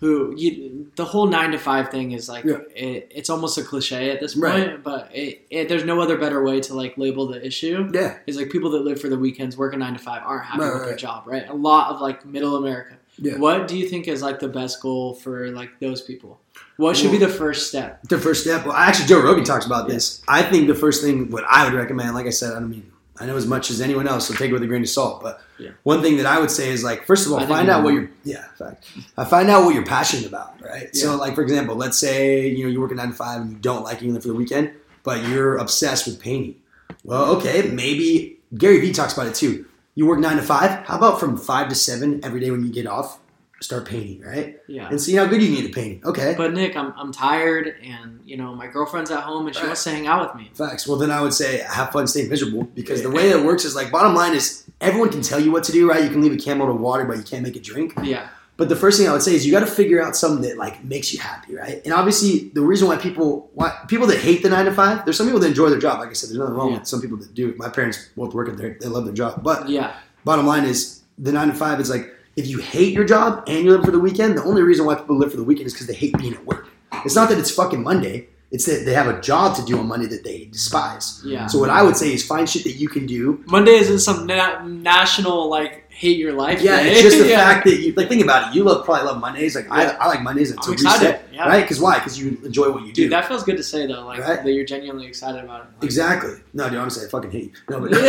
who 0.00 0.32
you, 0.36 0.90
the 0.96 1.04
whole 1.04 1.26
nine 1.26 1.50
to 1.50 1.58
five 1.58 1.90
thing 1.90 2.12
is 2.12 2.28
like 2.28 2.44
Yeah. 2.44 2.58
it, 2.74 3.10
it's 3.14 3.28
almost 3.28 3.58
a 3.58 3.62
cliche 3.64 4.10
at 4.10 4.20
this 4.20 4.34
point, 4.34 4.44
Right. 4.44 4.82
but 4.82 5.10
it, 5.12 5.44
it, 5.50 5.68
there's 5.68 5.84
no 5.84 6.00
other 6.00 6.16
better 6.16 6.42
way 6.42 6.60
to 6.60 6.74
like 6.74 6.96
label 6.96 7.26
the 7.26 7.44
issue. 7.44 7.90
yeah, 7.92 8.18
Is 8.28 8.36
like 8.36 8.48
people 8.50 8.70
that 8.70 8.82
live 8.84 9.00
for 9.00 9.08
the 9.08 9.18
weekends, 9.18 9.56
work 9.56 9.74
a 9.74 9.76
nine 9.76 9.94
to 9.94 9.98
five, 9.98 10.22
aren't 10.24 10.44
happy 10.44 10.60
Right, 10.60 10.72
with 10.72 10.82
right, 10.82 10.88
their 10.90 10.96
job, 10.96 11.24
right? 11.26 11.48
A 11.48 11.54
lot 11.54 11.90
of 11.92 12.00
like 12.00 12.24
middle 12.24 12.56
America. 12.56 12.96
yeah. 13.18 13.36
What 13.38 13.66
do 13.66 13.76
you 13.76 13.88
think 13.88 14.06
is 14.06 14.22
like 14.22 14.38
the 14.38 14.48
best 14.48 14.80
goal 14.80 15.14
for 15.14 15.50
like 15.50 15.80
those 15.80 16.00
people? 16.00 16.38
What 16.78 16.96
should 16.96 17.10
be 17.10 17.18
the 17.18 17.28
first 17.28 17.68
step? 17.68 18.00
The 18.04 18.18
first 18.18 18.42
step. 18.44 18.64
Well, 18.64 18.74
actually, 18.74 19.08
Joe 19.08 19.20
Rogan 19.20 19.42
talks 19.44 19.66
about 19.66 19.88
this. 19.88 20.22
I 20.28 20.42
think 20.42 20.68
the 20.68 20.74
first 20.76 21.02
thing, 21.02 21.28
what 21.30 21.44
I 21.48 21.64
would 21.64 21.74
recommend, 21.74 22.14
like 22.14 22.26
I 22.26 22.30
said, 22.30 22.52
I 22.56 22.60
don't 22.60 22.70
mean 22.70 22.90
I 23.20 23.26
know 23.26 23.36
as 23.36 23.46
much 23.48 23.68
as 23.72 23.80
anyone 23.80 24.06
else, 24.06 24.28
so 24.28 24.34
take 24.34 24.50
it 24.50 24.52
with 24.52 24.62
a 24.62 24.66
grain 24.68 24.82
of 24.82 24.88
salt. 24.88 25.20
But 25.20 25.40
Yeah. 25.58 25.70
one 25.82 26.02
thing 26.02 26.18
that 26.18 26.26
I 26.26 26.38
would 26.38 26.52
say 26.52 26.70
is 26.70 26.84
like, 26.84 27.04
first 27.04 27.26
of 27.26 27.32
all, 27.32 27.40
I 27.40 27.46
find 27.46 27.68
out 27.68 27.82
what 27.82 27.92
you're. 27.94 28.08
Yeah, 28.22 28.44
fact. 28.56 28.84
I 29.16 29.24
find 29.24 29.50
out 29.50 29.64
what 29.64 29.74
you're 29.74 29.84
passionate 29.84 30.24
about, 30.26 30.54
right? 30.62 30.88
Yeah. 30.92 31.02
So, 31.02 31.16
like 31.16 31.34
for 31.34 31.42
example, 31.42 31.74
let's 31.74 31.98
say 31.98 32.46
you 32.46 32.62
know 32.62 32.70
you 32.70 32.80
work 32.80 32.92
a 32.92 32.94
nine 32.94 33.08
to 33.08 33.14
five 33.14 33.40
and 33.42 33.50
you 33.50 33.58
don't 33.58 33.82
like 33.82 34.00
live 34.02 34.22
for 34.22 34.28
the 34.28 34.34
weekend, 34.34 34.70
but 35.02 35.26
you're 35.26 35.56
obsessed 35.56 36.06
with 36.06 36.20
painting. 36.20 36.54
Well, 37.02 37.24
okay, 37.36 37.62
maybe 37.72 38.38
Gary 38.56 38.78
Vee 38.80 38.92
talks 38.92 39.14
about 39.14 39.26
it 39.26 39.34
too. 39.34 39.64
You 39.96 40.06
work 40.06 40.20
nine 40.20 40.36
to 40.36 40.42
five. 40.42 40.86
How 40.86 40.96
about 40.96 41.18
from 41.18 41.36
five 41.36 41.68
to 41.70 41.74
seven 41.74 42.20
every 42.22 42.38
day 42.38 42.52
when 42.52 42.64
you 42.64 42.72
get 42.72 42.86
off, 42.86 43.18
start 43.60 43.84
painting, 43.86 44.20
right? 44.20 44.58
Yeah. 44.68 44.88
And 44.88 45.00
see 45.00 45.14
how 45.16 45.26
good 45.26 45.42
you 45.42 45.50
need 45.50 45.64
at 45.64 45.72
painting. 45.72 46.00
Okay. 46.04 46.34
But 46.36 46.52
Nick, 46.54 46.76
I'm, 46.76 46.92
I'm 46.96 47.10
tired, 47.12 47.74
and 47.82 48.20
you 48.24 48.36
know 48.36 48.54
my 48.54 48.66
girlfriend's 48.68 49.10
at 49.10 49.20
home, 49.24 49.46
and 49.46 49.54
she 49.54 49.60
Right. 49.62 49.68
wants 49.68 49.84
to 49.84 49.90
hang 49.90 50.06
out 50.06 50.26
with 50.26 50.40
me. 50.40 50.50
Facts. 50.54 50.86
Well, 50.86 50.96
then 50.98 51.10
I 51.10 51.20
would 51.20 51.32
say 51.34 51.58
have 51.68 51.90
fun 51.90 52.06
staying 52.06 52.28
miserable 52.28 52.64
because 52.74 53.02
the 53.02 53.10
way 53.10 53.30
it 53.30 53.44
works 53.44 53.64
is 53.64 53.74
like 53.74 53.90
bottom 53.90 54.14
line 54.14 54.34
is 54.34 54.64
everyone 54.80 55.10
can 55.10 55.22
tell 55.22 55.40
you 55.40 55.50
what 55.50 55.64
to 55.64 55.72
do, 55.72 55.88
right? 55.88 56.04
You 56.04 56.10
can 56.10 56.22
leave 56.22 56.32
a 56.32 56.36
camel 56.36 56.66
to 56.68 56.72
water, 56.72 57.04
but 57.04 57.16
you 57.16 57.22
can't 57.24 57.42
make 57.42 57.56
it 57.56 57.64
drink. 57.64 57.94
Yeah. 58.02 58.28
But 58.56 58.68
the 58.68 58.74
first 58.76 58.98
thing 58.98 59.08
I 59.08 59.12
would 59.12 59.22
say 59.22 59.34
is 59.36 59.46
you 59.46 59.52
got 59.52 59.60
to 59.60 59.66
figure 59.66 60.02
out 60.02 60.16
something 60.16 60.42
that 60.48 60.56
like 60.56 60.82
makes 60.84 61.12
you 61.12 61.20
happy, 61.20 61.54
right? 61.54 61.80
And 61.84 61.92
obviously, 61.94 62.50
the 62.54 62.60
reason 62.60 62.88
why 62.88 62.96
people 62.96 63.50
why 63.54 63.76
people 63.88 64.06
that 64.08 64.18
hate 64.18 64.42
the 64.42 64.50
nine 64.50 64.64
to 64.64 64.72
five, 64.72 65.04
there's 65.04 65.16
some 65.16 65.26
people 65.26 65.40
that 65.40 65.46
enjoy 65.48 65.68
their 65.70 65.78
job. 65.78 66.00
Like 66.00 66.10
I 66.10 66.12
said, 66.12 66.30
there's 66.30 66.38
nothing 66.38 66.54
wrong 66.54 66.72
Yeah. 66.72 66.78
with 66.78 66.88
some 66.88 67.00
people 67.00 67.16
that 67.18 67.34
do. 67.34 67.54
My 67.56 67.68
parents 67.68 68.08
both 68.16 68.34
work 68.34 68.48
at 68.48 68.56
their 68.56 68.76
they 68.80 68.88
love 68.88 69.04
their 69.04 69.14
job, 69.14 69.42
but 69.44 69.68
Yeah. 69.68 69.92
bottom 70.24 70.44
line 70.46 70.64
is 70.64 71.00
the 71.18 71.30
nine 71.32 71.48
to 71.48 71.54
five 71.54 71.78
is 71.80 71.88
like 71.90 72.12
if 72.38 72.46
you 72.46 72.58
hate 72.58 72.92
your 72.92 73.04
job 73.04 73.42
and 73.48 73.64
you 73.64 73.72
live 73.72 73.84
for 73.84 73.90
the 73.90 73.98
weekend, 73.98 74.38
the 74.38 74.44
only 74.44 74.62
reason 74.62 74.86
why 74.86 74.94
people 74.94 75.18
live 75.18 75.32
for 75.32 75.36
the 75.36 75.42
weekend 75.42 75.66
is 75.66 75.72
because 75.72 75.88
they 75.88 75.94
hate 75.94 76.16
being 76.18 76.34
at 76.34 76.46
work. 76.46 76.68
It's 77.04 77.16
not 77.16 77.28
that 77.30 77.38
it's 77.38 77.50
fucking 77.50 77.82
Monday. 77.82 78.28
It's 78.52 78.64
that 78.66 78.84
they 78.84 78.94
have 78.94 79.08
a 79.08 79.20
job 79.20 79.56
to 79.56 79.64
do 79.64 79.76
on 79.78 79.88
Monday 79.88 80.06
that 80.06 80.22
they 80.22 80.44
despise. 80.44 81.20
Yeah. 81.24 81.48
So 81.48 81.58
what 81.58 81.68
I 81.68 81.82
would 81.82 81.96
say 81.96 82.14
is 82.14 82.24
find 82.24 82.48
shit 82.48 82.62
that 82.62 82.76
you 82.76 82.88
can 82.88 83.06
do. 83.06 83.44
Monday 83.46 83.72
isn't 83.72 83.98
some 83.98 84.24
na- 84.26 84.64
national 84.64 85.50
like 85.50 85.87
hate 85.98 86.16
your 86.16 86.32
life. 86.32 86.60
Yeah, 86.62 86.80
it's 86.80 87.02
just 87.02 87.18
the 87.18 87.26
Yeah. 87.34 87.38
fact 87.52 87.64
that 87.66 87.76
you 87.80 87.92
like 87.94 88.08
think 88.08 88.22
about 88.22 88.48
it. 88.48 88.54
You 88.56 88.62
love 88.64 88.84
probably 88.84 89.04
love 89.06 89.20
Mondays. 89.20 89.56
Like 89.56 89.64
Yeah. 89.66 89.96
I, 90.00 90.04
I 90.04 90.06
like 90.06 90.22
Mondays. 90.22 90.50
It's 90.52 90.64
I'm 90.66 90.70
a 90.70 90.74
excited. 90.74 91.04
reset, 91.06 91.28
Yeah. 91.32 91.48
right? 91.48 91.62
Because 91.62 91.80
why? 91.80 91.94
Because 91.98 92.18
you 92.20 92.38
enjoy 92.44 92.70
what 92.70 92.82
you 92.86 92.92
do. 92.92 93.02
Dude, 93.02 93.12
that 93.12 93.26
feels 93.26 93.42
good 93.42 93.56
to 93.56 93.62
say 93.64 93.86
though, 93.86 94.04
like 94.06 94.20
Right? 94.20 94.42
that 94.44 94.52
you're 94.52 94.64
genuinely 94.64 95.06
excited 95.06 95.42
about 95.42 95.62
it. 95.62 95.66
Like, 95.74 95.84
Exactly. 95.84 96.34
No, 96.54 96.68
dude, 96.68 96.78
honestly, 96.78 97.04
I 97.06 97.08
fucking 97.10 97.30
hate 97.32 97.44
you. 97.44 97.52
No, 97.68 97.80
but, 97.80 97.90
no. 97.92 98.00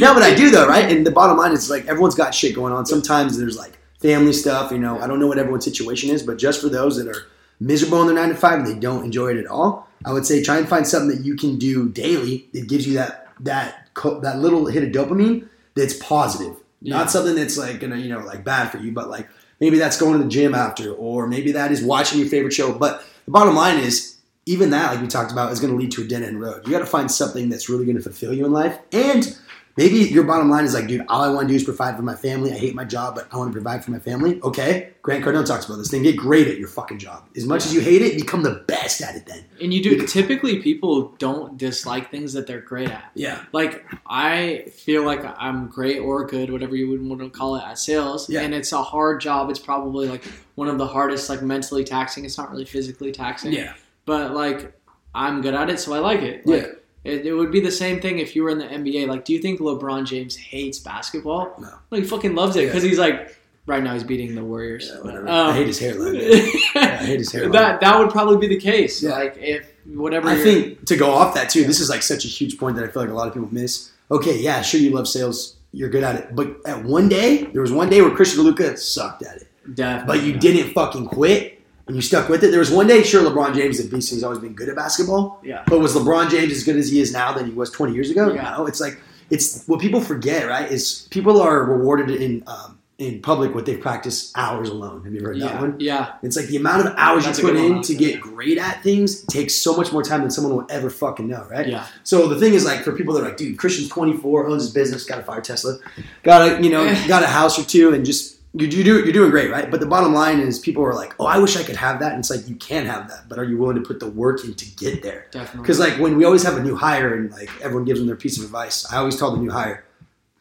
No, 0.00 0.14
but 0.14 0.22
I 0.22 0.34
do 0.34 0.50
though, 0.50 0.66
right? 0.66 0.90
And 0.90 1.06
the 1.06 1.10
bottom 1.10 1.36
line 1.36 1.52
is 1.52 1.68
like 1.68 1.86
everyone's 1.86 2.14
got 2.14 2.34
shit 2.34 2.54
going 2.54 2.72
on. 2.72 2.86
Sometimes 2.86 3.36
there's 3.38 3.58
like 3.58 3.78
family 3.98 4.32
stuff. 4.32 4.72
You 4.72 4.78
know, 4.78 4.98
I 4.98 5.06
don't 5.06 5.20
know 5.20 5.26
what 5.26 5.38
everyone's 5.38 5.64
situation 5.64 6.10
is, 6.10 6.22
but 6.22 6.38
just 6.38 6.60
for 6.62 6.68
those 6.70 6.96
that 6.96 7.08
are 7.14 7.26
miserable 7.60 8.00
in 8.00 8.06
their 8.06 8.16
nine 8.16 8.30
to 8.30 8.34
five 8.34 8.58
and 8.60 8.66
they 8.66 8.78
don't 8.78 9.04
enjoy 9.04 9.28
it 9.32 9.36
at 9.36 9.46
all, 9.46 9.86
I 10.06 10.12
would 10.14 10.24
say 10.24 10.42
try 10.42 10.56
and 10.56 10.66
find 10.66 10.86
something 10.86 11.14
that 11.14 11.26
you 11.26 11.36
can 11.36 11.58
do 11.58 11.90
daily 11.90 12.48
that 12.54 12.68
gives 12.68 12.86
you 12.86 12.94
that 12.94 13.28
that 13.40 13.88
that 14.22 14.38
little 14.38 14.64
hit 14.66 14.82
of 14.82 14.90
dopamine 14.92 15.46
that's 15.74 15.94
positive, 15.94 16.56
Yeah. 16.82 16.96
not 16.96 17.10
something 17.10 17.34
that's 17.34 17.58
like 17.58 17.80
gonna 17.80 17.96
you 17.96 18.08
know 18.08 18.20
like 18.20 18.44
bad 18.44 18.70
for 18.70 18.78
you, 18.78 18.92
but 18.92 19.10
like 19.10 19.28
maybe 19.60 19.78
that's 19.78 19.98
going 19.98 20.18
to 20.18 20.24
the 20.24 20.30
gym 20.30 20.54
after, 20.54 20.92
or 20.92 21.26
maybe 21.26 21.52
that 21.52 21.70
is 21.70 21.82
watching 21.82 22.18
your 22.18 22.28
favorite 22.28 22.52
show. 22.52 22.72
But 22.72 23.04
the 23.26 23.30
bottom 23.30 23.54
line 23.54 23.78
is 23.78 24.16
even 24.46 24.70
that, 24.70 24.92
like 24.92 25.00
we 25.00 25.06
talked 25.06 25.30
about, 25.30 25.52
is 25.52 25.60
going 25.60 25.72
to 25.72 25.78
lead 25.78 25.92
to 25.92 26.02
a 26.02 26.06
dead 26.06 26.22
end 26.22 26.40
road. 26.40 26.66
You 26.66 26.72
got 26.72 26.80
to 26.80 26.86
find 26.86 27.10
something 27.10 27.48
that's 27.48 27.68
really 27.68 27.84
going 27.84 27.96
to 27.96 28.02
fulfill 28.02 28.32
you 28.32 28.46
in 28.46 28.52
life. 28.52 28.78
And 28.92 29.36
Maybe 29.76 29.98
your 29.98 30.24
bottom 30.24 30.50
line 30.50 30.64
is 30.64 30.74
like, 30.74 30.86
dude, 30.86 31.04
all 31.08 31.22
I 31.22 31.28
want 31.28 31.48
to 31.48 31.52
do 31.52 31.56
is 31.56 31.64
provide 31.64 31.96
for 31.96 32.02
my 32.02 32.14
family. 32.14 32.52
I 32.52 32.56
hate 32.58 32.74
my 32.74 32.84
job, 32.84 33.14
but 33.14 33.28
I 33.32 33.36
want 33.36 33.50
to 33.50 33.52
provide 33.52 33.84
for 33.84 33.90
my 33.92 33.98
family. 33.98 34.40
Okay, 34.42 34.90
Grant 35.02 35.24
Cardone 35.24 35.46
talks 35.46 35.66
about 35.66 35.76
this. 35.76 35.90
thing. 35.90 36.02
get 36.02 36.16
great 36.16 36.48
at 36.48 36.58
your 36.58 36.68
fucking 36.68 36.98
job. 36.98 37.28
As 37.36 37.46
much 37.46 37.64
as 37.66 37.72
you 37.72 37.80
hate 37.80 38.02
it, 38.02 38.16
become 38.16 38.42
the 38.42 38.64
best 38.66 39.00
at 39.00 39.14
it. 39.16 39.26
Then. 39.26 39.44
And 39.60 39.72
you 39.72 39.82
do. 39.82 40.06
Typically, 40.06 40.60
people 40.60 41.14
don't 41.18 41.56
dislike 41.56 42.10
things 42.10 42.32
that 42.32 42.46
they're 42.46 42.60
great 42.60 42.90
at. 42.90 43.10
Yeah. 43.14 43.44
Like 43.52 43.84
I 44.06 44.64
feel 44.72 45.04
like 45.04 45.20
I'm 45.24 45.68
great 45.68 45.98
or 45.98 46.26
good, 46.26 46.50
whatever 46.50 46.76
you 46.76 46.90
would 46.90 47.02
want 47.02 47.20
to 47.20 47.30
call 47.30 47.56
it, 47.56 47.62
at 47.64 47.78
sales. 47.78 48.28
Yeah. 48.28 48.42
And 48.42 48.54
it's 48.54 48.72
a 48.72 48.82
hard 48.82 49.20
job. 49.20 49.50
It's 49.50 49.58
probably 49.58 50.08
like 50.08 50.24
one 50.56 50.68
of 50.68 50.78
the 50.78 50.86
hardest, 50.86 51.28
like 51.28 51.42
mentally 51.42 51.84
taxing. 51.84 52.24
It's 52.24 52.36
not 52.36 52.50
really 52.50 52.64
physically 52.64 53.12
taxing. 53.12 53.52
Yeah. 53.52 53.74
But 54.04 54.34
like 54.34 54.74
I'm 55.14 55.40
good 55.40 55.54
at 55.54 55.70
it, 55.70 55.80
so 55.80 55.94
I 55.94 55.98
like 55.98 56.20
it. 56.20 56.42
Yeah. 56.44 56.66
It, 57.04 57.26
it 57.26 57.32
would 57.32 57.50
be 57.50 57.60
the 57.60 57.70
same 57.70 58.00
thing 58.00 58.18
if 58.18 58.36
you 58.36 58.42
were 58.42 58.50
in 58.50 58.58
the 58.58 58.66
NBA. 58.66 59.08
Like, 59.08 59.24
do 59.24 59.32
you 59.32 59.38
think 59.38 59.60
LeBron 59.60 60.04
James 60.06 60.36
hates 60.36 60.78
basketball? 60.78 61.54
No. 61.58 61.70
Like, 61.90 62.02
he 62.02 62.08
fucking 62.08 62.34
loves 62.34 62.56
it 62.56 62.60
Yeah. 62.60 62.66
because 62.66 62.82
he's 62.82 62.98
like, 62.98 63.36
right 63.66 63.82
now 63.82 63.94
he's 63.94 64.04
beating 64.04 64.34
the 64.34 64.44
Warriors. 64.44 64.90
Yeah. 65.04 65.10
Um, 65.10 65.28
I 65.28 65.54
hate 65.54 65.66
his 65.68 65.78
hairline. 65.78 66.12
man. 66.18 66.50
I 66.74 66.96
hate 66.96 67.18
his 67.20 67.32
hairline. 67.32 67.52
that 67.52 67.80
that 67.80 67.98
would 67.98 68.10
probably 68.10 68.36
be 68.46 68.54
the 68.54 68.60
case. 68.60 69.02
Yeah. 69.02 69.12
Like, 69.12 69.36
if 69.38 69.70
whatever. 69.86 70.28
I 70.28 70.36
think 70.36 70.84
to 70.86 70.96
go 70.96 71.10
off 71.10 71.34
that 71.34 71.48
too, 71.48 71.64
this 71.64 71.80
is 71.80 71.88
like 71.88 72.02
such 72.02 72.24
a 72.24 72.28
huge 72.28 72.58
point 72.58 72.76
that 72.76 72.84
I 72.84 72.88
feel 72.88 73.02
like 73.02 73.10
a 73.10 73.14
lot 73.14 73.28
of 73.28 73.34
people 73.34 73.48
miss. 73.50 73.90
Okay, 74.10 74.38
yeah, 74.38 74.60
sure 74.60 74.80
you 74.80 74.90
love 74.90 75.06
sales, 75.08 75.56
you're 75.72 75.88
good 75.88 76.02
at 76.02 76.16
it, 76.16 76.34
but 76.34 76.56
at 76.66 76.82
one 76.84 77.08
day 77.08 77.44
there 77.44 77.62
was 77.62 77.70
one 77.72 77.88
day 77.88 78.02
where 78.02 78.10
Christian 78.10 78.42
Luca 78.42 78.76
sucked 78.76 79.22
at 79.22 79.36
it, 79.36 79.48
definitely. 79.74 80.18
but 80.18 80.26
you 80.26 80.36
didn't 80.36 80.72
fucking 80.74 81.06
quit 81.06 81.59
and 81.90 81.96
you 81.96 82.02
stuck 82.02 82.28
with 82.28 82.44
it. 82.44 82.52
There 82.52 82.60
was 82.60 82.70
one 82.70 82.86
day, 82.86 83.02
sure, 83.02 83.28
LeBron 83.28 83.52
James 83.52 83.80
at 83.80 83.86
BC 83.86 84.10
has 84.12 84.22
always 84.22 84.38
been 84.38 84.52
good 84.52 84.68
at 84.68 84.76
basketball, 84.76 85.40
Yeah. 85.42 85.64
but 85.66 85.80
was 85.80 85.92
LeBron 85.96 86.30
James 86.30 86.52
as 86.52 86.62
good 86.62 86.76
as 86.76 86.88
he 86.88 87.00
is 87.00 87.12
now 87.12 87.32
than 87.32 87.46
he 87.46 87.52
was 87.52 87.68
20 87.72 87.92
years 87.92 88.10
ago? 88.10 88.32
Yeah. 88.32 88.54
No, 88.56 88.66
it's 88.66 88.80
like 88.80 89.00
it's 89.28 89.64
what 89.66 89.80
people 89.80 90.00
forget, 90.00 90.46
right? 90.46 90.70
Is 90.70 91.08
people 91.10 91.40
are 91.42 91.64
rewarded 91.64 92.10
in 92.10 92.44
um, 92.46 92.78
in 92.98 93.20
public 93.22 93.56
what 93.56 93.66
they 93.66 93.76
practice 93.76 94.30
hours 94.36 94.68
alone. 94.68 95.02
Have 95.02 95.12
you 95.12 95.20
heard 95.20 95.40
that 95.40 95.60
one? 95.60 95.74
Yeah. 95.80 96.12
It's 96.22 96.36
like 96.36 96.46
the 96.46 96.56
amount 96.58 96.86
of 96.86 96.94
hours 96.96 97.24
That's 97.24 97.38
you 97.40 97.48
put 97.48 97.56
in 97.56 97.82
to 97.82 97.94
get 97.96 98.20
great 98.20 98.56
at 98.58 98.82
things 98.84 99.24
takes 99.24 99.54
so 99.56 99.74
much 99.76 99.90
more 99.90 100.04
time 100.04 100.20
than 100.20 100.30
someone 100.30 100.54
will 100.54 100.66
ever 100.70 100.90
fucking 100.90 101.26
know, 101.26 101.44
right? 101.50 101.66
Yeah. 101.66 101.86
So 102.04 102.28
the 102.28 102.38
thing 102.38 102.52
is, 102.54 102.64
like, 102.64 102.84
for 102.84 102.92
people 102.92 103.14
that 103.14 103.22
are 103.22 103.28
like, 103.28 103.36
dude, 103.38 103.56
Christian's 103.58 103.88
24, 103.88 104.46
owns 104.48 104.62
his 104.64 104.72
business, 104.72 105.04
got 105.06 105.18
a 105.18 105.22
fire 105.22 105.40
Tesla, 105.40 105.78
got 106.22 106.42
a, 106.46 106.62
you 106.62 106.70
know, 106.70 106.84
got 107.08 107.22
a 107.24 107.26
house 107.26 107.58
or 107.58 107.64
two, 107.64 107.94
and 107.94 108.04
just 108.04 108.36
you, 108.52 108.66
you 108.66 108.84
do 108.84 109.04
you're 109.04 109.12
doing 109.12 109.30
great, 109.30 109.50
right? 109.50 109.70
But 109.70 109.80
the 109.80 109.86
bottom 109.86 110.12
line 110.12 110.40
is, 110.40 110.58
people 110.58 110.84
are 110.84 110.94
like, 110.94 111.14
oh, 111.20 111.26
I 111.26 111.38
wish 111.38 111.56
I 111.56 111.62
could 111.62 111.76
have 111.76 112.00
that, 112.00 112.12
and 112.12 112.18
it's 112.20 112.30
like 112.30 112.48
you 112.48 112.56
can 112.56 112.86
have 112.86 113.08
that, 113.08 113.28
but 113.28 113.38
are 113.38 113.44
you 113.44 113.56
willing 113.58 113.76
to 113.76 113.82
put 113.82 114.00
the 114.00 114.10
work 114.10 114.44
in 114.44 114.54
to 114.54 114.66
get 114.76 115.02
there? 115.02 115.26
Definitely. 115.30 115.62
Because 115.62 115.78
like 115.78 115.98
when 115.98 116.16
we 116.16 116.24
always 116.24 116.42
have 116.42 116.56
a 116.56 116.62
new 116.62 116.74
hire 116.76 117.14
and 117.14 117.30
like 117.30 117.50
everyone 117.62 117.84
gives 117.84 118.00
them 118.00 118.06
their 118.06 118.16
piece 118.16 118.38
of 118.38 118.44
advice, 118.44 118.90
I 118.92 118.96
always 118.96 119.16
tell 119.16 119.30
the 119.30 119.40
new 119.40 119.50
hire, 119.50 119.84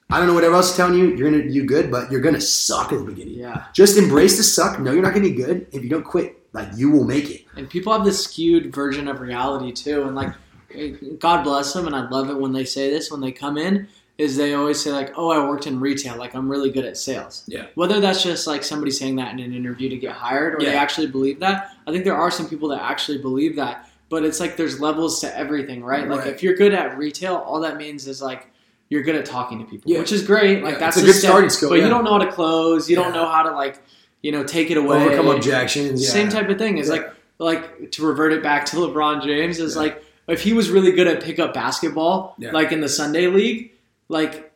I 0.09 0.17
don't 0.17 0.25
know 0.27 0.33
what 0.33 0.43
everyone 0.43 0.57
else 0.63 0.71
is 0.71 0.77
telling 0.77 0.97
you. 0.97 1.15
You're 1.15 1.29
gonna 1.29 1.47
do 1.51 1.65
good, 1.65 1.91
but 1.91 2.11
you're 2.11 2.21
gonna 2.21 2.41
suck 2.41 2.91
at 2.91 2.97
the 2.99 3.05
beginning. 3.05 3.35
yeah. 3.35 3.65
Just 3.73 3.95
embrace 3.97 4.37
the 4.37 4.43
suck. 4.43 4.79
No, 4.79 4.91
you're 4.91 5.03
not 5.03 5.13
gonna 5.13 5.27
be 5.29 5.35
good. 5.35 5.67
If 5.71 5.83
you 5.83 5.89
don't 5.89 6.03
quit, 6.03 6.35
like 6.51 6.69
you 6.75 6.89
will 6.89 7.03
make 7.03 7.29
it. 7.29 7.45
And 7.55 7.69
people 7.69 7.93
have 7.93 8.03
this 8.03 8.23
skewed 8.23 8.73
version 8.73 9.07
of 9.07 9.19
reality 9.21 9.71
too. 9.71 10.01
And 10.03 10.15
like, 10.15 10.33
eh, 10.73 10.93
God 11.19 11.43
bless 11.43 11.73
them. 11.73 11.85
And 11.85 11.95
I 11.95 12.09
love 12.09 12.31
it 12.31 12.39
when 12.39 12.53
they 12.53 12.65
say 12.65 12.89
this 12.89 13.11
when 13.11 13.21
they 13.21 13.31
come 13.31 13.55
in. 13.59 13.87
Is 14.19 14.35
they 14.37 14.53
always 14.53 14.79
say 14.83 14.91
like, 14.91 15.13
"Oh, 15.17 15.31
I 15.31 15.47
worked 15.47 15.65
in 15.65 15.79
retail. 15.79 16.15
Like, 16.17 16.35
I'm 16.35 16.47
really 16.49 16.69
good 16.69 16.85
at 16.85 16.97
sales." 16.97 17.43
Yeah. 17.47 17.65
Whether 17.75 17.99
that's 17.99 18.21
just 18.21 18.45
like 18.47 18.63
somebody 18.63 18.91
saying 18.91 19.15
that 19.15 19.31
in 19.33 19.39
an 19.39 19.53
interview 19.53 19.89
to 19.89 19.95
get 19.97 20.11
hired, 20.11 20.55
or 20.55 20.59
they 20.59 20.75
actually 20.75 21.07
believe 21.07 21.39
that. 21.39 21.71
I 21.87 21.91
think 21.91 22.03
there 22.03 22.17
are 22.17 22.29
some 22.29 22.47
people 22.49 22.69
that 22.69 22.81
actually 22.81 23.17
believe 23.19 23.55
that. 23.55 23.89
But 24.09 24.25
it's 24.25 24.39
like 24.39 24.57
there's 24.57 24.79
levels 24.81 25.21
to 25.21 25.37
everything, 25.37 25.83
right? 25.83 26.07
Like 26.07 26.25
if 26.27 26.43
you're 26.43 26.55
good 26.55 26.73
at 26.73 26.97
retail, 26.97 27.35
all 27.35 27.61
that 27.61 27.77
means 27.77 28.07
is 28.07 28.21
like 28.21 28.47
you're 28.89 29.03
good 29.03 29.15
at 29.15 29.25
talking 29.25 29.59
to 29.59 29.65
people, 29.65 29.91
Yeah. 29.91 29.99
which 29.99 30.11
is 30.11 30.23
great. 30.23 30.63
Like 30.63 30.73
Yeah, 30.73 30.79
that's 30.79 30.97
it's 30.97 31.03
a 31.03 31.05
good 31.07 31.15
step, 31.15 31.29
starting 31.29 31.49
skill, 31.51 31.69
But 31.69 31.75
yeah. 31.75 31.83
you 31.85 31.89
don't 31.91 32.03
know 32.03 32.13
how 32.13 32.17
to 32.25 32.31
close. 32.31 32.89
You 32.89 32.95
don't 32.95 33.13
know 33.13 33.27
how 33.27 33.43
to 33.43 33.51
like, 33.51 33.79
you 34.23 34.31
know, 34.31 34.43
take 34.43 34.71
it 34.71 34.77
away. 34.77 34.97
Overcome 35.05 35.27
objections. 35.27 36.03
Yeah. 36.03 36.09
Same 36.09 36.29
type 36.29 36.49
of 36.49 36.57
thing. 36.57 36.77
Is 36.79 36.87
Yeah. 36.87 36.93
like 36.95 37.13
like 37.37 37.91
to 37.91 38.05
revert 38.05 38.33
it 38.33 38.41
back 38.43 38.65
to 38.65 38.77
LeBron 38.77 39.23
James 39.23 39.59
is 39.59 39.75
Yeah. 39.75 39.81
like 39.83 40.03
if 40.27 40.41
he 40.41 40.51
was 40.53 40.69
really 40.71 40.91
good 40.91 41.07
at 41.07 41.21
pickup 41.23 41.53
basketball, 41.53 42.35
Yeah. 42.39 42.51
like 42.51 42.71
in 42.71 42.81
the 42.81 42.89
Sunday 42.89 43.27
league, 43.27 43.71
like 44.09 44.51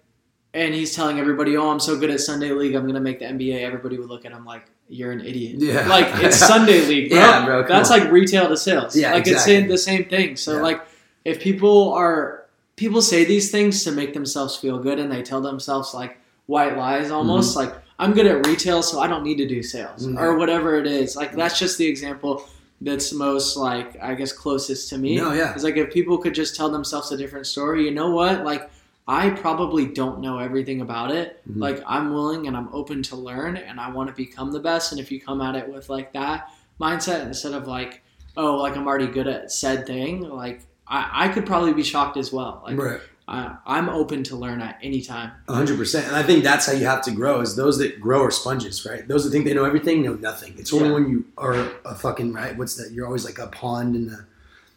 and 0.55 0.73
he's 0.75 0.93
telling 0.95 1.19
everybody, 1.19 1.57
"Oh, 1.57 1.69
I'm 1.71 1.79
so 1.79 1.97
good 1.97 2.09
at 2.11 2.19
Sunday 2.19 2.51
league, 2.51 2.75
I'm 2.75 2.85
gonna 2.85 2.99
make 2.99 3.19
the 3.19 3.25
NBA." 3.25 3.61
Everybody 3.63 3.97
would 3.97 4.09
look 4.09 4.25
at 4.25 4.31
him 4.31 4.45
like, 4.45 4.65
"You're 4.89 5.11
an 5.11 5.21
idiot." 5.21 5.55
Yeah. 5.59 5.87
Like 5.95 6.07
it's 6.23 6.37
Sunday 6.37 6.85
league, 6.91 7.09
bro. 7.09 7.19
Yeah, 7.19 7.45
bro, 7.45 7.67
That's 7.67 7.89
on. 7.89 7.99
like 8.01 8.11
retail 8.11 8.47
to 8.49 8.57
sales. 8.57 8.95
Yeah, 8.95 9.13
like 9.13 9.25
exactly. 9.27 9.53
it's 9.55 9.63
in 9.63 9.69
the 9.69 9.77
same 9.77 10.05
thing. 10.05 10.35
So 10.35 10.55
Yeah. 10.57 10.61
like 10.61 10.81
if 11.25 11.39
people 11.39 11.93
are 11.93 12.45
people 12.75 13.01
say 13.01 13.23
these 13.23 13.49
things 13.51 13.83
to 13.85 13.91
make 13.91 14.13
themselves 14.13 14.55
feel 14.55 14.77
good, 14.79 14.99
and 14.99 15.11
they 15.11 15.21
tell 15.23 15.41
themselves 15.41 15.93
like 15.93 16.17
white 16.47 16.77
lies 16.77 17.09
almost 17.11 17.55
like. 17.55 17.73
I'm 17.99 18.11
good 18.11 18.25
at 18.25 18.45
retail, 18.47 18.81
so 18.81 18.99
I 18.99 19.07
don't 19.07 19.23
need 19.23 19.37
to 19.37 19.47
do 19.47 19.61
sales 19.61 20.07
Mhm. 20.07 20.19
or 20.19 20.35
whatever 20.35 20.75
it 20.75 20.87
is. 20.87 21.15
Like 21.15 21.31
that's 21.35 21.57
just 21.59 21.77
the 21.77 21.85
example 21.85 22.43
that's 22.81 23.13
most 23.13 23.55
like 23.55 23.95
I 24.01 24.15
guess 24.15 24.33
closest 24.33 24.89
to 24.89 24.97
me. 24.97 25.15
No, 25.15 25.31
yeah. 25.31 25.53
It's 25.53 25.63
like 25.63 25.77
if 25.77 25.93
people 25.93 26.17
could 26.17 26.33
just 26.33 26.55
tell 26.55 26.69
themselves 26.69 27.11
a 27.11 27.17
different 27.17 27.45
story, 27.45 27.85
you 27.85 27.91
know 27.91 28.09
what? 28.09 28.43
Like 28.43 28.69
I 29.07 29.29
probably 29.31 29.85
don't 29.87 30.21
know 30.21 30.39
everything 30.39 30.81
about 30.81 31.11
it. 31.11 31.41
Mhm. 31.49 31.59
Like 31.59 31.83
I'm 31.85 32.13
willing 32.13 32.47
and 32.47 32.55
I'm 32.55 32.69
open 32.73 33.03
to 33.03 33.15
learn 33.15 33.57
and 33.57 33.79
I 33.79 33.89
want 33.91 34.09
to 34.09 34.15
become 34.15 34.51
the 34.51 34.59
best. 34.59 34.91
And 34.91 35.01
if 35.01 35.11
you 35.11 35.19
come 35.19 35.41
at 35.41 35.55
it 35.55 35.67
with 35.71 35.89
like 35.89 36.13
that 36.13 36.49
mindset 36.79 37.25
instead 37.25 37.53
of 37.53 37.67
like, 37.67 38.01
oh, 38.37 38.55
like 38.57 38.77
I'm 38.77 38.87
already 38.87 39.07
good 39.07 39.27
at 39.27 39.51
said 39.51 39.85
thing, 39.85 40.21
like 40.29 40.61
I, 40.87 41.25
I 41.25 41.27
could 41.29 41.45
probably 41.45 41.73
be 41.73 41.83
shocked 41.83 42.17
as 42.17 42.31
well. 42.31 42.63
Like 42.65 42.77
Right. 42.77 42.99
I, 43.25 43.55
I'm 43.65 43.87
open 43.87 44.21
to 44.23 44.35
learn 44.35 44.61
at 44.61 44.77
any 44.83 45.01
time. 45.01 45.31
hundred 45.47 45.77
percent. 45.77 46.07
And 46.07 46.15
I 46.15 46.23
think 46.23 46.43
that's 46.43 46.65
how 46.65 46.73
you 46.73 46.85
have 46.85 47.01
to 47.03 47.11
grow. 47.11 47.39
Is 47.41 47.55
those 47.55 47.77
that 47.77 48.01
grow 48.01 48.21
are 48.23 48.31
sponges, 48.31 48.85
right? 48.85 49.07
Those 49.07 49.23
that 49.23 49.31
think 49.31 49.45
they 49.45 49.53
know 49.53 49.63
everything 49.63 50.01
know 50.01 50.15
nothing. 50.15 50.55
It's 50.57 50.73
only 50.73 50.87
Yeah. 50.89 50.93
when 50.93 51.09
you 51.09 51.25
are 51.37 51.53
a 51.85 51.95
fucking 51.95 52.33
right. 52.33 52.57
What's 52.57 52.75
that? 52.75 52.91
You're 52.91 53.05
always 53.05 53.23
like 53.25 53.39
a 53.39 53.47
pond 53.47 53.95
in 53.95 54.07
the. 54.07 54.25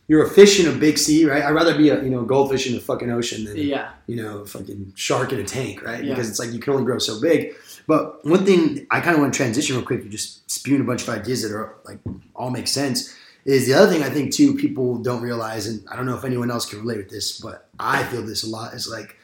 You're 0.08 0.24
a 0.24 0.30
fish 0.30 0.60
in 0.60 0.72
a 0.72 0.78
big 0.78 0.98
sea, 0.98 1.24
right? 1.24 1.42
I'd 1.42 1.50
rather 1.50 1.76
be 1.76 1.88
a 1.88 2.02
you 2.02 2.10
know 2.10 2.22
goldfish 2.22 2.66
in 2.68 2.74
the 2.74 2.80
fucking 2.80 3.10
ocean 3.10 3.44
than 3.44 3.56
Yeah. 3.56 3.90
you 4.06 4.16
know 4.16 4.38
a 4.38 4.46
fucking 4.46 4.92
shark 4.94 5.32
in 5.32 5.40
a 5.40 5.44
tank, 5.44 5.82
right? 5.82 6.02
Yeah. 6.04 6.10
Because 6.14 6.28
it's 6.30 6.38
like 6.38 6.52
you 6.52 6.60
can 6.60 6.72
only 6.74 6.84
grow 6.84 6.98
so 6.98 7.20
big. 7.20 7.54
But 7.88 8.24
one 8.24 8.44
thing 8.44 8.86
I 8.90 9.00
kind 9.00 9.14
of 9.16 9.20
want 9.20 9.32
to 9.34 9.36
transition 9.36 9.76
real 9.76 9.84
quick—you 9.84 10.08
just 10.10 10.48
spewing 10.50 10.80
a 10.80 10.84
bunch 10.84 11.02
of 11.02 11.08
ideas 11.08 11.42
that 11.42 11.52
are 11.52 11.74
like 11.84 11.98
all 12.34 12.50
make 12.50 12.68
sense. 12.68 13.14
Is 13.44 13.66
the 13.66 13.74
other 13.74 13.90
thing 13.92 14.02
I 14.02 14.10
think 14.10 14.32
too 14.32 14.54
people 14.54 14.98
don't 14.98 15.22
realize, 15.22 15.66
and 15.68 15.86
I 15.88 15.94
don't 15.96 16.06
know 16.06 16.16
if 16.16 16.24
anyone 16.24 16.50
else 16.50 16.66
can 16.66 16.80
relate 16.80 16.98
with 16.98 17.10
this, 17.10 17.38
but 17.40 17.68
I 17.78 18.02
feel 18.04 18.22
this 18.22 18.42
a 18.44 18.48
lot. 18.48 18.74
Is 18.74 18.88
like 18.88 19.16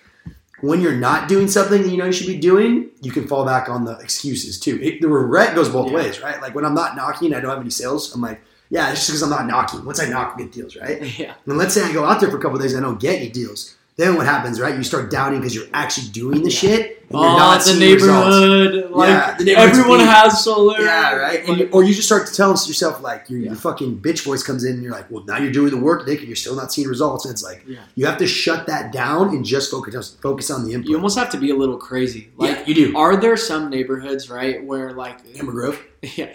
when 0.61 0.80
you're 0.80 0.95
not 0.97 1.28
doing 1.28 1.49
something 1.49 1.83
that 1.83 1.89
you 1.91 1.97
know 1.97 2.05
you 2.07 2.12
should 2.12 2.28
be 2.28 2.39
doing, 2.39 2.91
you 3.01 3.11
can 3.11 3.26
fall 3.26 3.45
back 3.45 3.68
on 3.68 3.85
the 3.85 3.97
excuses 3.99 4.61
too. 4.61 4.78
It, 4.80 5.01
the 5.01 5.09
regret 5.09 5.57
goes 5.57 5.68
both 5.68 5.89
Yeah. 5.91 5.97
ways, 5.97 6.20
right? 6.20 6.41
Like 6.41 6.55
when 6.55 6.64
I'm 6.64 6.74
not 6.74 6.95
knocking, 6.97 7.35
I 7.35 7.41
don't 7.41 7.51
have 7.51 7.61
any 7.61 7.70
sales. 7.70 8.14
I'm 8.14 8.20
like, 8.20 8.41
yeah, 8.72 8.90
it's 8.90 9.00
just 9.00 9.10
because 9.10 9.22
I'm 9.22 9.28
not 9.28 9.46
knocking. 9.46 9.84
Once 9.84 10.00
I 10.00 10.08
knock, 10.08 10.32
I 10.34 10.38
get 10.44 10.52
deals, 10.52 10.76
right? 10.76 11.02
Yeah. 11.18 11.34
And 11.44 11.58
let's 11.58 11.74
say 11.74 11.82
I 11.82 11.92
go 11.92 12.06
out 12.06 12.20
there 12.20 12.30
for 12.30 12.38
a 12.38 12.40
couple 12.40 12.58
days 12.58 12.72
and 12.72 12.82
I 12.86 12.88
don't 12.88 12.98
get 12.98 13.16
any 13.16 13.28
deals. 13.28 13.76
Then 13.97 14.16
what 14.16 14.24
happens, 14.26 14.59
right? 14.59 14.74
You 14.74 14.82
start 14.82 15.11
doubting 15.11 15.40
because 15.40 15.55
you're 15.55 15.66
actually 15.74 16.09
doing 16.09 16.43
the 16.43 16.51
Yeah. 16.51 16.57
shit 16.57 16.80
and 17.11 17.20
you're 17.20 17.20
Oh, 17.20 17.36
not 17.36 17.62
the 17.62 17.72
results. 17.74 17.78
neighborhood. 17.78 18.90
Like 18.90 19.09
Yeah, 19.11 19.36
the 19.38 19.55
everyone 19.55 19.99
big. 19.99 20.09
has 20.09 20.43
solar. 20.43 20.80
Yeah, 20.80 21.12
right. 21.14 21.47
Like, 21.47 21.59
you, 21.59 21.68
or 21.72 21.84
you 21.84 21.93
just 21.95 22.07
start 22.09 22.26
to 22.26 22.32
tell 22.34 22.53
yourself 22.53 23.03
like 23.03 23.26
your, 23.28 23.40
Yeah. 23.40 23.47
your 23.49 23.57
fucking 23.57 23.99
bitch 23.99 24.24
voice 24.24 24.43
comes 24.43 24.64
in 24.64 24.74
and 24.74 24.82
you're 24.82 24.93
like, 24.93 25.11
well, 25.11 25.22
now 25.26 25.36
you're 25.36 25.53
doing 25.53 25.72
the 25.72 25.76
work, 25.76 26.07
Nick, 26.07 26.20
and 26.20 26.26
you're 26.26 26.36
still 26.36 26.57
not 26.57 26.72
seeing 26.72 26.88
results. 26.88 27.26
And 27.26 27.32
it's 27.32 27.43
like 27.43 27.66
you 27.95 28.07
have 28.07 28.16
to 28.16 28.26
shut 28.26 28.66
that 28.66 28.93
down 28.93 29.28
and 29.28 29.45
just 29.45 29.70
focus 29.70 30.16
focus 30.22 30.51
on 30.51 30.64
the 30.64 30.72
input. 30.72 30.88
you 30.88 30.97
almost 30.97 31.18
have 31.18 31.28
to 31.30 31.36
be 31.36 31.51
a 31.51 31.57
little 31.57 31.76
crazy. 31.76 32.30
Like, 32.38 32.61
yeah, 32.61 32.64
you 32.66 32.74
do. 32.74 32.97
are 32.97 33.16
there 33.18 33.36
some 33.36 33.68
neighborhoods, 33.68 34.30
right, 34.30 34.64
where 34.64 34.93
like, 34.95 35.18
Amber 35.38 35.53
Grove, 35.53 35.78
yeah, 36.16 36.30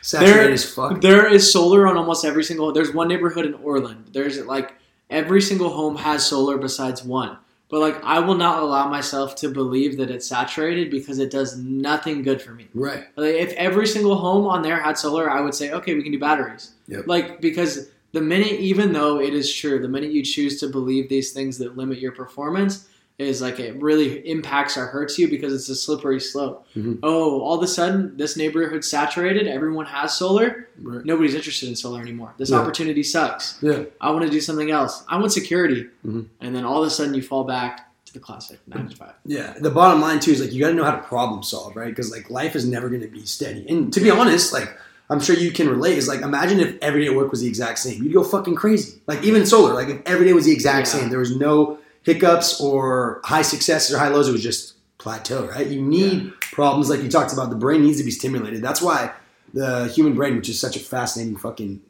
saturated 0.00 0.36
There- 0.44 0.50
as 0.52 0.64
fuck. 0.64 1.00
there 1.00 1.26
is 1.26 1.52
solar 1.52 1.88
on 1.88 1.96
almost 1.96 2.24
every 2.24 2.44
single. 2.44 2.72
There's 2.72 2.94
one 2.94 3.08
neighborhood 3.08 3.46
in 3.46 3.54
Orland. 3.54 4.04
There's 4.12 4.38
like 4.46 4.74
every 5.10 5.42
single 5.42 5.70
home 5.70 5.96
has 5.96 6.26
solar 6.26 6.56
besides 6.56 7.02
one. 7.02 7.36
But 7.68 7.80
like, 7.80 8.02
I 8.02 8.18
will 8.18 8.34
not 8.34 8.62
allow 8.62 8.88
myself 8.88 9.36
to 9.36 9.48
believe 9.48 9.96
that 9.98 10.10
it's 10.10 10.26
saturated 10.26 10.90
because 10.90 11.20
it 11.20 11.30
does 11.30 11.56
nothing 11.56 12.22
good 12.22 12.42
for 12.42 12.50
me. 12.50 12.66
Right. 12.74 13.04
Like, 13.16 13.34
if 13.34 13.52
every 13.52 13.86
single 13.86 14.16
home 14.16 14.46
on 14.46 14.62
there 14.62 14.80
had 14.80 14.98
solar, 14.98 15.30
I 15.30 15.40
would 15.40 15.54
say, 15.54 15.70
okay, 15.70 15.94
we 15.94 16.02
can 16.02 16.10
do 16.10 16.18
batteries. 16.18 16.72
Yep. 16.88 17.06
Like 17.06 17.40
because 17.40 17.88
the 18.12 18.20
minute, 18.20 18.58
even 18.60 18.92
though 18.92 19.20
it 19.20 19.34
is 19.34 19.54
true, 19.54 19.78
the 19.78 19.88
minute 19.88 20.10
you 20.10 20.24
choose 20.24 20.58
to 20.60 20.68
believe 20.68 21.08
these 21.08 21.32
things 21.32 21.58
that 21.58 21.76
limit 21.76 21.98
your 21.98 22.12
performance 22.12 22.88
is 23.20 23.42
like 23.42 23.60
it 23.60 23.74
really 23.82 24.18
impacts 24.28 24.76
or 24.76 24.86
hurts 24.86 25.18
you 25.18 25.28
because 25.28 25.52
it's 25.52 25.68
a 25.68 25.74
slippery 25.74 26.20
slope. 26.20 26.66
Mhm. 26.76 26.98
Oh, 27.02 27.40
all 27.40 27.56
of 27.56 27.62
a 27.62 27.66
sudden 27.66 28.16
this 28.16 28.36
neighborhood's 28.36 28.88
saturated. 28.88 29.46
Everyone 29.46 29.86
has 29.86 30.14
solar. 30.16 30.68
Right. 30.82 31.04
Nobody's 31.04 31.34
interested 31.34 31.68
in 31.68 31.76
solar 31.76 32.00
anymore. 32.00 32.34
This 32.38 32.50
Yeah. 32.50 32.58
opportunity 32.58 33.02
sucks. 33.02 33.58
Yeah. 33.60 33.84
I 34.00 34.10
want 34.10 34.24
to 34.24 34.30
do 34.30 34.40
something 34.40 34.70
else. 34.70 35.02
I 35.08 35.18
want 35.18 35.32
security. 35.32 35.86
Mhm. 36.06 36.26
And 36.40 36.54
then 36.54 36.64
all 36.64 36.82
of 36.82 36.86
a 36.86 36.90
sudden 36.90 37.14
you 37.14 37.22
fall 37.22 37.44
back 37.44 37.92
to 38.06 38.12
the 38.12 38.20
classic 38.20 38.58
nine 38.66 38.88
to 38.88 38.96
five. 38.96 39.12
Yeah, 39.24 39.54
the 39.60 39.70
bottom 39.70 40.00
line 40.00 40.18
too 40.20 40.32
is 40.32 40.40
like 40.40 40.52
you 40.52 40.60
got 40.60 40.68
to 40.70 40.74
know 40.74 40.84
how 40.84 40.92
to 40.96 41.02
problem 41.02 41.42
solve, 41.42 41.76
right? 41.76 41.88
Because 41.90 42.10
like 42.10 42.30
life 42.30 42.56
is 42.56 42.64
never 42.66 42.88
going 42.88 43.02
to 43.02 43.08
be 43.08 43.24
steady. 43.26 43.66
And 43.68 43.92
to 43.92 44.00
be 44.00 44.10
honest, 44.10 44.52
like 44.52 44.68
I'm 45.10 45.20
sure 45.20 45.34
you 45.36 45.50
can 45.50 45.68
relate. 45.68 45.98
Is 45.98 46.08
like 46.08 46.20
imagine 46.22 46.60
if 46.60 46.76
everyday 46.80 47.10
at 47.10 47.16
work 47.16 47.30
was 47.32 47.40
the 47.40 47.48
exact 47.48 47.80
same, 47.80 48.02
you'd 48.02 48.12
go 48.14 48.22
fucking 48.22 48.54
crazy. 48.54 49.00
Like 49.06 49.22
even 49.24 49.44
solar, 49.44 49.74
like 49.74 49.88
if 49.88 49.98
every 50.06 50.24
day 50.26 50.32
was 50.32 50.44
the 50.46 50.52
exact 50.52 50.86
Yeah. 50.86 51.00
same, 51.00 51.10
there 51.10 51.18
was 51.18 51.36
no 51.36 51.78
hiccups 52.02 52.60
or 52.60 53.20
high 53.24 53.42
successes 53.42 53.94
or 53.94 53.98
high 53.98 54.08
lows. 54.08 54.28
It 54.28 54.32
was 54.32 54.42
just 54.42 54.74
plateau, 54.98 55.46
right? 55.46 55.66
You 55.66 55.82
need 55.82 56.32
problems 56.40 56.90
like 56.90 57.02
you 57.02 57.08
talked 57.08 57.32
about. 57.32 57.50
The 57.50 57.56
brain 57.56 57.82
needs 57.82 57.98
to 57.98 58.04
be 58.04 58.10
stimulated. 58.10 58.62
That's 58.62 58.82
why 58.82 59.12
the 59.52 59.88
human 59.88 60.14
brain, 60.14 60.36
which 60.36 60.48
is 60.48 60.60
such 60.60 60.76
a 60.76 60.80
fascinating 60.80 61.36
fucking, 61.36 61.80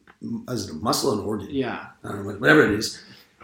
is 0.49 0.69
it 0.69 0.73
a 0.73 0.75
muscle 0.75 1.13
and 1.13 1.21
organ? 1.23 1.49
Yeah. 1.51 1.87
I 2.05 2.09
don't 2.09 2.27
know, 2.27 2.35
whatever 2.35 2.65
it 2.65 2.79
is, 2.79 3.03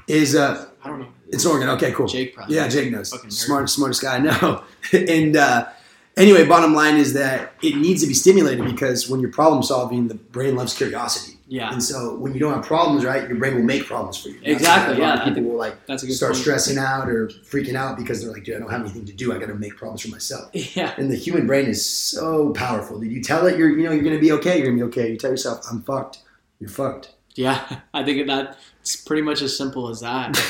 is 0.08 0.36
uh, 0.36 0.66
I 0.82 0.88
don't 0.88 1.00
know. 1.00 1.08
it's 1.28 1.44
an 1.44 1.50
organ. 1.50 1.68
Okay, 1.70 1.92
cool. 1.92 2.06
Jake 2.06 2.34
probably. 2.34 2.54
Yeah, 2.54 2.68
Jake 2.68 2.92
knows. 2.92 3.10
Smart, 3.36 3.68
smartest 3.68 4.02
guy 4.02 4.16
I 4.16 4.18
know. 4.18 4.62
and 4.92 5.36
uh, 5.36 5.68
anyway, 6.16 6.46
bottom 6.46 6.74
line 6.74 6.96
is 6.96 7.12
that 7.14 7.52
it 7.62 7.76
needs 7.76 8.02
to 8.02 8.08
be 8.08 8.14
stimulated 8.14 8.64
because 8.64 9.08
when 9.08 9.20
you're 9.20 9.32
problem 9.32 9.62
solving, 9.62 10.08
the 10.08 10.14
brain 10.14 10.54
loves 10.54 10.74
curiosity. 10.74 11.35
Yeah. 11.48 11.72
And 11.72 11.82
so 11.82 12.16
when 12.16 12.34
you 12.34 12.40
don't 12.40 12.52
have 12.54 12.64
problems, 12.64 13.04
right, 13.04 13.28
your 13.28 13.38
brain 13.38 13.54
will 13.54 13.62
make 13.62 13.86
problems 13.86 14.20
for 14.20 14.30
you. 14.30 14.34
That's 14.40 14.48
Exactly, 14.60 15.00
why 15.00 15.06
A 15.06 15.08
lot 15.10 15.18
yeah, 15.18 15.24
people 15.34 15.42
will 15.50 15.56
like 15.58 15.86
That's 15.86 16.02
a 16.02 16.06
good 16.06 16.14
start 16.14 16.32
point. 16.32 16.42
stressing 16.42 16.76
out 16.78 17.08
or 17.08 17.28
freaking 17.28 17.74
out 17.76 17.96
because 17.96 18.20
they're 18.22 18.32
like, 18.32 18.42
dude, 18.44 18.56
I 18.56 18.58
don't 18.58 18.70
have 18.70 18.80
anything 18.80 19.04
to 19.06 19.12
do. 19.12 19.32
I 19.32 19.38
got 19.38 19.46
to 19.46 19.54
make 19.54 19.76
problems 19.76 20.02
for 20.02 20.08
myself. 20.08 20.50
Yeah. 20.76 20.92
And 20.98 21.10
the 21.10 21.16
human 21.16 21.46
brain 21.46 21.66
is 21.66 21.84
so 21.88 22.50
powerful. 22.50 22.98
Dude, 22.98 23.12
you 23.12 23.22
tell 23.22 23.46
it 23.46 23.56
you're, 23.58 23.70
you 23.70 23.84
know, 23.84 23.92
you're 23.92 24.02
gonna 24.04 24.18
be 24.18 24.32
okay. 24.32 24.58
You're 24.58 24.66
gonna 24.66 24.78
be 24.78 24.82
okay. 24.90 25.10
You 25.12 25.16
tell 25.16 25.30
yourself, 25.30 25.64
I'm 25.70 25.82
fucked. 25.82 26.22
You're 26.58 26.68
fucked. 26.70 27.14
Yeah. 27.36 27.80
I 27.94 28.02
think 28.04 28.26
that 28.26 28.58
it's 28.86 28.94
pretty 28.94 29.22
much 29.22 29.42
as 29.42 29.56
simple 29.58 29.88
as 29.88 29.98
that. 30.00 30.36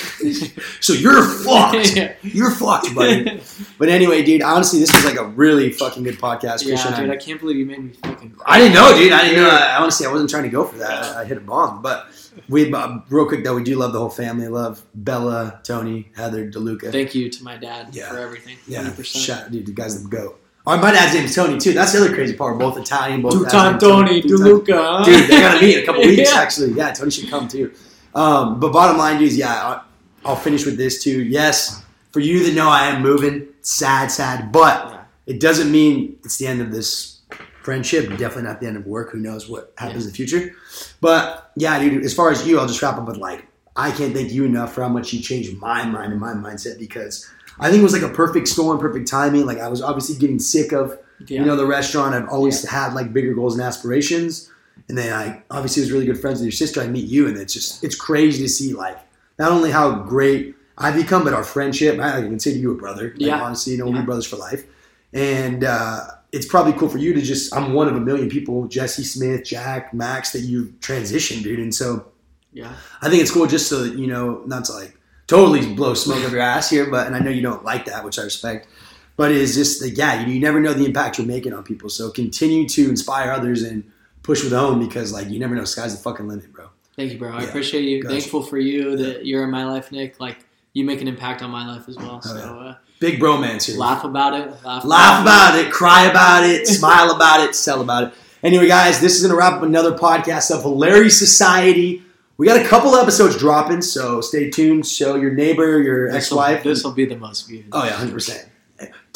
So 0.80 0.92
you're 0.92 1.22
fucked. 1.24 1.96
yeah. 1.96 2.14
You're 2.22 2.50
fucked, 2.50 2.94
buddy. 2.94 3.40
But 3.78 3.88
anyway, 3.88 4.22
dude, 4.22 4.42
honestly, 4.42 4.78
this 4.78 4.92
was 4.92 5.04
like 5.06 5.16
a 5.16 5.24
really 5.24 5.70
fucking 5.72 6.02
good 6.02 6.18
podcast, 6.18 6.64
Christian. 6.66 6.92
Yeah, 6.92 7.00
dude, 7.00 7.10
I, 7.10 7.14
I 7.14 7.16
can't 7.16 7.40
believe 7.40 7.56
you 7.56 7.66
made 7.66 7.82
me 7.82 7.92
fucking. 8.02 8.30
cry. 8.32 8.44
I 8.46 8.58
didn't 8.58 8.74
know, 8.74 8.94
dude. 8.96 9.12
I 9.12 9.22
didn't 9.22 9.42
know. 9.42 9.48
I, 9.48 9.76
honestly, 9.78 10.06
I 10.06 10.12
wasn't 10.12 10.28
trying 10.30 10.42
to 10.44 10.48
go 10.50 10.64
for 10.64 10.76
that. 10.78 11.16
I, 11.16 11.22
I 11.22 11.24
hit 11.24 11.38
a 11.38 11.40
bomb. 11.40 11.80
But 11.82 12.06
we, 12.48 12.72
uh, 12.72 12.98
real 13.08 13.26
quick 13.26 13.42
though, 13.44 13.54
we 13.54 13.64
do 13.64 13.76
love 13.76 13.92
the 13.94 13.98
whole 13.98 14.10
family. 14.10 14.48
Love 14.48 14.82
Bella, 14.94 15.60
Tony, 15.64 16.10
Heather, 16.16 16.50
DeLuca. 16.50 16.92
Thank 16.92 17.14
you 17.14 17.30
to 17.30 17.42
my 17.44 17.56
dad 17.56 17.88
Yeah. 17.94 18.10
for 18.10 18.18
everything. 18.18 18.56
yeah, 18.68 18.82
100%. 18.84 19.24
shout, 19.24 19.50
dude, 19.50 19.66
the 19.66 19.72
guys 19.72 20.00
that 20.02 20.08
go. 20.10 20.36
Oh, 20.66 20.76
my 20.78 20.90
dad's 20.90 21.14
name 21.14 21.24
is 21.24 21.34
Tony 21.34 21.58
too. 21.58 21.72
That's 21.72 21.92
the 21.92 22.00
other 22.04 22.12
crazy 22.14 22.34
part. 22.36 22.58
Both 22.58 22.76
Italian, 22.76 23.22
both 23.22 23.34
named 23.34 23.80
Tony, 23.80 24.20
Two-time- 24.22 24.46
DeLuca. 24.46 25.04
dude. 25.04 25.28
They 25.30 25.40
gotta 25.40 25.60
meet 25.64 25.76
in 25.78 25.82
a 25.82 25.86
couple 25.86 26.02
weeks. 26.06 26.30
Yeah. 26.32 26.40
Actually, 26.40 26.72
yeah, 26.72 26.92
Tony 26.92 27.10
should 27.10 27.30
come 27.30 27.46
too. 27.48 27.72
Um, 28.16 28.58
but 28.60 28.72
bottom 28.72 28.96
line, 28.96 29.18
dude, 29.18 29.28
is 29.28 29.36
yeah, 29.36 29.80
I'll 30.24 30.36
finish 30.36 30.64
with 30.64 30.76
this 30.76 31.02
too. 31.02 31.22
Yes, 31.22 31.84
for 32.12 32.20
you 32.20 32.44
that 32.44 32.54
know 32.54 32.68
I 32.68 32.86
am 32.86 33.02
moving, 33.02 33.46
sad, 33.60 34.10
sad, 34.10 34.50
but 34.50 35.06
it 35.26 35.38
doesn't 35.40 35.70
mean 35.70 36.18
it's 36.24 36.38
the 36.38 36.46
end 36.46 36.60
of 36.60 36.72
this 36.72 37.20
friendship. 37.62 38.08
Definitely 38.10 38.44
not 38.44 38.60
the 38.60 38.66
end 38.68 38.76
of 38.76 38.86
work. 38.86 39.10
Who 39.12 39.18
knows 39.18 39.48
what 39.48 39.72
happens 39.76 40.04
in 40.06 40.10
the 40.10 40.16
future? 40.16 40.54
But 41.00 41.50
yeah, 41.56 41.78
dude. 41.78 42.04
As 42.04 42.14
far 42.14 42.30
as 42.30 42.46
you, 42.46 42.58
I'll 42.58 42.66
just 42.66 42.80
wrap 42.82 42.96
up 42.96 43.06
with 43.06 43.18
like 43.18 43.46
I 43.76 43.90
can't 43.90 44.14
thank 44.14 44.32
you 44.32 44.44
enough 44.44 44.72
for 44.72 44.82
how 44.82 44.88
much 44.88 45.12
you 45.12 45.20
changed 45.20 45.56
my 45.58 45.84
mind 45.84 46.12
and 46.12 46.20
my 46.20 46.32
mindset 46.32 46.78
because 46.78 47.28
I 47.60 47.68
think 47.70 47.80
it 47.80 47.84
was 47.84 47.92
like 47.92 48.02
a 48.10 48.14
perfect 48.14 48.48
storm, 48.48 48.78
perfect 48.78 49.08
timing. 49.08 49.44
Like 49.46 49.58
I 49.58 49.68
was 49.68 49.82
obviously 49.82 50.16
getting 50.16 50.38
sick 50.38 50.72
of 50.72 50.98
Yeah. 51.26 51.40
you 51.40 51.44
know 51.46 51.56
the 51.56 51.66
restaurant. 51.66 52.14
I've 52.14 52.28
always 52.30 52.66
had 52.66 52.94
like 52.94 53.12
bigger 53.12 53.34
goals 53.34 53.54
and 53.54 53.62
aspirations, 53.62 54.50
and 54.88 54.96
then 54.96 55.12
I 55.12 55.42
obviously 55.50 55.82
was 55.82 55.92
really 55.92 56.06
good 56.06 56.20
friends 56.20 56.38
with 56.38 56.46
your 56.46 56.52
sister. 56.52 56.80
I 56.80 56.86
meet 56.86 57.06
you, 57.08 57.26
and 57.28 57.36
it's 57.36 57.52
just 57.54 57.82
it's 57.84 57.96
crazy 57.96 58.42
to 58.42 58.48
see 58.48 58.72
like 58.74 58.98
not 59.38 59.52
only 59.52 59.70
how 59.70 59.94
great 60.02 60.54
I've 60.78 60.94
become, 60.96 61.24
but 61.24 61.32
our 61.32 61.44
friendship. 61.44 61.98
I, 61.98 62.18
I 62.18 62.20
consider 62.22 62.58
you 62.58 62.72
a 62.72 62.74
brother. 62.74 63.10
Like, 63.10 63.20
Yeah. 63.20 63.42
honestly, 63.42 63.72
you 63.72 63.78
know, 63.78 63.86
Yeah. 63.86 63.96
we're 64.00 64.02
brothers 64.06 64.26
for 64.26 64.36
life, 64.36 64.64
and 65.12 65.64
uh, 65.64 66.00
it's 66.32 66.46
probably 66.46 66.72
cool 66.74 66.88
for 66.88 66.98
you 66.98 67.14
to 67.14 67.20
just. 67.22 67.54
I'm 67.54 67.72
one 67.72 67.88
of 67.88 67.96
a 67.96 68.00
million 68.00 68.28
people: 68.28 68.66
Jesse 68.68 69.04
Smith, 69.04 69.44
Jack, 69.44 69.92
Max, 69.94 70.32
that 70.32 70.40
you 70.40 70.74
transitioned, 70.80 71.42
dude, 71.42 71.58
and 71.58 71.74
so. 71.74 72.06
yeah. 72.52 72.72
I 73.02 73.08
think 73.10 73.22
it's 73.22 73.30
cool 73.30 73.46
just 73.46 73.68
so 73.68 73.84
that 73.84 73.98
you 73.98 74.06
know, 74.06 74.42
not 74.46 74.64
to 74.66 74.72
like 74.72 74.96
totally 75.26 75.74
blow 75.74 75.94
smoke 75.94 76.24
up 76.24 76.30
your 76.30 76.40
ass 76.40 76.70
here, 76.70 76.88
but 76.90 77.06
and 77.06 77.16
I 77.16 77.18
know 77.20 77.30
you 77.30 77.42
don't 77.42 77.64
like 77.64 77.86
that, 77.86 78.04
which 78.04 78.18
I 78.18 78.22
respect. 78.22 78.68
But 79.16 79.32
it's 79.32 79.54
just 79.54 79.80
like, 79.82 79.96
yeah, 79.96 80.20
you, 80.26 80.34
you 80.34 80.40
never 80.40 80.60
know 80.60 80.74
the 80.74 80.84
impact 80.84 81.16
you're 81.18 81.26
making 81.26 81.54
on 81.54 81.64
people. 81.64 81.88
So 81.88 82.10
continue 82.10 82.68
to 82.68 82.88
inspire 82.90 83.32
others 83.32 83.62
and 83.62 83.82
push 84.26 84.44
with 84.44 84.52
own 84.52 84.78
because 84.86 85.12
like 85.12 85.28
you 85.30 85.38
never 85.38 85.54
know, 85.54 85.64
sky's 85.64 85.96
the 85.96 86.02
fucking 86.02 86.28
limit, 86.28 86.52
bro. 86.52 86.66
Thank 86.96 87.12
you, 87.12 87.18
bro. 87.18 87.32
I 87.32 87.42
Yeah. 87.42 87.48
appreciate 87.48 87.82
you. 87.84 88.02
Gotcha. 88.02 88.14
Thankful 88.20 88.42
for 88.42 88.58
you 88.58 88.96
that 88.96 89.24
you're 89.26 89.44
in 89.44 89.50
my 89.50 89.64
life, 89.64 89.90
Nick. 89.92 90.20
Like 90.20 90.38
you 90.74 90.84
make 90.84 91.00
an 91.00 91.08
impact 91.08 91.42
on 91.42 91.50
my 91.50 91.66
life 91.66 91.88
as 91.88 91.96
well. 91.96 92.20
So 92.20 92.36
Oh, 92.36 92.68
uh, 92.68 92.74
Big 92.98 93.20
bromance 93.20 93.64
here. 93.66 93.76
laugh 93.78 94.04
about 94.04 94.32
it. 94.34 94.50
Laugh, 94.64 94.84
Laugh 94.84 95.22
about 95.22 95.58
it, 95.58 95.70
cry 95.70 96.04
about 96.06 96.44
it, 96.44 96.66
smile 96.66 97.10
about 97.14 97.40
it, 97.46 97.54
sell 97.54 97.80
about 97.82 98.04
it. 98.04 98.12
Anyway, 98.42 98.66
guys, 98.68 99.00
this 99.00 99.14
is 99.16 99.22
gonna 99.22 99.34
wrap 99.36 99.54
up 99.54 99.62
another 99.62 99.92
podcast 99.92 100.50
of 100.50 100.62
Hilarious 100.62 101.18
Society. 101.18 102.02
We 102.38 102.46
got 102.46 102.60
a 102.60 102.64
couple 102.64 102.94
episodes 102.96 103.36
dropping, 103.36 103.80
so 103.82 104.20
stay 104.20 104.50
tuned. 104.50 104.86
Show 104.86 105.16
your 105.16 105.32
neighbor, 105.32 105.80
your 105.82 106.08
ex-wife. 106.10 106.62
This 106.64 106.84
will 106.84 106.92
be 106.92 107.04
the 107.06 107.16
most 107.16 107.48
viewed. 107.48 107.66
Oh 107.72 107.84
yeah, 107.84 107.92
hundred 107.92 108.12
percent. 108.12 108.46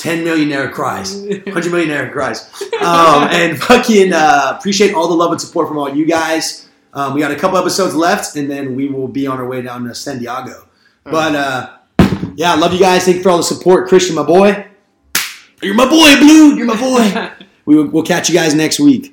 Ten 0.01 0.25
millionaire 0.25 0.71
cries, 0.71 1.13
hundred 1.49 1.73
millionaire 1.73 2.11
cries, 2.11 2.51
um, 2.81 3.29
and 3.31 3.61
fucking 3.63 4.15
uh, 4.15 4.57
appreciate 4.59 4.95
all 4.95 5.09
the 5.09 5.15
love 5.15 5.31
and 5.31 5.39
support 5.39 5.69
from 5.69 5.77
all 5.77 5.95
you 5.95 6.07
guys. 6.07 6.71
Um, 6.95 7.13
we 7.13 7.21
got 7.21 7.33
a 7.33 7.37
couple 7.37 7.59
episodes 7.59 7.95
left, 7.95 8.35
and 8.35 8.51
then 8.51 8.75
we 8.75 8.89
will 8.89 9.09
be 9.09 9.27
on 9.27 9.37
our 9.37 9.47
way 9.47 9.61
down 9.61 9.85
to 9.85 9.95
San 9.95 10.19
Diego. 10.19 10.67
But 11.05 11.35
uh, 11.35 11.77
yeah, 12.35 12.55
I 12.55 12.57
love 12.57 12.73
you 12.73 12.79
guys. 12.81 13.05
Thank 13.05 13.19
you 13.19 13.23
for 13.23 13.29
all 13.29 13.37
the 13.37 13.43
support, 13.43 13.89
Christian, 13.89 14.17
my 14.17 14.23
boy. 14.23 14.67
You're 15.63 15.75
my 15.75 15.85
boy, 15.85 16.19
Blue. 16.19 16.57
You're 16.57 16.67
my 16.67 16.81
boy. 16.81 17.31
we 17.67 17.77
will, 17.77 17.89
we'll 17.89 18.03
catch 18.03 18.31
you 18.31 18.35
guys 18.35 18.55
next 18.55 18.81
week. 18.81 19.09